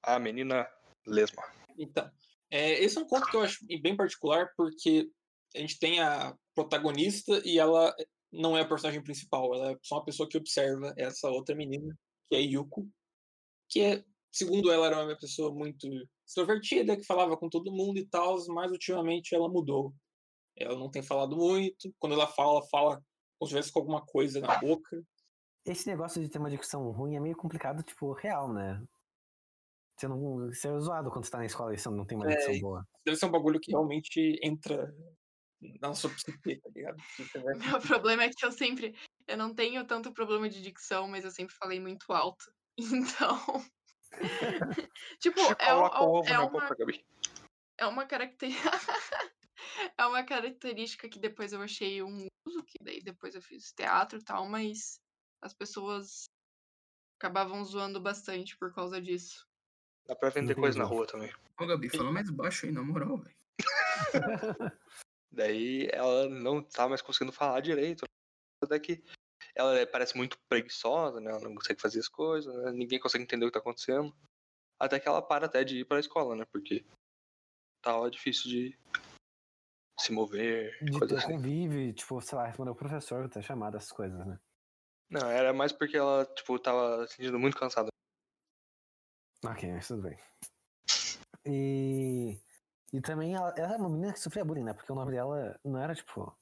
A 0.03 0.19
menina 0.19 0.69
lesma. 1.07 1.43
Então, 1.79 2.07
é, 2.51 2.73
esse 2.85 2.99
é 2.99 3.01
um 3.01 3.07
conto 3.07 3.27
que 3.31 3.35
eu 3.35 3.41
acho 3.41 3.65
bem 3.81 3.97
particular 3.97 4.53
porque 4.55 5.09
a 5.57 5.59
gente 5.59 5.79
tem 5.79 5.99
a 5.99 6.37
protagonista 6.55 7.41
e 7.47 7.59
ela 7.59 7.97
não 8.31 8.59
é 8.59 8.61
a 8.61 8.69
personagem 8.69 9.03
principal, 9.03 9.55
ela 9.55 9.73
é 9.73 9.79
só 9.83 9.95
uma 9.95 10.05
pessoa 10.05 10.29
que 10.29 10.37
observa 10.37 10.93
essa 10.99 11.31
outra 11.31 11.55
menina, 11.55 11.99
que 12.29 12.37
é 12.37 12.41
Yuko, 12.43 12.87
que 13.71 13.81
é, 13.81 14.05
segundo 14.31 14.71
ela, 14.71 14.89
era 14.89 15.03
uma 15.07 15.17
pessoa 15.17 15.51
muito 15.51 15.89
extrovertida, 16.29 16.95
que 16.95 17.07
falava 17.07 17.39
com 17.39 17.49
todo 17.49 17.73
mundo 17.73 17.97
e 17.97 18.07
tal, 18.07 18.37
mas 18.49 18.71
ultimamente 18.71 19.35
ela 19.35 19.49
mudou. 19.49 19.95
Ela 20.59 20.79
não 20.79 20.91
tem 20.91 21.03
falado 21.03 21.35
muito, 21.39 21.91
quando 21.99 22.13
ela 22.13 22.27
fala, 22.27 22.63
fala 22.69 23.03
como 23.39 23.49
se 23.49 23.55
tivesse 23.55 23.73
com 23.73 23.79
alguma 23.79 24.05
coisa 24.05 24.43
na 24.43 24.59
boca. 24.59 25.03
Esse 25.65 25.87
negócio 25.87 26.21
de 26.21 26.29
ter 26.29 26.39
uma 26.39 26.51
dicção 26.51 26.91
ruim 26.91 27.17
é 27.17 27.21
meio 27.21 27.37
complicado, 27.37 27.83
tipo, 27.83 28.13
real, 28.13 28.53
né? 28.53 28.83
Você 29.97 30.09
não. 30.09 30.49
Você 30.49 30.69
é 30.69 30.81
zoado 30.81 31.11
quando 31.11 31.25
você 31.25 31.31
tá 31.31 31.39
na 31.39 31.47
escola 31.47 31.75
e 31.75 31.79
você 31.79 31.89
não 31.89 32.05
tem 32.05 32.19
uma 32.19 32.31
É, 32.31 32.35
dicção 32.35 32.59
boa. 32.61 32.87
Deve 33.05 33.17
ser 33.17 33.27
um 33.27 33.31
bagulho 33.31 33.61
que 33.61 33.71
realmente 33.71 34.39
entra 34.43 34.93
na 35.81 35.95
sua 35.95 36.11
psique, 36.11 36.61
tá 36.61 36.71
ligado? 36.75 36.97
Meu 37.79 37.81
problema 37.81 38.25
é 38.25 38.31
que 38.31 38.45
eu 38.45 38.51
sempre. 38.51 38.95
Eu 39.29 39.37
não 39.37 39.55
tenho 39.55 39.87
tanto 39.87 40.13
problema 40.13 40.49
de 40.49 40.61
dicção, 40.61 41.07
mas 41.07 41.25
eu 41.25 41.31
sempre 41.31 41.55
falei 41.55 41.81
muito 41.81 42.13
alto. 42.13 42.45
Então. 43.23 43.39
tipo, 45.21 45.41
é, 45.41 45.55
Coloca 45.55 46.03
o 46.03 46.19
ovo 46.19 46.29
é 46.29 46.39
uma, 46.39 46.51
boca, 46.51 46.77
é 47.79 47.87
uma 47.87 48.07
característica. 48.07 48.71
é 49.99 50.07
uma 50.07 50.25
característica 50.25 51.09
que 51.09 51.19
depois 51.19 51.53
eu 51.53 51.61
achei 51.61 52.03
um 52.03 52.27
uso, 52.47 52.63
que 52.65 52.79
daí 52.83 53.03
depois 53.03 53.35
eu 53.35 53.43
fiz 53.43 53.73
teatro 53.73 54.19
e 54.19 54.25
tal, 54.25 54.49
mas 54.49 55.02
as 55.43 55.53
pessoas 55.53 56.25
acabavam 57.19 57.65
zoando 57.65 58.01
bastante 58.01 58.57
por 58.57 58.73
causa 58.73 59.01
disso. 59.01 59.47
Dá 60.07 60.17
pra 60.17 60.31
vender 60.31 60.55
coisa 60.55 60.79
na 60.79 60.85
rua 60.85 61.07
também. 61.07 61.33
Ô, 61.59 61.67
Gabi, 61.67 61.89
fala 61.89 62.11
mais 62.13 62.31
baixo 62.31 62.67
aí, 62.67 62.73
na 62.73 62.83
moral, 62.83 63.19
velho. 63.19 63.37
Daí 65.31 65.89
ela 65.93 66.29
não 66.29 66.63
tá 66.63 66.89
mais 66.89 67.01
conseguindo 67.01 67.33
falar 67.33 67.61
direito. 67.61 68.05
Até 68.63 68.79
que 68.79 69.03
ela 69.55 69.79
é- 69.79 69.87
parece 69.87 70.17
muito 70.17 70.37
preguiçosa, 70.49 71.21
né? 71.21 71.31
Ela 71.31 71.41
não 71.41 71.55
consegue 71.55 71.81
fazer 71.81 72.01
as 72.01 72.09
coisas, 72.09 72.55
né? 72.55 72.73
ninguém 72.73 72.99
consegue 73.01 73.25
entender 73.25 73.45
o 73.45 73.49
que 73.49 73.55
tá 73.55 73.59
acontecendo. 73.61 74.15
Até 74.79 74.99
que 74.99 75.09
ela 75.09 75.23
para 75.23 75.47
até 75.47 75.65
de 75.65 75.79
ir 75.81 75.85
pra 75.85 76.01
escola, 76.01 76.35
né? 76.37 76.45
Porque 76.53 76.85
tava 77.81 78.11
difícil 78.11 78.51
de 78.51 78.79
se 80.01 80.13
mover, 80.13 80.77
De 80.85 80.99
coisa 80.99 81.15
ter 81.15 81.21
assim. 81.23 81.33
convívio, 81.35 81.93
tipo, 81.95 82.21
sei 82.21 82.37
lá, 82.37 82.47
responder 82.47 82.71
o 82.71 82.75
professor, 82.75 83.29
ter 83.29 83.43
chamado 83.43 83.77
essas 83.77 83.93
coisas, 83.93 84.27
né? 84.27 84.39
Não, 85.13 85.29
era 85.31 85.53
mais 85.53 85.73
porque 85.73 85.97
ela, 85.97 86.25
tipo, 86.35 86.59
tava 86.59 87.07
se 87.07 87.17
sentindo 87.17 87.39
muito 87.39 87.57
cansada. 87.59 87.89
Ok, 89.45 89.71
mas 89.73 89.87
tudo 89.87 90.03
bem. 90.03 90.19
E. 91.45 92.41
E 92.93 93.01
também 93.01 93.35
ela, 93.35 93.53
ela 93.57 93.75
é 93.75 93.77
uma 93.77 93.89
menina 93.91 94.13
que 94.13 94.21
sofria 94.21 94.45
bullying, 94.45 94.65
né? 94.65 94.73
Porque 94.75 94.91
o 94.91 94.95
nome 94.95 95.13
dela 95.13 95.59
não 95.65 95.79
era, 95.79 95.95
tipo. 95.95 96.35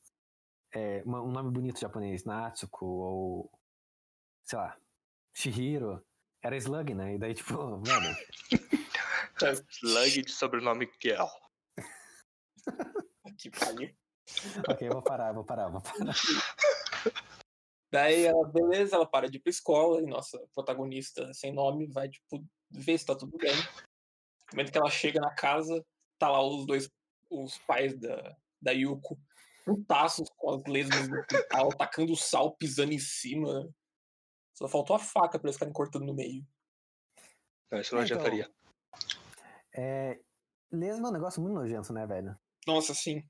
É, 0.72 1.02
uma- 1.04 1.20
um 1.22 1.30
nome 1.32 1.50
bonito 1.50 1.80
japonês, 1.80 2.24
Natsuko, 2.24 2.86
ou. 2.86 3.52
Sei 4.44 4.56
lá. 4.58 4.76
Shihiro. 5.34 6.04
Era 6.42 6.56
Slug, 6.56 6.94
né? 6.94 7.14
E 7.14 7.18
daí, 7.18 7.34
tipo, 7.34 7.78
velho. 7.82 8.16
Slug 9.70 10.22
de 10.22 10.32
sobrenome 10.32 10.90
Girl. 11.02 11.26
Que 13.38 13.50
pariu. 13.50 13.94
ok, 14.68 14.86
eu 14.88 14.92
vou 14.92 15.02
parar, 15.02 15.32
vou 15.32 15.44
parar, 15.44 15.68
vou 15.68 15.80
parar. 15.80 16.14
Daí 17.90 18.24
ela, 18.24 18.46
beleza, 18.46 18.94
ela 18.94 19.06
para 19.06 19.28
de 19.28 19.38
ir 19.38 19.40
pra 19.40 19.50
escola 19.50 20.00
e 20.00 20.06
nossa 20.06 20.38
protagonista 20.54 21.32
sem 21.34 21.52
nome 21.52 21.88
vai, 21.88 22.08
tipo, 22.08 22.44
ver 22.70 22.98
se 22.98 23.06
tá 23.06 23.16
tudo 23.16 23.36
bem. 23.36 23.54
No 23.54 24.52
momento 24.52 24.72
que 24.72 24.78
ela 24.78 24.90
chega 24.90 25.20
na 25.20 25.34
casa, 25.34 25.84
tá 26.18 26.28
lá 26.28 26.42
os 26.42 26.66
dois, 26.66 26.88
os 27.28 27.58
pais 27.58 27.98
da, 27.98 28.36
da 28.60 28.70
Yuko, 28.70 29.18
putaços 29.64 30.28
com 30.36 30.54
as 30.54 30.64
lesmas 30.64 31.08
do 31.08 31.26
quintal, 31.26 31.68
tacando 31.70 32.16
sal, 32.16 32.56
pisando 32.56 32.92
em 32.92 32.98
cima. 32.98 33.68
Só 34.54 34.68
faltou 34.68 34.94
a 34.94 34.98
faca 34.98 35.38
pra 35.38 35.48
eles 35.48 35.56
ficarem 35.56 35.72
cortando 35.72 36.06
no 36.06 36.14
meio. 36.14 36.46
Não, 37.70 37.80
isso 37.80 37.94
não 37.94 38.02
É, 38.02 38.04
então, 38.04 38.18
adiantaria. 38.18 38.50
É. 39.74 40.20
Lesma 40.72 41.08
é 41.08 41.10
um 41.10 41.14
negócio 41.14 41.42
muito 41.42 41.54
nojento, 41.54 41.92
né, 41.92 42.06
velho? 42.06 42.38
Nossa, 42.66 42.94
sim. 42.94 43.28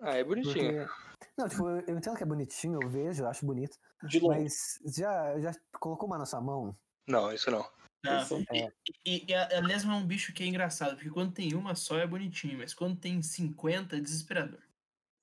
Ah, 0.00 0.14
é 0.14 0.24
bonitinho. 0.24 0.86
Porque. 0.86 1.26
Não, 1.36 1.48
tipo, 1.48 1.68
eu 1.68 1.96
entendo 1.98 2.16
que 2.16 2.22
é 2.22 2.26
bonitinho, 2.26 2.78
eu 2.82 2.88
vejo, 2.88 3.22
eu 3.22 3.28
acho 3.28 3.44
bonito. 3.46 3.78
De 4.04 4.18
longe. 4.20 4.40
Mas 4.42 4.78
já, 4.96 5.38
já 5.40 5.52
colocou 5.80 6.08
uma 6.08 6.18
na 6.18 6.26
sua 6.26 6.40
mão? 6.40 6.76
Não, 7.08 7.32
isso 7.32 7.50
não. 7.50 7.68
Não, 8.04 8.24
São- 8.24 8.44
É. 8.50 8.72
E, 9.04 9.26
e 9.28 9.34
a, 9.34 9.58
a 9.58 9.60
lesma 9.60 9.94
é 9.94 9.96
um 9.96 10.06
bicho 10.06 10.32
que 10.32 10.42
é 10.42 10.46
engraçado, 10.46 10.94
porque 10.96 11.10
quando 11.10 11.32
tem 11.32 11.54
uma 11.54 11.74
só 11.74 11.98
é 11.98 12.06
bonitinho, 12.06 12.58
mas 12.58 12.74
quando 12.74 12.98
tem 12.98 13.20
50 13.22 13.96
é 13.96 14.00
desesperador. 14.00 14.60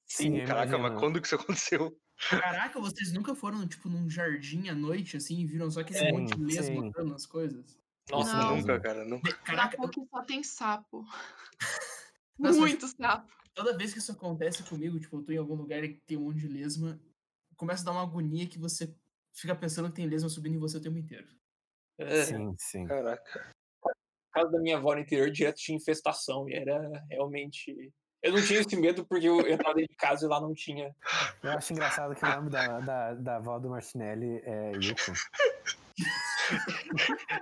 Sim, 0.05 0.37
eu 0.39 0.47
Caraca, 0.47 0.75
imagino. 0.75 0.89
mas 0.89 0.99
quando 0.99 1.21
que 1.21 1.27
isso 1.27 1.35
aconteceu? 1.35 1.97
Caraca, 2.29 2.79
vocês 2.79 3.11
nunca 3.13 3.33
foram, 3.35 3.67
tipo, 3.67 3.89
num 3.89 4.09
jardim 4.09 4.69
à 4.69 4.75
noite, 4.75 5.17
assim, 5.17 5.39
e 5.39 5.45
viram 5.45 5.69
só 5.71 5.79
aquele 5.81 5.99
Sim, 5.99 6.11
monte 6.11 6.35
de 6.35 6.43
lesma 6.43 6.63
sim. 6.65 6.87
andando 6.87 7.09
nas 7.11 7.25
coisas? 7.25 7.77
Nossa, 8.09 8.37
Não. 8.37 8.57
Nunca, 8.57 8.79
cara, 8.79 9.05
nunca. 9.05 9.33
Caraca, 9.37 9.77
Caraca, 9.77 9.89
que 9.89 10.05
só 10.09 10.21
tem 10.23 10.43
sapo. 10.43 11.05
Muito 12.37 12.87
sapo. 12.87 13.31
Toda 13.53 13.77
vez 13.77 13.93
que 13.93 13.99
isso 13.99 14.11
acontece 14.11 14.63
comigo, 14.63 14.99
tipo, 14.99 15.17
eu 15.17 15.23
tô 15.23 15.31
em 15.31 15.37
algum 15.37 15.55
lugar 15.55 15.83
e 15.83 15.95
tem 16.05 16.17
um 16.17 16.23
monte 16.23 16.39
de 16.39 16.47
lesma, 16.47 16.99
começa 17.55 17.83
a 17.83 17.85
dar 17.85 17.91
uma 17.91 18.03
agonia 18.03 18.47
que 18.47 18.59
você 18.59 18.93
fica 19.33 19.55
pensando 19.55 19.89
que 19.89 19.95
tem 19.95 20.07
lesma 20.07 20.29
subindo 20.29 20.55
em 20.55 20.59
você 20.59 20.77
o 20.77 20.81
tempo 20.81 20.97
inteiro. 20.97 21.27
é, 21.97 22.23
Sim, 22.23 22.55
sim. 22.57 22.85
Caraca. 22.85 23.51
a 23.85 23.91
casa 24.33 24.51
da 24.51 24.59
minha 24.59 24.77
avó 24.77 24.93
no 24.93 25.01
interior 25.01 25.29
direto 25.31 25.57
tinha 25.57 25.77
infestação 25.77 26.49
e 26.49 26.53
era 26.53 27.05
realmente. 27.09 27.91
Eu 28.21 28.31
não 28.31 28.41
tinha 28.41 28.61
esse 28.61 28.75
medo 28.77 29.05
porque 29.05 29.27
eu 29.27 29.39
entrava 29.41 29.75
dentro 29.75 29.91
de 29.91 29.97
casa 29.97 30.25
e 30.25 30.29
lá 30.29 30.39
não 30.39 30.53
tinha. 30.53 30.95
Eu 31.43 31.51
acho 31.51 31.73
engraçado 31.73 32.15
que 32.15 32.25
o 32.25 32.29
nome 32.29 32.49
da, 32.49 32.79
da, 32.79 33.13
da 33.15 33.35
avó 33.35 33.59
do 33.59 33.69
Martinelli 33.69 34.41
é 34.45 34.71
Yuko. 34.71 35.11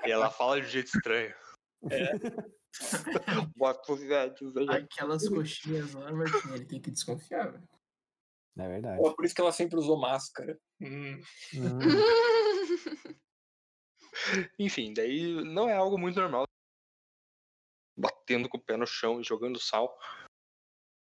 E 0.05 0.11
ela 0.11 0.31
fala 0.31 0.59
de 0.59 0.67
um 0.67 0.69
jeito 0.69 0.87
estranho. 0.87 1.33
Bota. 3.55 3.93
Aquelas 4.69 5.27
coxinhas 5.27 5.93
lá, 5.93 6.11
Martinelli, 6.11 6.65
tem 6.65 6.81
que 6.81 6.91
desconfiar, 6.91 7.51
velho. 7.51 7.67
É 8.57 8.67
verdade. 8.67 9.01
Pô, 9.01 9.15
Por 9.15 9.25
isso 9.25 9.35
que 9.35 9.41
ela 9.41 9.51
sempre 9.51 9.77
usou 9.77 9.99
máscara. 9.99 10.59
Hum, 10.79 11.19
Hum, 11.53 11.79
Enfim, 14.59 14.93
daí 14.93 15.43
não 15.43 15.69
é 15.69 15.73
algo 15.73 15.97
muito 15.97 16.19
normal. 16.19 16.43
Batendo 17.97 18.49
com 18.49 18.57
o 18.57 18.61
pé 18.61 18.77
no 18.77 18.85
chão 18.85 19.21
e 19.21 19.23
jogando 19.23 19.59
sal. 19.59 19.97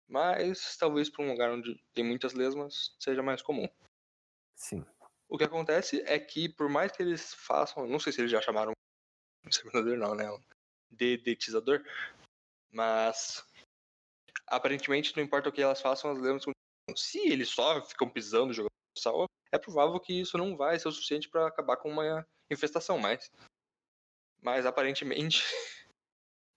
Mas 0.08 0.78
talvez 0.78 1.10
para 1.10 1.24
um 1.24 1.30
lugar 1.30 1.52
onde 1.52 1.82
tem 1.94 2.04
muitas 2.04 2.34
lesmas 2.34 2.96
seja 3.00 3.24
mais 3.24 3.42
comum. 3.42 3.68
sim. 4.56 4.84
O 5.28 5.38
que 5.38 5.44
acontece 5.44 6.04
é 6.06 6.20
que, 6.20 6.48
por 6.48 6.70
mais 6.70 6.92
que 6.92 7.02
eles 7.02 7.34
façam, 7.34 7.88
não 7.88 8.00
sei 8.00 8.14
se 8.14 8.22
eles 8.22 8.32
já 8.32 8.40
chamaram 8.42 8.74
um 9.44 9.50
exterminador, 9.50 9.98
não, 9.98 10.16
né? 10.16 10.26
Dedetizador. 10.92 11.84
Mas 12.72 13.46
aparentemente 14.48 15.16
não 15.16 15.24
importa 15.24 15.50
o 15.50 15.52
que 15.52 15.62
elas 15.62 15.82
façam, 15.82 16.12
as 16.12 16.18
lesmas 16.18 16.46
continuam. 16.46 16.56
Se 16.96 17.20
eles 17.20 17.50
só 17.50 17.82
ficam 17.84 18.10
pisando, 18.10 18.54
jogando 18.54 18.70
sal, 18.98 19.26
é 19.52 19.58
provável 19.58 20.00
que 20.00 20.22
isso 20.22 20.38
não 20.38 20.56
vai 20.56 20.78
ser 20.80 20.88
o 20.88 20.92
suficiente 20.92 21.30
para 21.30 21.48
acabar 21.48 21.78
com 21.78 21.90
uma 21.90 22.26
infestação, 22.52 22.98
mas. 22.98 23.32
Mas 24.42 24.66
aparentemente 24.66 25.44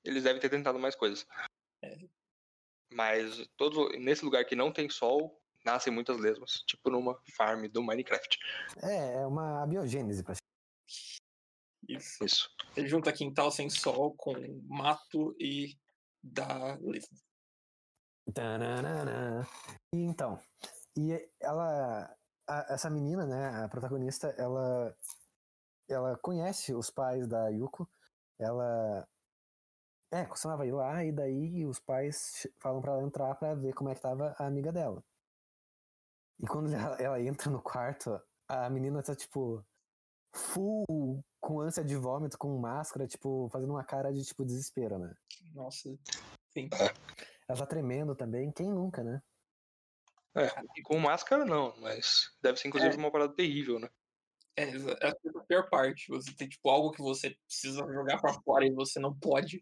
eles 0.05 0.25
devem 0.25 0.41
ter 0.41 0.51
tentado 0.51 0.79
mais 0.79 0.95
coisas. 0.95 1.27
Mas 2.93 3.47
todo, 3.57 3.89
nesse 3.99 4.25
lugar 4.25 4.45
que 4.45 4.57
não 4.57 4.73
tem 4.73 4.89
sol, 4.89 5.41
nascem 5.65 5.93
muitas 5.93 6.19
lesmas, 6.19 6.63
tipo 6.67 6.91
numa 6.91 7.21
farm 7.37 7.67
do 7.69 7.83
Minecraft. 7.83 8.39
É, 8.83 9.15
é 9.23 9.27
uma 9.27 9.63
abiogênese, 9.63 10.23
pra 10.23 10.35
isso. 11.87 12.25
Isso. 12.25 12.49
Ele 12.77 12.89
junta 12.89 13.13
quintal 13.13 13.51
sem 13.51 13.69
sol 13.69 14.15
com 14.17 14.33
mato 14.67 15.35
e 15.39 15.77
dá. 16.23 16.79
E 19.95 19.99
então, 19.99 20.39
e 20.97 21.31
ela, 21.41 22.15
a- 22.47 22.67
essa 22.71 22.91
menina, 22.91 23.27
né, 23.27 23.65
a 23.65 23.69
protagonista, 23.69 24.29
ela, 24.39 24.95
ela 25.89 26.19
conhece 26.19 26.75
os 26.75 26.91
pais 26.91 27.27
da 27.27 27.49
Yuko, 27.49 27.89
ela, 28.39 29.09
é, 30.11 30.25
costumava 30.27 30.67
ir 30.67 30.73
lá 30.73 31.05
e 31.05 31.13
daí 31.13 31.65
os 31.65 31.79
pais 31.81 32.47
falam 32.59 32.81
pra 32.83 32.93
ela 32.93 33.03
entrar 33.03 33.35
pra 33.37 33.55
ver 33.55 33.73
como 33.75 33.89
é 33.91 33.95
que 33.95 34.01
tava 34.01 34.35
a 34.39 34.47
amiga 34.47 34.73
dela. 34.73 35.03
E 36.41 36.47
quando 36.47 36.73
ela, 36.73 36.97
ela 37.01 37.21
entra 37.21 37.51
no 37.51 37.63
quarto, 37.63 38.21
a 38.47 38.69
menina 38.71 39.03
tá 39.03 39.15
tipo 39.17 39.65
full 40.35 41.25
com 41.41 41.61
ânsia 41.61 41.85
de 41.85 41.97
vômito, 41.97 42.39
com 42.39 42.59
máscara, 42.59 43.07
tipo, 43.07 43.49
fazendo 43.51 43.71
uma 43.71 43.85
cara 43.85 44.13
de 44.13 44.25
tipo 44.25 44.45
desespero, 44.45 44.99
né? 44.99 45.15
Nossa. 45.55 45.89
Sim. 46.51 46.69
Ela 47.49 47.59
tá 47.59 47.67
tremendo 47.67 48.15
também, 48.15 48.53
quem 48.53 48.71
nunca, 48.71 49.03
né? 49.03 49.23
É, 50.35 50.49
com 50.85 50.99
máscara 50.99 51.45
não, 51.45 51.75
mas 51.81 52.31
deve 52.43 52.59
ser 52.59 52.69
inclusive 52.69 52.95
É. 52.95 52.99
uma 52.99 53.11
parada 53.11 53.35
terrível, 53.35 53.79
né? 53.79 53.89
É, 54.57 54.65
é 54.65 55.09
a 55.09 55.45
pior 55.47 55.69
parte. 55.71 56.09
Você 56.09 56.35
tem 56.35 56.49
tipo 56.49 56.69
algo 56.69 56.91
que 56.93 57.01
você 57.01 57.37
precisa 57.47 57.81
jogar 57.93 58.21
pra 58.21 58.35
fora 58.43 58.67
e 58.67 58.73
você 58.73 58.99
não 58.99 59.17
pode. 59.17 59.61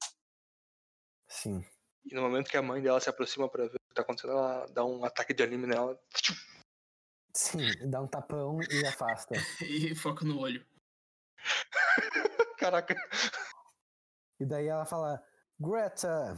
Sim. 1.28 1.62
E 2.04 2.14
no 2.14 2.22
momento 2.22 2.50
que 2.50 2.56
a 2.56 2.62
mãe 2.62 2.80
dela 2.82 3.00
se 3.00 3.08
aproxima 3.10 3.48
pra 3.48 3.64
ver 3.64 3.76
o 3.76 3.88
que 3.88 3.94
tá 3.94 4.02
acontecendo, 4.02 4.32
ela 4.32 4.66
dá 4.66 4.84
um 4.84 5.04
ataque 5.04 5.34
de 5.34 5.42
anime 5.42 5.66
nela. 5.66 5.98
Sim, 7.36 7.68
dá 7.90 8.00
um 8.00 8.06
tapão 8.06 8.58
e 8.62 8.86
afasta. 8.86 9.34
E 9.60 9.94
foca 9.94 10.24
no 10.24 10.40
olho. 10.40 10.66
Caraca. 12.58 12.96
E 14.40 14.46
daí 14.46 14.66
ela 14.68 14.86
fala, 14.86 15.22
Greta! 15.60 16.34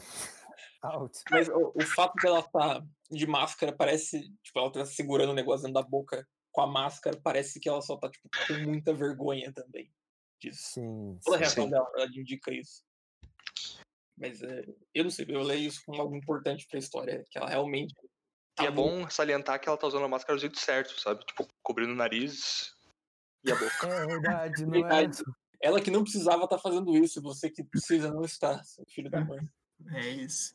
Out. 0.83 1.21
Mas 1.31 1.49
o, 1.49 1.73
o 1.73 1.83
fato 1.83 2.15
dela 2.21 2.41
estar 2.41 2.85
de 3.11 3.27
máscara 3.29 3.73
parece. 3.73 4.29
Tipo, 4.43 4.59
ela 4.59 4.73
tá 4.73 4.85
segurando 4.85 5.31
o 5.31 5.35
negócio 5.35 5.67
dentro 5.67 5.81
da 5.81 5.89
boca 5.89 6.27
com 6.51 6.63
a 6.63 6.67
máscara, 6.67 7.21
parece 7.23 7.61
que 7.61 7.69
ela 7.69 7.81
só 7.81 7.97
tá, 7.97 8.11
tipo, 8.11 8.29
com 8.49 8.55
muita 8.65 8.93
vergonha 8.93 9.53
também 9.53 9.93
disso. 10.41 10.73
Sim. 10.75 11.19
Toda 11.25 11.37
a 11.37 11.39
sim. 11.39 11.45
reação 11.45 11.71
dela, 11.71 11.89
ela 11.97 12.07
indica 12.07 12.53
isso. 12.53 12.83
Mas 14.17 14.43
é, 14.43 14.65
eu 14.93 15.05
não 15.05 15.11
sei, 15.11 15.27
eu 15.29 15.43
leio 15.43 15.69
isso 15.69 15.81
como 15.87 16.01
algo 16.01 16.17
importante 16.17 16.67
pra 16.69 16.81
história, 16.81 17.25
que 17.31 17.39
ela 17.39 17.49
realmente. 17.49 17.95
E 18.61 18.63
é 18.63 18.67
tá 18.67 18.71
bom 18.71 19.09
salientar 19.09 19.61
que 19.61 19.69
ela 19.69 19.79
tá 19.79 19.87
usando 19.87 20.05
a 20.05 20.09
máscara 20.09 20.37
do 20.37 20.41
jeito 20.41 20.59
certo, 20.59 20.99
sabe? 21.01 21.25
Tipo, 21.25 21.47
cobrindo 21.63 21.93
o 21.93 21.97
nariz 21.97 22.75
e 23.45 23.53
a 23.53 23.55
boca. 23.55 23.87
É 23.87 24.07
verdade, 24.07 24.67
não 24.67 24.75
é? 24.75 24.81
Verdade. 24.81 25.23
Ela 25.61 25.81
que 25.81 25.91
não 25.91 26.03
precisava 26.03 26.45
estar 26.45 26.59
fazendo 26.59 26.97
isso, 26.97 27.23
você 27.23 27.51
que 27.51 27.65
precisa 27.65 28.13
não 28.13 28.25
está, 28.25 28.63
seu 28.65 28.85
filho 28.87 29.11
da 29.11 29.21
mãe. 29.25 29.41
É 29.93 30.09
isso. 30.09 30.55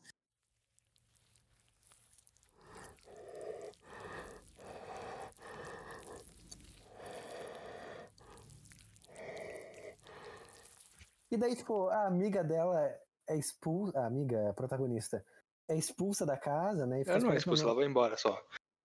E 11.30 11.36
daí, 11.36 11.56
tipo, 11.56 11.88
a 11.88 12.06
amiga 12.06 12.44
dela 12.44 12.80
é 13.28 13.36
expulsa. 13.36 13.98
A 13.98 14.06
amiga 14.06 14.50
a 14.50 14.54
protagonista 14.54 15.24
é 15.68 15.76
expulsa 15.76 16.24
da 16.26 16.36
casa, 16.36 16.86
né? 16.86 17.00
E 17.02 17.08
Ela 17.08 17.18
não 17.20 17.32
é 17.32 17.36
expulsa, 17.36 17.62
ela 17.64 17.74
vai 17.74 17.84
embora 17.86 18.16
só. 18.16 18.40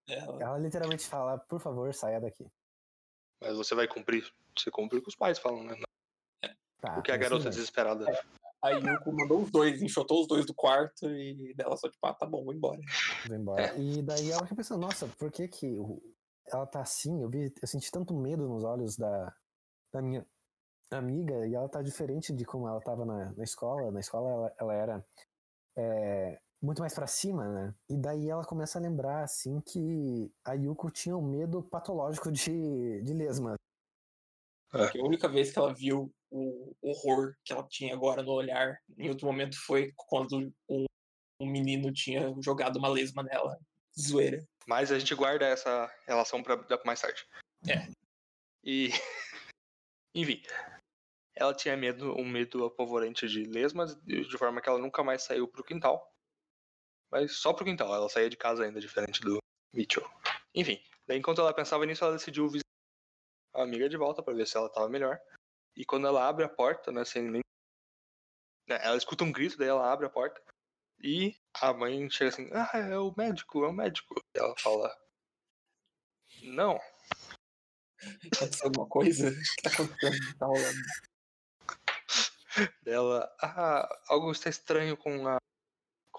Ela- 0.07 0.41
Ela 0.41 0.57
literalmente 0.57 1.05
fala, 1.07 1.37
por 1.37 1.59
favor, 1.59 1.93
saia 1.93 2.19
daqui. 2.19 2.45
Mas 3.41 3.55
você 3.55 3.75
vai 3.75 3.87
cumprir. 3.87 4.23
Você 4.57 4.69
cumpre 4.71 4.97
o 4.99 5.01
que 5.01 5.09
os 5.09 5.15
pais 5.15 5.39
falam, 5.39 5.63
né? 5.63 5.75
Tá, 6.81 6.97
O 6.97 7.01
que 7.01 7.11
a 7.11 7.17
garota 7.17 7.43
bem. 7.43 7.51
desesperada. 7.51 8.05
A 8.61 8.69
Yuko 8.71 9.11
mandou 9.13 9.41
os 9.41 9.51
dois, 9.51 9.81
enxotou 9.81 10.21
os 10.21 10.27
dois 10.27 10.45
do 10.45 10.53
quarto 10.53 11.09
e 11.09 11.53
dela 11.53 11.77
só 11.77 11.89
tipo, 11.89 12.05
ah, 12.05 12.13
tá 12.13 12.25
bom, 12.25 12.43
vou 12.43 12.53
embora. 12.53 12.79
Vou 13.25 13.35
embora. 13.37 13.73
E 13.77 14.01
daí 14.01 14.31
ela 14.31 14.43
fica 14.43 14.55
pensando, 14.55 14.81
nossa, 14.81 15.07
por 15.17 15.31
que 15.31 15.47
que 15.47 15.77
ela 16.47 16.65
tá 16.65 16.81
assim? 16.81 17.21
Eu 17.21 17.29
vi, 17.29 17.53
eu 17.61 17.67
senti 17.67 17.89
tanto 17.91 18.13
medo 18.13 18.47
nos 18.49 18.63
olhos 18.65 18.97
da, 18.97 19.33
da 19.93 20.01
minha 20.01 20.25
amiga 20.91 21.47
e 21.47 21.53
ela 21.55 21.69
tá 21.69 21.81
diferente 21.81 22.33
de 22.33 22.43
como 22.43 22.67
ela 22.67 22.81
tava 22.81 23.05
na, 23.05 23.31
na 23.33 23.43
escola. 23.43 23.91
Na 23.91 23.99
escola 24.01 24.29
ela, 24.29 24.55
ela 24.59 24.73
era 24.73 25.05
é, 25.77 26.41
muito 26.61 26.81
mais 26.81 26.93
pra 26.93 27.07
cima, 27.07 27.47
né? 27.47 27.75
E 27.89 27.97
daí 27.97 28.29
ela 28.29 28.43
começa 28.43 28.77
a 28.77 28.81
lembrar, 28.81 29.23
assim, 29.23 29.61
que 29.61 30.31
a 30.43 30.53
Yuko 30.53 30.91
tinha 30.91 31.15
um 31.15 31.21
medo 31.21 31.63
patológico 31.63 32.31
de, 32.31 33.01
de 33.01 33.13
lesma. 33.13 33.55
Porque 34.69 34.99
a 34.99 35.03
única 35.03 35.27
vez 35.27 35.51
que 35.51 35.57
ela 35.57 35.73
viu 35.73 36.13
o 36.31 36.75
horror 36.81 37.33
que 37.43 37.51
ela 37.51 37.63
tinha 37.67 37.93
agora 37.93 38.21
no 38.21 38.31
olhar, 38.31 38.77
em 38.97 39.09
outro 39.09 39.25
momento, 39.25 39.57
foi 39.65 39.93
quando 39.95 40.53
um, 40.69 40.85
um 41.41 41.47
menino 41.47 41.91
tinha 41.91 42.33
jogado 42.41 42.77
uma 42.77 42.89
lesma 42.89 43.23
nela. 43.23 43.57
Zoeira. 43.99 44.43
Mas 44.67 44.91
a 44.91 44.99
gente 44.99 45.15
guarda 45.15 45.47
essa 45.47 45.91
relação 46.07 46.43
pra, 46.43 46.57
pra 46.57 46.79
mais 46.85 47.01
tarde. 47.01 47.25
É. 47.67 47.89
E. 48.63 48.89
Enfim. 50.13 50.41
Ela 51.35 51.53
tinha 51.53 51.75
medo, 51.77 52.13
um 52.19 52.27
medo 52.27 52.65
apavorante 52.65 53.27
de 53.27 53.45
lesmas, 53.45 53.95
de 54.03 54.27
de 54.27 54.37
forma 54.37 54.61
que 54.61 54.67
ela 54.67 54.77
nunca 54.77 55.01
mais 55.03 55.23
saiu 55.23 55.47
pro 55.47 55.63
quintal. 55.63 56.05
Mas 57.11 57.37
só 57.37 57.53
pro 57.53 57.65
quintal, 57.65 57.93
ela 57.93 58.09
saía 58.09 58.29
de 58.29 58.37
casa 58.37 58.63
ainda, 58.63 58.79
diferente 58.79 59.21
do 59.21 59.39
Mitchell. 59.73 60.07
Enfim, 60.53 60.81
daí 61.07 61.17
enquanto 61.17 61.41
ela 61.41 61.53
pensava 61.53 61.85
nisso, 61.85 62.03
ela 62.03 62.13
decidiu 62.13 62.47
visitar 62.47 62.63
a 63.55 63.63
amiga 63.63 63.89
de 63.89 63.97
volta 63.97 64.21
pra 64.21 64.33
ver 64.33 64.47
se 64.47 64.57
ela 64.57 64.71
tava 64.71 64.89
melhor. 64.89 65.19
E 65.75 65.85
quando 65.85 66.07
ela 66.07 66.27
abre 66.27 66.43
a 66.43 66.49
porta, 66.49 66.91
né, 66.91 67.03
sem 67.05 67.23
nem. 67.23 67.41
né, 68.67 68.79
Ela 68.83 68.97
escuta 68.97 69.23
um 69.23 69.31
grito, 69.31 69.57
daí 69.57 69.67
ela 69.67 69.91
abre 69.91 70.05
a 70.05 70.09
porta. 70.09 70.41
E 71.01 71.35
a 71.61 71.73
mãe 71.73 72.09
chega 72.09 72.29
assim, 72.29 72.49
ah, 72.51 72.77
é 72.77 72.97
o 72.97 73.13
médico, 73.17 73.63
é 73.63 73.67
o 73.67 73.73
médico. 73.73 74.15
E 74.35 74.39
ela 74.39 74.53
fala, 74.57 74.93
não, 76.43 76.79
Aconteceu 78.33 78.67
alguma 78.67 78.87
coisa? 78.87 79.29
O 79.29 79.33
que 79.33 79.61
tá 79.61 79.69
acontecendo? 79.69 80.37
Tá 80.37 80.45
rolando. 80.45 80.79
dela, 82.83 83.35
ah, 83.41 83.99
algo 84.07 84.31
está 84.31 84.49
estranho 84.49 84.97
com 84.97 85.27
a 85.27 85.38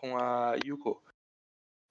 com 0.00 0.16
a 0.16 0.54
Yuko. 0.64 1.02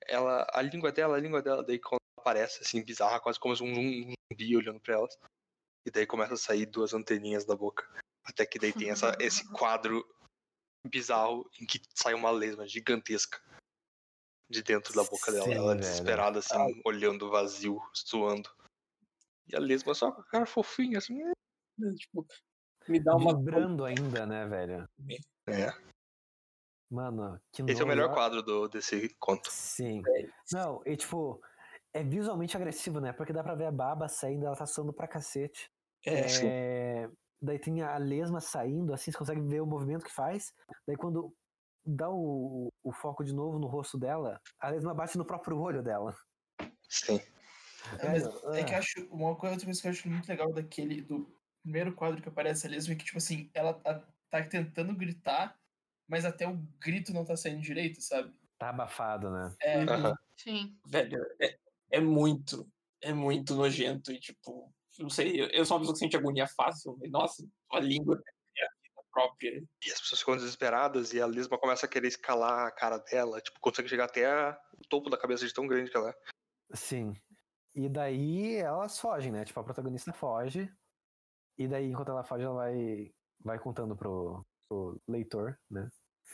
Ela, 0.08 0.48
a 0.52 0.62
língua 0.64 0.92
dela, 0.92 1.16
a 1.16 1.20
língua 1.20 1.42
dela, 1.44 1.64
daí 1.64 1.78
quando 1.78 2.00
ela 2.02 2.22
aparece 2.22 2.62
assim 2.62 2.84
bizarra, 2.84 3.20
quase 3.20 3.40
como 3.40 3.56
se 3.56 3.64
um 3.64 3.74
zum- 3.74 4.14
zumbi 4.32 4.58
olhando 4.58 4.80
pra 4.80 4.96
elas. 4.96 5.16
E 5.86 5.92
daí 5.92 6.08
começa 6.08 6.34
a 6.34 6.38
sair 6.38 6.66
duas 6.66 6.94
anteninhas 6.94 7.46
da 7.46 7.56
boca. 7.56 7.88
Até 8.26 8.46
que 8.46 8.58
daí 8.58 8.74
tem 8.74 8.90
essa, 8.90 9.12
esse 9.22 9.48
quadro 9.52 10.04
bizarro 10.88 11.50
em 11.62 11.66
que 11.66 11.80
sai 11.94 12.16
uma 12.16 12.32
lesma 12.32 12.68
gigantesca 12.68 13.40
de 14.50 14.64
dentro 14.64 14.94
da 14.96 15.04
boca 15.04 15.32
dela. 15.32 15.46
Sim, 15.46 15.54
ela 15.54 15.68
velho. 15.76 15.80
desesperada, 15.82 16.40
assim, 16.40 16.82
olhando 16.84 17.30
vazio, 17.30 17.80
suando. 17.94 18.50
E 19.48 19.56
a 19.56 19.60
lesma 19.60 19.94
só 19.94 20.12
com 20.12 20.22
a 20.22 20.26
cara 20.26 20.46
fofinha, 20.48 20.98
assim. 20.98 21.22
Tipo, 21.98 22.26
me 22.88 23.00
dá 23.00 23.16
uma. 23.16 23.38
Vibrando 23.38 23.86
ainda, 23.86 24.26
né, 24.26 24.46
velho? 24.48 24.90
É. 25.48 25.68
Mano, 26.90 27.40
que 27.52 27.62
Esse 27.64 27.82
é 27.82 27.86
o 27.86 27.88
melhor 27.88 28.12
quadro 28.14 28.42
do, 28.42 28.68
desse 28.68 29.10
conto. 29.20 29.50
Sim. 29.52 30.02
É, 30.08 30.28
Não, 30.52 30.82
e 30.86 30.98
tipo, 30.98 31.40
é 31.94 32.04
visualmente 32.04 32.58
agressivo, 32.58 33.00
né? 33.00 33.14
Porque 33.14 33.34
dá 33.34 33.44
pra 33.44 33.56
ver 33.56 33.66
a 33.66 33.72
baba 33.72 34.08
saindo, 34.08 34.46
ela 34.46 34.56
tá 34.56 34.66
suando 34.66 34.92
pra 34.92 35.08
cacete. 35.08 35.72
É, 36.06 36.26
É, 36.44 37.10
Daí 37.42 37.58
tem 37.58 37.82
a 37.82 37.98
lesma 37.98 38.42
saindo, 38.42 38.94
assim, 38.94 39.12
você 39.12 39.18
consegue 39.18 39.42
ver 39.42 39.62
o 39.62 39.66
movimento 39.66 40.04
que 40.04 40.12
faz. 40.12 40.52
Daí 40.86 40.98
quando 40.98 41.34
dá 41.86 42.10
o, 42.10 42.72
o 42.84 42.92
foco 42.92 43.24
de 43.24 43.34
novo 43.34 43.58
no 43.58 43.68
rosto 43.68 43.98
dela, 43.98 44.42
a 44.60 44.70
lesma 44.70 44.94
bate 44.94 45.18
no 45.18 45.26
próprio 45.26 45.58
olho 45.58 45.82
dela. 45.82 46.16
Sim. 46.90 47.22
É, 48.00 48.08
mas 48.08 48.26
é 48.56 48.64
que 48.64 48.74
eu 48.74 48.76
ah. 48.76 48.80
acho 48.80 49.08
uma 49.10 49.36
coisa, 49.36 49.54
outra 49.54 49.66
coisa 49.66 49.82
que 49.82 49.88
eu 49.88 49.92
acho 49.92 50.10
muito 50.10 50.28
legal 50.28 50.52
daquele 50.52 51.02
do 51.02 51.32
primeiro 51.64 51.94
quadro 51.94 52.22
que 52.22 52.30
aparece 52.30 52.68
a 52.68 52.70
lesma 52.70 52.94
é 52.94 52.98
que 52.98 53.06
tipo 53.06 53.18
assim, 53.18 53.50
ela 53.54 53.74
tá, 53.74 54.04
tá 54.30 54.44
tentando 54.44 54.96
gritar, 54.96 55.58
mas 56.10 56.26
até 56.26 56.48
o 56.48 56.56
grito 56.80 57.14
não 57.14 57.24
tá 57.24 57.38
saindo 57.38 57.62
direito, 57.62 58.02
sabe? 58.02 58.34
Tá 58.58 58.70
abafado, 58.70 59.30
né? 59.30 59.56
É, 59.62 59.84
Aham. 59.84 60.14
Sim. 60.36 60.78
velho, 60.86 61.18
é, 61.40 61.58
é 61.92 62.00
muito, 62.02 62.70
é 63.02 63.14
muito 63.14 63.56
nojento 63.56 64.12
e 64.12 64.20
tipo, 64.20 64.74
não 65.00 65.10
sei, 65.10 65.40
eu, 65.42 65.48
eu 65.48 65.66
sou 65.66 65.76
uma 65.78 65.82
pessoa 65.82 65.94
que 65.94 66.00
sente 66.00 66.18
agonia 66.18 66.48
fácil, 66.48 66.98
mas 67.00 67.12
nossa, 67.12 67.48
a 67.72 67.80
língua 67.80 68.22
é 68.58 68.64
a 68.66 68.70
vida 68.82 69.02
própria. 69.12 69.64
E 69.86 69.92
as 69.92 70.02
pessoas 70.02 70.20
ficam 70.20 70.36
desesperadas 70.36 71.14
e 71.14 71.22
a 71.22 71.28
Lisma 71.28 71.58
começa 71.58 71.86
a 71.86 71.90
querer 71.90 72.08
escalar 72.08 72.68
a 72.68 72.72
cara 72.72 72.98
dela, 72.98 73.40
tipo, 73.42 73.60
consegue 73.62 73.88
chegar 73.90 74.06
até 74.06 74.26
a- 74.26 74.60
o 74.78 74.88
topo 74.90 75.10
da 75.10 75.18
cabeça 75.18 75.46
de 75.46 75.54
tão 75.54 75.68
grande 75.68 75.92
que 75.92 75.98
ela 75.98 76.10
é. 76.10 76.16
Sim. 76.76 77.14
E 77.76 77.88
daí 77.88 78.56
elas 78.56 79.00
fogem, 79.00 79.32
né? 79.32 79.46
Tipo, 79.46 79.60
a 79.60 79.64
protagonista 79.64 80.12
foge. 80.12 80.72
E 81.58 81.68
daí, 81.68 81.86
enquanto 81.92 82.10
ela 82.10 82.24
foge, 82.24 82.44
ela 82.44 82.56
vai, 82.56 83.12
vai 83.44 83.60
contando 83.60 83.96
pro, 83.96 84.46
pro 84.68 85.02
leitor, 85.08 85.60
né? 85.70 85.90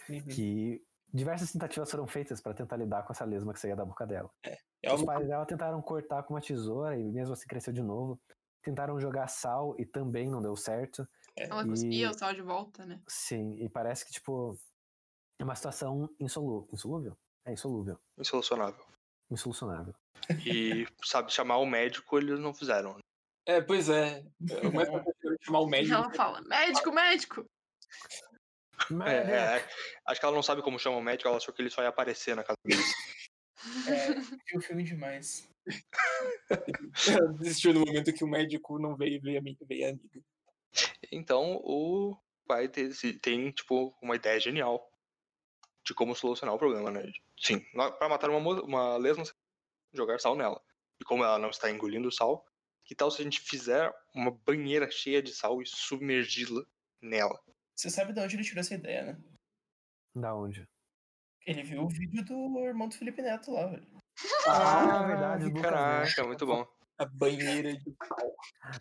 Uhum. 0.10 0.22
Que 0.28 0.84
diversas 1.14 1.52
tentativas 1.52 1.90
foram 1.90 2.06
feitas 2.08 2.42
pra 2.42 2.54
tentar 2.54 2.78
lidar 2.78 3.04
com 3.04 3.14
essa 3.14 3.26
lesma 3.26 3.54
que 3.54 3.60
saía 3.60 3.76
da 3.76 3.86
boca 3.86 4.06
dela. 4.06 4.30
É 4.44 4.94
Os 4.94 5.02
uma- 5.02 5.14
pais 5.14 5.28
dela 5.28 5.46
tentaram 5.46 5.82
cortar 5.82 6.24
com 6.24 6.34
uma 6.34 6.42
tesoura 6.42 6.98
e 6.98 7.04
mesmo 7.04 7.34
assim 7.34 7.48
cresceu 7.48 7.74
de 7.74 7.82
novo. 7.82 8.20
Tentaram 8.64 9.00
jogar 9.00 9.28
sal 9.28 9.76
e 9.80 9.86
também 9.86 10.30
não 10.30 10.42
deu 10.42 10.56
certo. 10.56 11.08
Ela 11.36 11.64
E- 11.64 11.68
cuspia 11.70 12.10
o 12.10 12.14
sal 12.14 12.34
de 12.34 12.42
volta, 12.42 12.86
né? 12.86 13.02
Sim, 13.08 13.54
e 13.64 13.70
parece 13.70 14.06
que, 14.06 14.12
tipo, 14.12 14.58
é 15.40 15.44
uma 15.44 15.56
situação 15.56 16.10
insolúvel. 16.20 16.68
Insolúvel? 16.74 17.18
É 17.46 17.52
insolúvel. 17.54 18.00
Insolucionável. 18.18 18.84
Insolucionável. 19.30 19.94
E, 20.46 20.88
sabe, 21.04 21.32
chamar 21.32 21.58
o 21.58 21.66
médico 21.66 22.18
eles 22.18 22.40
não 22.40 22.54
fizeram. 22.54 22.98
É, 23.46 23.62
pois 23.62 23.90
é. 23.90 24.26
Eu 24.64 24.72
mais 24.72 24.90
prefiro 24.90 25.36
chamar 25.42 25.60
o 25.60 25.68
E 25.68 25.70
médico. 25.72 25.94
ela 25.96 26.12
fala, 26.14 26.42
médico, 26.42 26.92
médico! 26.92 27.46
Mas, 28.90 29.14
É, 29.14 29.24
né, 29.24 29.58
é, 29.58 29.70
acho 30.06 30.20
que 30.20 30.26
ela 30.26 30.36
não 30.36 30.44
sabe 30.44 30.62
como 30.62 30.80
chama 30.80 30.98
o 30.98 31.02
médico, 31.02 31.28
ela 31.28 31.38
achou 31.38 31.54
que 31.54 31.62
ele 31.62 31.70
só 31.70 31.82
ia 31.82 31.90
aparecer 31.90 32.36
na 32.36 32.44
casa 32.44 32.58
dele. 32.64 32.82
é, 33.88 34.58
o 34.58 34.62
filme 34.62 34.84
demais. 34.84 35.50
Ela 37.10 37.34
desistiu 37.34 37.74
no 37.74 37.80
momento 37.80 38.14
que 38.14 38.24
o 38.24 38.28
médico 38.28 38.78
não 38.78 38.96
veio 38.96 39.20
ver 39.20 39.38
a 39.38 39.42
minha, 39.42 39.58
veio 39.64 39.88
a 39.88 39.90
amiga. 39.90 40.22
Então, 41.12 41.56
o 41.64 42.16
pai 42.48 42.68
tem, 42.68 42.92
tem, 43.20 43.52
tipo, 43.52 43.96
uma 44.02 44.16
ideia 44.16 44.40
genial 44.40 44.92
de 45.84 45.94
como 45.94 46.16
solucionar 46.16 46.56
o 46.56 46.60
problema, 46.60 46.92
né? 46.92 47.12
Sim, 47.40 47.60
pra 47.98 48.10
matar 48.10 48.30
uma, 48.30 48.62
uma 48.62 48.98
lesma, 48.98 49.26
você 49.26 49.32
tem 49.32 49.92
que 49.92 49.98
jogar 49.98 50.20
sal 50.20 50.36
nela. 50.36 50.62
E 51.00 51.04
como 51.04 51.24
ela 51.24 51.38
não 51.38 51.50
está 51.50 51.70
engolindo 51.70 52.08
o 52.08 52.12
sal, 52.12 52.46
que 52.84 52.96
tal 52.96 53.10
se 53.12 53.22
a 53.22 53.24
gente 53.24 53.42
fizer 53.42 53.92
uma 54.14 54.32
banheira 54.32 54.90
cheia 54.90 55.22
de 55.22 55.34
sal 55.34 55.62
e 55.62 55.66
submergi-la 55.66 56.64
nela? 57.02 57.40
Você 57.76 57.90
sabe 57.90 58.14
de 58.14 58.20
onde 58.22 58.36
ele 58.36 58.44
tirou 58.44 58.62
essa 58.62 58.74
ideia, 58.74 59.04
né? 59.14 59.24
Da 60.16 60.34
onde? 60.34 60.68
Ele 61.46 61.64
viu 61.64 61.84
o 61.84 61.90
vídeo 61.90 62.24
do 62.24 62.60
irmão 62.60 62.88
do 62.88 62.96
Felipe 62.96 63.22
Neto 63.22 63.52
lá, 63.52 63.68
velho. 63.68 63.86
Ah, 64.48 65.04
é 65.04 65.08
verdade, 65.08 65.46
Lucas 65.46 65.62
Caraca, 65.62 66.24
muito 66.26 66.46
bom. 66.46 66.66
A 66.98 67.06
banheira 67.06 67.76
de 67.76 67.96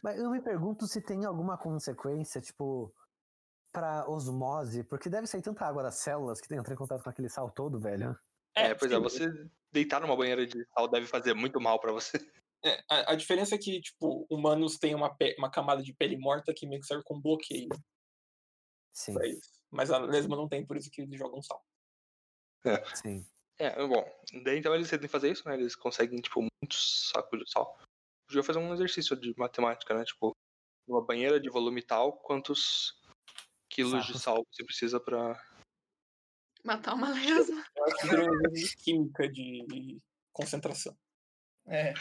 Mas 0.02 0.18
eu 0.18 0.30
me 0.30 0.40
pergunto 0.40 0.86
se 0.86 1.02
tem 1.02 1.24
alguma 1.24 1.58
consequência, 1.58 2.40
tipo, 2.40 2.94
pra 3.72 4.08
osmose, 4.08 4.84
porque 4.84 5.10
deve 5.10 5.26
sair 5.26 5.42
tanta 5.42 5.66
água 5.66 5.82
das 5.82 5.96
células 5.96 6.40
que 6.40 6.46
tem 6.48 6.56
que 6.56 6.60
entrar 6.60 6.74
em 6.74 6.78
contato 6.78 7.02
com 7.02 7.10
aquele 7.10 7.28
sal 7.28 7.50
todo, 7.50 7.80
velho. 7.80 8.16
É, 8.54 8.72
pois 8.74 8.92
é, 8.92 8.98
você 8.98 9.28
deitar 9.72 10.00
numa 10.00 10.16
banheira 10.16 10.46
de 10.46 10.64
sal 10.72 10.86
deve 10.88 11.06
fazer 11.06 11.34
muito 11.34 11.60
mal 11.60 11.80
pra 11.80 11.90
você. 11.90 12.16
é, 12.64 12.80
a, 12.88 13.12
a 13.12 13.14
diferença 13.16 13.56
é 13.56 13.58
que, 13.58 13.80
tipo, 13.80 14.24
humanos 14.30 14.78
têm 14.78 14.94
uma, 14.94 15.12
pe- 15.14 15.34
uma 15.36 15.50
camada 15.50 15.82
de 15.82 15.92
pele 15.92 16.16
morta 16.16 16.54
que 16.56 16.66
meio 16.68 16.80
que 16.80 16.86
serve 16.86 17.02
como 17.04 17.20
bloqueio 17.20 17.68
Sim, 18.94 19.14
pra 19.14 19.26
isso. 19.26 19.52
Mas 19.70 19.90
a 19.90 19.98
lesma 19.98 20.36
não 20.36 20.48
tem, 20.48 20.64
por 20.64 20.76
isso 20.76 20.90
que 20.90 21.02
eles 21.02 21.18
jogam 21.18 21.42
sal. 21.42 21.64
sim. 22.94 23.26
É, 23.58 23.74
bom, 23.86 24.04
daí 24.42 24.58
então 24.58 24.74
eles 24.74 24.88
tentam 24.88 25.08
fazer 25.08 25.30
isso, 25.30 25.46
né? 25.48 25.54
Eles 25.54 25.76
conseguem, 25.76 26.20
tipo, 26.20 26.40
muitos 26.40 27.10
sacos 27.10 27.38
de 27.38 27.50
sal. 27.50 27.78
Podia 28.26 28.42
fazer 28.42 28.58
um 28.58 28.72
exercício 28.72 29.16
de 29.16 29.34
matemática, 29.36 29.94
né? 29.94 30.04
Tipo, 30.04 30.32
numa 30.88 31.04
banheira 31.04 31.38
de 31.38 31.50
volume 31.50 31.82
tal, 31.82 32.12
quantos 32.18 32.98
quilos 33.68 34.06
de 34.06 34.18
sal 34.18 34.44
você 34.50 34.64
precisa 34.64 34.98
pra. 34.98 35.40
Matar 36.64 36.94
uma 36.94 37.10
lesma. 37.10 37.64
Eu 37.76 37.84
acho 37.84 38.76
que 38.76 38.76
química 38.84 39.28
de 39.28 40.00
concentração. 40.32 40.96
É, 41.66 41.94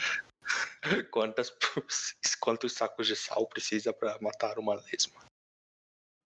Quantas, 1.10 1.50
quantos 2.40 2.72
sacos 2.72 3.06
de 3.06 3.16
sal 3.16 3.46
precisa 3.48 3.92
pra 3.92 4.18
matar 4.20 4.58
uma 4.58 4.74
lesma? 4.74 5.24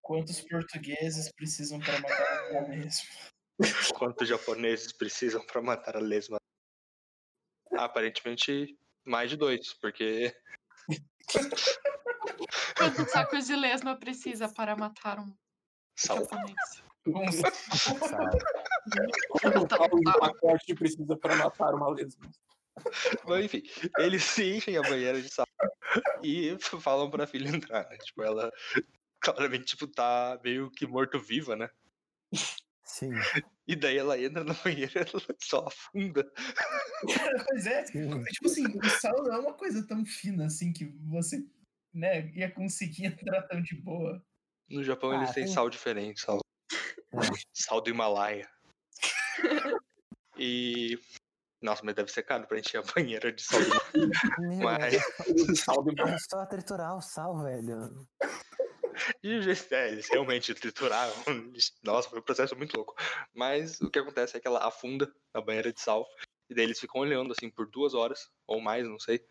Quantos 0.08 0.40
portugueses 0.40 1.30
precisam 1.32 1.78
para 1.80 2.00
matar 2.00 2.56
a 2.56 2.62
mesmo? 2.66 3.06
Quantos 3.98 4.26
japoneses 4.26 4.90
precisam 4.90 5.44
pra 5.44 5.60
matar 5.60 5.98
a 5.98 6.00
lesma? 6.00 6.38
Aparentemente, 7.76 8.74
mais 9.04 9.28
de 9.28 9.36
dois, 9.36 9.74
porque 9.74 10.34
Quantos 12.78 13.10
sacos 13.10 13.48
de 13.48 13.54
lesma 13.54 13.98
precisa 13.98 14.48
para 14.48 14.74
matar 14.74 15.18
um 15.18 15.30
sal. 15.94 16.20
japonês? 16.20 16.82
Pau 17.12 17.22
de 19.94 20.04
tá. 20.04 20.18
pacote 20.20 20.74
precisa 20.74 21.18
pra 21.18 21.36
matar 21.36 21.74
uma 21.74 21.90
lesma? 21.90 22.30
Mas 23.26 23.44
enfim, 23.44 23.62
eles 23.98 24.24
se 24.24 24.56
enchem 24.56 24.78
a 24.78 24.82
banheira 24.82 25.20
de 25.20 25.28
sal 25.28 25.44
e 26.22 26.56
falam 26.80 27.10
pra 27.10 27.26
filha 27.26 27.50
entrar, 27.54 27.86
né? 27.90 27.98
Tipo, 27.98 28.22
ela 28.22 28.50
claramente, 29.60 29.64
tipo, 29.66 29.86
tá 29.86 30.38
meio 30.44 30.70
que 30.70 30.86
morto-viva, 30.86 31.56
né? 31.56 31.68
Sim, 32.84 33.10
E 33.66 33.76
daí 33.76 33.98
ela 33.98 34.18
entra 34.20 34.42
na 34.44 34.54
banheira 34.64 34.92
e 34.94 34.98
ela 34.98 35.36
só 35.42 35.66
afunda. 35.66 36.30
Pois 37.48 37.66
é, 37.66 37.84
sim. 37.86 38.08
porque, 38.10 38.30
tipo 38.32 38.46
assim, 38.46 38.64
o 38.66 38.90
sal 39.00 39.22
não 39.22 39.32
é 39.34 39.38
uma 39.38 39.54
coisa 39.54 39.86
tão 39.86 40.04
fina 40.04 40.46
assim 40.46 40.72
que 40.72 40.84
você, 41.08 41.46
né, 41.94 42.28
ia 42.32 42.50
conseguir 42.50 43.06
entrar 43.06 43.42
tão 43.42 43.62
de 43.62 43.76
boa. 43.80 44.20
No 44.68 44.82
Japão 44.82 45.12
Ah, 45.12 45.16
eles 45.18 45.30
têm 45.32 45.44
tem- 45.44 45.52
sal 45.52 45.70
diferente, 45.70 46.20
sal, 46.20 46.40
É. 47.14 47.18
sal 47.52 47.80
do 47.80 47.88
Himalaia. 47.90 48.48
E. 50.36 50.98
Nossa, 51.60 51.82
mas 51.84 51.94
deve 51.94 52.10
ser 52.12 52.22
caro 52.22 52.46
pra 52.46 52.58
encher 52.58 52.78
a 52.78 52.82
banheira 52.82 53.32
de 53.32 53.42
sal 53.42 53.60
do 53.60 54.58
Mas- 54.62 55.58
Sal 55.60 55.82
de 55.84 56.00
É 56.00 56.18
só 56.18 56.46
triturar 56.46 56.96
o 56.96 57.00
sal, 57.00 57.42
velho. 57.42 58.06
E 59.22 59.38
é, 59.70 59.88
eles 59.90 60.08
realmente 60.08 60.54
trituraram. 60.54 61.12
Nossa, 61.82 62.08
foi 62.08 62.18
um 62.18 62.22
processo 62.22 62.56
muito 62.56 62.76
louco. 62.76 62.94
Mas 63.34 63.80
o 63.80 63.90
que 63.90 63.98
acontece 63.98 64.36
é 64.36 64.40
que 64.40 64.46
ela 64.46 64.66
afunda 64.66 65.12
na 65.34 65.40
banheira 65.40 65.72
de 65.72 65.80
sal. 65.80 66.06
E 66.50 66.54
daí 66.54 66.64
eles 66.64 66.80
ficam 66.80 67.00
olhando 67.00 67.32
assim 67.32 67.50
por 67.50 67.66
duas 67.68 67.94
horas, 67.94 68.30
ou 68.46 68.60
mais, 68.60 68.86
não 68.86 68.98
sei. 68.98 69.24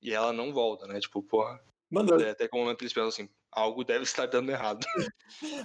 E 0.00 0.12
ela 0.12 0.32
não 0.32 0.52
volta, 0.52 0.86
né? 0.86 1.00
Tipo, 1.00 1.22
porra. 1.22 1.62
Manda. 1.90 2.30
Até 2.30 2.48
que 2.48 2.56
o 2.56 2.58
momento 2.58 2.82
eles 2.82 2.92
pensam 2.92 3.08
assim, 3.08 3.28
algo 3.50 3.84
deve 3.84 4.04
estar 4.04 4.26
dando 4.26 4.50
errado. 4.50 4.84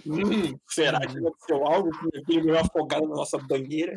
Hum, 0.05 0.57
será 0.67 0.99
que 0.99 1.17
aconteceu 1.17 1.65
algo 1.67 1.91
que 2.25 2.41
veio 2.41 2.57
afogada 2.57 3.05
na 3.05 3.15
nossa 3.15 3.37
banheira? 3.37 3.93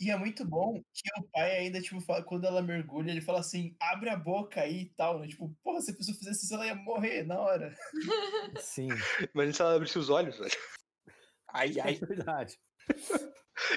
E 0.00 0.10
é 0.10 0.16
muito 0.16 0.44
bom 0.44 0.82
que 0.92 1.20
o 1.20 1.24
pai 1.30 1.58
ainda, 1.58 1.80
tipo, 1.80 2.00
fala- 2.00 2.24
quando 2.24 2.44
ela 2.46 2.60
mergulha, 2.60 3.10
ele 3.10 3.20
fala 3.20 3.40
assim, 3.40 3.76
abre 3.80 4.10
a 4.10 4.16
boca 4.16 4.60
aí 4.60 4.82
e 4.82 4.90
tal, 4.90 5.20
né? 5.20 5.28
Tipo, 5.28 5.54
porra, 5.62 5.80
se 5.80 5.92
a 5.92 5.94
pessoa 5.96 6.16
fizesse 6.16 6.44
isso, 6.44 6.54
ela 6.54 6.66
ia 6.66 6.74
morrer 6.74 7.22
na 7.24 7.38
hora. 7.40 7.76
Sim, 8.58 8.88
Mas 9.34 9.54
se 9.56 9.62
ela 9.62 9.76
abrisse 9.76 9.98
os 9.98 10.10
olhos, 10.10 10.36
velho. 10.36 10.50
Ai, 11.48 11.72
é 11.78 11.80
ai. 11.82 11.94
verdade. 11.94 12.58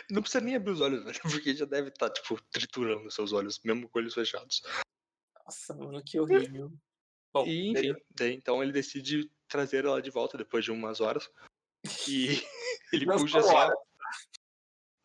Não 0.10 0.22
precisa 0.24 0.44
nem 0.44 0.56
abrir 0.56 0.72
os 0.72 0.82
olhos, 0.82 1.04
velho. 1.04 1.20
Porque 1.44 1.54
já 1.56 1.66
deve 1.66 1.90
estar, 1.90 2.10
tipo, 2.10 2.42
triturando 2.52 3.12
seus 3.12 3.32
olhos, 3.32 3.60
mesmo 3.64 3.88
com 3.90 4.00
olhos 4.00 4.14
fechados. 4.16 4.64
Nossa, 5.46 5.76
mano, 5.76 6.04
que 6.04 6.20
horrível. 6.20 6.74
Bom, 7.32 7.46
E, 7.46 7.72
enfim, 7.72 7.94
daí, 8.16 8.34
então 8.34 8.64
ele 8.64 8.72
decide 8.72 9.30
trazer 9.48 9.86
ela 9.86 10.02
de 10.02 10.10
volta 10.10 10.38
depois 10.38 10.66
de 10.66 10.72
umas 10.72 11.00
horas. 11.00 11.30
E 12.08 12.42
ele 12.92 13.06
Não 13.06 13.18
puxa 13.18 13.42
só. 13.44 13.70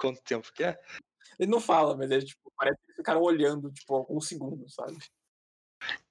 Quanto 0.03 0.21
tempo 0.23 0.53
que 0.53 0.65
é? 0.65 0.77
ele 1.39 1.51
não 1.51 1.61
fala, 1.61 1.97
mas 1.97 2.11
ele, 2.11 2.25
tipo, 2.25 2.53
parece 2.57 2.77
que 2.81 2.87
eles 2.87 2.97
ficaram 2.97 3.23
olhando, 3.23 3.71
tipo, 3.71 3.95
alguns 3.95 4.27
segundos, 4.27 4.75
sabe? 4.75 4.99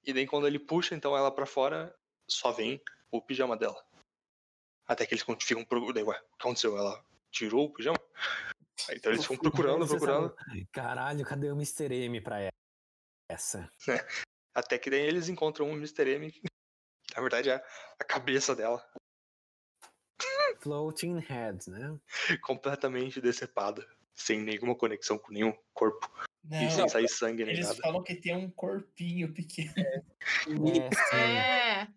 E 0.02 0.12
daí 0.12 0.26
quando 0.26 0.46
ele 0.46 0.58
puxa 0.58 0.94
então 0.94 1.16
ela 1.16 1.30
pra 1.30 1.44
fora, 1.44 1.94
só 2.26 2.50
vem 2.52 2.82
o 3.10 3.20
pijama 3.20 3.56
dela. 3.56 3.84
Até 4.86 5.06
que 5.06 5.14
eles 5.14 5.22
ficam 5.22 5.64
procurando. 5.64 6.08
Ué, 6.08 6.18
o 6.18 6.36
que 6.36 6.36
aconteceu? 6.40 6.76
Ela 6.76 7.04
tirou 7.30 7.66
o 7.66 7.72
pijama? 7.72 7.98
Aí, 8.88 8.96
Então 8.96 9.12
eles 9.12 9.22
ficam 9.22 9.38
procurando, 9.38 9.86
procurando. 9.86 10.34
Caralho, 10.72 11.24
cadê 11.24 11.50
o 11.50 11.54
Mr. 11.54 11.94
M 11.94 12.20
pra 12.20 12.50
essa? 13.30 13.70
Até 14.54 14.78
que 14.78 14.90
daí 14.90 15.00
eles 15.00 15.28
encontram 15.28 15.66
um 15.66 15.76
Mr. 15.76 16.10
M, 16.10 16.32
que 16.32 16.42
na 17.14 17.20
verdade 17.20 17.50
é 17.50 17.64
a 17.98 18.04
cabeça 18.04 18.54
dela, 18.56 18.84
Floating 20.60 21.18
Head, 21.18 21.68
né? 21.70 21.96
completamente 22.42 23.20
decepada. 23.20 23.86
Sem 24.14 24.40
nenhuma 24.42 24.74
conexão 24.76 25.16
com 25.18 25.32
nenhum 25.32 25.52
corpo. 25.72 26.08
Não, 26.44 26.62
E 26.62 26.70
sem 26.70 26.88
sair 26.88 27.08
sangue 27.08 27.44
nem 27.44 27.54
eles 27.54 27.66
nada. 27.68 27.80
falam 27.80 28.02
que 28.02 28.14
tem 28.14 28.36
um 28.36 28.50
corpinho 28.50 29.32
pequeno. 29.32 29.72
É. 31.12 31.88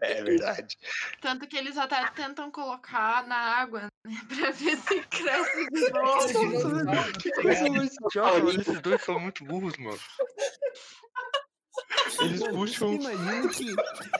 É, 0.00 0.18
É 0.18 0.22
verdade. 0.22 0.76
tanto 1.20 1.46
que 1.48 1.56
eles 1.56 1.76
até 1.76 2.06
tentam 2.10 2.50
colocar 2.50 3.26
na 3.26 3.36
água, 3.36 3.82
né? 3.82 3.88
Pra 4.28 4.50
ver 4.52 4.76
se 4.76 5.02
cresce 5.02 5.70
de 5.70 5.90
novo. 5.90 6.20
Esses 7.48 8.14
mano, 8.14 8.50
esses 8.60 8.80
dois 8.80 9.02
são 9.02 9.18
muito 9.18 9.44
burros, 9.44 9.76
mano. 9.78 9.98
Eles 12.20 12.40
puxam. 12.48 12.94
Imagina 12.94 13.48
que. 13.48 13.74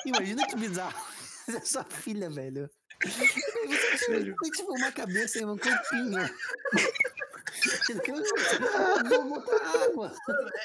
Imagina 0.07 0.47
que 0.47 0.57
bizarro. 0.57 1.05
Essa 1.47 1.59
é 1.59 1.61
sua 1.61 1.85
filha, 1.85 2.31
velho. 2.31 2.71
Você 3.05 4.07
tem, 4.07 4.35
tipo 4.51 4.73
uma 4.75 4.91
cabeça 4.93 5.39
e 5.39 5.45
um 5.45 5.57
corpinho. 5.59 6.19
Vou 9.09 9.25
botar 9.29 9.85
água. 9.85 10.13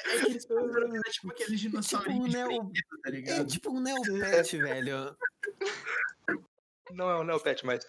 É 0.06 0.18
que 0.20 0.26
eles 0.26 0.44
fizeram, 0.46 0.96
é 0.96 1.00
tipo 1.10 1.30
aqueles 1.30 1.60
Tipo 1.60 2.10
um 2.10 2.28
de 2.28 2.36
neo- 2.36 2.72
tá 3.02 3.10
É 3.10 3.44
tipo 3.44 3.70
um 3.70 3.80
neopet, 3.80 4.56
velho. 4.58 5.16
Não 6.92 7.10
é 7.10 7.16
o 7.16 7.24
Neopet, 7.24 7.64
mas. 7.64 7.86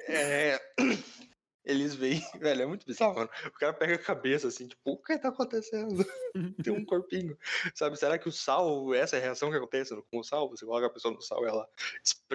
É. 0.00 0.60
Eles 1.64 1.94
veem. 1.94 2.20
Velho, 2.38 2.62
é 2.62 2.66
muito 2.66 2.84
bizarro, 2.84 3.14
mano. 3.14 3.30
O 3.46 3.50
cara 3.52 3.72
pega 3.72 3.94
a 3.94 3.98
cabeça 3.98 4.48
assim, 4.48 4.68
tipo, 4.68 4.82
o 4.84 4.98
que 4.98 5.16
tá 5.16 5.30
acontecendo? 5.30 6.04
Tem 6.62 6.72
um 6.74 6.84
corpinho. 6.84 7.38
Sabe, 7.74 7.98
será 7.98 8.18
que 8.18 8.28
o 8.28 8.32
sal, 8.32 8.92
essa 8.94 9.16
é 9.16 9.18
a 9.18 9.22
reação 9.22 9.50
que 9.50 9.56
acontece 9.56 9.96
com 10.10 10.18
o 10.18 10.22
sal? 10.22 10.50
Você 10.50 10.66
coloca 10.66 10.86
a 10.86 10.90
pessoa 10.90 11.14
no 11.14 11.22
sal, 11.22 11.46
ela, 11.46 11.66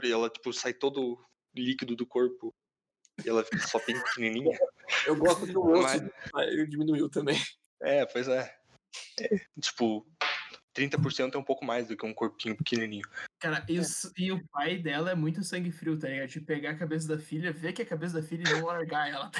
ela 0.03 0.29
tipo, 0.31 0.51
sai 0.51 0.73
todo 0.73 1.23
líquido 1.55 1.95
do 1.95 2.05
corpo 2.05 2.53
e 3.23 3.29
ela 3.29 3.43
fica 3.43 3.59
só 3.67 3.79
bem 3.85 4.01
pequenininha. 4.01 4.57
Eu 5.05 5.15
gosto 5.15 5.45
do 5.45 5.61
osso, 5.61 6.09
Mas- 6.33 6.47
ele 6.47 6.67
diminuiu 6.67 7.09
também. 7.09 7.39
É, 7.81 8.05
pois 8.05 8.27
é. 8.27 8.55
É, 9.19 9.39
Tipo, 9.61 10.05
30% 10.75 11.35
é 11.35 11.37
um 11.37 11.43
pouco 11.43 11.63
mais 11.65 11.87
do 11.87 11.95
que 11.97 12.05
um 12.05 12.13
corpinho 12.13 12.55
pequenininho. 12.55 13.07
Cara, 13.39 13.63
e, 13.69 13.77
os- 13.79 14.11
e 14.17 14.31
o 14.31 14.41
pai 14.49 14.77
dela 14.77 15.11
é 15.11 15.15
muito 15.15 15.43
sangue 15.43 15.71
frio, 15.71 15.97
tá 15.99 16.07
ligado? 16.07 16.29
De 16.29 16.41
pegar 16.41 16.71
a 16.71 16.77
cabeça 16.77 17.07
da 17.07 17.19
filha, 17.21 17.51
ver 17.53 17.73
que 17.73 17.81
é 17.81 17.85
a 17.85 17.87
cabeça 17.87 18.19
da 18.21 18.27
filha 18.27 18.43
e 18.47 18.53
não 18.53 18.65
largar 18.65 19.09
ela. 19.09 19.29
tá 19.29 19.39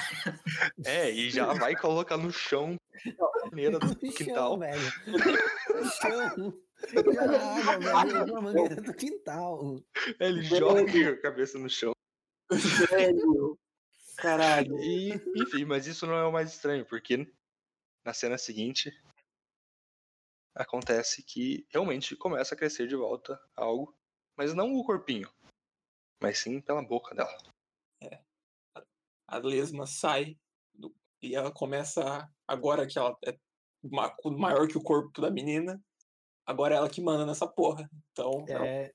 É, 0.85 1.09
e 1.11 1.29
já 1.29 1.53
vai 1.53 1.75
colocar 1.75 2.17
no 2.17 2.31
chão, 2.31 2.75
na 3.43 3.49
peneira 3.49 3.79
do 3.79 3.95
quintal. 3.95 4.51
chão, 4.51 4.59
velho. 4.59 4.93
No 5.07 5.85
chão. 5.91 6.53
Joga 6.93 7.25
água, 7.25 8.05
velho. 8.05 8.31
Uma 8.33 8.41
mangueira 8.41 8.75
do 8.81 8.93
quintal. 8.93 9.81
Ele 10.19 10.43
joga 10.43 10.81
a 11.11 11.17
cabeça 11.21 11.57
no 11.57 11.69
chão. 11.69 11.93
Velho. 12.89 13.59
Caralho. 14.17 14.77
E, 14.81 15.13
enfim, 15.35 15.65
mas 15.65 15.87
isso 15.87 16.05
não 16.05 16.15
é 16.15 16.25
o 16.25 16.31
mais 16.31 16.51
estranho, 16.51 16.85
porque 16.85 17.31
na 18.03 18.13
cena 18.13 18.37
seguinte 18.37 18.91
acontece 20.55 21.23
que 21.23 21.65
realmente 21.69 22.15
começa 22.15 22.53
a 22.53 22.57
crescer 22.57 22.87
de 22.87 22.95
volta 22.95 23.39
algo, 23.55 23.95
mas 24.35 24.53
não 24.53 24.73
o 24.75 24.83
corpinho, 24.83 25.31
mas 26.21 26.39
sim 26.39 26.59
pela 26.59 26.81
boca 26.81 27.15
dela. 27.15 27.37
A 29.27 29.37
lesma 29.37 29.85
sai 29.85 30.37
do- 30.73 30.93
e 31.21 31.35
ela 31.35 31.51
começa. 31.51 32.03
a- 32.03 32.29
Agora 32.47 32.87
que 32.87 32.97
ela 32.97 33.15
é 33.23 33.37
ma- 33.83 34.15
maior 34.25 34.67
que 34.67 34.75
o 34.77 34.81
corpo 34.83 35.21
da 35.21 35.29
menina, 35.29 35.79
agora 36.45 36.73
é 36.73 36.77
ela 36.77 36.89
que 36.89 36.99
manda 36.99 37.25
nessa 37.27 37.47
porra. 37.47 37.87
Então, 38.11 38.43
ela, 38.47 38.65
É. 38.67 38.93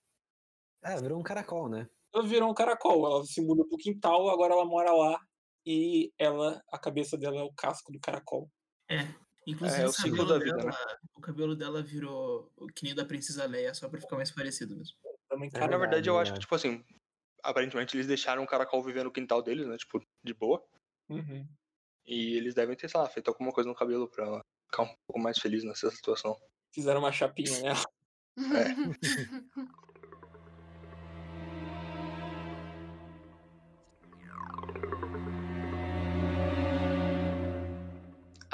É, 0.82 1.00
virou 1.00 1.18
um 1.18 1.22
caracol, 1.22 1.68
né? 1.68 1.88
Ela 2.14 2.26
virou 2.26 2.50
um 2.50 2.54
caracol. 2.54 3.06
Ela 3.06 3.24
se 3.24 3.40
muda 3.42 3.64
pro 3.66 3.76
quintal, 3.76 4.28
agora 4.28 4.54
ela 4.54 4.64
mora 4.64 4.92
lá. 4.92 5.20
E 5.66 6.12
ela, 6.18 6.62
a 6.70 6.78
cabeça 6.78 7.16
dela 7.16 7.40
é 7.40 7.42
o 7.42 7.52
casco 7.52 7.90
do 7.90 7.98
caracol. 7.98 8.50
Inclusive, 9.46 9.80
É, 9.80 9.84
é 9.84 9.86
o 9.86 9.90
o, 9.90 9.92
ciclo 9.92 10.18
cabelo 10.18 10.28
da 10.28 10.38
vida, 10.38 10.56
dela, 10.56 10.98
o 11.14 11.20
cabelo 11.20 11.56
dela 11.56 11.82
virou 11.82 12.50
o 12.56 12.66
que 12.66 12.84
nem 12.84 12.92
o 12.92 12.96
da 12.96 13.04
Princesa 13.04 13.46
Leia, 13.46 13.74
só 13.74 13.88
pra 13.88 14.00
ficar 14.00 14.16
mais 14.16 14.30
parecido 14.30 14.76
mesmo. 14.76 14.96
Também, 15.28 15.48
É 15.48 15.58
cara, 15.58 15.72
na 15.72 15.78
verdade, 15.78 16.08
eu 16.08 16.18
é 16.18 16.22
acho 16.22 16.34
que, 16.34 16.40
tipo 16.40 16.54
assim, 16.54 16.84
aparentemente 17.42 17.96
eles 17.96 18.06
deixaram 18.06 18.42
o 18.42 18.46
caracol 18.46 18.82
viver 18.82 19.04
no 19.04 19.12
quintal 19.12 19.42
deles, 19.42 19.66
né? 19.66 19.76
Tipo, 19.76 20.02
de 20.22 20.34
boa. 20.34 20.62
Uhum. 21.08 21.46
E 22.06 22.36
eles 22.36 22.54
devem 22.54 22.76
ter, 22.76 22.88
sei 22.88 23.00
lá, 23.00 23.08
feito 23.08 23.28
alguma 23.28 23.52
coisa 23.52 23.68
no 23.68 23.74
cabelo 23.74 24.08
pra 24.08 24.26
ela 24.26 24.40
ficar 24.70 24.82
um 24.82 24.94
pouco 25.06 25.20
mais 25.20 25.38
feliz 25.38 25.64
nessa 25.64 25.90
situação. 25.90 26.38
Fizeram 26.72 27.00
uma 27.00 27.12
chapinha 27.12 27.58
nela. 27.60 27.84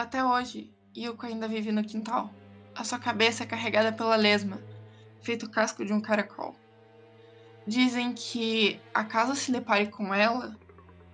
Até 0.01 0.25
hoje, 0.25 0.73
Yuko 0.97 1.27
ainda 1.27 1.47
vive 1.47 1.71
no 1.71 1.85
quintal. 1.85 2.33
A 2.75 2.83
sua 2.85 2.99
cabeça 2.99 3.43
é 3.43 3.47
carregada 3.47 3.93
pela 3.93 4.17
lesma, 4.17 4.59
feito 5.21 5.45
o 5.45 5.51
casco 5.51 5.85
de 5.85 5.93
um 5.93 6.01
caracol. 6.01 6.57
dizem 7.67 8.15
que 8.15 8.81
a 8.95 9.05
caso 9.05 9.37
se 9.37 9.53
depare 9.53 9.91
com 9.91 10.15
ela, 10.15 10.57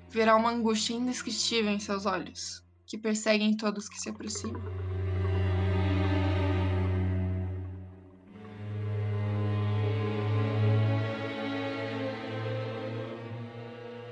verá 0.08 0.36
uma 0.36 0.50
angústia 0.50 0.94
indescritível 0.94 1.72
em 1.72 1.80
seus 1.80 2.06
olhos, 2.06 2.64
que 2.86 2.96
perseguem 2.96 3.56
todos 3.56 3.88
que 3.88 3.98
se 3.98 4.08
aproximam. 4.08 4.62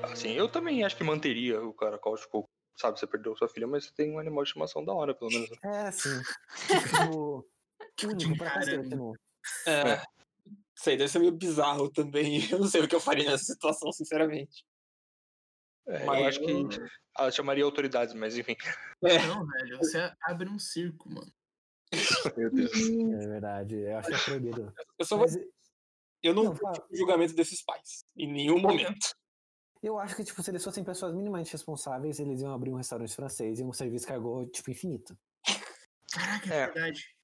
Assim, 0.02 0.32
eu 0.32 0.48
também 0.48 0.82
acho 0.82 0.96
que 0.96 1.04
manteria 1.04 1.62
o 1.62 1.72
caracol, 1.72 2.16
tipo, 2.16 2.44
sabe, 2.76 2.98
você 2.98 3.06
perdeu 3.06 3.36
sua 3.36 3.48
filha, 3.48 3.66
mas 3.66 3.84
você 3.86 3.92
tem 3.94 4.12
um 4.12 4.18
animal 4.18 4.42
de 4.44 4.48
estimação 4.50 4.84
da 4.84 4.92
hora, 4.92 5.14
pelo 5.14 5.30
menos. 5.30 5.50
né? 5.50 5.56
É, 5.88 5.90
sim. 5.92 6.20
Tipo, 7.96 8.12
único 8.12 8.36
pra 8.36 8.50
Caramba. 8.50 8.76
cacete, 8.82 8.96
né? 8.96 9.12
É, 9.66 10.02
sei, 10.76 10.96
deve 10.96 11.08
ser 11.10 11.18
meio 11.20 11.32
bizarro 11.32 11.90
também. 11.90 12.40
Eu 12.50 12.58
não 12.60 12.66
sei 12.66 12.82
o 12.82 12.88
que 12.88 12.94
eu 12.94 13.00
faria 13.00 13.30
nessa 13.30 13.44
situação, 13.44 13.92
sinceramente. 13.92 14.64
É, 15.86 16.04
Mas 16.06 16.18
eu 16.18 16.26
acho 16.26 16.40
que 16.40 16.90
ela 17.18 17.30
chamaria 17.30 17.62
autoridades, 17.64 18.14
mas 18.14 18.38
enfim. 18.38 18.56
É, 19.04 19.26
Não, 19.26 19.46
velho, 19.46 19.76
você 19.78 20.10
abre 20.22 20.48
um 20.48 20.58
circo, 20.58 21.10
mano. 21.10 21.30
Meu 22.36 22.50
Deus. 22.50 22.72
É 22.72 23.26
verdade. 23.28 23.74
Eu 23.76 23.98
acho 23.98 24.08
que 24.08 24.14
é 24.14 24.24
proibido. 24.24 24.74
eu 24.98 25.04
só 25.04 25.16
vou, 25.18 25.26
Mas 25.26 25.36
eu 26.22 26.32
não 26.34 26.44
não, 26.44 26.54
vou 26.54 26.72
fala. 26.72 26.86
o 26.90 26.96
julgamento 26.96 27.34
desses 27.34 27.62
pais. 27.62 28.04
Em 28.16 28.32
nenhum 28.32 28.58
momento. 28.58 29.14
Eu 29.86 29.98
acho 29.98 30.16
que, 30.16 30.24
tipo, 30.24 30.42
se 30.42 30.50
eles 30.50 30.62
fossem 30.64 30.84
pessoas 30.84 31.14
minimamente 31.14 31.52
responsáveis, 31.52 32.18
eles 32.18 32.40
iam 32.40 32.52
abrir 32.54 32.70
um 32.70 32.76
restaurante 32.76 33.14
francês 33.14 33.58
e 33.60 33.64
um 33.64 33.72
serviço 33.72 34.06
cargou, 34.06 34.46
tipo, 34.48 34.70
infinito. 34.70 35.16
Caraca, 36.12 36.54
é, 36.54 36.58
É. 36.58 36.66
verdade. 36.70 37.14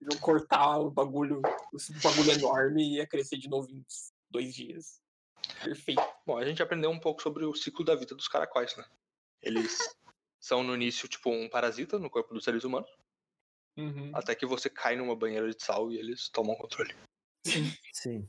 Iam 0.00 0.20
cortar 0.20 0.78
o 0.78 0.90
bagulho, 0.90 1.40
o 1.72 2.02
bagulho 2.02 2.32
enorme 2.32 2.82
e 2.82 2.96
ia 2.96 3.06
crescer 3.06 3.36
de 3.36 3.48
novo 3.48 3.68
em 3.70 3.84
dois 4.30 4.54
dias. 4.54 5.00
Perfeito. 5.64 6.02
Bom, 6.26 6.36
a 6.38 6.44
gente 6.44 6.62
aprendeu 6.62 6.90
um 6.90 7.00
pouco 7.00 7.20
sobre 7.22 7.44
o 7.44 7.54
ciclo 7.54 7.84
da 7.84 7.94
vida 7.96 8.14
dos 8.14 8.28
caracóis, 8.28 8.76
né? 8.76 8.84
Eles 9.42 9.78
são 10.40 10.62
no 10.62 10.74
início, 10.74 11.08
tipo, 11.08 11.30
um 11.30 11.48
parasita 11.48 11.98
no 11.98 12.08
corpo 12.10 12.32
dos 12.32 12.44
seres 12.44 12.64
humanos, 12.64 12.88
Uhum. 13.76 14.10
até 14.14 14.34
que 14.34 14.44
você 14.46 14.68
cai 14.68 14.96
numa 14.96 15.14
banheira 15.16 15.48
de 15.52 15.62
sal 15.62 15.90
e 15.92 15.98
eles 15.98 16.28
tomam 16.28 16.54
controle. 16.56 16.94
Sim. 17.92 18.28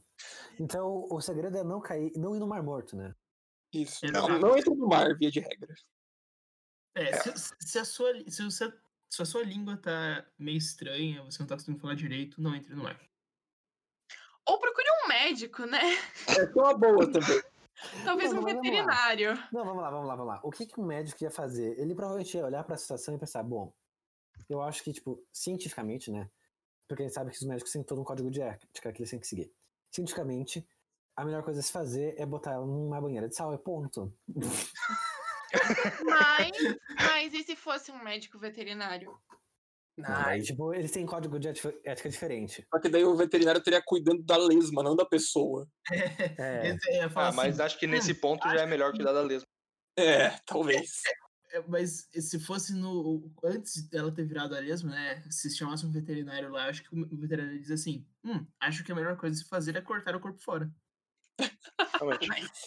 Então, 0.60 1.06
o 1.10 1.20
segredo 1.22 1.58
é 1.58 1.64
não 1.64 1.80
cair, 1.82 2.12
não 2.16 2.36
ir 2.36 2.40
no 2.40 2.48
Mar 2.48 2.62
Morto, 2.64 2.96
né? 2.96 3.16
Isso. 3.74 4.06
Exato. 4.06 4.28
Não, 4.30 4.40
não 4.40 4.58
entra 4.58 4.74
no 4.74 4.88
mar, 4.88 5.16
via 5.16 5.32
de 5.32 5.40
regra. 5.40 5.74
É, 6.96 7.14
se, 7.18 7.56
se 7.60 7.80
a 7.80 7.86
sua, 7.86 8.14
se, 8.30 8.44
você, 8.44 8.74
se 9.10 9.22
a 9.22 9.26
sua 9.26 9.44
língua 9.44 9.78
tá 9.78 10.26
meio 10.38 10.58
estranha, 10.58 11.24
você 11.24 11.40
não 11.40 11.48
tá 11.48 11.56
conseguindo 11.56 11.80
falar 11.80 11.96
direito, 11.96 12.42
não 12.42 12.56
entre 12.56 12.74
no 12.74 12.84
mar. 12.84 13.00
Ou 14.46 14.60
procure 14.60 14.88
um 15.04 15.08
médico, 15.08 15.66
né? 15.66 15.80
É 16.28 16.44
uma 16.56 16.76
boa 16.76 17.06
também. 17.12 17.42
Talvez 18.04 18.34
Não, 18.34 18.42
um 18.42 18.46
lá. 18.46 18.54
veterinário. 18.54 19.36
Não, 19.54 19.64
vamos 19.64 19.82
lá, 19.82 19.90
vamos 19.90 20.08
lá, 20.08 20.16
vamos 20.16 20.34
lá. 20.34 20.40
O 20.44 20.52
que, 20.52 20.66
que 20.66 20.80
um 20.80 20.86
médico 20.86 21.24
ia 21.24 21.32
fazer? 21.32 21.80
Ele 21.80 21.96
provavelmente 21.96 22.36
ia 22.36 22.46
olhar 22.46 22.64
pra 22.64 22.76
situação 22.76 23.16
e 23.16 23.20
pensar, 23.20 23.44
bom, 23.44 23.74
eu 24.50 24.62
acho 24.62 24.84
que, 24.84 24.92
tipo, 24.92 25.24
cientificamente, 25.32 26.12
né? 26.12 26.30
Porque 26.88 27.04
a 27.04 27.06
gente 27.06 27.14
sabe 27.14 27.32
que 27.32 27.38
os 27.38 27.44
médicos 27.44 27.72
têm 27.72 27.84
todo 27.84 28.02
um 28.02 28.04
código 28.04 28.32
de 28.32 28.42
ética 28.42 28.92
que 28.92 29.02
eles 29.02 29.10
têm 29.12 29.20
que 29.20 29.28
seguir. 29.28 29.54
Cientificamente, 29.92 30.68
a 31.20 31.26
melhor 31.26 31.44
coisa 31.44 31.60
a 31.60 31.64
se 31.64 31.72
fazer 31.72 32.16
é 32.18 32.26
botar 32.26 32.54
ela 32.54 32.66
numa 32.66 33.02
banheira 33.02 33.28
de 33.28 33.36
sal, 33.36 33.54
é 33.54 33.58
ponto. 33.58 34.14
Mas, 36.06 36.52
mas 36.96 37.34
e 37.34 37.44
se 37.44 37.58
fosse 37.58 37.92
um 37.92 38.02
médico 38.02 38.40
veterinário? 38.40 39.20
Aí, 40.06 40.42
tipo, 40.42 40.74
eles 40.74 40.92
têm 40.92 41.06
código 41.06 41.38
de 41.38 41.50
ética 41.84 42.10
diferente. 42.10 42.66
Só 42.74 42.80
que 42.80 42.88
daí 42.88 43.04
o 43.04 43.18
veterinário 43.18 43.60
estaria 43.60 43.82
cuidando 43.86 44.24
da 44.24 44.38
lesma, 44.38 44.82
não 44.82 44.96
da 44.96 45.06
pessoa. 45.06 45.68
É, 46.40 46.70
é, 46.70 47.04
Ah, 47.16 47.34
mas 47.34 47.56
assim, 47.56 47.64
acho 47.64 47.80
que 47.80 47.88
nesse 47.88 48.14
ponto 48.14 48.48
já 48.48 48.62
é 48.62 48.66
melhor 48.66 48.92
cuidar 48.94 49.12
da 49.12 49.22
lesma. 49.22 49.48
É, 49.98 50.30
talvez. 50.46 51.02
é, 51.52 51.62
mas 51.68 52.08
se 52.14 52.40
fosse 52.40 52.74
no. 52.74 53.30
Antes 53.44 53.90
dela 53.90 54.14
ter 54.14 54.24
virado 54.24 54.56
a 54.56 54.60
lesma, 54.60 54.92
né? 54.92 55.22
Se 55.30 55.54
chamasse 55.54 55.86
um 55.86 55.92
veterinário 55.92 56.50
lá, 56.50 56.70
acho 56.70 56.82
que 56.84 56.96
o 56.96 57.18
veterinário 57.18 57.60
diz 57.60 57.72
assim: 57.72 58.08
Hum, 58.24 58.46
acho 58.62 58.86
que 58.86 58.92
a 58.94 58.96
melhor 58.96 59.18
coisa 59.18 59.36
a 59.36 59.44
se 59.44 59.50
fazer 59.50 59.76
é 59.76 59.82
cortar 59.82 60.16
o 60.16 60.22
corpo 60.22 60.40
fora. 60.40 60.72
Realmente. 61.98 62.28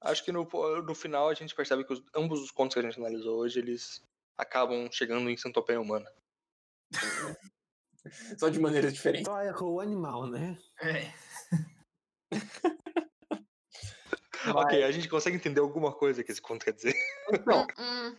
Acho 0.00 0.24
que 0.24 0.30
no, 0.30 0.48
no 0.84 0.94
final 0.94 1.28
a 1.28 1.34
gente 1.34 1.54
percebe 1.54 1.84
que 1.84 1.92
os- 1.92 2.02
ambos 2.14 2.40
os 2.40 2.50
contos 2.52 2.74
que 2.74 2.80
a 2.80 2.82
gente 2.82 2.98
analisou 2.98 3.38
hoje, 3.38 3.58
eles 3.58 4.00
acabam 4.36 4.88
chegando 4.92 5.28
em 5.28 5.36
centopeia 5.36 5.80
humana. 5.80 6.08
Só 8.38 8.48
de 8.48 8.60
maneira 8.60 8.90
diferente. 8.92 9.24
só 9.26 9.42
errou 9.42 9.74
o 9.74 9.80
animal, 9.80 10.26
né? 10.28 10.56
É. 10.80 11.12
Ok, 14.54 14.82
a 14.84 14.90
gente 14.92 15.08
consegue 15.08 15.36
entender 15.36 15.60
alguma 15.60 15.92
coisa 15.92 16.22
que 16.22 16.30
esse 16.30 16.40
conto 16.40 16.64
quer 16.64 16.72
dizer. 16.72 16.94
Então, 17.32 17.66
Hum, 17.76 18.10
O 18.10 18.16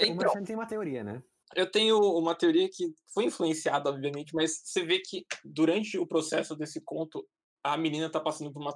então 0.00 0.16
Marchand 0.16 0.44
tem 0.44 0.56
uma 0.56 0.66
teoria, 0.66 1.04
né? 1.04 1.22
eu 1.54 1.70
tenho 1.70 1.98
uma 2.00 2.34
teoria 2.34 2.68
que 2.68 2.92
foi 3.14 3.24
influenciada, 3.26 3.88
obviamente, 3.88 4.34
mas 4.34 4.60
você 4.64 4.84
vê 4.84 4.98
que 4.98 5.24
durante 5.44 5.96
o 5.98 6.06
processo 6.06 6.56
desse 6.56 6.80
conto, 6.80 7.26
a 7.62 7.76
menina 7.76 8.10
tá 8.10 8.18
passando 8.20 8.52
por 8.52 8.60
uma 8.60 8.74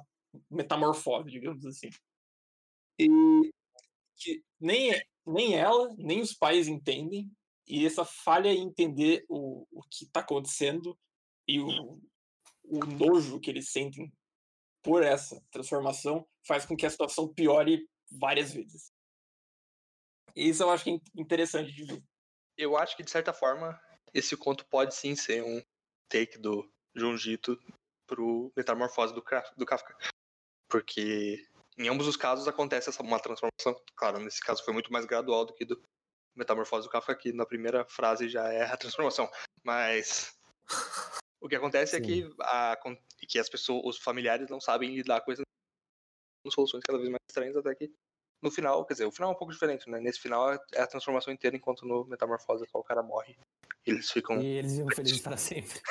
metamorfose, 0.49 1.29
digamos 1.29 1.65
assim. 1.65 1.89
E 2.99 3.07
que 4.15 4.43
nem, 4.59 4.91
nem 5.25 5.55
ela, 5.55 5.93
nem 5.97 6.21
os 6.21 6.33
pais 6.33 6.67
entendem, 6.67 7.31
e 7.67 7.85
essa 7.85 8.05
falha 8.05 8.49
em 8.49 8.63
entender 8.63 9.25
o, 9.27 9.67
o 9.71 9.83
que 9.89 10.05
tá 10.07 10.21
acontecendo 10.21 10.97
e 11.47 11.59
o, 11.59 12.01
o 12.63 12.79
nojo 12.85 13.39
que 13.39 13.49
eles 13.49 13.69
sentem 13.69 14.11
por 14.81 15.03
essa 15.03 15.41
transformação 15.51 16.25
faz 16.45 16.65
com 16.65 16.77
que 16.77 16.85
a 16.85 16.89
situação 16.89 17.31
piore 17.33 17.87
várias 18.09 18.53
vezes. 18.53 18.91
Isso 20.35 20.63
eu 20.63 20.69
acho 20.69 20.83
que 20.83 20.91
é 20.91 20.99
interessante 21.15 21.73
de 21.73 21.83
ver. 21.83 22.03
Eu 22.55 22.77
acho 22.77 22.95
que, 22.95 23.03
de 23.03 23.11
certa 23.11 23.33
forma, 23.33 23.79
esse 24.13 24.37
conto 24.37 24.65
pode 24.67 24.95
sim 24.95 25.15
ser 25.15 25.43
um 25.43 25.61
take 26.07 26.37
do 26.37 26.71
Junjito 26.95 27.59
pro 28.05 28.51
Metamorfose 28.55 29.13
do, 29.13 29.23
do 29.57 29.65
Kafka. 29.65 29.95
Porque 30.69 31.45
em 31.77 31.87
ambos 31.87 32.07
os 32.07 32.17
casos 32.17 32.47
acontece 32.47 32.89
essa, 32.89 33.03
uma 33.03 33.19
transformação. 33.19 33.79
Claro, 33.95 34.19
nesse 34.19 34.41
caso 34.41 34.63
foi 34.63 34.73
muito 34.73 34.91
mais 34.91 35.05
gradual 35.05 35.45
do 35.45 35.53
que 35.53 35.65
do 35.65 35.81
Metamorfose 36.35 36.87
do 36.87 36.91
Kafka, 36.91 37.15
que 37.15 37.31
na 37.31 37.45
primeira 37.45 37.85
frase 37.85 38.27
já 38.27 38.51
é 38.51 38.63
a 38.63 38.77
transformação. 38.77 39.29
Mas 39.63 40.35
o 41.39 41.47
que 41.47 41.55
acontece 41.55 41.95
é 41.95 42.01
que, 42.01 42.29
a, 42.41 42.77
que 43.27 43.39
as 43.39 43.49
pessoas, 43.49 43.85
os 43.85 43.97
familiares 43.97 44.49
não 44.49 44.59
sabem 44.59 44.95
lidar 44.95 45.21
com 45.21 45.31
essas 45.31 45.45
soluções 46.49 46.83
cada 46.83 46.97
vez 46.97 47.09
mais 47.09 47.21
estranhas, 47.29 47.57
até 47.57 47.75
que 47.75 47.91
no 48.41 48.51
final, 48.51 48.85
quer 48.85 48.93
dizer, 48.93 49.05
o 49.05 49.11
final 49.11 49.31
é 49.31 49.33
um 49.33 49.37
pouco 49.37 49.51
diferente, 49.51 49.89
né? 49.89 49.99
Nesse 49.99 50.19
final 50.19 50.53
é 50.53 50.59
é 50.73 50.81
a 50.81 50.87
transformação 50.87 51.33
inteira, 51.33 51.57
enquanto 51.57 51.85
no 51.85 52.05
Metamorfose 52.05 52.65
só 52.69 52.79
o 52.79 52.83
cara 52.83 53.01
morre. 53.01 53.35
Eles 53.85 54.11
ficam. 54.11 54.39
E 54.41 54.57
eles 54.57 54.77
vivem 54.77 54.95
felizes 54.95 55.21
para 55.21 55.37
sempre. 55.37 55.81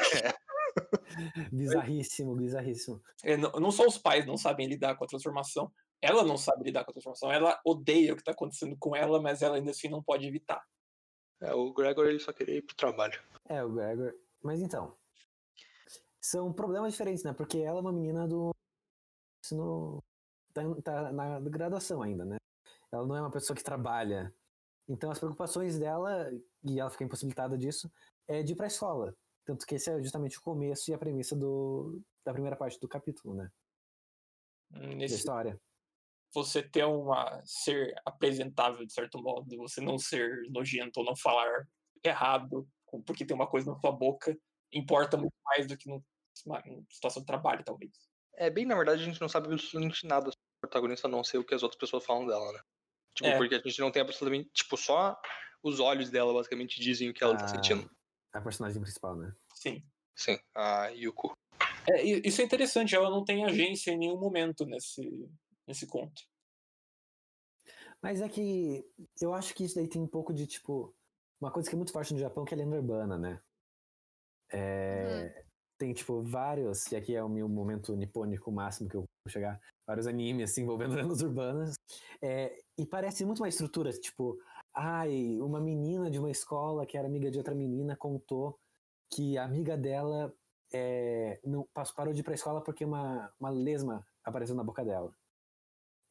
bizarríssimo, 1.53 2.35
bizarríssimo. 2.35 3.03
É, 3.23 3.36
não, 3.36 3.51
não 3.53 3.70
só 3.70 3.86
os 3.86 3.98
pais 3.98 4.27
não 4.27 4.36
sabem 4.36 4.66
lidar 4.66 4.97
com 4.97 5.05
a 5.05 5.09
transformação, 5.09 5.73
ela 6.01 6.23
não 6.23 6.36
sabe 6.36 6.65
lidar 6.65 6.85
com 6.85 6.90
a 6.90 6.93
transformação. 6.93 7.32
Ela 7.32 7.59
odeia 7.65 8.12
o 8.12 8.16
que 8.16 8.23
está 8.23 8.32
acontecendo 8.32 8.77
com 8.78 8.94
ela, 8.94 9.20
mas 9.20 9.43
ela 9.43 9.57
ainda 9.57 9.70
assim 9.70 9.89
não 9.89 10.03
pode 10.03 10.27
evitar. 10.27 10.62
É, 11.40 11.53
o 11.55 11.73
Gregor 11.73 12.07
ele 12.07 12.19
só 12.19 12.32
queria 12.32 12.57
ir 12.57 12.62
pro 12.62 12.77
trabalho. 12.77 13.20
É, 13.48 13.62
o 13.62 13.70
Gregor. 13.73 14.15
Mas 14.43 14.61
então. 14.61 14.97
São 16.20 16.53
problemas 16.53 16.93
diferentes, 16.93 17.23
né? 17.23 17.32
Porque 17.32 17.59
ela 17.59 17.78
é 17.78 17.81
uma 17.81 17.93
menina 17.93 18.27
do. 18.27 18.51
ensino- 19.44 20.03
Tá, 20.53 20.62
tá 20.82 21.12
na 21.12 21.39
graduação 21.40 22.01
ainda, 22.01 22.24
né? 22.24 22.39
Ela 22.90 23.07
não 23.07 23.15
é 23.15 23.20
uma 23.20 23.31
pessoa 23.31 23.55
que 23.55 23.62
trabalha. 23.62 24.35
Então 24.89 25.11
as 25.11 25.19
preocupações 25.19 25.78
dela, 25.78 26.31
e 26.65 26.81
ela 26.81 26.89
fica 26.89 27.05
impossibilitada 27.05 27.59
disso, 27.59 27.93
é 28.27 28.43
de 28.43 28.53
ir 28.55 28.57
pra 28.57 28.66
escola. 28.66 29.15
Tanto 29.47 29.64
que 29.64 29.77
esse 29.77 29.90
é 29.90 30.02
justamente 30.02 30.39
o 30.39 30.43
começo 30.43 30.90
e 30.90 30.94
a 30.94 30.98
premissa 30.98 31.36
do, 31.36 32.02
da 32.24 32.32
primeira 32.32 32.56
parte 32.56 32.78
do 32.81 32.89
capítulo, 32.89 33.35
né? 33.35 33.48
Da 34.70 34.81
Nesse, 34.81 35.14
história. 35.14 35.60
você 36.35 36.62
ter 36.62 36.85
uma 36.85 37.40
ser 37.44 37.94
apresentável 38.05 38.85
de 38.85 38.93
certo 38.93 39.23
modo, 39.23 39.56
você 39.56 39.81
não 39.81 39.97
ser 39.98 40.43
nojento 40.51 40.98
ou 41.01 41.06
não 41.06 41.16
falar 41.16 41.66
errado 42.05 42.68
porque 43.06 43.24
tem 43.24 43.35
uma 43.36 43.48
coisa 43.48 43.70
na 43.73 43.78
sua 43.78 43.93
boca, 43.93 44.36
importa 44.73 45.16
muito 45.16 45.35
mais 45.44 45.66
do 45.66 45.77
que 45.77 45.89
numa 45.89 46.02
situação 46.90 47.23
de 47.23 47.27
trabalho, 47.27 47.64
talvez. 47.64 47.93
É, 48.35 48.51
bem 48.51 48.64
na 48.66 48.74
verdade 48.74 49.02
a 49.02 49.05
gente 49.05 49.20
não 49.20 49.28
sabe 49.28 49.47
absolutamente 49.52 50.06
nada 50.06 50.24
sobre 50.31 50.39
o 50.56 50.60
protagonista, 50.60 51.06
a 51.06 51.10
não 51.10 51.23
ser 51.23 51.39
o 51.39 51.44
que 51.44 51.55
as 51.55 51.62
outras 51.62 51.78
pessoas 51.78 52.05
falam 52.05 52.27
dela, 52.27 52.52
né? 52.52 52.60
Tipo, 53.14 53.28
É. 53.28 53.36
porque 53.39 53.55
a 53.55 53.59
gente 53.59 53.81
não 53.81 53.90
tem 53.93 54.02
absolutamente. 54.02 54.51
Tipo, 54.52 54.77
só 54.77 55.16
os 55.62 55.78
olhos 55.81 56.10
dela 56.10 56.32
basicamente 56.35 56.81
dizem 56.81 57.09
o 57.10 57.14
que 57.14 57.23
ela 57.24 57.36
tá 57.36 57.44
Ah. 57.44 57.48
sentindo. 57.48 57.90
A 58.37 58.41
personagem 58.41 58.81
principal, 58.81 59.17
né? 59.17 59.35
Sim. 59.55 59.83
Sim, 60.15 60.39
a 60.55 60.87
Yuko. 60.89 61.37
É, 61.89 62.03
isso 62.03 62.41
é 62.41 62.45
interessante, 62.45 62.95
ela 62.95 63.11
não 63.11 63.25
tem 63.25 63.45
agência 63.45 63.91
em 63.93 63.99
nenhum 63.99 64.19
momento 64.19 64.65
nesse, 64.65 65.31
nesse 65.67 65.87
conto. 65.87 66.23
Mas 68.03 68.21
é 68.21 68.29
que 68.29 68.85
eu 69.21 69.35
acho 69.35 69.55
que 69.55 69.65
isso 69.65 69.75
daí 69.77 69.89
tem 69.89 70.03
um 70.03 70.07
pouco 70.07 70.33
de, 70.33 70.47
tipo, 70.47 70.95
uma 71.41 71.51
coisa 71.51 71.69
que 71.69 71.75
é 71.75 71.77
muito 71.77 71.93
forte 71.93 72.15
no 72.15 72.19
Japão, 72.19 72.45
que 72.45 72.55
é 72.55 72.57
a 72.57 72.61
lenda 72.61 72.77
urbana, 72.77 73.19
né? 73.19 73.41
É, 74.51 75.45
tem, 75.79 75.93
tipo, 75.93 76.23
vários, 76.23 76.91
e 76.93 76.97
aqui 76.97 77.15
é 77.15 77.23
o 77.23 77.29
meu 77.29 77.49
momento 77.49 77.95
nipônico 77.95 78.51
máximo 78.51 78.89
que 78.89 78.97
eu 78.97 79.01
vou 79.01 79.31
chegar, 79.31 79.61
vários 79.87 80.07
animes, 80.07 80.51
assim, 80.51 80.63
envolvendo 80.63 80.95
lendas 80.95 81.21
urbanas, 81.21 81.75
é, 82.23 82.57
e 82.79 82.87
parece 82.87 83.25
muito 83.25 83.43
uma 83.43 83.49
estrutura, 83.49 83.93
tipo, 83.93 84.39
ai, 84.77 85.39
uma 85.40 85.59
menina 85.61 86.11
de 86.11 86.19
uma 86.19 86.31
escola 86.31 86.85
que 86.85 86.98
era 86.98 87.09
amiga 87.09 87.31
de 87.31 87.39
outra 87.39 87.55
menina 87.55 87.97
contou 87.97 88.61
que 89.11 89.39
a 89.39 89.44
amiga 89.44 89.77
dela 89.77 90.32
é, 90.73 91.40
não, 91.44 91.66
parou 91.94 92.12
de 92.12 92.20
ir 92.20 92.23
pra 92.23 92.35
escola 92.35 92.61
porque 92.62 92.85
uma, 92.85 93.32
uma 93.40 93.48
lesma 93.51 94.07
apareceu 94.23 94.55
na 94.55 94.62
boca 94.65 94.85
dela. 94.85 95.16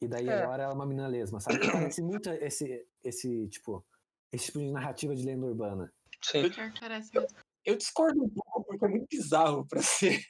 E 0.02 0.08
daí 0.08 0.28
É. 0.28 0.42
agora 0.42 0.64
ela 0.64 0.72
é 0.72 0.74
uma 0.74 0.86
menina 0.86 1.06
lesma, 1.06 1.38
sabe? 1.40 1.58
Parece 1.70 2.02
muito 2.02 2.28
esse, 2.30 2.86
esse, 3.04 3.48
tipo, 3.48 3.84
esse 4.32 4.46
tipo 4.46 4.58
de 4.58 4.70
narrativa 4.72 5.14
de 5.14 5.24
lenda 5.24 5.46
urbana. 5.46 5.92
Sim. 6.22 6.42
Mesmo. 6.42 7.26
Eu 7.64 7.76
discordo 7.76 8.24
um 8.24 8.28
pouco, 8.28 8.64
porque 8.64 8.84
é 8.84 8.88
muito 8.88 9.06
bizarro 9.08 9.66
pra 9.66 9.80
ser 9.82 10.20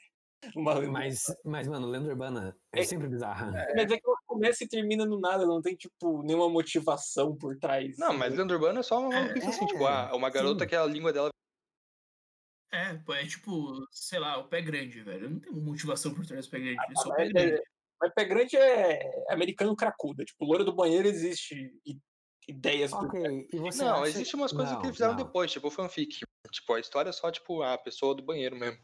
uma 0.55 0.73
lenda. 0.73 0.91
Mas, 0.91 1.23
mas 1.43 1.67
mano, 1.67 1.87
lenda 1.87 2.09
urbana 2.09 2.55
é 2.73 2.81
É- 2.81 2.83
sempre 2.85 3.07
bizarra. 3.07 3.51
Mas 3.75 3.91
é 3.91 3.97
que 3.97 4.07
ela 4.07 4.17
começa 4.37 4.63
e 4.63 4.67
termina 4.67 5.05
no 5.05 5.19
nada, 5.19 5.45
não 5.45 5.61
tem, 5.61 5.75
tipo, 5.75 6.21
nenhuma 6.23 6.49
motivação 6.49 7.35
por 7.35 7.57
trás. 7.57 7.97
Não, 7.97 8.13
mas 8.13 8.33
lenda 8.35 8.53
urbana 8.53 8.79
é 8.79 8.83
só 8.83 8.99
uma 8.99 9.13
É, 9.15 9.21
maluquice 9.21 9.49
assim, 9.49 9.65
é, 9.65 9.67
tipo, 9.67 9.85
ah, 9.85 10.15
uma 10.15 10.29
garota 10.29 10.63
sim. 10.63 10.69
que 10.69 10.75
a 10.75 10.85
língua 10.85 11.11
dela. 11.13 11.29
É, 12.71 12.95
pô, 12.95 13.13
é 13.13 13.25
tipo, 13.25 13.87
sei 13.91 14.19
lá, 14.19 14.37
o 14.37 14.47
pé 14.47 14.61
grande, 14.61 15.01
velho. 15.01 15.29
Não 15.29 15.39
tem 15.39 15.51
motivação 15.53 16.13
por 16.13 16.25
trás 16.25 16.45
do 16.45 16.51
pé 16.51 16.59
grande. 16.59 16.77
Ele 16.85 16.95
só 16.97 17.09
o 17.09 17.09
mas, 17.09 17.17
pé 17.17 17.23
é- 17.25 17.29
grande. 17.49 17.63
mas 17.99 18.13
pé 18.13 18.25
grande 18.25 18.57
é 18.57 19.25
americano 19.33 19.75
cracuda. 19.75 20.25
Tipo, 20.25 20.45
loira 20.45 20.63
do 20.65 20.73
banheiro 20.75 21.07
existe 21.07 21.73
ideias 22.47 22.91
por 22.91 23.05
Ok, 23.05 23.47
e 23.53 23.57
você 23.59 23.83
Não, 23.83 24.01
acha- 24.03 24.09
existem 24.09 24.39
umas 24.39 24.51
coisas 24.51 24.69
que 24.71 24.77
Não, 24.79 24.85
eles 24.85 24.95
fizeram 24.97 25.15
não. 25.15 25.23
depois, 25.25 25.51
tipo 25.51 25.69
fanfic. 25.69 26.19
Tipo, 26.51 26.73
a 26.73 26.79
história 26.79 27.09
é 27.09 27.13
só, 27.13 27.31
tipo, 27.31 27.61
a 27.61 27.77
pessoa 27.77 28.13
do 28.15 28.23
banheiro 28.23 28.55
mesmo. 28.57 28.81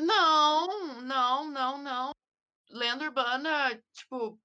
Não, 0.00 1.00
não, 1.02 1.50
não, 1.50 1.78
não. 1.82 2.10
Lenda 2.70 3.04
urbana, 3.04 3.82
tipo, 3.92 4.38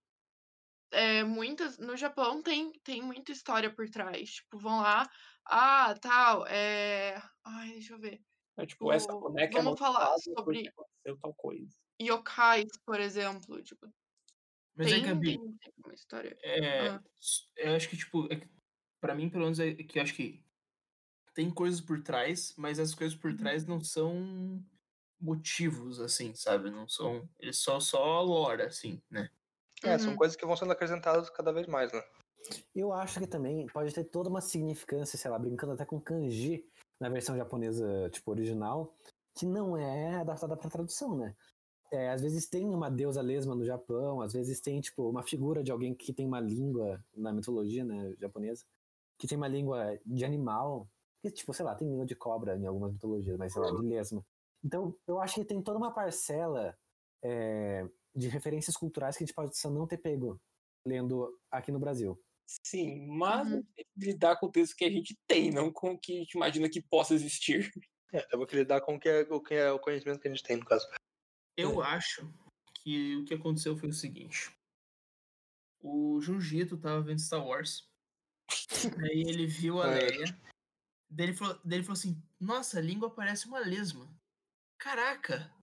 é, 0.92 1.24
muitas. 1.24 1.78
No 1.78 1.96
Japão 1.98 2.42
tem, 2.42 2.72
tem 2.84 3.02
muita 3.02 3.32
história 3.32 3.74
por 3.74 3.90
trás. 3.90 4.36
Tipo, 4.36 4.58
vão 4.60 4.80
lá, 4.82 5.10
ah, 5.46 5.94
tal, 6.02 6.46
é. 6.48 7.22
Ai, 7.44 7.72
deixa 7.72 7.94
eu 7.94 8.00
ver. 8.00 8.22
É, 8.58 8.66
tipo, 8.66 8.92
essa 8.92 9.14
o- 9.14 9.20
boneca 9.20 9.60
é 9.60 9.62
vamos 9.62 9.80
falar 9.80 10.00
malvada 10.00 10.22
sobre- 10.22 10.72
tal 11.22 11.34
coisa. 11.34 11.76
Yokais, 12.02 12.72
por 12.86 13.00
exemplo. 13.00 13.62
Tipo, 13.64 13.92
Mas 14.76 14.88
tem, 14.88 15.04
é, 15.04 15.08
Gabi, 15.08 15.38
tem, 15.38 15.58
tem 15.58 15.74
uma 15.86 15.94
história. 15.94 16.38
é, 16.44 16.90
Ah. 16.90 17.04
eu 17.58 17.76
acho 17.76 17.90
que, 17.90 17.98
tipo, 17.98 18.32
é 18.32 18.42
pra 19.00 19.14
mim, 19.16 19.30
pelo 19.30 19.44
menos, 19.44 19.60
é 19.60 19.74
que 19.76 20.00
eu 20.00 20.04
acho 20.04 20.14
que 20.14 20.44
tem 21.34 21.52
coisas 21.52 21.80
por 21.82 22.02
trás, 22.02 22.54
mas 22.58 22.80
as 22.80 22.96
coisas 22.96 23.18
por 23.18 23.32
Uhum. 23.32 23.38
trás 23.38 23.66
não 23.66 23.82
são 23.84 24.64
motivos, 25.20 26.00
assim, 26.00 26.34
sabe? 26.36 26.70
Não 26.72 26.88
são. 26.88 27.30
Eles 27.40 27.58
só, 27.60 27.80
só 27.80 28.22
lore, 28.22 28.62
assim, 28.64 29.02
né? 29.10 29.30
É, 29.84 29.98
são 29.98 30.12
Uhum. 30.12 30.18
coisas 30.18 30.36
que 30.36 30.46
vão 30.46 30.56
sendo 30.56 30.72
acrescentadas 30.72 31.30
cada 31.30 31.52
vez 31.52 31.68
mais, 31.68 31.92
né? 31.92 32.02
Eu 32.76 32.92
acho 32.94 33.20
que 33.20 33.28
também 33.28 33.66
pode 33.68 33.94
ter 33.94 34.04
toda 34.06 34.30
uma 34.30 34.42
significância, 34.42 35.18
sei 35.18 35.32
lá, 35.32 35.40
brincando 35.40 35.74
até 35.74 35.86
com 35.86 36.00
kanji 36.00 36.66
na 37.00 37.10
versão 37.10 37.36
japonesa, 37.36 38.10
tipo, 38.10 38.32
original, 38.32 38.94
que 39.36 39.46
não 39.46 39.76
é 39.78 40.16
adaptada 40.16 40.56
para 40.56 40.70
tradução, 40.70 41.18
né? 41.18 41.36
É, 41.92 42.10
às 42.10 42.22
vezes 42.22 42.48
tem 42.48 42.66
uma 42.70 42.90
deusa 42.90 43.22
lesma 43.22 43.56
no 43.56 43.64
Japão, 43.64 44.22
às 44.22 44.34
vezes 44.34 44.60
tem, 44.60 44.82
tipo, 44.82 45.10
uma 45.10 45.24
figura 45.24 45.64
de 45.64 45.72
alguém 45.72 45.94
que 45.94 46.14
tem 46.14 46.26
uma 46.26 46.40
língua 46.40 47.04
na 47.16 47.32
mitologia, 47.32 47.84
né, 47.86 48.14
japonesa, 48.20 48.66
que 49.18 49.28
tem 49.28 49.38
uma 49.38 49.48
língua 49.48 49.98
de 50.06 50.26
animal, 50.26 50.88
que, 51.22 51.32
tipo, 51.32 51.54
sei 51.54 51.66
lá, 51.66 51.76
tem 51.76 51.88
língua 51.88 52.06
de 52.06 52.16
cobra 52.16 52.56
em 52.58 52.66
algumas 52.66 52.92
mitologias, 52.94 53.38
mas 53.38 53.54
sei 53.54 53.62
lá, 53.62 53.72
de 53.72 53.82
lesma. 53.82 54.26
Então, 54.64 54.96
eu 55.08 55.22
acho 55.22 55.36
que 55.36 55.46
tem 55.46 55.62
toda 55.62 55.78
uma 55.78 55.92
parcela 55.94 56.78
é, 57.24 57.88
de 58.16 58.28
referências 58.28 58.76
culturais 58.78 59.18
que 59.18 59.24
a 59.24 59.28
gente 59.28 59.36
pode 59.36 59.58
só 59.58 59.70
não 59.70 59.86
ter 59.88 59.98
pego 59.98 60.40
lendo 60.88 61.38
aqui 61.52 61.72
no 61.72 61.80
Brasil. 61.80 62.20
Sim, 62.66 63.08
mas 63.08 63.48
Uhum. 63.52 63.64
tem 63.76 63.86
que 63.86 64.06
lidar 64.06 64.38
com 64.40 64.46
o 64.46 64.52
texto 64.52 64.76
que 64.76 64.86
a 64.86 64.90
gente 64.92 65.18
tem, 65.28 65.52
não 65.52 65.72
com 65.72 65.94
o 65.94 66.00
que 66.00 66.16
a 66.16 66.20
gente 66.20 66.34
imagina 66.36 66.70
que 66.70 66.82
possa 66.82 67.14
existir. 67.14 67.72
É, 68.14 68.22
temos 68.28 68.46
que 68.48 68.56
lidar 68.56 68.82
com 68.82 68.96
o 68.96 69.00
que, 69.00 69.10
é, 69.10 69.22
o 69.22 69.42
que 69.42 69.54
é 69.56 69.72
o 69.72 69.80
conhecimento 69.80 70.20
que 70.22 70.28
a 70.28 70.32
gente 70.32 70.44
tem, 70.44 70.58
no 70.58 70.66
caso. 70.66 70.88
Eu 71.58 71.82
acho 71.82 72.32
que 72.76 73.16
o 73.18 73.26
que 73.26 73.34
aconteceu 73.34 73.76
foi 73.76 73.90
o 73.90 73.94
seguinte. 73.94 74.56
O 75.82 76.22
Junjito 76.22 76.78
tava 76.78 77.02
vendo 77.02 77.20
Star 77.20 77.46
Wars. 77.46 77.90
Aí 79.12 79.22
ele 79.22 79.48
viu 79.48 79.82
a 79.82 79.88
É. 79.92 80.00
Leia. 80.08 80.42
Daí 81.10 81.28
ele, 81.28 81.34
falou, 81.36 81.60
daí 81.66 81.78
ele 81.80 81.84
falou 81.84 81.98
assim: 81.98 82.22
Nossa, 82.40 82.78
a 82.78 82.82
língua 82.82 83.10
parece 83.10 83.48
uma 83.48 83.60
lesma. 83.60 84.08
Caraca! 84.80 85.54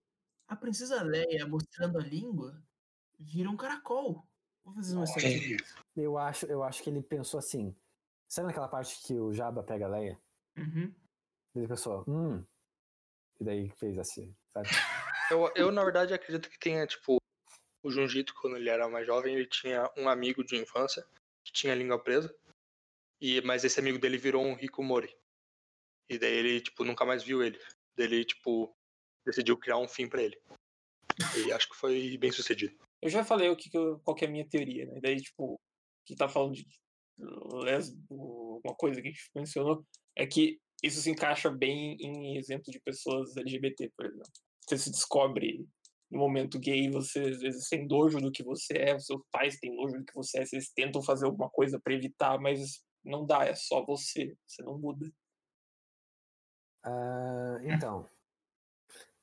A 0.53 0.57
princesa 0.57 1.03
Leia 1.03 1.47
mostrando 1.47 1.99
a 1.99 2.03
língua 2.03 2.63
vira 3.19 3.49
um 3.49 3.57
caracol. 3.57 4.23
Vou 4.63 4.75
fazer 4.75 4.95
uma 4.95 5.05
história. 5.05 5.57
Eu 5.97 6.19
acho, 6.19 6.45
eu 6.45 6.63
acho 6.63 6.83
que 6.83 6.91
ele 6.91 7.03
pensou 7.03 7.39
assim. 7.39 7.75
Sabe 8.29 8.49
naquela 8.49 8.69
parte 8.69 9.01
que 9.03 9.15
o 9.15 9.33
Jabba 9.33 9.63
pega 9.63 9.87
a 9.87 9.89
Leia? 9.89 10.21
Uhum. 10.59 10.95
Ele 11.55 11.67
pensou, 11.67 12.05
hum. 12.07 12.45
E 13.41 13.45
daí 13.45 13.71
fez 13.71 13.99
assim, 13.99 14.37
sabe? 14.53 14.69
Eu, 15.31 15.51
eu, 15.57 15.73
na 15.73 15.83
verdade, 15.83 16.13
acredito 16.13 16.51
que 16.51 16.59
tenha, 16.59 16.87
tipo, 16.87 17.17
o 17.83 17.91
Junjito, 17.91 18.35
quando 18.35 18.59
ele 18.59 18.69
era 18.69 18.87
mais 18.91 19.07
jovem, 19.07 19.35
ele 19.35 19.47
tinha 19.47 19.91
um 19.97 20.07
amigo 20.07 20.45
de 20.45 20.57
infância 20.57 21.03
que 21.43 21.51
tinha 21.51 21.73
a 21.73 21.77
língua 21.77 21.99
presa. 21.99 22.35
E, 23.19 23.41
mas 23.41 23.65
esse 23.65 23.81
amigo 23.81 23.99
dele 23.99 24.19
virou 24.19 24.45
um 24.45 24.59
Hikomori. 24.61 25.17
E 26.11 26.19
daí 26.19 26.35
ele, 26.35 26.61
tipo, 26.61 26.85
nunca 26.85 27.07
mais 27.07 27.23
viu 27.23 27.43
ele. 27.43 27.59
Daí 27.97 28.05
ele, 28.05 28.25
tipo, 28.27 28.77
decidiu 29.25 29.57
criar 29.59 29.79
um 29.79 29.89
fim 29.89 30.09
pra 30.09 30.23
ele. 30.23 30.41
E 31.37 31.53
acho 31.53 31.69
que 31.69 31.77
foi 31.77 32.17
bem 32.19 32.33
sucedido. 32.33 32.75
Eu 33.01 33.11
já 33.11 33.25
falei 33.25 33.49
o 33.49 33.57
que, 33.57 33.69
que 33.71 33.77
eu- 33.77 33.99
qual 34.01 34.15
que 34.15 34.25
é 34.25 34.29
a 34.29 34.31
minha 34.31 34.49
teoria, 34.49 34.87
né? 34.87 35.01
Daí, 35.03 35.21
tipo, 35.21 35.61
que 36.07 36.15
tá 36.17 36.29
falando 36.29 36.55
de 36.55 36.67
lesbo, 37.65 38.61
uma 38.65 38.75
coisa 38.75 39.01
que 39.01 39.09
a 39.09 39.11
gente 39.11 39.31
mencionou, 39.35 39.85
é 40.17 40.27
que 40.27 40.61
isso 40.83 41.01
se 41.01 41.11
encaixa 41.11 41.51
bem 41.51 41.97
em 42.01 42.37
exemplos 42.37 42.73
de 42.73 42.81
pessoas 42.81 43.37
LGBT, 43.37 43.91
por 43.97 44.07
exemplo. 44.07 44.31
Você 44.67 44.79
se 44.79 44.91
descobre 44.91 45.67
no 46.11 46.19
momento 46.19 46.59
gay, 46.59 46.91
você 46.91 47.21
às 47.21 47.41
vezes 47.41 47.69
tem 47.69 47.87
nojo 47.87 48.19
do 48.19 48.31
que 48.33 48.43
você 48.43 48.75
é, 48.75 48.95
os 48.97 49.07
seus 49.07 49.23
pais 49.31 49.59
têm 49.59 49.75
nojo 49.75 49.99
do 49.99 50.05
que 50.05 50.15
você 50.15 50.41
é, 50.41 50.45
vocês 50.45 50.71
tentam 50.75 51.03
fazer 51.03 51.27
alguma 51.27 51.49
coisa 51.51 51.81
pra 51.81 51.95
evitar, 51.95 52.39
mas 52.41 52.83
não 53.05 53.25
dá, 53.25 53.45
é 53.45 53.55
só 53.55 53.85
você, 53.85 54.37
você 54.47 54.63
não 54.63 54.79
muda. 54.79 55.11
Ah, 56.85 57.59
então. 57.63 58.09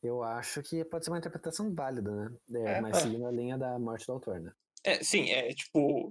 Eu 0.01 0.23
acho 0.23 0.63
que 0.63 0.83
pode 0.85 1.03
ser 1.05 1.11
uma 1.11 1.17
interpretação 1.17 1.73
válida, 1.73 2.09
né? 2.09 2.37
É, 2.51 2.77
É, 2.77 2.81
mas 2.81 2.97
é. 2.97 3.01
seguindo 3.01 3.25
a 3.25 3.31
linha 3.31 3.57
da 3.57 3.77
morte 3.77 4.05
do 4.05 4.13
autor, 4.13 4.39
né? 4.39 4.53
É, 4.83 5.03
sim, 5.03 5.29
é 5.29 5.53
tipo. 5.53 6.09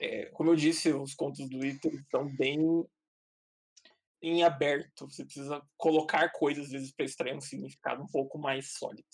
é, 0.00 0.26
como 0.26 0.50
eu 0.50 0.56
disse, 0.56 0.92
os 0.92 1.14
contos 1.14 1.48
do 1.48 1.64
Ito 1.64 1.88
estão 1.88 2.26
bem 2.36 2.86
em 4.22 4.44
aberto. 4.44 5.10
Você 5.10 5.24
precisa 5.24 5.60
colocar 5.76 6.30
coisas, 6.30 6.66
às 6.66 6.70
vezes, 6.70 6.92
para 6.92 7.04
extrair 7.04 7.36
um 7.36 7.40
significado 7.40 8.02
um 8.02 8.06
pouco 8.06 8.38
mais 8.38 8.74
sólido. 8.74 9.04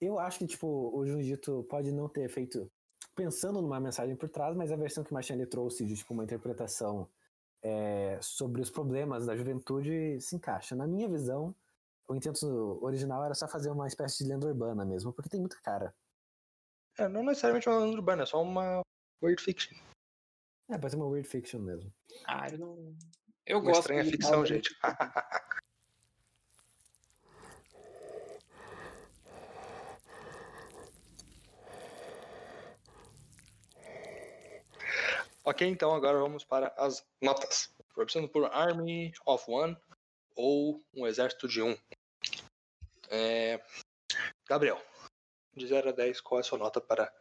Eu 0.00 0.18
acho 0.18 0.40
que, 0.40 0.46
tipo, 0.46 0.66
o 0.66 1.06
Junjito 1.06 1.64
pode 1.70 1.90
não 1.90 2.08
ter 2.08 2.28
feito 2.28 2.70
pensando 3.14 3.62
numa 3.62 3.80
mensagem 3.80 4.16
por 4.16 4.28
trás, 4.28 4.54
mas 4.56 4.70
a 4.70 4.76
versão 4.76 5.04
que 5.04 5.12
Marchand 5.12 5.44
trouxe 5.46 5.86
de, 5.86 5.96
tipo, 5.96 6.12
uma 6.12 6.24
interpretação 6.24 7.08
é, 7.62 8.18
sobre 8.20 8.60
os 8.60 8.70
problemas 8.70 9.26
da 9.26 9.36
juventude 9.36 10.20
se 10.20 10.36
encaixa. 10.36 10.74
Na 10.74 10.86
minha 10.86 11.08
visão, 11.08 11.54
o 12.12 12.16
intento 12.16 12.78
original 12.84 13.24
era 13.24 13.34
só 13.34 13.48
fazer 13.48 13.70
uma 13.70 13.88
espécie 13.88 14.22
de 14.22 14.28
lenda 14.28 14.46
urbana 14.46 14.84
mesmo, 14.84 15.14
porque 15.14 15.30
tem 15.30 15.40
muita 15.40 15.56
cara. 15.62 15.94
É, 16.98 17.08
não 17.08 17.22
necessariamente 17.24 17.66
uma 17.68 17.78
lenda 17.78 17.96
urbana, 17.96 18.24
é 18.24 18.26
só 18.26 18.42
uma 18.42 18.82
weird 19.22 19.42
fiction. 19.42 19.74
É, 20.68 20.76
pode 20.76 20.90
ser 20.90 20.98
uma 20.98 21.06
weird 21.06 21.26
fiction 21.26 21.60
mesmo. 21.60 21.90
Ah, 22.26 22.48
eu 22.50 22.58
não. 22.58 22.94
Eu 23.46 23.58
Uma 23.58 23.64
gosto 23.64 23.80
estranha 23.80 24.04
ficção, 24.04 24.44
gente. 24.44 24.76
ok, 35.44 35.66
então 35.66 35.94
agora 35.94 36.18
vamos 36.18 36.44
para 36.44 36.74
as 36.76 37.02
notas. 37.22 37.74
Começando 37.94 38.28
por 38.28 38.44
Army 38.52 39.14
of 39.24 39.50
One 39.50 39.76
ou 40.36 40.84
Um 40.94 41.06
Exército 41.06 41.48
de 41.48 41.62
Um. 41.62 41.74
É, 43.14 43.62
Gabriel, 44.48 44.80
de 45.54 45.66
0 45.66 45.90
a 45.90 45.92
10, 45.92 46.22
qual 46.22 46.38
é 46.38 46.40
a 46.40 46.44
sua 46.44 46.56
nota 46.56 46.80
para 46.80 47.12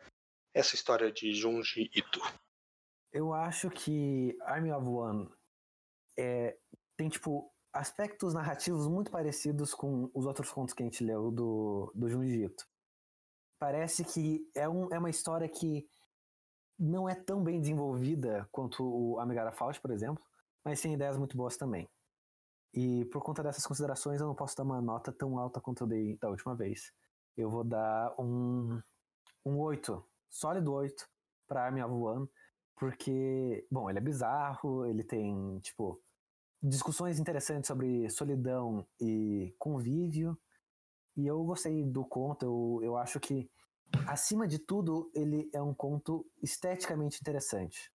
essa 0.53 0.73
história 0.73 1.11
de 1.11 1.33
Junji 1.33 1.91
Ito? 1.93 2.21
Eu 3.11 3.33
acho 3.33 3.69
que 3.69 4.37
Army 4.43 4.71
of 4.71 4.87
One 4.87 5.29
é, 6.17 6.57
tem, 6.95 7.09
tipo, 7.09 7.53
aspectos 7.73 8.33
narrativos 8.33 8.87
muito 8.87 9.11
parecidos 9.11 9.73
com 9.73 10.09
os 10.13 10.25
outros 10.25 10.49
contos 10.49 10.73
que 10.73 10.81
a 10.81 10.85
gente 10.85 11.03
leu 11.03 11.29
do, 11.29 11.91
do 11.93 12.09
Junji 12.09 12.45
Ito. 12.45 12.65
Parece 13.59 14.05
que 14.05 14.49
é, 14.55 14.69
um, 14.69 14.87
é 14.93 14.97
uma 14.97 15.09
história 15.09 15.49
que 15.49 15.85
não 16.79 17.09
é 17.09 17.15
tão 17.15 17.43
bem 17.43 17.59
desenvolvida 17.59 18.47
quanto 18.49 18.81
o 18.81 19.19
Amigara 19.19 19.51
Faust, 19.51 19.81
por 19.81 19.91
exemplo, 19.91 20.23
mas 20.63 20.81
tem 20.81 20.93
ideias 20.93 21.17
muito 21.17 21.35
boas 21.35 21.57
também. 21.57 21.89
E 22.73 23.05
por 23.05 23.21
conta 23.21 23.43
dessas 23.43 23.65
considerações, 23.65 24.21
eu 24.21 24.27
não 24.27 24.35
posso 24.35 24.55
dar 24.55 24.63
uma 24.63 24.81
nota 24.81 25.11
tão 25.11 25.37
alta 25.37 25.59
quanto 25.59 25.83
eu 25.83 25.87
dei 25.87 26.17
da 26.17 26.29
última 26.29 26.55
vez. 26.55 26.93
Eu 27.35 27.49
vou 27.49 27.63
dar 27.63 28.13
um, 28.19 28.79
um 29.45 29.57
8, 29.57 30.03
sólido 30.29 30.73
8 30.73 31.07
pra 31.47 31.65
Army 31.65 31.83
of 31.83 31.93
One, 31.93 32.29
porque, 32.77 33.67
bom, 33.69 33.89
ele 33.89 33.99
é 33.99 34.01
bizarro, 34.01 34.85
ele 34.85 35.03
tem, 35.03 35.59
tipo, 35.59 36.01
discussões 36.63 37.19
interessantes 37.19 37.67
sobre 37.67 38.09
solidão 38.09 38.87
e 38.99 39.53
convívio, 39.59 40.37
e 41.17 41.27
eu 41.27 41.43
gostei 41.43 41.83
do 41.83 42.05
conto, 42.05 42.45
eu, 42.45 42.79
eu 42.83 42.97
acho 42.97 43.19
que, 43.19 43.49
acima 44.07 44.47
de 44.47 44.59
tudo, 44.59 45.11
ele 45.13 45.49
é 45.53 45.61
um 45.61 45.73
conto 45.73 46.25
esteticamente 46.41 47.19
interessante. 47.19 47.91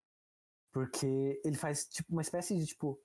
Porque 0.70 1.40
ele 1.42 1.56
faz, 1.56 1.86
tipo, 1.86 2.12
uma 2.12 2.20
espécie 2.20 2.54
de, 2.56 2.66
tipo, 2.66 3.00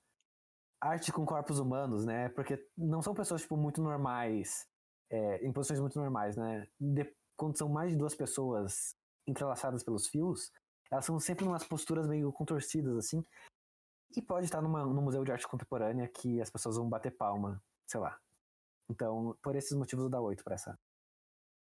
arte 0.82 1.12
com 1.12 1.24
corpos 1.24 1.60
humanos, 1.60 2.04
né? 2.04 2.28
Porque 2.30 2.58
não 2.76 3.00
são 3.00 3.14
pessoas, 3.14 3.42
tipo, 3.42 3.56
muito 3.56 3.80
normais, 3.80 4.66
é, 5.08 5.46
em 5.46 5.52
posições 5.52 5.80
muito 5.80 5.98
normais, 5.98 6.36
né? 6.36 6.66
De, 6.80 7.14
quando 7.36 7.56
são 7.56 7.68
mais 7.68 7.92
de 7.92 7.96
duas 7.96 8.14
pessoas 8.14 8.96
entrelaçadas 9.26 9.84
pelos 9.84 10.08
fios, 10.08 10.50
elas 10.90 11.04
são 11.04 11.18
sempre 11.20 11.44
umas 11.44 11.64
posturas 11.64 12.08
meio 12.08 12.32
contorcidas, 12.32 12.96
assim. 12.96 13.24
E 14.16 14.20
pode 14.20 14.44
estar 14.44 14.60
numa, 14.60 14.84
num 14.84 15.00
museu 15.00 15.24
de 15.24 15.32
arte 15.32 15.46
contemporânea 15.48 16.08
que 16.08 16.40
as 16.40 16.50
pessoas 16.50 16.76
vão 16.76 16.88
bater 16.88 17.16
palma, 17.16 17.62
sei 17.86 18.00
lá. 18.00 18.18
Então, 18.90 19.38
por 19.40 19.56
esses 19.56 19.72
motivos, 19.72 20.04
eu 20.04 20.10
dou 20.10 20.24
oito 20.24 20.44
para 20.44 20.54
essa, 20.54 20.78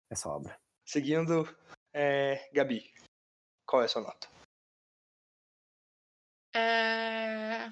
essa 0.10 0.30
obra. 0.30 0.58
Seguindo, 0.86 1.44
é, 1.92 2.50
Gabi, 2.54 2.94
qual 3.66 3.82
é 3.82 3.86
a 3.86 3.88
sua 3.90 4.04
nota? 4.04 4.30
É... 6.56 7.70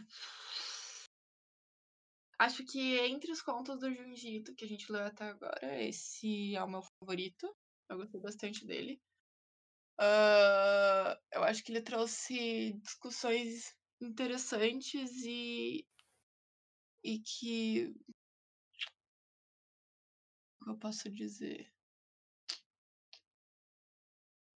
Acho 2.37 2.65
que 2.65 2.97
entre 2.99 3.31
os 3.31 3.41
contos 3.41 3.79
do 3.79 3.93
Junji 3.93 4.37
Ito 4.37 4.53
que 4.55 4.65
a 4.65 4.67
gente 4.67 4.91
leu 4.91 5.03
até 5.05 5.25
agora, 5.25 5.81
esse 5.83 6.55
é 6.55 6.63
o 6.63 6.67
meu 6.67 6.81
favorito. 6.81 7.55
Eu 7.89 7.97
gostei 7.97 8.19
bastante 8.19 8.65
dele. 8.65 9.01
Ah, 9.97 11.17
eu 11.31 11.43
acho 11.43 11.63
que 11.63 11.71
ele 11.71 11.81
trouxe 11.81 12.73
discussões 12.83 13.73
interessantes 14.01 15.11
e, 15.23 15.87
e 17.03 17.19
que. 17.19 17.93
Como 20.59 20.71
eu 20.75 20.77
posso 20.77 21.09
dizer? 21.09 21.71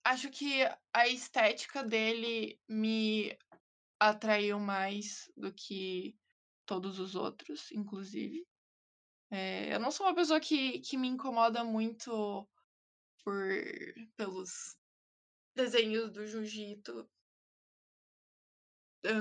Acho 0.04 0.30
que 0.30 0.64
a 0.94 1.08
estética 1.08 1.84
dele 1.84 2.60
me 2.68 3.38
atraiu 4.00 4.60
mais 4.60 5.32
do 5.38 5.54
que 5.54 6.19
todos 6.70 7.00
os 7.00 7.16
outros, 7.16 7.72
inclusive. 7.72 8.48
É, 9.32 9.74
eu 9.74 9.80
não 9.80 9.90
sou 9.90 10.06
uma 10.06 10.14
pessoa 10.14 10.40
que, 10.40 10.80
que 10.82 10.98
me 10.98 11.08
incomoda 11.08 11.64
muito 11.64 12.48
por 13.24 13.36
pelos 14.16 14.78
desenhos 15.56 16.12
do 16.12 16.28
Jiu-Jitsu 16.28 17.10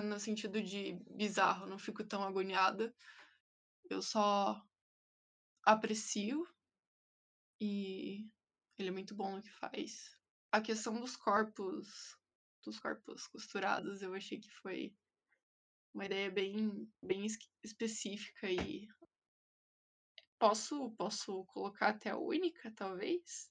no 0.04 0.20
sentido 0.20 0.62
de 0.62 0.92
bizarro, 1.10 1.66
não 1.66 1.78
fico 1.78 2.04
tão 2.04 2.22
agoniada. 2.22 2.94
Eu 3.88 4.02
só 4.02 4.62
aprecio 5.64 6.46
e 7.58 8.28
ele 8.78 8.88
é 8.88 8.92
muito 8.92 9.14
bom 9.14 9.36
no 9.36 9.42
que 9.42 9.52
faz. 9.52 10.14
A 10.52 10.60
questão 10.60 11.00
dos 11.00 11.16
corpos, 11.16 12.18
dos 12.62 12.78
corpos 12.78 13.26
costurados, 13.28 14.02
eu 14.02 14.12
achei 14.12 14.38
que 14.38 14.50
foi 14.50 14.94
uma 15.98 16.06
ideia 16.06 16.30
bem, 16.30 16.88
bem 17.02 17.26
específica 17.64 18.48
e 18.48 18.86
posso 20.38 20.92
posso 20.92 21.44
colocar 21.46 21.88
até 21.88 22.10
a 22.10 22.16
única, 22.16 22.72
talvez. 22.76 23.50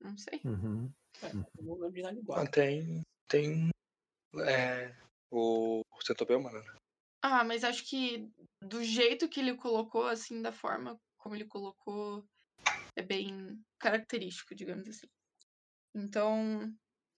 Não 0.00 0.16
sei. 0.16 0.40
Uhum. 0.42 0.90
É, 1.22 2.12
igual. 2.14 2.40
Ah, 2.40 2.50
tem. 2.50 3.02
Tem. 3.28 3.68
É, 4.48 4.96
o 5.30 5.82
Centopeia 6.02 6.38
Humana, 6.38 6.60
né? 6.60 6.74
Ah, 7.20 7.44
mas 7.44 7.62
acho 7.62 7.84
que 7.84 8.26
do 8.62 8.82
jeito 8.82 9.28
que 9.28 9.40
ele 9.40 9.54
colocou, 9.54 10.06
assim, 10.06 10.40
da 10.40 10.50
forma 10.50 10.98
como 11.18 11.34
ele 11.34 11.44
colocou, 11.44 12.26
é 12.96 13.02
bem 13.02 13.62
característico, 13.78 14.54
digamos 14.54 14.88
assim. 14.88 15.08
Então, 15.94 16.74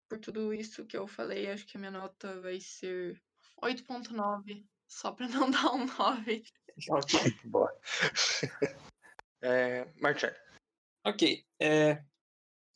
por 0.09 0.19
tudo 0.19 0.53
isso 0.53 0.85
que 0.85 0.97
eu 0.97 1.07
falei, 1.07 1.49
acho 1.49 1.65
que 1.65 1.77
a 1.77 1.81
minha 1.81 1.93
nota 1.93 2.41
vai 2.41 2.61
ser 2.61 3.23
8.9, 3.63 4.67
só 4.89 5.13
pra 5.13 5.29
não 5.29 5.51
dar 5.51 5.73
um 5.73 5.87
9. 5.87 6.45
Boa. 7.45 7.81
é, 9.43 9.85
Marcelo. 10.01 10.35
Ok. 11.07 11.45
É, 11.61 12.03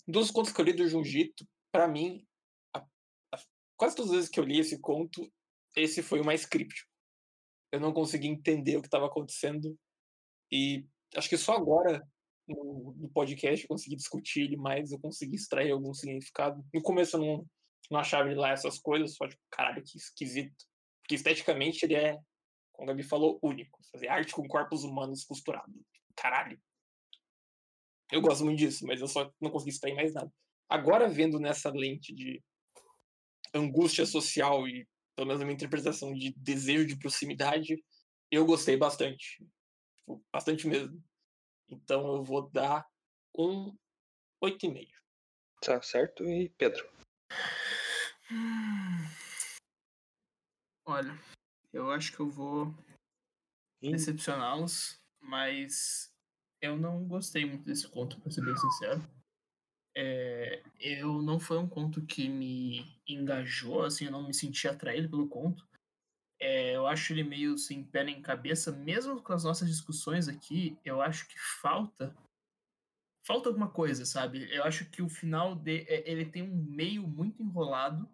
dos 0.06 0.30
contos 0.30 0.52
que 0.52 0.60
eu 0.60 0.64
li 0.64 0.72
do 0.72 0.88
Junjito, 0.88 1.46
pra 1.72 1.88
mim, 1.88 2.26
a- 2.74 2.86
a- 3.34 3.42
quase 3.76 3.96
todas 3.96 4.10
as 4.10 4.16
vezes 4.16 4.30
que 4.30 4.38
eu 4.38 4.44
li 4.44 4.58
esse 4.58 4.78
conto, 4.80 5.30
esse 5.76 6.02
foi 6.02 6.20
o 6.20 6.24
mais 6.24 6.44
críptico. 6.46 6.88
Eu 7.72 7.80
não 7.80 7.92
consegui 7.92 8.28
entender 8.28 8.76
o 8.76 8.80
que 8.80 8.86
estava 8.88 9.06
acontecendo 9.06 9.78
e 10.50 10.86
acho 11.14 11.28
que 11.28 11.36
só 11.36 11.54
agora, 11.54 12.06
no, 12.46 12.94
no 12.96 13.08
podcast, 13.10 13.62
eu 13.64 13.68
consegui 13.68 13.96
discutir 13.96 14.40
ele 14.42 14.56
mais, 14.56 14.90
eu 14.90 14.98
consegui 14.98 15.36
extrair 15.36 15.70
algum 15.72 15.92
significado. 15.92 16.64
No 16.72 16.82
começo 16.82 17.16
eu 17.16 17.20
não, 17.20 17.46
não 17.90 17.98
achava 17.98 18.28
ele 18.30 18.38
lá 18.38 18.50
essas 18.50 18.78
coisas, 18.78 19.14
só 19.14 19.26
tipo, 19.28 19.42
caralho, 19.50 19.82
que 19.82 19.96
esquisito. 19.96 20.64
Porque 21.02 21.14
esteticamente 21.14 21.84
ele 21.84 21.94
é, 21.94 22.18
como 22.72 22.90
a 22.90 22.92
Gabi 22.92 23.02
falou, 23.02 23.38
único. 23.42 23.80
Fazer 23.90 24.08
arte 24.08 24.32
com 24.32 24.46
corpos 24.46 24.84
humanos 24.84 25.24
costurados. 25.24 25.74
Caralho. 26.14 26.60
Eu 28.10 28.20
gosto 28.20 28.44
muito 28.44 28.58
disso, 28.58 28.86
mas 28.86 29.00
eu 29.00 29.08
só 29.08 29.32
não 29.40 29.50
consegui 29.50 29.70
extrair 29.70 29.94
mais 29.94 30.12
nada. 30.12 30.32
Agora, 30.68 31.08
vendo 31.08 31.38
nessa 31.38 31.70
lente 31.70 32.14
de 32.14 32.42
angústia 33.54 34.04
social 34.04 34.68
e, 34.68 34.86
pelo 35.16 35.28
menos, 35.28 35.40
a 35.40 35.44
minha 35.44 35.54
interpretação 35.54 36.12
de 36.12 36.32
desejo 36.36 36.86
de 36.86 36.98
proximidade, 36.98 37.82
eu 38.30 38.44
gostei 38.44 38.76
bastante. 38.76 39.38
Tipo, 40.00 40.24
bastante 40.32 40.66
mesmo. 40.66 41.02
Então, 41.68 42.16
eu 42.16 42.22
vou 42.22 42.50
dar 42.50 42.86
um 43.36 43.74
8,5. 44.42 44.88
Tá 45.62 45.82
certo? 45.82 46.24
E 46.24 46.50
Pedro. 46.50 46.88
Olha, 50.86 51.18
eu 51.72 51.90
acho 51.90 52.12
que 52.12 52.20
eu 52.20 52.28
vou 52.28 52.74
Ih, 53.82 53.92
decepcioná-los, 53.92 55.00
mas 55.20 56.12
eu 56.60 56.76
não 56.76 57.06
gostei 57.06 57.44
muito 57.44 57.64
desse 57.64 57.88
conto, 57.88 58.20
pra 58.20 58.30
ser 58.30 58.44
bem 58.44 58.56
sincero. 58.56 59.02
É, 59.96 60.62
eu 60.78 61.22
não 61.22 61.40
foi 61.40 61.58
um 61.58 61.68
conto 61.68 62.04
que 62.04 62.28
me 62.28 62.84
engajou, 63.06 63.84
assim, 63.84 64.06
eu 64.06 64.12
não 64.12 64.26
me 64.26 64.34
senti 64.34 64.68
atraído 64.68 65.08
pelo 65.08 65.28
conto. 65.28 65.66
É, 66.40 66.76
eu 66.76 66.86
acho 66.86 67.12
ele 67.12 67.24
meio 67.24 67.58
sem 67.58 67.82
pé 67.82 68.04
nem 68.04 68.22
cabeça, 68.22 68.70
mesmo 68.72 69.22
com 69.22 69.32
as 69.32 69.44
nossas 69.44 69.68
discussões 69.68 70.28
aqui, 70.28 70.78
eu 70.84 71.00
acho 71.02 71.26
que 71.28 71.38
falta 71.60 72.14
falta 73.26 73.48
alguma 73.50 73.70
coisa, 73.70 74.06
sabe? 74.06 74.50
Eu 74.54 74.64
acho 74.64 74.88
que 74.88 75.02
o 75.02 75.08
final 75.08 75.54
de, 75.54 75.80
é, 75.82 76.10
ele 76.10 76.24
tem 76.24 76.42
um 76.42 76.64
meio 76.64 77.06
muito 77.06 77.42
enrolado 77.42 78.08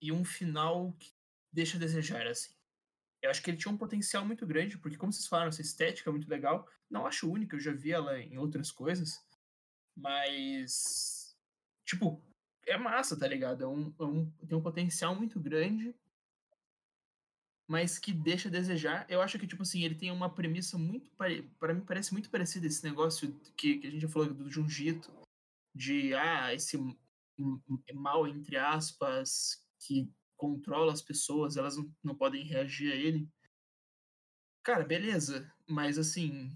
e 0.00 0.12
um 0.12 0.24
final 0.24 0.92
que 0.98 1.10
deixa 1.52 1.76
a 1.76 1.80
desejar, 1.80 2.26
assim. 2.26 2.52
Eu 3.22 3.30
acho 3.30 3.42
que 3.42 3.50
ele 3.50 3.56
tinha 3.58 3.72
um 3.72 3.78
potencial 3.78 4.24
muito 4.24 4.46
grande, 4.46 4.78
porque 4.78 4.96
como 4.96 5.12
vocês 5.12 5.26
falaram, 5.26 5.48
essa 5.48 5.62
estética 5.62 6.08
é 6.10 6.12
muito 6.12 6.28
legal. 6.30 6.68
Não 6.88 7.06
acho 7.06 7.30
única, 7.30 7.56
eu 7.56 7.60
já 7.60 7.72
vi 7.72 7.92
ela 7.92 8.18
em 8.20 8.38
outras 8.38 8.70
coisas. 8.70 9.20
Mas. 9.96 11.36
Tipo, 11.84 12.22
é 12.66 12.76
massa, 12.76 13.18
tá 13.18 13.26
ligado? 13.26 13.64
É 13.64 13.66
um, 13.66 13.94
é 13.98 14.04
um- 14.04 14.30
tem 14.46 14.56
um 14.56 14.62
potencial 14.62 15.14
muito 15.16 15.40
grande, 15.40 15.94
mas 17.66 17.98
que 17.98 18.12
deixa 18.12 18.48
a 18.48 18.52
desejar. 18.52 19.06
Eu 19.08 19.20
acho 19.20 19.38
que, 19.38 19.46
tipo 19.46 19.62
assim, 19.62 19.82
ele 19.84 19.94
tem 19.94 20.10
uma 20.10 20.32
premissa 20.32 20.78
muito. 20.78 21.10
pare- 21.12 21.42
Pra 21.58 21.74
mim, 21.74 21.82
parece 21.84 22.12
muito 22.12 22.30
parecida 22.30 22.66
esse 22.66 22.84
negócio 22.84 23.32
que, 23.56 23.78
que 23.78 23.86
a 23.86 23.90
gente 23.90 24.02
já 24.02 24.08
falou 24.08 24.32
do 24.32 24.50
Junjito, 24.50 25.12
de, 25.74 26.14
ah, 26.14 26.54
esse 26.54 26.76
mal, 27.94 28.26
entre 28.26 28.56
aspas, 28.56 29.64
que 29.80 30.12
controla 30.36 30.92
as 30.92 31.02
pessoas, 31.02 31.56
elas 31.56 31.76
não, 31.76 31.92
não 32.02 32.14
podem 32.14 32.44
reagir 32.44 32.92
a 32.92 32.96
ele. 32.96 33.28
Cara, 34.62 34.84
beleza, 34.84 35.50
mas 35.66 35.98
assim, 35.98 36.50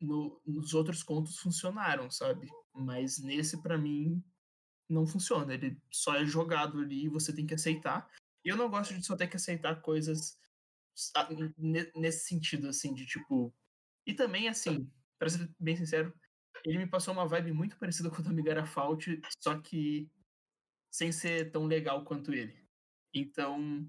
no- 0.00 0.40
nos 0.46 0.74
outros 0.74 1.02
contos 1.02 1.38
funcionaram, 1.38 2.10
sabe? 2.10 2.48
Mas 2.74 3.18
nesse, 3.18 3.62
pra 3.62 3.78
mim, 3.78 4.22
não 4.88 5.06
funciona. 5.06 5.54
Ele 5.54 5.80
só 5.92 6.16
é 6.16 6.26
jogado 6.26 6.80
ali 6.80 7.04
e 7.06 7.08
você 7.08 7.34
tem 7.34 7.46
que 7.46 7.54
aceitar. 7.54 8.10
E 8.44 8.50
eu 8.50 8.56
não 8.56 8.70
gosto 8.70 8.94
de 8.94 9.04
só 9.06 9.16
ter 9.16 9.28
que 9.28 9.36
aceitar 9.36 9.82
coisas 9.82 10.38
sa- 10.94 11.28
ne- 11.58 11.90
nesse 11.96 12.26
sentido, 12.28 12.68
assim, 12.68 12.94
de 12.94 13.06
tipo. 13.06 13.54
E 14.06 14.14
também, 14.14 14.48
assim, 14.48 14.90
pra 15.18 15.28
ser 15.30 15.50
bem 15.60 15.76
sincero, 15.76 16.14
ele 16.64 16.78
me 16.78 16.88
passou 16.88 17.14
uma 17.14 17.26
vibe 17.28 17.52
muito 17.52 17.78
parecida 17.78 18.10
com 18.10 18.20
o 18.22 18.24
Tommy 18.24 18.42
Garafalt, 18.42 19.06
só 19.40 19.58
que 19.60 20.10
sem 20.96 21.12
ser 21.12 21.50
tão 21.50 21.66
legal 21.66 22.02
quanto 22.06 22.32
ele. 22.32 22.56
Então, 23.12 23.86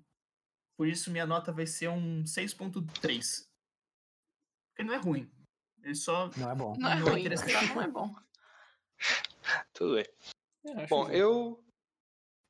por 0.76 0.86
isso 0.86 1.10
minha 1.10 1.26
nota 1.26 1.54
vai 1.54 1.66
ser 1.66 1.88
um 1.88 2.26
6.3. 2.26 3.50
Porque 4.70 4.84
não 4.84 4.94
é 4.94 4.98
ruim. 4.98 5.32
Ele 5.84 5.96
só. 5.96 6.30
Não 6.36 6.52
é 6.52 6.56
bom. 6.56 6.76
Não 6.78 6.92
é 6.92 6.96
Não 7.00 7.08
é 7.08 7.12
ruim, 7.12 7.20
interessante. 7.22 7.74
não 7.74 7.82
é 7.82 7.88
bom. 7.88 8.14
Tudo 9.74 9.96
bem. 9.96 10.06
É, 10.66 10.84
acho 10.84 10.90
Bom, 10.90 11.10
eu 11.10 11.64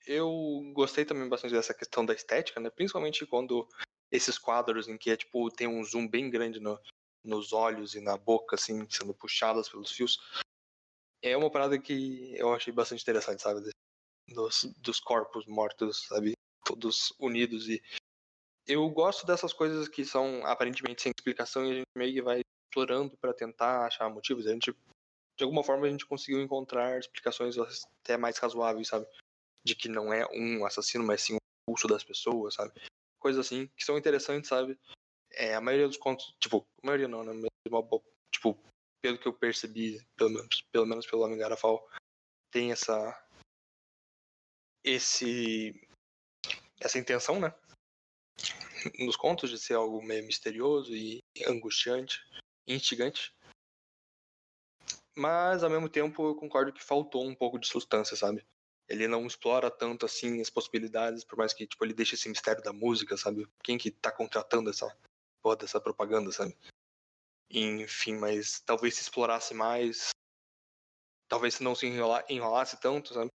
eu 0.07 0.71
gostei 0.73 1.05
também 1.05 1.29
bastante 1.29 1.53
dessa 1.53 1.73
questão 1.73 2.03
da 2.03 2.13
estética, 2.15 2.59
né? 2.59 2.71
Principalmente 2.71 3.27
quando 3.27 3.67
esses 4.11 4.39
quadros 4.39 4.87
em 4.87 4.97
que 4.97 5.11
é 5.11 5.17
tipo 5.17 5.51
tem 5.51 5.67
um 5.67 5.83
zoom 5.83 6.07
bem 6.07 6.31
grande 6.31 6.59
no- 6.59 6.81
nos 7.23 7.53
olhos 7.53 7.93
e 7.93 8.01
na 8.01 8.17
boca, 8.17 8.55
assim, 8.55 8.89
sendo 8.89 9.13
puxadas 9.13 9.69
pelos 9.69 9.91
fios. 9.91 10.17
É 11.21 11.37
uma 11.37 11.51
parada 11.51 11.77
que 11.79 12.33
eu 12.35 12.51
achei 12.55 12.73
bastante 12.73 13.03
interessante, 13.03 13.41
sabe? 13.43 13.69
Dos, 14.29 14.63
dos 14.79 14.99
corpos 14.99 15.45
mortos, 15.45 16.05
sabe? 16.07 16.33
Todos 16.65 17.13
unidos 17.19 17.67
e 17.69 17.81
eu 18.67 18.87
gosto 18.89 19.25
dessas 19.25 19.53
coisas 19.53 19.87
que 19.87 20.03
são 20.03 20.45
aparentemente 20.45 21.01
sem 21.01 21.13
explicação 21.17 21.65
e 21.65 21.71
a 21.71 21.73
gente 21.75 21.87
meio 21.95 22.13
que 22.13 22.21
vai 22.21 22.41
explorando 22.69 23.15
para 23.17 23.33
tentar 23.33 23.85
achar 23.85 24.09
motivos. 24.09 24.45
A 24.45 24.51
gente 24.51 24.75
de 25.37 25.43
alguma 25.43 25.63
forma 25.63 25.85
a 25.85 25.89
gente 25.89 26.05
conseguiu 26.05 26.41
encontrar 26.41 26.99
explicações 26.99 27.55
até 28.03 28.17
mais 28.17 28.37
razoáveis, 28.39 28.87
sabe? 28.87 29.07
De 29.63 29.75
que 29.75 29.87
não 29.87 30.11
é 30.11 30.25
um 30.33 30.65
assassino, 30.65 31.03
mas 31.03 31.21
sim 31.21 31.35
um 31.35 31.37
pulso 31.69 31.87
das 31.87 32.03
pessoas, 32.03 32.55
sabe? 32.55 32.73
Coisas 33.19 33.45
assim, 33.45 33.67
que 33.77 33.85
são 33.85 33.97
interessantes, 33.97 34.49
sabe? 34.49 34.77
É, 35.31 35.53
a 35.53 35.61
maioria 35.61 35.87
dos 35.87 35.97
contos, 35.97 36.35
tipo, 36.39 36.65
a 36.83 36.87
maioria 36.87 37.07
não, 37.07 37.23
né? 37.23 37.47
Tipo, 38.33 38.59
pelo 39.01 39.17
que 39.19 39.27
eu 39.27 39.33
percebi, 39.33 40.03
pelo 40.15 40.31
menos 40.31 40.61
pelo, 40.71 40.85
menos 40.85 41.05
pelo 41.05 41.21
Homem 41.21 41.37
Garrafal, 41.37 41.87
tem 42.51 42.71
essa. 42.71 43.26
Esse. 44.87 45.73
essa 46.79 46.97
intenção, 46.97 47.39
né? 47.39 47.53
Nos 48.99 49.15
contos 49.15 49.49
de 49.49 49.59
ser 49.59 49.73
algo 49.73 50.01
meio 50.01 50.25
misterioso 50.25 50.95
e 50.95 51.19
angustiante, 51.47 52.21
instigante. 52.67 53.35
Mas 55.15 55.63
ao 55.63 55.69
mesmo 55.69 55.89
tempo 55.89 56.27
eu 56.27 56.35
concordo 56.35 56.71
que 56.71 56.83
faltou 56.83 57.25
um 57.27 57.35
pouco 57.35 57.59
de 57.59 57.67
substância, 57.67 58.15
sabe? 58.15 58.45
Ele 58.87 59.07
não 59.07 59.25
explora 59.25 59.69
tanto 59.69 60.05
assim 60.05 60.39
as 60.39 60.49
possibilidades, 60.49 61.23
por 61.23 61.37
mais 61.37 61.53
que 61.53 61.67
tipo, 61.67 61.83
ele 61.83 61.93
deixe 61.93 62.15
esse 62.15 62.29
mistério 62.29 62.63
da 62.63 62.71
música, 62.71 63.17
sabe? 63.17 63.47
Quem 63.63 63.77
que 63.77 63.91
tá 63.91 64.11
contratando 64.11 64.69
essa 64.69 64.87
porra 65.41 65.57
dessa 65.57 65.81
propaganda, 65.81 66.31
sabe? 66.31 66.55
Enfim, 67.49 68.15
mas 68.15 68.59
talvez 68.61 68.95
se 68.95 69.01
explorasse 69.01 69.53
mais. 69.53 70.09
Talvez 71.27 71.55
se 71.55 71.63
não 71.63 71.75
se 71.75 71.87
enrola- 71.87 72.25
enrolasse 72.29 72.79
tanto, 72.79 73.13
sabe? 73.13 73.29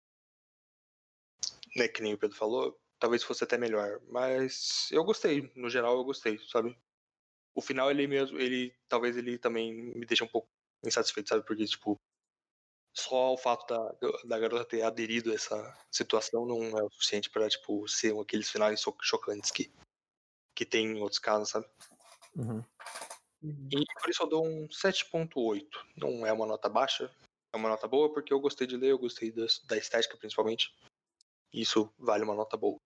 Né, 1.77 1.89
que 1.89 2.03
nem 2.03 2.15
o 2.15 2.19
Pedro 2.19 2.37
falou, 2.37 2.79
talvez 2.99 3.23
fosse 3.23 3.45
até 3.45 3.57
melhor. 3.57 4.01
Mas 4.09 4.89
eu 4.91 5.05
gostei, 5.05 5.51
no 5.55 5.71
geral 5.71 5.97
eu 5.97 6.05
gostei, 6.05 6.39
sabe? 6.49 6.77
O 7.55 7.61
final 7.61 7.91
ele 7.91 8.07
mesmo, 8.07 8.39
ele 8.39 8.75
talvez 8.89 9.17
ele 9.17 9.39
também 9.39 9.73
me 9.95 10.07
deixa 10.07 10.25
um 10.25 10.29
pouco 10.29 10.49
insatisfeito, 10.85 11.29
sabe? 11.29 11.45
Porque, 11.45 11.65
tipo, 11.65 11.97
só 12.97 13.33
o 13.33 13.39
fato 13.39 13.67
da, 13.67 13.97
da 14.25 14.39
garota 14.39 14.65
ter 14.65 14.83
aderido 14.83 15.31
a 15.31 15.35
essa 15.35 15.79
situação 15.91 16.45
não 16.47 16.77
é 16.79 16.83
o 16.83 16.91
suficiente 16.91 17.31
pra, 17.31 17.49
tipo, 17.49 17.87
ser 17.89 18.19
aqueles 18.19 18.51
finais 18.51 18.81
cho- 18.81 18.97
chocantes 19.01 19.51
que, 19.51 19.73
que 20.57 20.65
tem 20.67 20.87
em 20.87 21.01
outros 21.01 21.19
casos, 21.19 21.51
sabe? 21.51 21.69
Uhum. 22.37 22.65
E 23.43 23.85
por 24.01 24.11
isso 24.11 24.23
eu 24.23 24.29
dou 24.29 24.47
um 24.47 24.69
7.8. 24.69 25.87
Não 25.97 26.27
é 26.27 26.33
uma 26.33 26.47
nota 26.47 26.69
baixa, 26.69 27.11
é 27.53 27.57
uma 27.57 27.69
nota 27.69 27.89
boa 27.89 28.13
porque 28.13 28.33
eu 28.33 28.41
gostei 28.41 28.67
de 28.67 28.77
ler, 28.77 28.91
eu 28.91 28.99
gostei 28.99 29.31
das- 29.33 29.61
da 29.61 29.77
estética 29.77 30.17
principalmente. 30.17 30.75
Isso 31.53 31.93
vale 31.99 32.25
uma 32.25 32.35
nota 32.35 32.57
boa. 32.57 32.77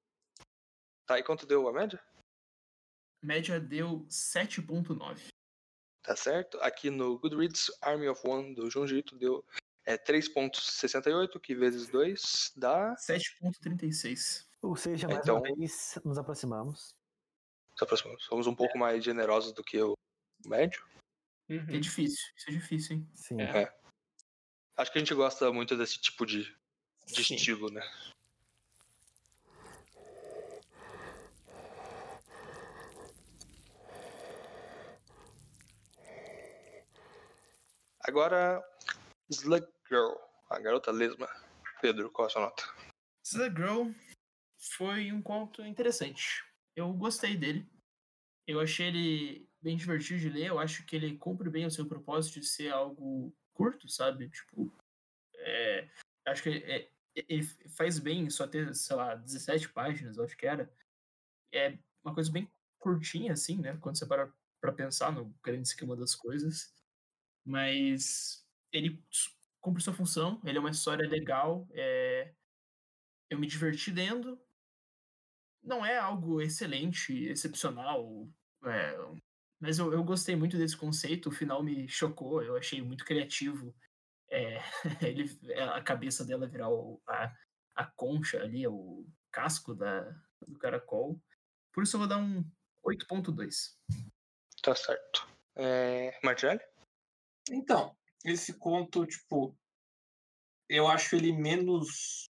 Tá, 1.06 1.18
e 1.18 1.22
quanto 1.22 1.46
deu 1.46 1.68
a 1.68 1.72
média? 1.72 2.02
Média 3.22 3.60
deu 3.60 4.06
7.9. 4.08 5.28
Tá 6.02 6.16
certo? 6.16 6.58
Aqui 6.60 6.90
no 6.90 7.18
Goodreads, 7.18 7.70
Army 7.80 8.08
of 8.08 8.26
One 8.26 8.54
do 8.54 8.70
Junji 8.70 8.98
Ito 8.98 9.16
deu 9.16 9.44
é, 9.86 9.96
3.68, 9.98 11.40
que 11.40 11.54
vezes 11.54 11.88
2 11.88 12.52
dá... 12.56 12.94
7.36. 12.96 14.46
Ou 14.62 14.76
seja, 14.76 15.06
mais 15.08 15.20
Então- 15.20 15.36
uma 15.42 15.56
vez, 15.56 15.98
nos 16.04 16.16
aproximamos. 16.18 16.94
se 17.76 17.84
aproximamos. 17.84 18.24
Somos 18.24 18.46
um 18.46 18.54
pouco 18.54 18.78
mais 18.78 19.02
generosos 19.04 19.52
do 19.52 19.62
que 19.64 19.80
o 19.82 19.94
médio. 20.46 20.86
É 21.48 21.54
Uhum. 21.54 21.80
difícil. 21.80 22.32
Isso 22.36 22.48
é 22.48 22.52
difícil, 22.52 22.96
hein? 22.96 23.10
Sim. 23.14 23.40
É. 23.42 23.74
Acho 24.76 24.90
que 24.92 24.98
a 24.98 25.00
gente 25.00 25.14
gosta 25.14 25.52
muito 25.52 25.76
desse 25.76 25.98
tipo 26.00 26.24
de, 26.24 26.44
de 27.06 27.20
estilo, 27.20 27.70
né? 27.70 27.82
Agora, 38.06 38.62
Slug 39.30 39.66
Girl, 39.88 40.12
a 40.50 40.60
garota 40.60 40.90
lesma. 40.90 41.26
Pedro, 41.80 42.10
qual 42.10 42.26
a 42.26 42.30
sua 42.30 42.42
nota? 42.42 42.62
The 43.32 43.48
Girl 43.48 43.90
foi 44.76 45.10
um 45.10 45.22
conto 45.22 45.62
interessante. 45.62 46.44
Eu 46.76 46.92
gostei 46.92 47.34
dele. 47.34 47.66
Eu 48.46 48.60
achei 48.60 48.88
ele 48.88 49.48
bem 49.62 49.74
divertido 49.74 50.20
de 50.20 50.28
ler. 50.28 50.48
Eu 50.48 50.58
acho 50.58 50.84
que 50.84 50.94
ele 50.94 51.16
cumpre 51.16 51.48
bem 51.48 51.64
o 51.64 51.70
seu 51.70 51.86
propósito 51.86 52.40
de 52.40 52.46
ser 52.46 52.70
algo 52.70 53.34
curto, 53.54 53.88
sabe? 53.88 54.28
Tipo, 54.28 54.70
é, 55.36 55.88
acho 56.26 56.42
que 56.42 56.50
é- 56.50 56.90
ele 57.14 57.42
faz 57.74 57.98
bem 57.98 58.28
só 58.28 58.46
ter, 58.46 58.74
sei 58.74 58.96
lá, 58.96 59.14
17 59.14 59.68
páginas, 59.70 60.18
acho 60.18 60.36
que 60.36 60.46
era. 60.46 60.70
É 61.52 61.78
uma 62.04 62.12
coisa 62.14 62.30
bem 62.30 62.50
curtinha, 62.78 63.32
assim, 63.32 63.56
né? 63.58 63.78
Quando 63.80 63.96
você 63.98 64.04
para 64.04 64.30
pra 64.60 64.72
pensar 64.72 65.12
no 65.12 65.26
grande 65.42 65.68
esquema 65.68 65.94
das 65.94 66.14
coisas. 66.14 66.74
Mas 67.44 68.44
ele 68.72 69.02
cumpre 69.60 69.82
sua 69.82 69.94
função, 69.94 70.40
ele 70.44 70.58
é 70.58 70.60
uma 70.60 70.70
história 70.70 71.08
legal, 71.08 71.66
é, 71.72 72.34
eu 73.30 73.38
me 73.38 73.46
diverti 73.46 73.90
lendo. 73.90 74.38
Não 75.62 75.84
é 75.84 75.96
algo 75.96 76.40
excelente, 76.42 77.12
excepcional, 77.24 78.28
é, 78.64 78.96
mas 79.58 79.78
eu, 79.78 79.92
eu 79.92 80.04
gostei 80.04 80.36
muito 80.36 80.58
desse 80.58 80.76
conceito. 80.76 81.28
O 81.28 81.32
final 81.32 81.62
me 81.62 81.88
chocou, 81.88 82.42
eu 82.42 82.56
achei 82.56 82.82
muito 82.82 83.04
criativo. 83.04 83.74
É, 84.30 84.58
ele, 85.02 85.24
a 85.74 85.80
cabeça 85.82 86.24
dela 86.24 86.46
virar 86.46 86.68
o- 86.70 87.00
a, 87.08 87.34
a 87.74 87.86
concha 87.86 88.42
ali, 88.42 88.66
o 88.66 89.06
casco 89.32 89.74
da, 89.74 90.02
do 90.46 90.58
caracol. 90.58 91.20
Por 91.72 91.82
isso 91.82 91.96
eu 91.96 92.00
vou 92.00 92.08
dar 92.08 92.18
um 92.18 92.44
8.2. 92.82 93.78
Tá 94.62 94.74
certo. 94.74 95.26
É? 95.56 96.18
Então, 97.50 97.94
esse 98.24 98.54
conto, 98.54 99.06
tipo, 99.06 99.56
eu 100.68 100.86
acho 100.88 101.14
ele 101.16 101.32
menos 101.32 102.30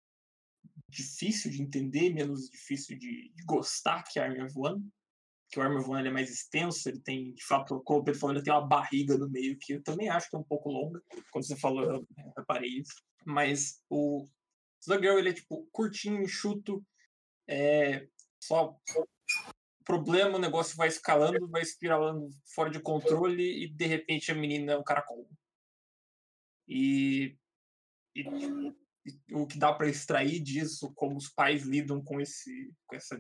difícil 0.88 1.52
de 1.52 1.62
entender, 1.62 2.14
menos 2.14 2.50
difícil 2.50 2.98
de, 2.98 3.32
de 3.34 3.44
gostar 3.44 4.04
que 4.04 4.20
Army 4.20 4.42
of 4.42 4.54
One. 4.58 4.88
Que 5.52 5.60
o 5.60 5.64
Army 5.64 5.78
of 5.78 5.90
One 5.90 6.08
é 6.08 6.12
mais 6.12 6.30
extenso, 6.30 6.88
ele 6.88 7.00
tem, 7.00 7.34
de 7.34 7.44
fato, 7.44 7.82
como 7.84 8.02
o 8.02 8.04
Pedro 8.04 8.20
falou, 8.20 8.36
ele 8.36 8.44
tem 8.44 8.54
uma 8.54 8.68
barriga 8.68 9.18
no 9.18 9.28
meio, 9.28 9.58
que 9.60 9.74
eu 9.74 9.84
também 9.84 10.08
acho 10.08 10.30
que 10.30 10.36
é 10.36 10.40
um 10.40 10.44
pouco 10.44 10.70
longa. 10.70 11.02
Quando 11.32 11.46
você 11.46 11.56
falou, 11.56 11.84
eu 11.84 12.08
reparei 12.38 12.70
isso. 12.70 12.94
Mas 13.26 13.82
o 13.90 14.28
Slug 14.80 15.02
Girl, 15.02 15.18
ele 15.18 15.30
é, 15.30 15.34
tipo, 15.34 15.68
curtinho, 15.72 16.22
enxuto, 16.22 16.86
é, 17.48 18.08
só 18.40 18.78
problema, 19.90 20.38
o 20.38 20.40
negócio 20.40 20.78
vai 20.78 20.88
escalando, 20.88 21.48
vai 21.48 21.64
espiralando 21.64 22.30
fora 22.54 22.70
de 22.70 22.80
controle 22.80 23.64
e 23.64 23.68
de 23.68 23.86
repente 23.88 24.32
a 24.32 24.36
menina 24.36 24.74
é 24.74 24.78
um 24.78 24.84
caracol. 24.84 25.28
E, 26.68 27.36
e, 28.16 28.22
e 29.28 29.36
o 29.36 29.48
que 29.48 29.58
dá 29.58 29.74
para 29.74 29.90
extrair 29.90 30.40
disso, 30.42 30.94
como 30.94 31.18
os 31.18 31.28
pais 31.28 31.64
lidam 31.64 32.04
com 32.04 32.22
esse 32.22 32.72
com 32.86 32.96
essa 32.96 33.20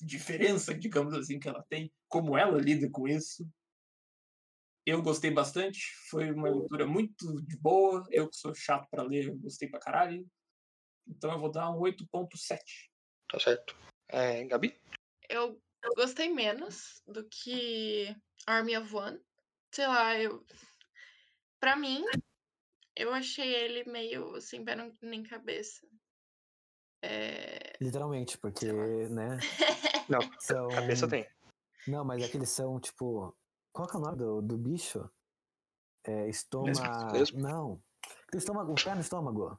diferença, 0.00 0.74
digamos 0.74 1.14
assim, 1.14 1.38
que 1.38 1.48
ela 1.48 1.64
tem, 1.68 1.92
como 2.08 2.36
ela 2.36 2.60
lida 2.60 2.90
com 2.90 3.06
isso. 3.06 3.48
Eu 4.84 5.00
gostei 5.02 5.30
bastante, 5.30 5.78
foi 6.08 6.32
uma 6.32 6.50
leitura 6.50 6.88
muito 6.88 7.40
de 7.44 7.56
boa. 7.56 8.04
Eu 8.10 8.28
que 8.28 8.34
sou 8.34 8.52
chato 8.52 8.88
para 8.90 9.04
ler, 9.04 9.28
eu 9.28 9.36
gostei 9.36 9.68
pra 9.68 9.78
caralho. 9.78 10.28
Então 11.06 11.30
eu 11.30 11.38
vou 11.38 11.52
dar 11.52 11.70
um 11.70 11.78
8.7. 11.78 12.58
Tá 13.30 13.38
certo. 13.38 13.76
É, 14.08 14.42
Gabi? 14.44 14.76
Eu 15.28 15.62
gostei 15.96 16.32
menos 16.32 17.02
do 17.06 17.24
que 17.24 18.14
Army 18.46 18.76
of 18.76 18.94
One. 18.94 19.20
Sei 19.72 19.86
lá, 19.86 20.18
eu. 20.18 20.44
Pra 21.58 21.76
mim, 21.76 22.04
eu 22.96 23.12
achei 23.12 23.54
ele 23.54 23.90
meio 23.90 24.40
sem 24.40 24.64
pé 24.64 24.74
nem 25.02 25.22
cabeça. 25.22 25.86
É... 27.02 27.76
Literalmente, 27.80 28.38
porque, 28.38 28.72
né? 28.72 29.38
Não, 30.08 30.20
São... 30.38 30.68
cabeça 30.68 31.08
tem. 31.08 31.26
Não, 31.86 32.04
mas 32.04 32.22
é 32.22 32.28
que 32.28 32.36
eles 32.36 32.50
são, 32.50 32.78
tipo. 32.78 33.34
Qual 33.72 33.88
que 33.88 33.96
é 33.96 33.98
o 33.98 34.02
nome 34.02 34.18
do, 34.18 34.42
do 34.42 34.58
bicho? 34.58 35.08
É, 36.04 36.28
estômago. 36.28 37.12
Lesma? 37.12 37.40
Não. 37.40 37.82
Estômago, 38.34 38.72
o 38.72 38.74
pé 38.74 38.94
no 38.94 39.00
estômago. 39.00 39.58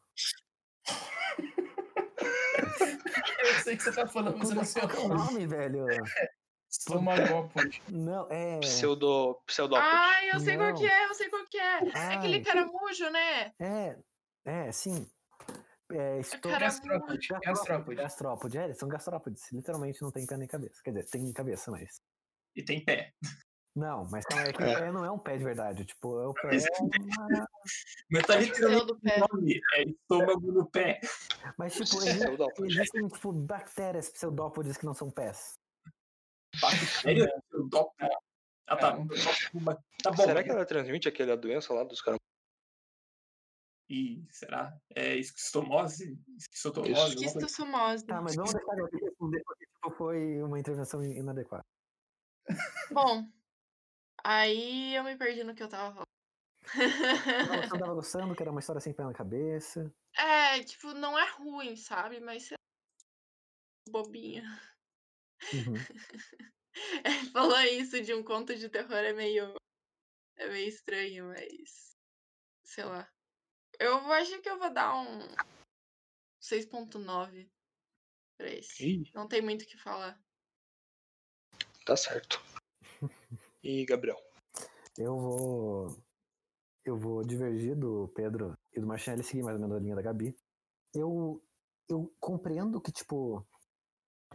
Eu 3.51 3.63
sei 3.63 3.77
que 3.77 3.83
você 3.83 3.91
tá 3.91 4.07
falando, 4.07 4.37
mas 4.37 4.49
eu 4.49 4.55
não 4.55 4.63
sei 4.63 4.81
é 4.81 4.85
o 4.85 5.05
o 5.05 5.07
nome. 5.07 5.45
velho? 5.47 5.85
Estomagópode. 6.71 7.81
Não, 7.89 8.27
é. 8.31 8.59
Pseudo, 8.61 9.41
pseudópode. 9.45 9.89
Ai, 9.91 10.31
eu 10.31 10.39
sei 10.39 10.55
qual 10.55 10.73
que 10.73 10.87
é, 10.87 11.05
eu 11.05 11.13
sei 11.13 11.29
qual 11.29 11.45
que 11.47 11.57
é. 11.57 11.79
É 11.89 12.15
aquele 12.15 12.41
caramujo, 12.41 13.09
né? 13.09 13.51
É. 13.59 13.97
É, 14.45 14.71
sim. 14.71 15.05
É, 15.91 16.19
estou... 16.19 16.49
Cara, 16.49 16.65
Gastrópode. 16.65 17.27
Gastrópode. 17.27 17.97
Gastrópode. 17.97 18.57
É, 18.57 18.63
eles 18.63 18.77
são 18.77 18.87
gastrópodes. 18.87 19.51
Literalmente 19.51 20.01
não 20.01 20.11
tem 20.11 20.25
pé 20.25 20.37
nem 20.37 20.47
cabeça. 20.47 20.81
Quer 20.81 20.91
dizer, 20.91 21.09
tem 21.09 21.33
cabeça, 21.33 21.69
mas. 21.69 22.01
E 22.55 22.63
tem 22.63 22.83
pé. 22.83 23.13
Não, 23.73 24.05
mas 24.11 24.25
calma 24.25 24.45
aí, 24.45 24.53
que 24.53 24.61
o 24.61 24.65
É. 24.65 24.79
pé 24.79 24.91
não 24.91 25.05
é 25.05 25.11
um 25.11 25.17
pé 25.17 25.37
de 25.37 25.43
verdade. 25.45 25.85
Tipo, 25.85 26.19
é 26.19 26.27
o 26.27 26.33
pé. 26.33 26.47
Mas- 26.51 26.65
é 26.65 26.69
uma- 26.81 27.47
Mas 28.11 28.23
tá 28.27 28.35
literalmente 28.35 28.85
do 28.85 28.99
pé. 28.99 29.15
o 29.17 29.19
nome. 29.35 29.61
É 29.75 29.83
estômago 29.83 30.51
no 30.51 30.69
pé. 30.69 30.99
Mas, 31.57 31.73
tipo, 31.73 31.85
Pseudópode. 31.99 32.73
existem, 32.73 33.07
tipo, 33.07 33.31
bactérias 33.31 34.09
pseudópodes 34.09 34.75
que 34.77 34.85
não 34.85 34.93
são 34.93 35.09
pés. 35.09 35.53
Bactéria? 36.61 37.41
Pseudópodo. 37.49 37.95
Ah, 38.67 38.75
tá. 38.77 38.97
Tá 40.03 40.11
bom. 40.11 40.23
Será 40.23 40.43
que 40.43 40.49
ela 40.49 40.65
transmite 40.65 41.07
aquela 41.07 41.37
doença 41.37 41.73
lá 41.73 41.83
dos 41.85 42.01
caras? 42.01 42.19
E 43.89 44.25
será? 44.29 44.73
É 44.95 45.15
esquistomose? 45.17 46.17
Esquistotomose? 46.37 47.15
Esquistossomose. 47.15 48.05
Tá, 48.05 48.21
mas 48.21 48.35
vamos 48.35 48.53
deixar 48.53 48.77
eu 48.77 48.85
responder 48.85 49.41
porque, 49.45 49.65
tipo, 49.65 49.91
foi 49.91 50.41
uma 50.41 50.59
intervenção 50.59 51.03
inadequada. 51.03 51.63
Bom, 52.91 53.27
aí 54.23 54.95
eu 54.95 55.03
me 55.03 55.15
perdi 55.17 55.43
no 55.43 55.55
que 55.55 55.63
eu 55.63 55.69
tava 55.69 55.93
falando. 55.93 56.05
Não, 57.47 57.61
você 57.63 57.69
tava 57.79 57.93
gostando, 57.93 58.35
que 58.35 58.43
era 58.43 58.51
uma 58.51 58.59
história 58.59 58.81
sem 58.81 58.93
pé 58.93 59.03
na 59.03 59.13
cabeça. 59.13 59.93
é, 60.15 60.63
tipo, 60.63 60.93
não 60.93 61.17
é 61.17 61.29
ruim, 61.31 61.75
sabe? 61.75 62.19
Mas 62.19 62.43
sei 62.43 62.55
lá, 62.57 63.91
bobinha. 63.91 64.43
Uhum. 65.53 65.73
Falar 67.33 67.67
isso 67.67 68.01
de 68.01 68.13
um 68.13 68.23
conto 68.23 68.55
de 68.55 68.69
terror 68.69 68.93
é 68.97 69.13
meio. 69.13 69.53
É 70.37 70.47
meio 70.47 70.67
estranho, 70.67 71.27
mas. 71.27 71.97
Sei 72.63 72.83
lá. 72.83 73.09
Eu 73.79 73.97
acho 74.13 74.41
que 74.41 74.49
eu 74.49 74.59
vou 74.59 74.71
dar 74.71 74.93
um 74.95 75.19
6.9 76.41 77.49
pra 78.37 78.49
esse. 78.49 78.85
Ih, 78.85 79.11
Não 79.13 79.27
tem 79.27 79.41
muito 79.41 79.63
o 79.63 79.65
que 79.67 79.77
falar. 79.77 80.19
tá 81.85 81.97
certo. 81.97 82.39
E 83.63 83.85
Gabriel? 83.85 84.17
Eu 84.97 85.15
vou. 85.17 85.97
Eu 86.83 86.97
vou 86.97 87.23
divergir 87.23 87.75
do 87.75 88.07
Pedro 88.15 88.57
e 88.73 88.79
do 88.79 88.87
Martinelli 88.87 89.23
seguir 89.23 89.43
mais 89.43 89.55
ou 89.55 89.61
menos 89.61 89.77
a 89.77 89.79
linha 89.79 89.95
da 89.95 90.01
Gabi. 90.01 90.35
Eu, 90.93 91.41
eu 91.87 92.11
compreendo 92.19 92.81
que, 92.81 92.91
tipo, 92.91 93.45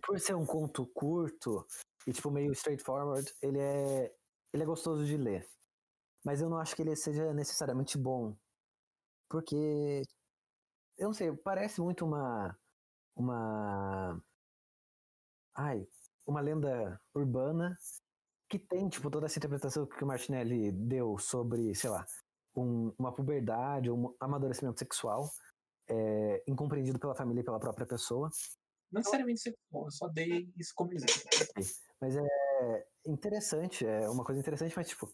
por 0.00 0.20
ser 0.20 0.36
um 0.36 0.46
conto 0.46 0.86
curto 0.94 1.66
e, 2.06 2.12
tipo, 2.12 2.30
meio 2.30 2.52
straightforward, 2.52 3.34
ele 3.42 3.58
é, 3.58 4.14
ele 4.52 4.62
é 4.62 4.66
gostoso 4.66 5.04
de 5.04 5.16
ler. 5.16 5.44
Mas 6.24 6.40
eu 6.40 6.48
não 6.48 6.58
acho 6.58 6.76
que 6.76 6.82
ele 6.82 6.94
seja 6.94 7.34
necessariamente 7.34 7.98
bom. 7.98 8.36
Porque, 9.28 10.02
eu 10.96 11.08
não 11.08 11.12
sei, 11.14 11.32
parece 11.36 11.80
muito 11.80 12.04
uma. 12.04 12.56
Uma. 13.16 14.22
Ai, 15.56 15.88
uma 16.26 16.40
lenda 16.40 17.00
urbana 17.12 17.76
que 18.48 18.58
tem, 18.58 18.88
tipo, 18.88 19.10
toda 19.10 19.26
essa 19.26 19.38
interpretação 19.38 19.86
que 19.86 20.02
o 20.04 20.06
Martinelli 20.06 20.70
deu 20.72 21.18
sobre, 21.18 21.74
sei 21.74 21.90
lá, 21.90 22.06
um- 22.54 22.92
uma 22.98 23.12
puberdade 23.14 23.90
um 23.90 24.14
amadurecimento 24.20 24.78
sexual 24.78 25.30
é, 25.88 26.42
incompreendido 26.48 26.98
pela 26.98 27.14
família 27.14 27.42
e 27.42 27.44
pela 27.44 27.60
própria 27.60 27.86
pessoa. 27.86 28.28
Não 28.90 29.00
necessariamente 29.00 29.40
sexual, 29.40 29.84
eu 29.84 29.90
só 29.90 30.08
dei 30.08 30.52
isso 30.56 30.72
como 30.74 30.92
exemplo. 30.92 31.14
Mas 32.00 32.16
é 32.16 32.86
interessante, 33.06 33.86
é 33.86 34.08
uma 34.08 34.24
coisa 34.24 34.40
interessante, 34.40 34.74
mas, 34.76 34.88
tipo, 34.88 35.08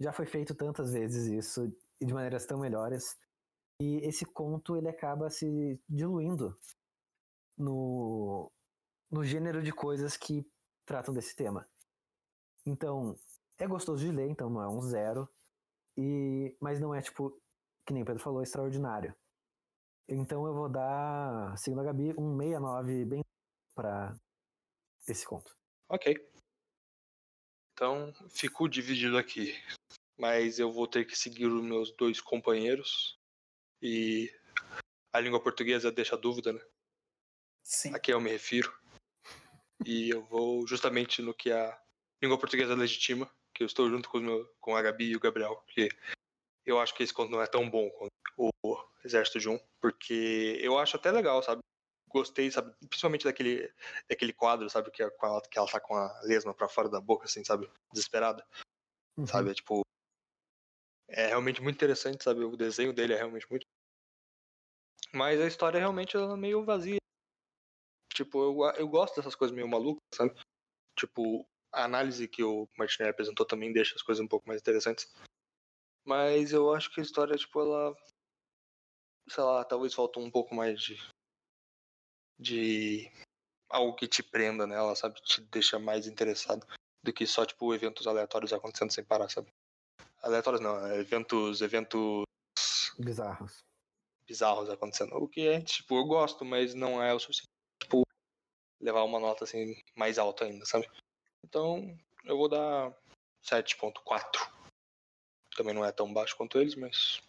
já 0.00 0.12
foi 0.12 0.26
feito 0.26 0.54
tantas 0.54 0.92
vezes 0.92 1.26
isso 1.26 1.72
e 2.00 2.06
de 2.06 2.12
maneiras 2.14 2.46
tão 2.46 2.58
melhores. 2.58 3.16
E 3.80 3.96
esse 4.06 4.24
conto, 4.24 4.76
ele 4.76 4.88
acaba 4.88 5.28
se 5.30 5.80
diluindo 5.88 6.56
no, 7.56 8.50
no 9.10 9.24
gênero 9.24 9.62
de 9.62 9.72
coisas 9.72 10.16
que 10.16 10.46
tratam 10.86 11.12
desse 11.14 11.34
tema. 11.34 11.68
Então, 12.66 13.16
é 13.58 13.66
gostoso 13.66 14.04
de 14.04 14.12
ler, 14.12 14.28
então 14.28 14.48
não 14.48 14.62
é 14.62 14.68
um 14.68 14.80
zero. 14.80 15.28
E, 15.96 16.56
mas 16.60 16.80
não 16.80 16.94
é, 16.94 17.02
tipo, 17.02 17.40
que 17.86 17.92
nem 17.92 18.02
o 18.02 18.06
Pedro 18.06 18.22
falou, 18.22 18.42
extraordinário. 18.42 19.14
Então 20.08 20.46
eu 20.46 20.54
vou 20.54 20.68
dar, 20.68 21.56
segundo 21.56 21.80
a 21.80 21.84
Gabi, 21.84 22.12
um 22.18 22.36
69 22.36 23.04
bem 23.04 23.24
para 23.74 24.14
esse 25.08 25.26
conto. 25.26 25.56
Ok. 25.88 26.14
Então, 27.72 28.12
fico 28.28 28.68
dividido 28.68 29.16
aqui. 29.16 29.54
Mas 30.18 30.58
eu 30.58 30.72
vou 30.72 30.86
ter 30.86 31.04
que 31.06 31.16
seguir 31.16 31.46
os 31.46 31.62
meus 31.62 31.90
dois 31.96 32.20
companheiros. 32.20 33.18
E 33.80 34.30
a 35.12 35.20
língua 35.20 35.42
portuguesa 35.42 35.90
deixa 35.90 36.16
dúvida, 36.16 36.52
né? 36.52 36.60
Sim. 37.64 37.94
A 37.94 37.98
quem 37.98 38.12
eu 38.12 38.20
me 38.20 38.30
refiro. 38.30 38.72
E 39.84 40.10
eu 40.10 40.22
vou 40.22 40.66
justamente 40.66 41.22
no 41.22 41.34
que 41.34 41.50
a 41.50 41.81
língua 42.22 42.38
portuguesa 42.38 42.74
legitima, 42.74 43.28
que 43.52 43.62
eu 43.62 43.66
estou 43.66 43.90
junto 43.90 44.08
com, 44.08 44.20
meu, 44.20 44.48
com 44.60 44.76
a 44.76 44.82
Gabi 44.82 45.10
e 45.10 45.16
o 45.16 45.20
Gabriel, 45.20 45.56
porque 45.56 45.88
eu 46.64 46.80
acho 46.80 46.94
que 46.94 47.02
esse 47.02 47.12
conto 47.12 47.30
não 47.30 47.42
é 47.42 47.46
tão 47.46 47.68
bom 47.68 47.90
quanto 47.90 48.12
o 48.36 48.50
Exército 49.04 49.40
de 49.40 49.48
Um, 49.48 49.58
porque 49.80 50.58
eu 50.60 50.78
acho 50.78 50.96
até 50.96 51.10
legal, 51.10 51.42
sabe? 51.42 51.60
Gostei, 52.08 52.50
sabe? 52.50 52.72
Principalmente 52.88 53.24
daquele, 53.24 53.72
daquele 54.08 54.32
quadro, 54.32 54.70
sabe? 54.70 54.90
Que, 54.90 55.02
é 55.02 55.06
ela, 55.06 55.40
que 55.42 55.58
ela 55.58 55.66
tá 55.66 55.80
com 55.80 55.96
a 55.96 56.20
lesma 56.22 56.54
pra 56.54 56.68
fora 56.68 56.88
da 56.88 57.00
boca, 57.00 57.24
assim, 57.24 57.42
sabe? 57.42 57.68
Desesperada, 57.92 58.46
Uhum. 59.16 59.26
sabe? 59.26 59.50
É 59.50 59.54
tipo. 59.54 59.80
É 61.08 61.26
realmente 61.26 61.60
muito 61.60 61.76
interessante, 61.76 62.22
sabe? 62.22 62.44
O 62.44 62.56
desenho 62.56 62.92
dele 62.92 63.14
é 63.14 63.16
realmente 63.16 63.48
muito. 63.50 63.66
Mas 65.12 65.40
a 65.40 65.46
história 65.46 65.78
realmente 65.78 66.16
ela 66.16 66.32
é 66.32 66.36
meio 66.36 66.64
vazia. 66.64 66.98
Tipo, 68.14 68.38
eu, 68.42 68.74
eu 68.76 68.88
gosto 68.88 69.16
dessas 69.16 69.34
coisas 69.34 69.54
meio 69.54 69.68
malucas, 69.68 70.00
sabe? 70.14 70.34
Tipo, 70.98 71.46
a 71.72 71.84
análise 71.84 72.28
que 72.28 72.42
o 72.42 72.68
Martinelli 72.76 73.10
apresentou 73.10 73.46
também 73.46 73.72
deixa 73.72 73.94
as 73.94 74.02
coisas 74.02 74.22
um 74.22 74.28
pouco 74.28 74.46
mais 74.46 74.60
interessantes. 74.60 75.10
Mas 76.04 76.52
eu 76.52 76.72
acho 76.72 76.90
que 76.92 77.00
a 77.00 77.02
história, 77.02 77.36
tipo, 77.36 77.60
ela. 77.60 77.96
Sei 79.28 79.42
lá, 79.42 79.64
talvez 79.64 79.94
faltou 79.94 80.22
um 80.22 80.30
pouco 80.30 80.54
mais 80.54 80.80
de. 80.80 80.98
De. 82.38 83.10
Algo 83.70 83.96
que 83.96 84.06
te 84.06 84.22
prenda 84.22 84.66
nela, 84.66 84.94
sabe? 84.94 85.20
Te 85.22 85.40
deixa 85.42 85.78
mais 85.78 86.06
interessado 86.06 86.66
do 87.02 87.12
que 87.12 87.26
só, 87.26 87.46
tipo, 87.46 87.74
eventos 87.74 88.06
aleatórios 88.06 88.52
acontecendo 88.52 88.92
sem 88.92 89.04
parar, 89.04 89.30
sabe? 89.30 89.48
Aleatórios 90.22 90.60
não, 90.60 90.86
é 90.86 90.98
eventos. 90.98 91.62
Eventos 91.62 92.24
Bizarros. 92.98 93.60
bizarros 94.26 94.68
acontecendo. 94.68 95.14
O 95.16 95.28
que 95.28 95.48
é, 95.48 95.60
tipo, 95.62 95.96
eu 95.96 96.04
gosto, 96.04 96.44
mas 96.44 96.74
não 96.74 97.02
é 97.02 97.14
o 97.14 97.18
suficiente. 97.18 97.48
Tipo, 97.82 98.02
levar 98.80 99.04
uma 99.04 99.18
nota 99.18 99.44
assim 99.44 99.74
mais 99.96 100.18
alta 100.18 100.44
ainda, 100.44 100.66
sabe? 100.66 100.86
Então, 101.52 101.94
eu 102.24 102.38
vou 102.38 102.48
dar 102.48 102.90
7.4. 103.44 104.50
Também 105.54 105.74
não 105.74 105.84
é 105.84 105.92
tão 105.92 106.10
baixo 106.10 106.34
quanto 106.34 106.58
eles, 106.58 106.74
mas 106.74 107.20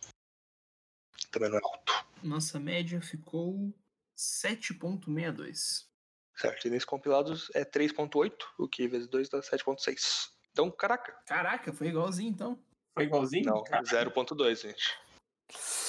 também 1.30 1.50
não 1.50 1.58
é 1.58 1.62
alto. 1.62 2.06
Nossa 2.24 2.58
média 2.58 3.02
ficou 3.02 3.74
7.62. 4.16 5.90
Certo, 6.38 6.68
e 6.68 6.70
nesses 6.72 6.86
compilados 6.86 7.50
é 7.54 7.66
3.8, 7.66 8.46
o 8.58 8.66
que 8.66 8.88
vezes 8.88 9.10
2 9.10 9.28
dá 9.28 9.42
7.6. 9.42 10.32
Então, 10.54 10.72
caraca, 10.72 11.12
Caraca, 11.26 11.74
foi 11.74 11.88
igualzinho 11.88 12.30
então. 12.32 12.58
Foi 12.94 13.04
igualzinho? 13.04 13.44
não, 13.44 13.62
Cara, 13.66 13.84
0.2, 13.84 14.62
gente. 14.62 14.98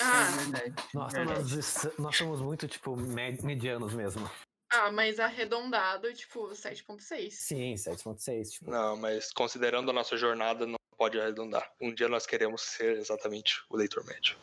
Ah, 0.00 0.26
É 0.28 0.36
verdade. 0.44 0.74
Nossa, 0.92 1.16
verdade. 1.24 1.54
nós, 1.54 1.98
nós 2.00 2.16
somos 2.16 2.40
muito, 2.40 2.66
tipo, 2.66 2.96
me- 2.96 3.40
medianos 3.42 3.94
mesmo. 3.94 4.28
Ah, 4.74 4.92
mas 4.92 5.20
arredondado, 5.20 6.12
tipo, 6.12 6.48
7.6. 6.48 7.30
Sim, 7.30 7.74
7.6, 7.74 8.50
tipo. 8.50 8.70
Não, 8.70 8.96
mas 8.96 9.32
considerando 9.32 9.90
a 9.90 9.94
nossa 9.94 10.16
jornada, 10.16 10.66
não 10.66 10.78
pode 10.96 11.20
arredondar. 11.20 11.70
Um 11.80 11.94
dia 11.94 12.08
nós 12.08 12.26
queremos 12.26 12.62
ser 12.62 12.96
exatamente 12.96 13.62
o 13.70 13.76
leitor 13.76 14.04
médio. 14.04 14.36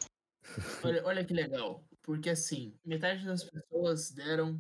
Olha, 0.84 1.06
olha 1.06 1.24
que 1.24 1.34
legal. 1.34 1.82
Porque 2.02 2.30
assim, 2.30 2.74
metade 2.84 3.26
das 3.26 3.44
pessoas 3.44 4.12
deram 4.12 4.60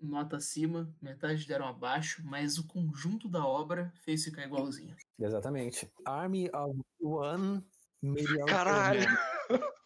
nota 0.00 0.38
acima, 0.38 0.92
metade 1.00 1.46
deram 1.46 1.68
abaixo, 1.68 2.20
mas 2.24 2.58
o 2.58 2.66
conjunto 2.66 3.28
da 3.28 3.46
obra 3.46 3.92
fez 4.02 4.24
ficar 4.24 4.44
igualzinho. 4.44 4.96
Exatamente. 5.20 5.88
Army 6.06 6.50
of 6.54 6.80
One 7.00 7.62
Mediocre 8.02 8.46
Caralho! 8.46 9.06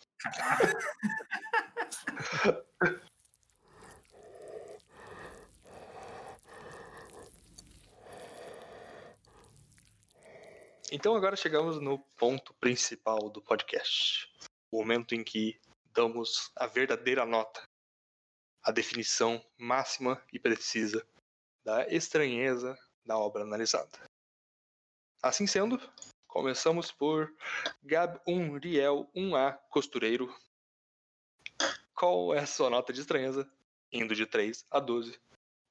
Então 10.97 11.17
agora 11.17 11.35
chegamos 11.35 11.81
no 11.81 11.99
ponto 12.17 12.55
principal 12.55 13.29
do 13.29 13.43
podcast. 13.43 14.33
O 14.71 14.79
momento 14.79 15.13
em 15.13 15.25
que 15.25 15.61
damos 15.93 16.53
a 16.55 16.69
verdadeira 16.69 17.27
nota. 17.27 17.63
A 18.63 18.71
definição 18.71 19.45
máxima 19.59 20.25
e 20.33 20.39
precisa 20.39 21.05
da 21.65 21.85
estranheza 21.89 22.79
da 23.05 23.19
obra 23.19 23.43
analisada. 23.43 23.91
Assim 25.21 25.49
sendo, 25.49 25.81
começamos 26.29 26.93
por 26.93 27.35
Gab 27.83 28.21
1 28.25 28.59
Riel 28.59 29.11
1A 29.17 29.59
Costureiro. 29.71 30.33
Qual 31.93 32.33
é 32.33 32.39
a 32.39 32.47
sua 32.47 32.71
nota 32.71 32.93
de 32.93 33.01
estranheza? 33.01 33.53
Indo 33.91 34.15
de 34.15 34.27
3 34.27 34.65
a 34.71 34.79
12 34.79 35.21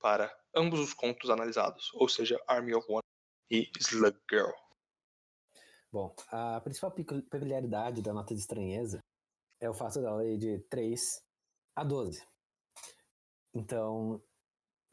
para 0.02 0.38
ambos 0.54 0.82
os 0.82 0.94
contos 0.94 1.30
analisados, 1.30 1.94
ou 1.94 2.10
seja, 2.10 2.38
Army 2.46 2.76
of 2.76 2.86
One 2.92 3.04
e 3.50 3.72
Slug 3.80 4.20
Girl. 4.30 4.63
Bom, 5.94 6.14
a 6.30 6.60
principal 6.60 6.92
pecu- 6.92 7.22
peculiaridade 7.30 8.02
da 8.02 8.12
nota 8.14 8.34
de 8.34 8.42
estranheza 8.42 9.00
é 9.62 9.70
o 9.70 9.74
fato 9.76 10.02
dela 10.02 10.26
ir 10.26 10.38
de 10.38 10.60
3 10.70 11.24
a 11.76 11.84
12. 11.84 12.24
Então, 13.54 14.22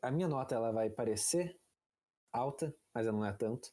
a 0.02 0.10
minha 0.10 0.28
nota 0.28 0.54
ela 0.54 0.72
vai 0.72 0.90
parecer 0.90 1.58
alta, 2.32 2.74
mas 2.94 3.06
ela 3.06 3.18
não 3.18 3.26
é 3.26 3.32
tanto. 3.32 3.72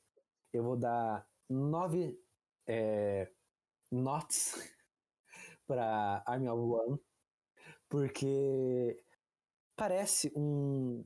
Eu 0.53 0.63
vou 0.63 0.77
dar 0.77 1.27
9 1.49 2.19
é, 2.67 3.31
nots 3.91 4.53
para 5.67 6.23
Army 6.27 6.49
of 6.49 6.61
One, 6.61 6.99
porque 7.89 9.03
parece 9.75 10.31
um, 10.35 11.05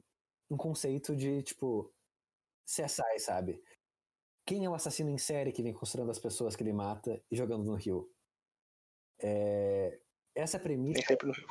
um 0.50 0.58
conceito 0.58 1.16
de, 1.16 1.44
tipo, 1.44 1.94
CSI, 2.66 3.20
sabe? 3.20 3.62
Quem 4.46 4.66
é 4.66 4.70
o 4.70 4.74
assassino 4.74 5.10
em 5.10 5.18
série 5.18 5.52
que 5.52 5.64
vem 5.64 5.74
considerando 5.74 6.12
as 6.12 6.20
pessoas 6.20 6.56
que 6.56 6.64
ele 6.64 6.74
mata 6.74 7.22
e 7.30 7.36
jogando 7.36 7.64
no 7.64 7.76
rio? 7.76 8.12
É, 9.20 10.00
essa 10.36 10.60
premissa. 10.60 11.00
Nem 11.00 11.08
sempre 11.08 11.28
no 11.28 11.34
Rio. 11.34 11.48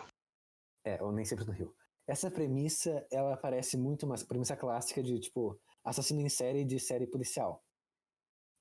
É, 0.84 1.02
ou 1.02 1.12
nem 1.12 1.24
sempre 1.24 1.44
no 1.44 1.52
Rio. 1.52 1.74
Essa 2.06 2.30
premissa, 2.30 3.06
ela 3.10 3.36
parece 3.36 3.76
muito 3.76 4.04
uma 4.04 4.16
premissa 4.26 4.56
clássica 4.56 5.02
de, 5.02 5.20
tipo, 5.20 5.60
assassino 5.84 6.20
em 6.20 6.28
série 6.28 6.64
de 6.64 6.80
série 6.80 7.06
policial. 7.06 7.64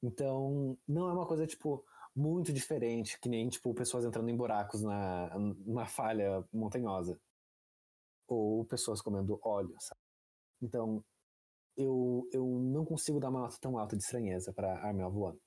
Então, 0.04 0.78
não 0.88 1.10
é 1.10 1.14
uma 1.14 1.26
coisa, 1.26 1.48
tipo, 1.48 1.84
muito 2.16 2.54
diferente, 2.54 3.20
que 3.20 3.28
nem, 3.28 3.50
tipo, 3.50 3.74
pessoas 3.74 4.06
entrando 4.06 4.30
em 4.30 4.36
buracos 4.36 4.84
na, 4.84 5.38
numa 5.40 5.88
falha 5.88 6.46
montanhosa. 6.54 7.20
Ou 8.28 8.64
pessoas 8.66 9.02
comendo 9.02 9.40
óleo, 9.44 9.76
sabe? 9.80 10.02
Então, 10.62 11.04
eu, 11.80 12.28
eu 12.34 12.46
não 12.46 12.84
consigo 12.84 13.20
dar 13.20 13.30
uma 13.30 13.40
nota 13.40 13.58
tão 13.60 13.78
alta 13.78 13.96
de 13.96 14.04
estranheza 14.04 14.54
para 14.54 14.80
Army 14.86 15.02
of 15.02 15.16
One. 15.18 15.40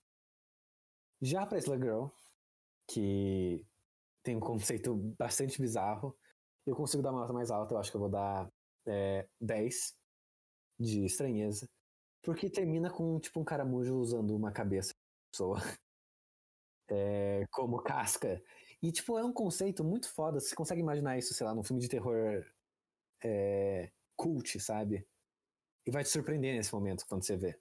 Já 1.20 1.46
para 1.46 1.58
Slug 1.58 1.82
Girl, 1.82 2.06
que 2.88 3.64
tem 4.22 4.36
um 4.36 4.40
conceito 4.40 4.96
bastante 5.18 5.60
bizarro, 5.60 6.16
eu 6.66 6.74
consigo 6.74 7.02
dar 7.02 7.10
uma 7.10 7.20
nota 7.20 7.32
mais 7.34 7.50
alta, 7.50 7.74
eu 7.74 7.78
acho 7.78 7.90
que 7.90 7.96
eu 7.96 8.00
vou 8.00 8.08
dar 8.08 8.50
é, 8.86 9.28
10 9.40 9.94
de 10.80 11.04
estranheza, 11.04 11.68
porque 12.22 12.48
termina 12.48 12.90
com 12.90 13.20
tipo 13.20 13.38
um 13.38 13.44
caramujo 13.44 13.96
usando 13.98 14.34
uma 14.34 14.50
cabeça 14.50 14.94
de 14.94 15.00
pessoa 15.32 15.58
é, 16.90 17.44
como 17.50 17.82
casca. 17.82 18.42
E 18.82 18.90
tipo, 18.90 19.18
é 19.18 19.24
um 19.24 19.32
conceito 19.32 19.84
muito 19.84 20.08
foda, 20.08 20.40
você 20.40 20.54
consegue 20.54 20.80
imaginar 20.80 21.18
isso, 21.18 21.34
sei 21.34 21.46
lá, 21.46 21.54
num 21.54 21.62
filme 21.62 21.80
de 21.80 21.88
terror 21.88 22.44
é, 23.22 23.92
cult, 24.16 24.58
sabe? 24.58 25.06
E 25.86 25.90
vai 25.90 26.02
te 26.04 26.10
surpreender 26.10 26.54
nesse 26.54 26.72
momento 26.72 27.04
quando 27.06 27.24
você 27.24 27.36
vê. 27.36 27.58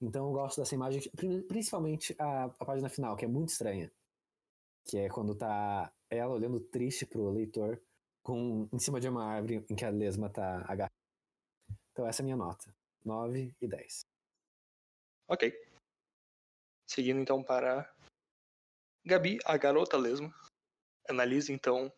Então 0.00 0.26
eu 0.26 0.32
gosto 0.32 0.60
dessa 0.60 0.74
imagem, 0.74 1.02
pri- 1.10 1.42
principalmente 1.42 2.14
a, 2.18 2.44
a 2.44 2.64
página 2.64 2.88
final, 2.88 3.16
que 3.16 3.24
é 3.24 3.28
muito 3.28 3.50
estranha. 3.50 3.92
Que 4.84 4.98
é 4.98 5.08
quando 5.08 5.34
tá 5.34 5.92
ela 6.08 6.32
olhando 6.34 6.60
triste 6.60 7.04
pro 7.04 7.30
leitor 7.30 7.80
com, 8.22 8.68
em 8.72 8.78
cima 8.78 9.00
de 9.00 9.08
uma 9.08 9.24
árvore 9.24 9.64
em 9.68 9.74
que 9.74 9.84
a 9.84 9.90
lesma 9.90 10.30
tá 10.30 10.60
agarrada. 10.62 10.92
Então 11.92 12.06
essa 12.06 12.22
é 12.22 12.22
a 12.22 12.24
minha 12.24 12.36
nota. 12.36 12.74
9 13.04 13.54
e 13.60 13.66
10. 13.68 14.06
Ok. 15.28 15.52
Seguindo 16.86 17.20
então 17.20 17.42
para 17.42 17.92
Gabi, 19.04 19.38
a 19.44 19.56
garota 19.56 19.96
lesma. 19.96 20.32
Analise 21.08 21.52
então 21.52 21.92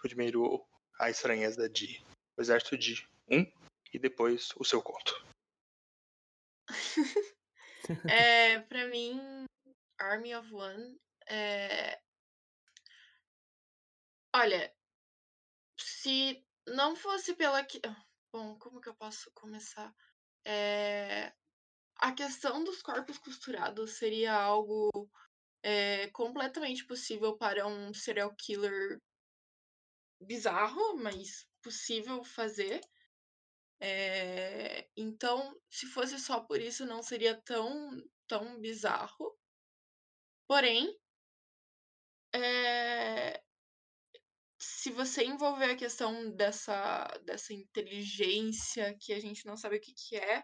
primeiro 0.00 0.64
a 0.98 1.10
estranheza 1.10 1.68
de 1.68 2.04
o 2.36 2.40
exército 2.42 2.76
de 2.76 3.06
1 3.28 3.50
e 3.94 3.98
depois 3.98 4.48
o 4.56 4.64
seu 4.64 4.82
conto. 4.82 5.14
É, 8.06 8.60
pra 8.60 8.86
mim, 8.88 9.44
Army 9.98 10.34
of 10.34 10.52
One 10.54 10.98
é. 11.26 12.00
Olha, 14.34 14.74
se 15.78 16.44
não 16.66 16.96
fosse 16.96 17.34
pela. 17.34 17.64
que- 17.64 17.80
Bom, 18.32 18.58
como 18.58 18.80
que 18.80 18.88
eu 18.88 18.94
posso 18.94 19.30
começar? 19.32 19.94
É, 20.44 21.32
A 21.96 22.12
questão 22.12 22.64
dos 22.64 22.82
corpos 22.82 23.16
costurados 23.18 23.92
seria 23.92 24.32
algo 24.34 24.90
é, 25.62 26.08
completamente 26.10 26.84
possível 26.86 27.36
para 27.38 27.66
um 27.66 27.94
serial 27.94 28.34
killer 28.36 28.98
bizarro, 30.20 30.96
mas 30.96 31.46
possível 31.62 32.24
fazer. 32.24 32.80
É, 33.80 34.88
Então, 34.96 35.56
se 35.70 35.86
fosse 35.86 36.18
só 36.18 36.40
por 36.40 36.60
isso, 36.60 36.86
não 36.86 37.02
seria 37.02 37.40
tão, 37.42 37.90
tão 38.26 38.60
bizarro. 38.60 39.36
Porém, 40.48 40.96
é, 42.32 43.40
se 44.58 44.90
você 44.90 45.24
envolver 45.24 45.70
a 45.70 45.76
questão 45.76 46.30
dessa, 46.34 47.06
dessa 47.24 47.52
inteligência 47.54 48.96
que 49.00 49.12
a 49.12 49.20
gente 49.20 49.46
não 49.46 49.56
sabe 49.56 49.76
o 49.76 49.80
que, 49.80 49.92
que 49.94 50.16
é, 50.16 50.42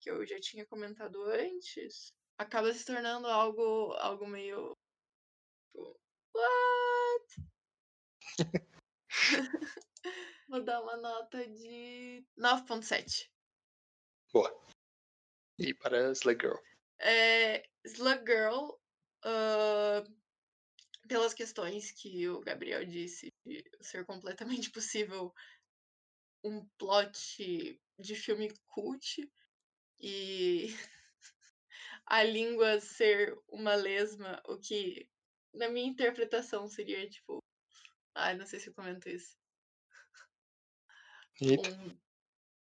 que 0.00 0.10
eu 0.10 0.26
já 0.26 0.38
tinha 0.40 0.66
comentado 0.66 1.22
antes, 1.24 2.12
acaba 2.38 2.72
se 2.72 2.84
tornando 2.84 3.26
algo, 3.28 3.92
algo 3.94 4.26
meio. 4.26 4.76
tipo, 5.72 6.00
What? 6.34 7.26
Vou 10.50 10.64
dar 10.64 10.82
uma 10.82 10.96
nota 10.96 11.46
de 11.46 12.26
9.7. 12.36 13.30
Boa. 14.32 14.50
E 15.56 15.72
para 15.72 16.10
Slug 16.10 16.42
Girl. 16.42 16.56
É, 16.98 17.62
Slug 17.84 18.24
Girl, 18.26 18.72
ah, 19.22 20.02
pelas 21.06 21.34
questões 21.34 21.92
que 21.92 22.28
o 22.28 22.40
Gabriel 22.40 22.84
disse, 22.84 23.32
de 23.46 23.62
ser 23.80 24.04
completamente 24.04 24.72
possível 24.74 25.32
um 26.42 26.66
plot 26.76 27.80
de 27.96 28.14
filme 28.16 28.52
cult 28.66 29.30
e 30.00 30.66
a 32.06 32.24
língua 32.24 32.80
ser 32.80 33.38
uma 33.46 33.76
lesma, 33.76 34.42
o 34.48 34.58
que, 34.58 35.08
na 35.54 35.68
minha 35.68 35.86
interpretação, 35.86 36.66
seria 36.66 37.08
tipo. 37.08 37.38
Ai, 38.16 38.36
não 38.36 38.44
sei 38.44 38.58
se 38.58 38.68
eu 38.68 38.74
comento 38.74 39.08
isso. 39.08 39.39
Eita. 41.40 41.70
Um 41.70 41.96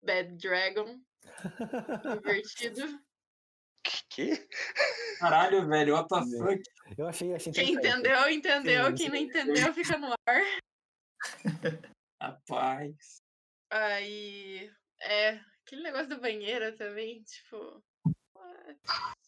Bad 0.02 0.36
Dragon 0.36 1.00
invertido. 2.16 2.82
Que? 4.08 4.48
Caralho, 5.18 5.68
velho, 5.68 5.94
what 5.94 6.08
the 6.08 6.20
fuck? 6.38 6.62
Eu 6.96 7.06
achei, 7.06 7.34
achei 7.34 7.52
Quem 7.52 7.74
entendeu, 7.74 8.30
entendeu. 8.30 8.86
Sim, 8.86 8.94
Quem 8.94 9.08
não 9.08 9.16
entendeu, 9.16 9.74
fica 9.74 9.98
no 9.98 10.14
ar. 10.26 10.42
Rapaz. 12.22 13.20
Aí. 13.70 14.70
É, 15.02 15.40
aquele 15.66 15.82
negócio 15.82 16.08
do 16.08 16.20
banheiro 16.20 16.74
também, 16.76 17.22
tipo. 17.24 17.84
what? 18.34 18.80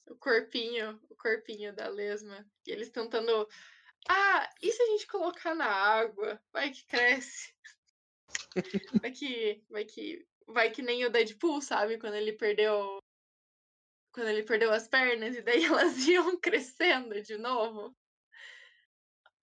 O 0.09 0.17
corpinho, 0.17 1.01
o 1.11 1.17
corpinho 1.17 1.75
da 1.75 1.89
lesma. 1.89 2.47
E 2.67 2.71
eles 2.71 2.91
tentando. 2.91 3.47
Ah, 4.09 4.49
e 4.63 4.73
se 4.73 4.83
a 4.83 4.87
gente 4.87 5.07
colocar 5.09 5.55
na 5.55 5.67
água? 5.67 6.41
Vai 6.53 6.71
que 6.71 6.87
cresce. 6.87 7.53
Vai 9.01 9.11
que. 9.11 9.65
Vai 9.69 9.85
que. 9.85 10.27
Vai 10.47 10.71
que 10.71 10.83
nem 10.83 11.05
o 11.05 11.11
Deadpool, 11.11 11.61
sabe? 11.61 11.99
Quando 11.99 12.15
ele 12.15 12.33
perdeu. 12.33 12.99
Quando 14.13 14.29
ele 14.29 14.43
perdeu 14.45 14.73
as 14.73 14.89
pernas 14.89 15.37
e 15.37 15.43
daí 15.43 15.65
elas 15.67 16.07
iam 16.07 16.39
crescendo 16.39 17.21
de 17.23 17.37
novo. 17.37 17.95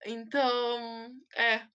Então, 0.04 1.16
é. 1.34 1.66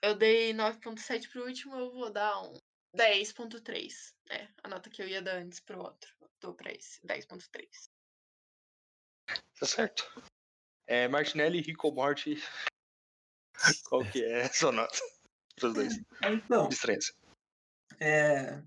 Eu 0.00 0.14
dei 0.14 0.52
9.7 0.54 1.28
pro 1.28 1.44
último, 1.44 1.76
eu 1.76 1.90
vou 1.90 2.10
dar 2.10 2.40
um 2.42 2.56
10.3. 2.96 4.14
É, 4.30 4.48
a 4.62 4.68
nota 4.68 4.88
que 4.88 5.02
eu 5.02 5.08
ia 5.08 5.20
dar 5.20 5.36
antes 5.36 5.60
pro 5.60 5.82
outro. 5.82 6.14
Dou 6.40 6.54
pra 6.54 6.72
esse, 6.72 7.00
10.3. 7.04 7.68
Tá 9.58 9.66
certo. 9.66 10.04
É, 10.86 11.08
Martinelli, 11.08 11.60
Rico 11.60 11.90
Morty. 11.90 12.36
Qual 13.88 14.04
que 14.10 14.24
é 14.24 14.42
a 14.42 14.52
sua 14.52 14.72
nota? 14.72 15.17
Para 15.58 15.68
os 15.68 15.74
dois. 15.74 16.00
Então, 16.24 16.68
De 16.68 16.74
estranheza. 16.74 17.12
é. 18.00 18.62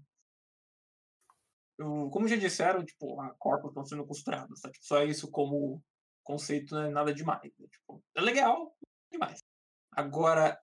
eu- 1.77 2.09
como 2.11 2.27
já 2.27 2.35
disseram, 2.35 2.83
tipo, 2.85 3.19
a 3.21 3.33
corpos 3.35 3.69
estão 3.71 3.85
sendo 3.85 4.05
costurados, 4.05 4.61
tá? 4.61 4.69
Tipo, 4.71 4.85
só 4.85 5.03
isso 5.03 5.29
como 5.31 5.83
conceito 6.23 6.75
não 6.75 6.83
é 6.83 6.89
nada 6.89 7.13
demais. 7.13 7.51
né? 7.57 7.67
Tipo, 7.67 8.03
é 8.15 8.21
legal, 8.21 8.75
é 9.09 9.13
demais. 9.13 9.39
Agora, 9.91 10.59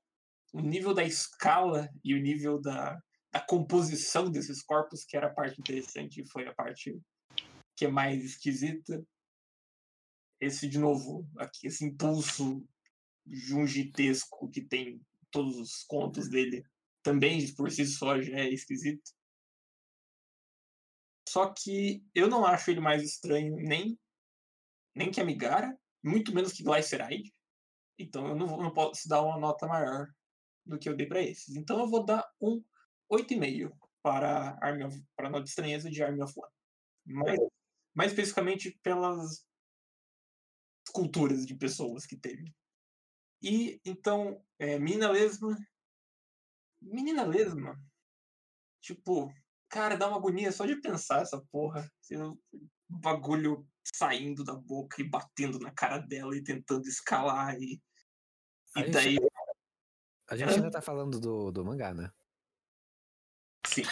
o 0.52 0.60
nível 0.60 0.94
da 0.94 1.02
escala 1.04 1.88
e 2.04 2.14
o 2.14 2.22
nível 2.22 2.60
da, 2.60 3.02
da 3.32 3.40
composição 3.40 4.30
desses 4.30 4.62
corpos, 4.62 5.04
que 5.04 5.16
era 5.16 5.26
a 5.26 5.34
parte 5.34 5.60
interessante 5.60 6.20
e 6.22 6.28
foi 6.28 6.46
a 6.46 6.54
parte 6.54 7.00
que 7.76 7.84
é 7.84 7.88
mais 7.88 8.24
esquisita. 8.24 9.02
Esse, 10.40 10.68
de 10.68 10.78
novo, 10.78 11.28
aqui, 11.36 11.66
esse 11.66 11.84
impulso 11.84 12.64
jungitesco 13.26 14.48
que 14.50 14.62
tem 14.62 15.00
todos 15.30 15.56
os 15.56 15.84
contos 15.84 16.28
dele, 16.28 16.64
também 17.02 17.54
por 17.54 17.70
si 17.70 17.86
só 17.86 18.20
já 18.20 18.38
é 18.38 18.48
esquisito. 18.48 19.10
Só 21.28 21.52
que 21.52 22.02
eu 22.14 22.28
não 22.28 22.44
acho 22.46 22.70
ele 22.70 22.80
mais 22.80 23.02
estranho 23.02 23.54
nem, 23.56 23.98
nem 24.94 25.10
que 25.10 25.20
a 25.20 25.24
Migara, 25.24 25.78
muito 26.02 26.34
menos 26.34 26.52
que 26.52 26.62
Glyceride. 26.62 27.34
Então 27.98 28.26
eu 28.28 28.34
não, 28.34 28.46
vou, 28.46 28.62
não 28.62 28.72
posso 28.72 29.08
dar 29.08 29.22
uma 29.22 29.38
nota 29.38 29.66
maior 29.66 30.06
do 30.64 30.78
que 30.78 30.88
eu 30.88 30.96
dei 30.96 31.06
para 31.06 31.22
esses. 31.22 31.56
Então 31.56 31.78
eu 31.80 31.88
vou 31.88 32.04
dar 32.04 32.26
um 32.40 32.62
8,5 33.12 33.70
para 34.02 34.58
Army 34.62 34.84
of, 34.84 35.04
para 35.16 35.28
Nota 35.28 35.44
de 35.44 35.50
Estranheza 35.50 35.90
de 35.90 36.02
Army 36.02 36.22
of 36.22 36.32
One. 36.36 36.52
Mais, 37.06 37.38
mais 37.94 38.12
especificamente 38.12 38.78
pelas 38.82 39.46
culturas 40.92 41.46
de 41.46 41.54
pessoas 41.54 42.06
que 42.06 42.16
teve. 42.16 42.54
E 43.42 43.80
então, 43.84 44.42
é, 44.58 44.78
Menina 44.78 45.10
Lesma. 45.10 45.56
Menina 46.80 47.24
Lesma. 47.24 47.78
Tipo, 48.80 49.32
cara, 49.68 49.96
dá 49.96 50.08
uma 50.08 50.16
agonia 50.16 50.50
só 50.52 50.66
de 50.66 50.80
pensar 50.80 51.22
essa 51.22 51.40
porra. 51.50 51.90
O 52.12 52.38
bagulho 52.88 53.68
saindo 53.84 54.44
da 54.44 54.54
boca 54.54 55.00
e 55.00 55.04
batendo 55.08 55.58
na 55.58 55.70
cara 55.70 55.98
dela 55.98 56.36
e 56.36 56.42
tentando 56.42 56.86
escalar. 56.88 57.54
E, 57.60 57.80
A 58.74 58.80
e 58.80 58.84
gente- 58.84 58.92
daí. 58.92 59.18
A 60.30 60.36
gente 60.36 60.50
ainda 60.54 60.70
tá 60.70 60.82
falando 60.82 61.18
do, 61.18 61.50
do 61.50 61.64
mangá, 61.64 61.94
né? 61.94 62.12
Sim. 63.66 63.82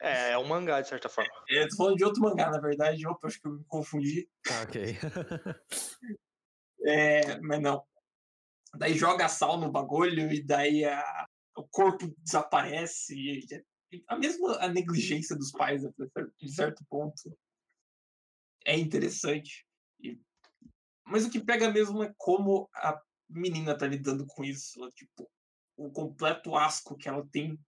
É, 0.00 0.30
é 0.30 0.38
um 0.38 0.46
mangá, 0.46 0.80
de 0.80 0.88
certa 0.88 1.08
forma. 1.08 1.30
Eu 1.48 1.68
tô 1.68 1.76
falando 1.76 1.96
de 1.96 2.04
outro 2.04 2.22
mangá, 2.22 2.50
na 2.50 2.60
verdade. 2.60 3.06
Opa, 3.06 3.26
acho 3.28 3.40
que 3.40 3.46
eu 3.48 3.52
me 3.52 3.64
confundi. 3.64 4.28
Tá, 4.42 4.62
ok. 4.62 4.96
É, 6.80 7.40
mas 7.40 7.60
não. 7.60 7.84
Daí 8.76 8.94
joga 8.96 9.28
sal 9.28 9.58
no 9.58 9.70
bagulho 9.70 10.32
e 10.32 10.42
daí 10.42 10.84
a- 10.84 11.26
o 11.56 11.66
corpo 11.68 12.14
desaparece. 12.18 13.14
E, 13.14 13.46
e 13.92 14.04
a 14.06 14.16
mesma 14.16 14.56
a 14.58 14.68
negligência 14.68 15.34
dos 15.36 15.50
pais, 15.50 15.82
cer- 15.82 16.32
de 16.38 16.52
certo 16.52 16.84
ponto, 16.88 17.36
é 18.64 18.76
interessante. 18.78 19.66
E- 20.02 20.20
mas 21.06 21.24
o 21.24 21.30
que 21.30 21.40
pega 21.40 21.70
mesmo 21.70 22.02
é 22.02 22.12
como 22.16 22.68
a 22.74 23.00
menina 23.28 23.76
tá 23.76 23.86
lidando 23.86 24.26
com 24.26 24.44
isso. 24.44 24.80
Ela, 24.80 24.90
tipo, 24.90 25.30
o 25.76 25.90
completo 25.90 26.54
asco 26.56 26.96
que 26.96 27.08
ela 27.08 27.26
tem 27.30 27.58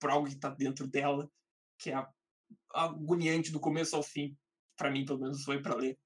por 0.00 0.10
algo 0.10 0.28
que 0.28 0.36
tá 0.38 0.50
dentro 0.50 0.86
dela, 0.86 1.30
que 1.78 1.90
é 1.90 1.94
a- 1.94 2.12
agoniante 2.74 3.50
do 3.50 3.60
começo 3.60 3.96
ao 3.96 4.02
fim. 4.02 4.36
Pra 4.76 4.90
mim, 4.90 5.04
pelo 5.04 5.18
menos, 5.20 5.42
foi 5.44 5.60
pra 5.60 5.74
ler. 5.74 5.98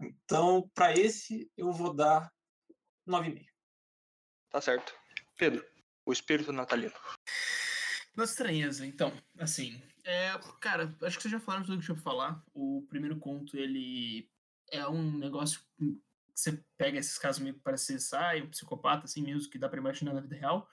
Então, 0.00 0.68
pra 0.74 0.92
esse, 0.92 1.50
eu 1.56 1.72
vou 1.72 1.94
dar 1.94 2.30
9,5. 3.08 3.46
Tá 4.50 4.60
certo. 4.60 4.94
Pedro, 5.36 5.64
o 6.04 6.12
espírito 6.12 6.52
natalino. 6.52 6.94
Na 8.16 8.24
estranheza, 8.24 8.84
então, 8.84 9.12
assim, 9.38 9.80
é, 10.04 10.32
cara, 10.60 10.96
acho 11.02 11.16
que 11.16 11.22
vocês 11.22 11.32
já 11.32 11.38
falaram 11.38 11.64
tudo 11.64 11.78
que 11.78 11.84
tinha 11.84 11.94
pra 11.94 12.02
falar. 12.02 12.42
O 12.54 12.86
primeiro 12.88 13.18
conto, 13.18 13.56
ele 13.56 14.28
é 14.70 14.86
um 14.88 15.16
negócio 15.18 15.60
que 15.76 16.00
você 16.34 16.64
pega 16.76 16.98
esses 16.98 17.18
casos 17.18 17.42
meio 17.42 17.54
que 17.54 17.60
parece 17.60 17.98
sai, 18.00 18.42
um 18.42 18.50
psicopata, 18.50 19.04
assim 19.04 19.22
mesmo, 19.22 19.50
que 19.50 19.58
dá 19.58 19.68
pra 19.68 19.78
imaginar 19.78 20.14
na 20.14 20.20
vida 20.20 20.36
real. 20.36 20.68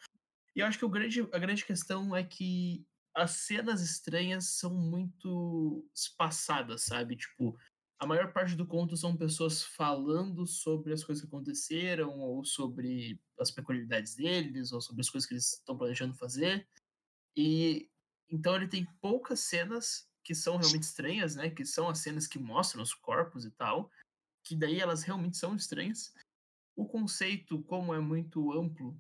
E 0.56 0.62
eu 0.62 0.66
acho 0.66 0.78
que 0.80 0.86
o 0.86 0.90
grande, 0.90 1.22
a 1.34 1.38
grande 1.38 1.66
questão 1.66 2.16
é 2.16 2.24
que 2.24 2.88
as 3.14 3.32
cenas 3.32 3.82
estranhas 3.82 4.52
são 4.58 4.74
muito 4.74 5.86
espaçadas, 5.94 6.84
sabe? 6.84 7.16
Tipo, 7.16 7.58
a 7.98 8.06
maior 8.06 8.32
parte 8.34 8.56
do 8.56 8.68
conto 8.68 8.98
são 8.98 9.16
pessoas 9.16 9.64
falando 9.64 10.46
sobre 10.46 10.92
as 10.94 11.04
coisas 11.04 11.24
que 11.24 11.28
aconteceram, 11.28 12.20
ou 12.20 12.44
sobre 12.44 13.20
as 13.40 13.52
peculiaridades 13.52 14.16
deles, 14.16 14.72
ou 14.72 14.82
sobre 14.82 15.02
as 15.02 15.10
coisas 15.10 15.28
que 15.28 15.34
eles 15.34 15.54
estão 15.54 15.78
planejando 15.78 16.14
fazer. 16.14 16.68
E 17.36 17.90
então 18.30 18.56
ele 18.56 18.68
tem 18.68 18.86
poucas 19.02 19.42
cenas 19.42 20.10
que 20.24 20.34
são 20.34 20.58
realmente 20.58 20.84
estranhas, 20.84 21.36
né? 21.36 21.50
Que 21.50 21.66
são 21.66 21.88
as 21.88 22.00
cenas 22.00 22.28
que 22.28 22.40
mostram 22.40 22.82
os 22.82 22.94
corpos 22.94 23.46
e 23.46 23.52
tal, 23.52 23.90
que 24.44 24.56
daí 24.56 24.80
elas 24.80 25.04
realmente 25.04 25.38
são 25.38 25.56
estranhas. 25.56 26.14
O 26.76 26.86
conceito, 26.86 27.62
como 27.64 27.94
é 27.94 28.00
muito 28.00 28.52
amplo, 28.52 29.00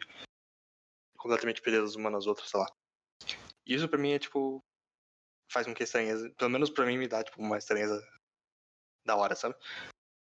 completamente 1.19 1.61
presas 1.61 1.97
uma 1.97 2.09
nas 2.09 2.29
outras, 2.29 2.49
sei 2.49 2.61
lá. 2.61 2.73
Isso 3.67 3.89
pra 3.89 3.99
mim 3.99 4.13
é 4.13 4.19
tipo 4.21 4.63
faz 5.51 5.67
com 5.67 5.75
que 5.75 5.83
estranheza, 5.83 6.31
pelo 6.39 6.51
menos 6.51 6.71
pra 6.71 6.87
mim 6.87 6.97
me 6.97 7.09
dá 7.09 7.25
tipo 7.25 7.43
uma 7.43 7.59
estranheza 7.59 8.01
da 9.05 9.17
hora, 9.17 9.35
sabe? 9.35 9.57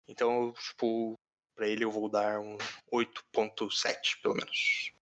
Então, 0.07 0.53
tipo, 0.53 1.15
pra 1.55 1.67
ele 1.67 1.83
eu 1.83 1.91
vou 1.91 2.07
dar 2.07 2.39
um 2.39 2.57
8.7, 2.93 4.21
pelo 4.21 4.35
menos. 4.35 4.93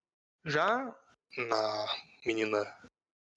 Já 0.43 0.97
na 1.37 1.85
menina 2.25 2.65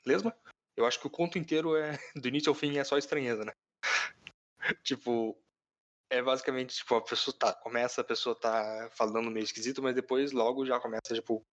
Lesma, 0.07 0.35
eu 0.81 0.87
acho 0.87 0.99
que 1.01 1.07
o 1.07 1.11
conto 1.11 1.39
inteiro 1.39 1.77
é 1.77 1.93
do 2.17 2.29
início 2.29 2.51
ao 2.51 2.55
fim 2.55 2.79
é 2.79 2.85
só 2.85 2.99
estranheza, 2.99 3.45
né? 3.45 3.53
tipo, 4.83 5.37
é 6.11 6.23
basicamente 6.23 6.77
tipo 6.77 6.95
a 6.95 7.03
pessoa 7.03 7.37
tá, 7.37 7.53
começa 7.55 8.01
a 8.01 8.05
pessoa 8.05 8.35
tá 8.35 8.91
falando 8.93 9.31
meio 9.31 9.45
esquisito, 9.45 9.83
mas 9.83 9.95
depois 9.95 10.33
logo 10.33 10.67
já 10.67 10.81
começa 10.81 11.15
tipo 11.15 11.45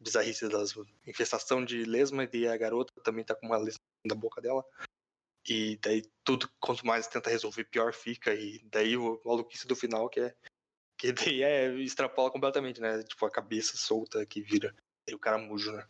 bizarrice 0.00 0.48
das 0.48 0.74
infestação 1.06 1.64
de 1.64 1.84
lesma 1.84 2.28
e 2.32 2.46
a 2.46 2.56
garota 2.56 2.92
também 3.02 3.24
tá 3.24 3.34
com 3.34 3.46
uma 3.46 3.56
lesma 3.56 3.78
na 4.04 4.14
boca 4.14 4.40
dela. 4.40 4.64
E 5.48 5.76
daí 5.78 6.02
tudo, 6.24 6.48
quanto 6.60 6.86
mais 6.86 7.06
tenta 7.08 7.30
resolver, 7.30 7.64
pior 7.64 7.92
fica. 7.92 8.34
E 8.34 8.60
daí 8.64 8.96
o 8.96 9.20
maluquice 9.24 9.66
do 9.66 9.76
final 9.76 10.08
que 10.08 10.20
é. 10.20 10.34
Que 10.98 11.12
daí 11.36 11.42
é 11.42 11.74
extrapola 11.80 12.30
completamente, 12.30 12.80
né? 12.80 13.02
Tipo, 13.02 13.26
a 13.26 13.30
cabeça 13.30 13.76
solta 13.76 14.24
que 14.26 14.40
vira. 14.40 14.74
E 15.08 15.14
o 15.14 15.18
caramujo, 15.18 15.72
né? 15.72 15.86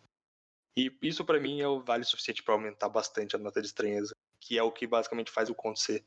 E 0.77 0.97
isso 1.03 1.25
pra 1.25 1.41
mim 1.41 1.61
é 1.61 1.69
o 1.69 1.81
vale 1.81 2.05
suficiente 2.05 2.43
pra 2.43 2.55
aumentar 2.55 2.89
bastante 2.89 3.37
a 3.37 3.39
nota 3.39 3.61
de 3.61 3.67
estranheza, 3.67 4.15
que 4.41 4.59
é 4.59 4.63
o 4.63 4.73
que 4.73 4.87
basicamente 4.87 5.31
faz 5.31 5.51
o 5.51 5.55
conto 5.55 5.79
ser. 5.79 6.05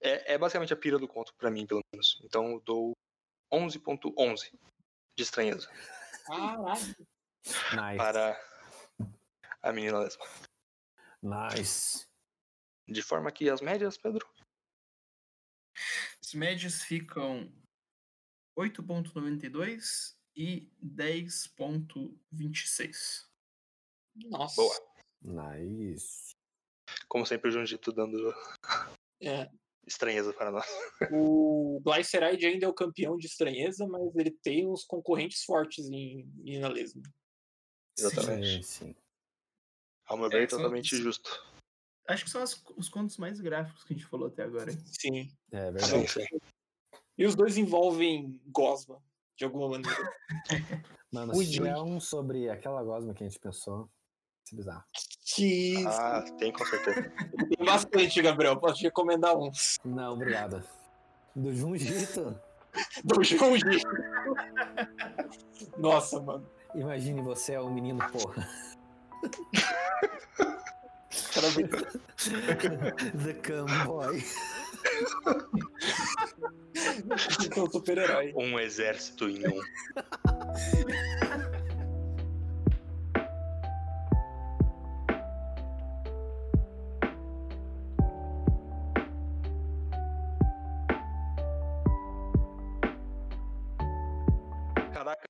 É, 0.00 0.34
é 0.34 0.38
basicamente 0.38 0.72
a 0.72 0.76
pira 0.76 0.98
do 0.98 1.08
conto 1.08 1.34
pra 1.34 1.50
mim, 1.50 1.66
pelo 1.66 1.80
menos. 1.92 2.20
Então 2.24 2.52
eu 2.52 2.60
dou 2.60 2.92
11.11 3.52 4.52
de 5.16 5.22
estranheza 5.22 5.68
Caralho. 6.24 6.64
Nice. 6.70 6.96
para 7.96 8.40
a 9.62 9.72
menina 9.72 9.98
lesma. 9.98 10.24
Nice. 11.22 12.06
De 12.86 13.02
forma 13.02 13.32
que 13.32 13.50
as 13.50 13.60
médias, 13.60 13.98
Pedro? 13.98 14.26
As 16.20 16.34
médias 16.34 16.82
ficam 16.82 17.52
8.92 18.58 20.16
e 20.36 20.68
10.26. 20.82 23.27
Nossa. 24.26 24.56
Boa. 24.56 25.54
Nice. 25.56 26.34
Como 27.08 27.26
sempre, 27.26 27.48
o 27.48 27.52
Junjito 27.52 27.92
dando 27.92 28.32
É. 29.20 29.50
estranheza 29.86 30.32
para 30.32 30.50
nós. 30.50 30.66
O 31.10 31.80
Glyceride 31.82 32.46
ainda 32.46 32.66
é 32.66 32.68
o 32.68 32.74
campeão 32.74 33.16
de 33.16 33.26
estranheza, 33.26 33.86
mas 33.86 34.14
ele 34.16 34.30
tem 34.30 34.66
uns 34.66 34.84
concorrentes 34.84 35.42
fortes 35.44 35.86
em 35.88 36.24
Menina 36.36 36.68
Lesma. 36.68 37.02
Exatamente. 37.98 38.62
Sim, 38.64 38.86
sim. 38.86 38.96
Ao 40.06 40.16
meu 40.16 40.28
ver, 40.28 40.44
É, 40.44 40.48
são- 40.48 40.58
totalmente 40.58 40.96
justo. 40.96 41.30
Acho 42.06 42.24
que 42.24 42.30
são 42.30 42.42
as- 42.42 42.62
os 42.76 42.88
contos 42.88 43.18
mais 43.18 43.38
gráficos 43.40 43.84
que 43.84 43.92
a 43.92 43.96
gente 43.96 44.08
falou 44.08 44.28
até 44.28 44.44
agora. 44.44 44.70
hein? 44.70 44.78
Sim. 44.86 45.30
É 45.52 45.66
Sim, 45.66 45.72
verdade. 45.72 46.08
sim. 46.08 46.40
E 47.18 47.26
os 47.26 47.34
dois 47.34 47.58
envolvem 47.58 48.40
Gosma, 48.46 49.02
de 49.36 49.44
alguma 49.44 49.68
maneira. 49.68 49.96
Mano, 51.12 51.34
se 51.34 51.50
tiver 51.50 51.76
um 51.76 51.98
sobre 52.00 52.48
aquela 52.48 52.82
gosma 52.82 53.12
que 53.12 53.24
a 53.24 53.28
gente 53.28 53.38
pensou, 53.40 53.90
isso 54.48 54.54
é 54.54 54.56
bizarro. 54.56 54.84
Que. 55.24 55.84
Ah, 55.86 56.24
tem 56.38 56.52
com 56.52 56.64
certeza. 56.64 57.12
Tem 57.48 57.66
bastante, 57.66 58.22
Gabriel. 58.22 58.56
Posso 58.56 58.76
te 58.76 58.84
recomendar 58.84 59.36
um. 59.36 59.50
Não, 59.84 60.14
obrigado. 60.14 60.62
Do 61.36 61.54
Junjito, 61.54 62.34
Do 63.04 63.22
Junji. 63.22 63.82
Nossa, 65.76 66.18
mano. 66.20 66.48
imagine 66.74 67.20
você 67.20 67.52
é 67.54 67.60
um 67.60 67.72
menino 67.72 67.98
porra. 68.10 68.48
The 73.24 73.34
Cam 73.34 73.66
Boy. 73.86 74.24
que 77.38 77.54
sou 77.54 77.66
um 77.66 77.70
super-herói. 77.70 78.32
Um 78.34 78.58
exército 78.58 79.28
em 79.28 79.46
um. 79.46 79.60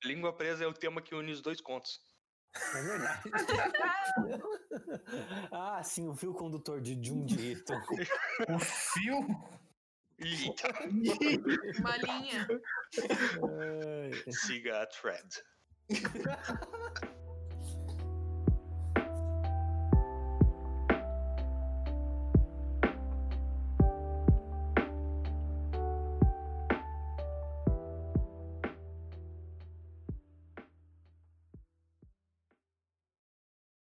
Língua 0.09 0.33
presa 0.33 0.63
é 0.63 0.67
o 0.67 0.73
tema 0.73 1.01
que 1.01 1.13
une 1.13 1.31
os 1.31 1.41
dois 1.41 1.61
contos. 1.61 2.01
É 2.75 2.81
verdade. 2.81 3.21
ah, 5.51 5.83
sim, 5.83 6.07
o 6.07 6.15
fio 6.15 6.33
condutor 6.33 6.81
de 6.81 6.99
Junjito. 7.01 7.73
O 8.49 8.59
fio? 8.59 9.19
Eita, 10.17 10.67
Uma 11.79 11.97
linha. 11.97 12.47
Siga 14.31 14.81
a 14.81 14.87
thread. 14.87 15.43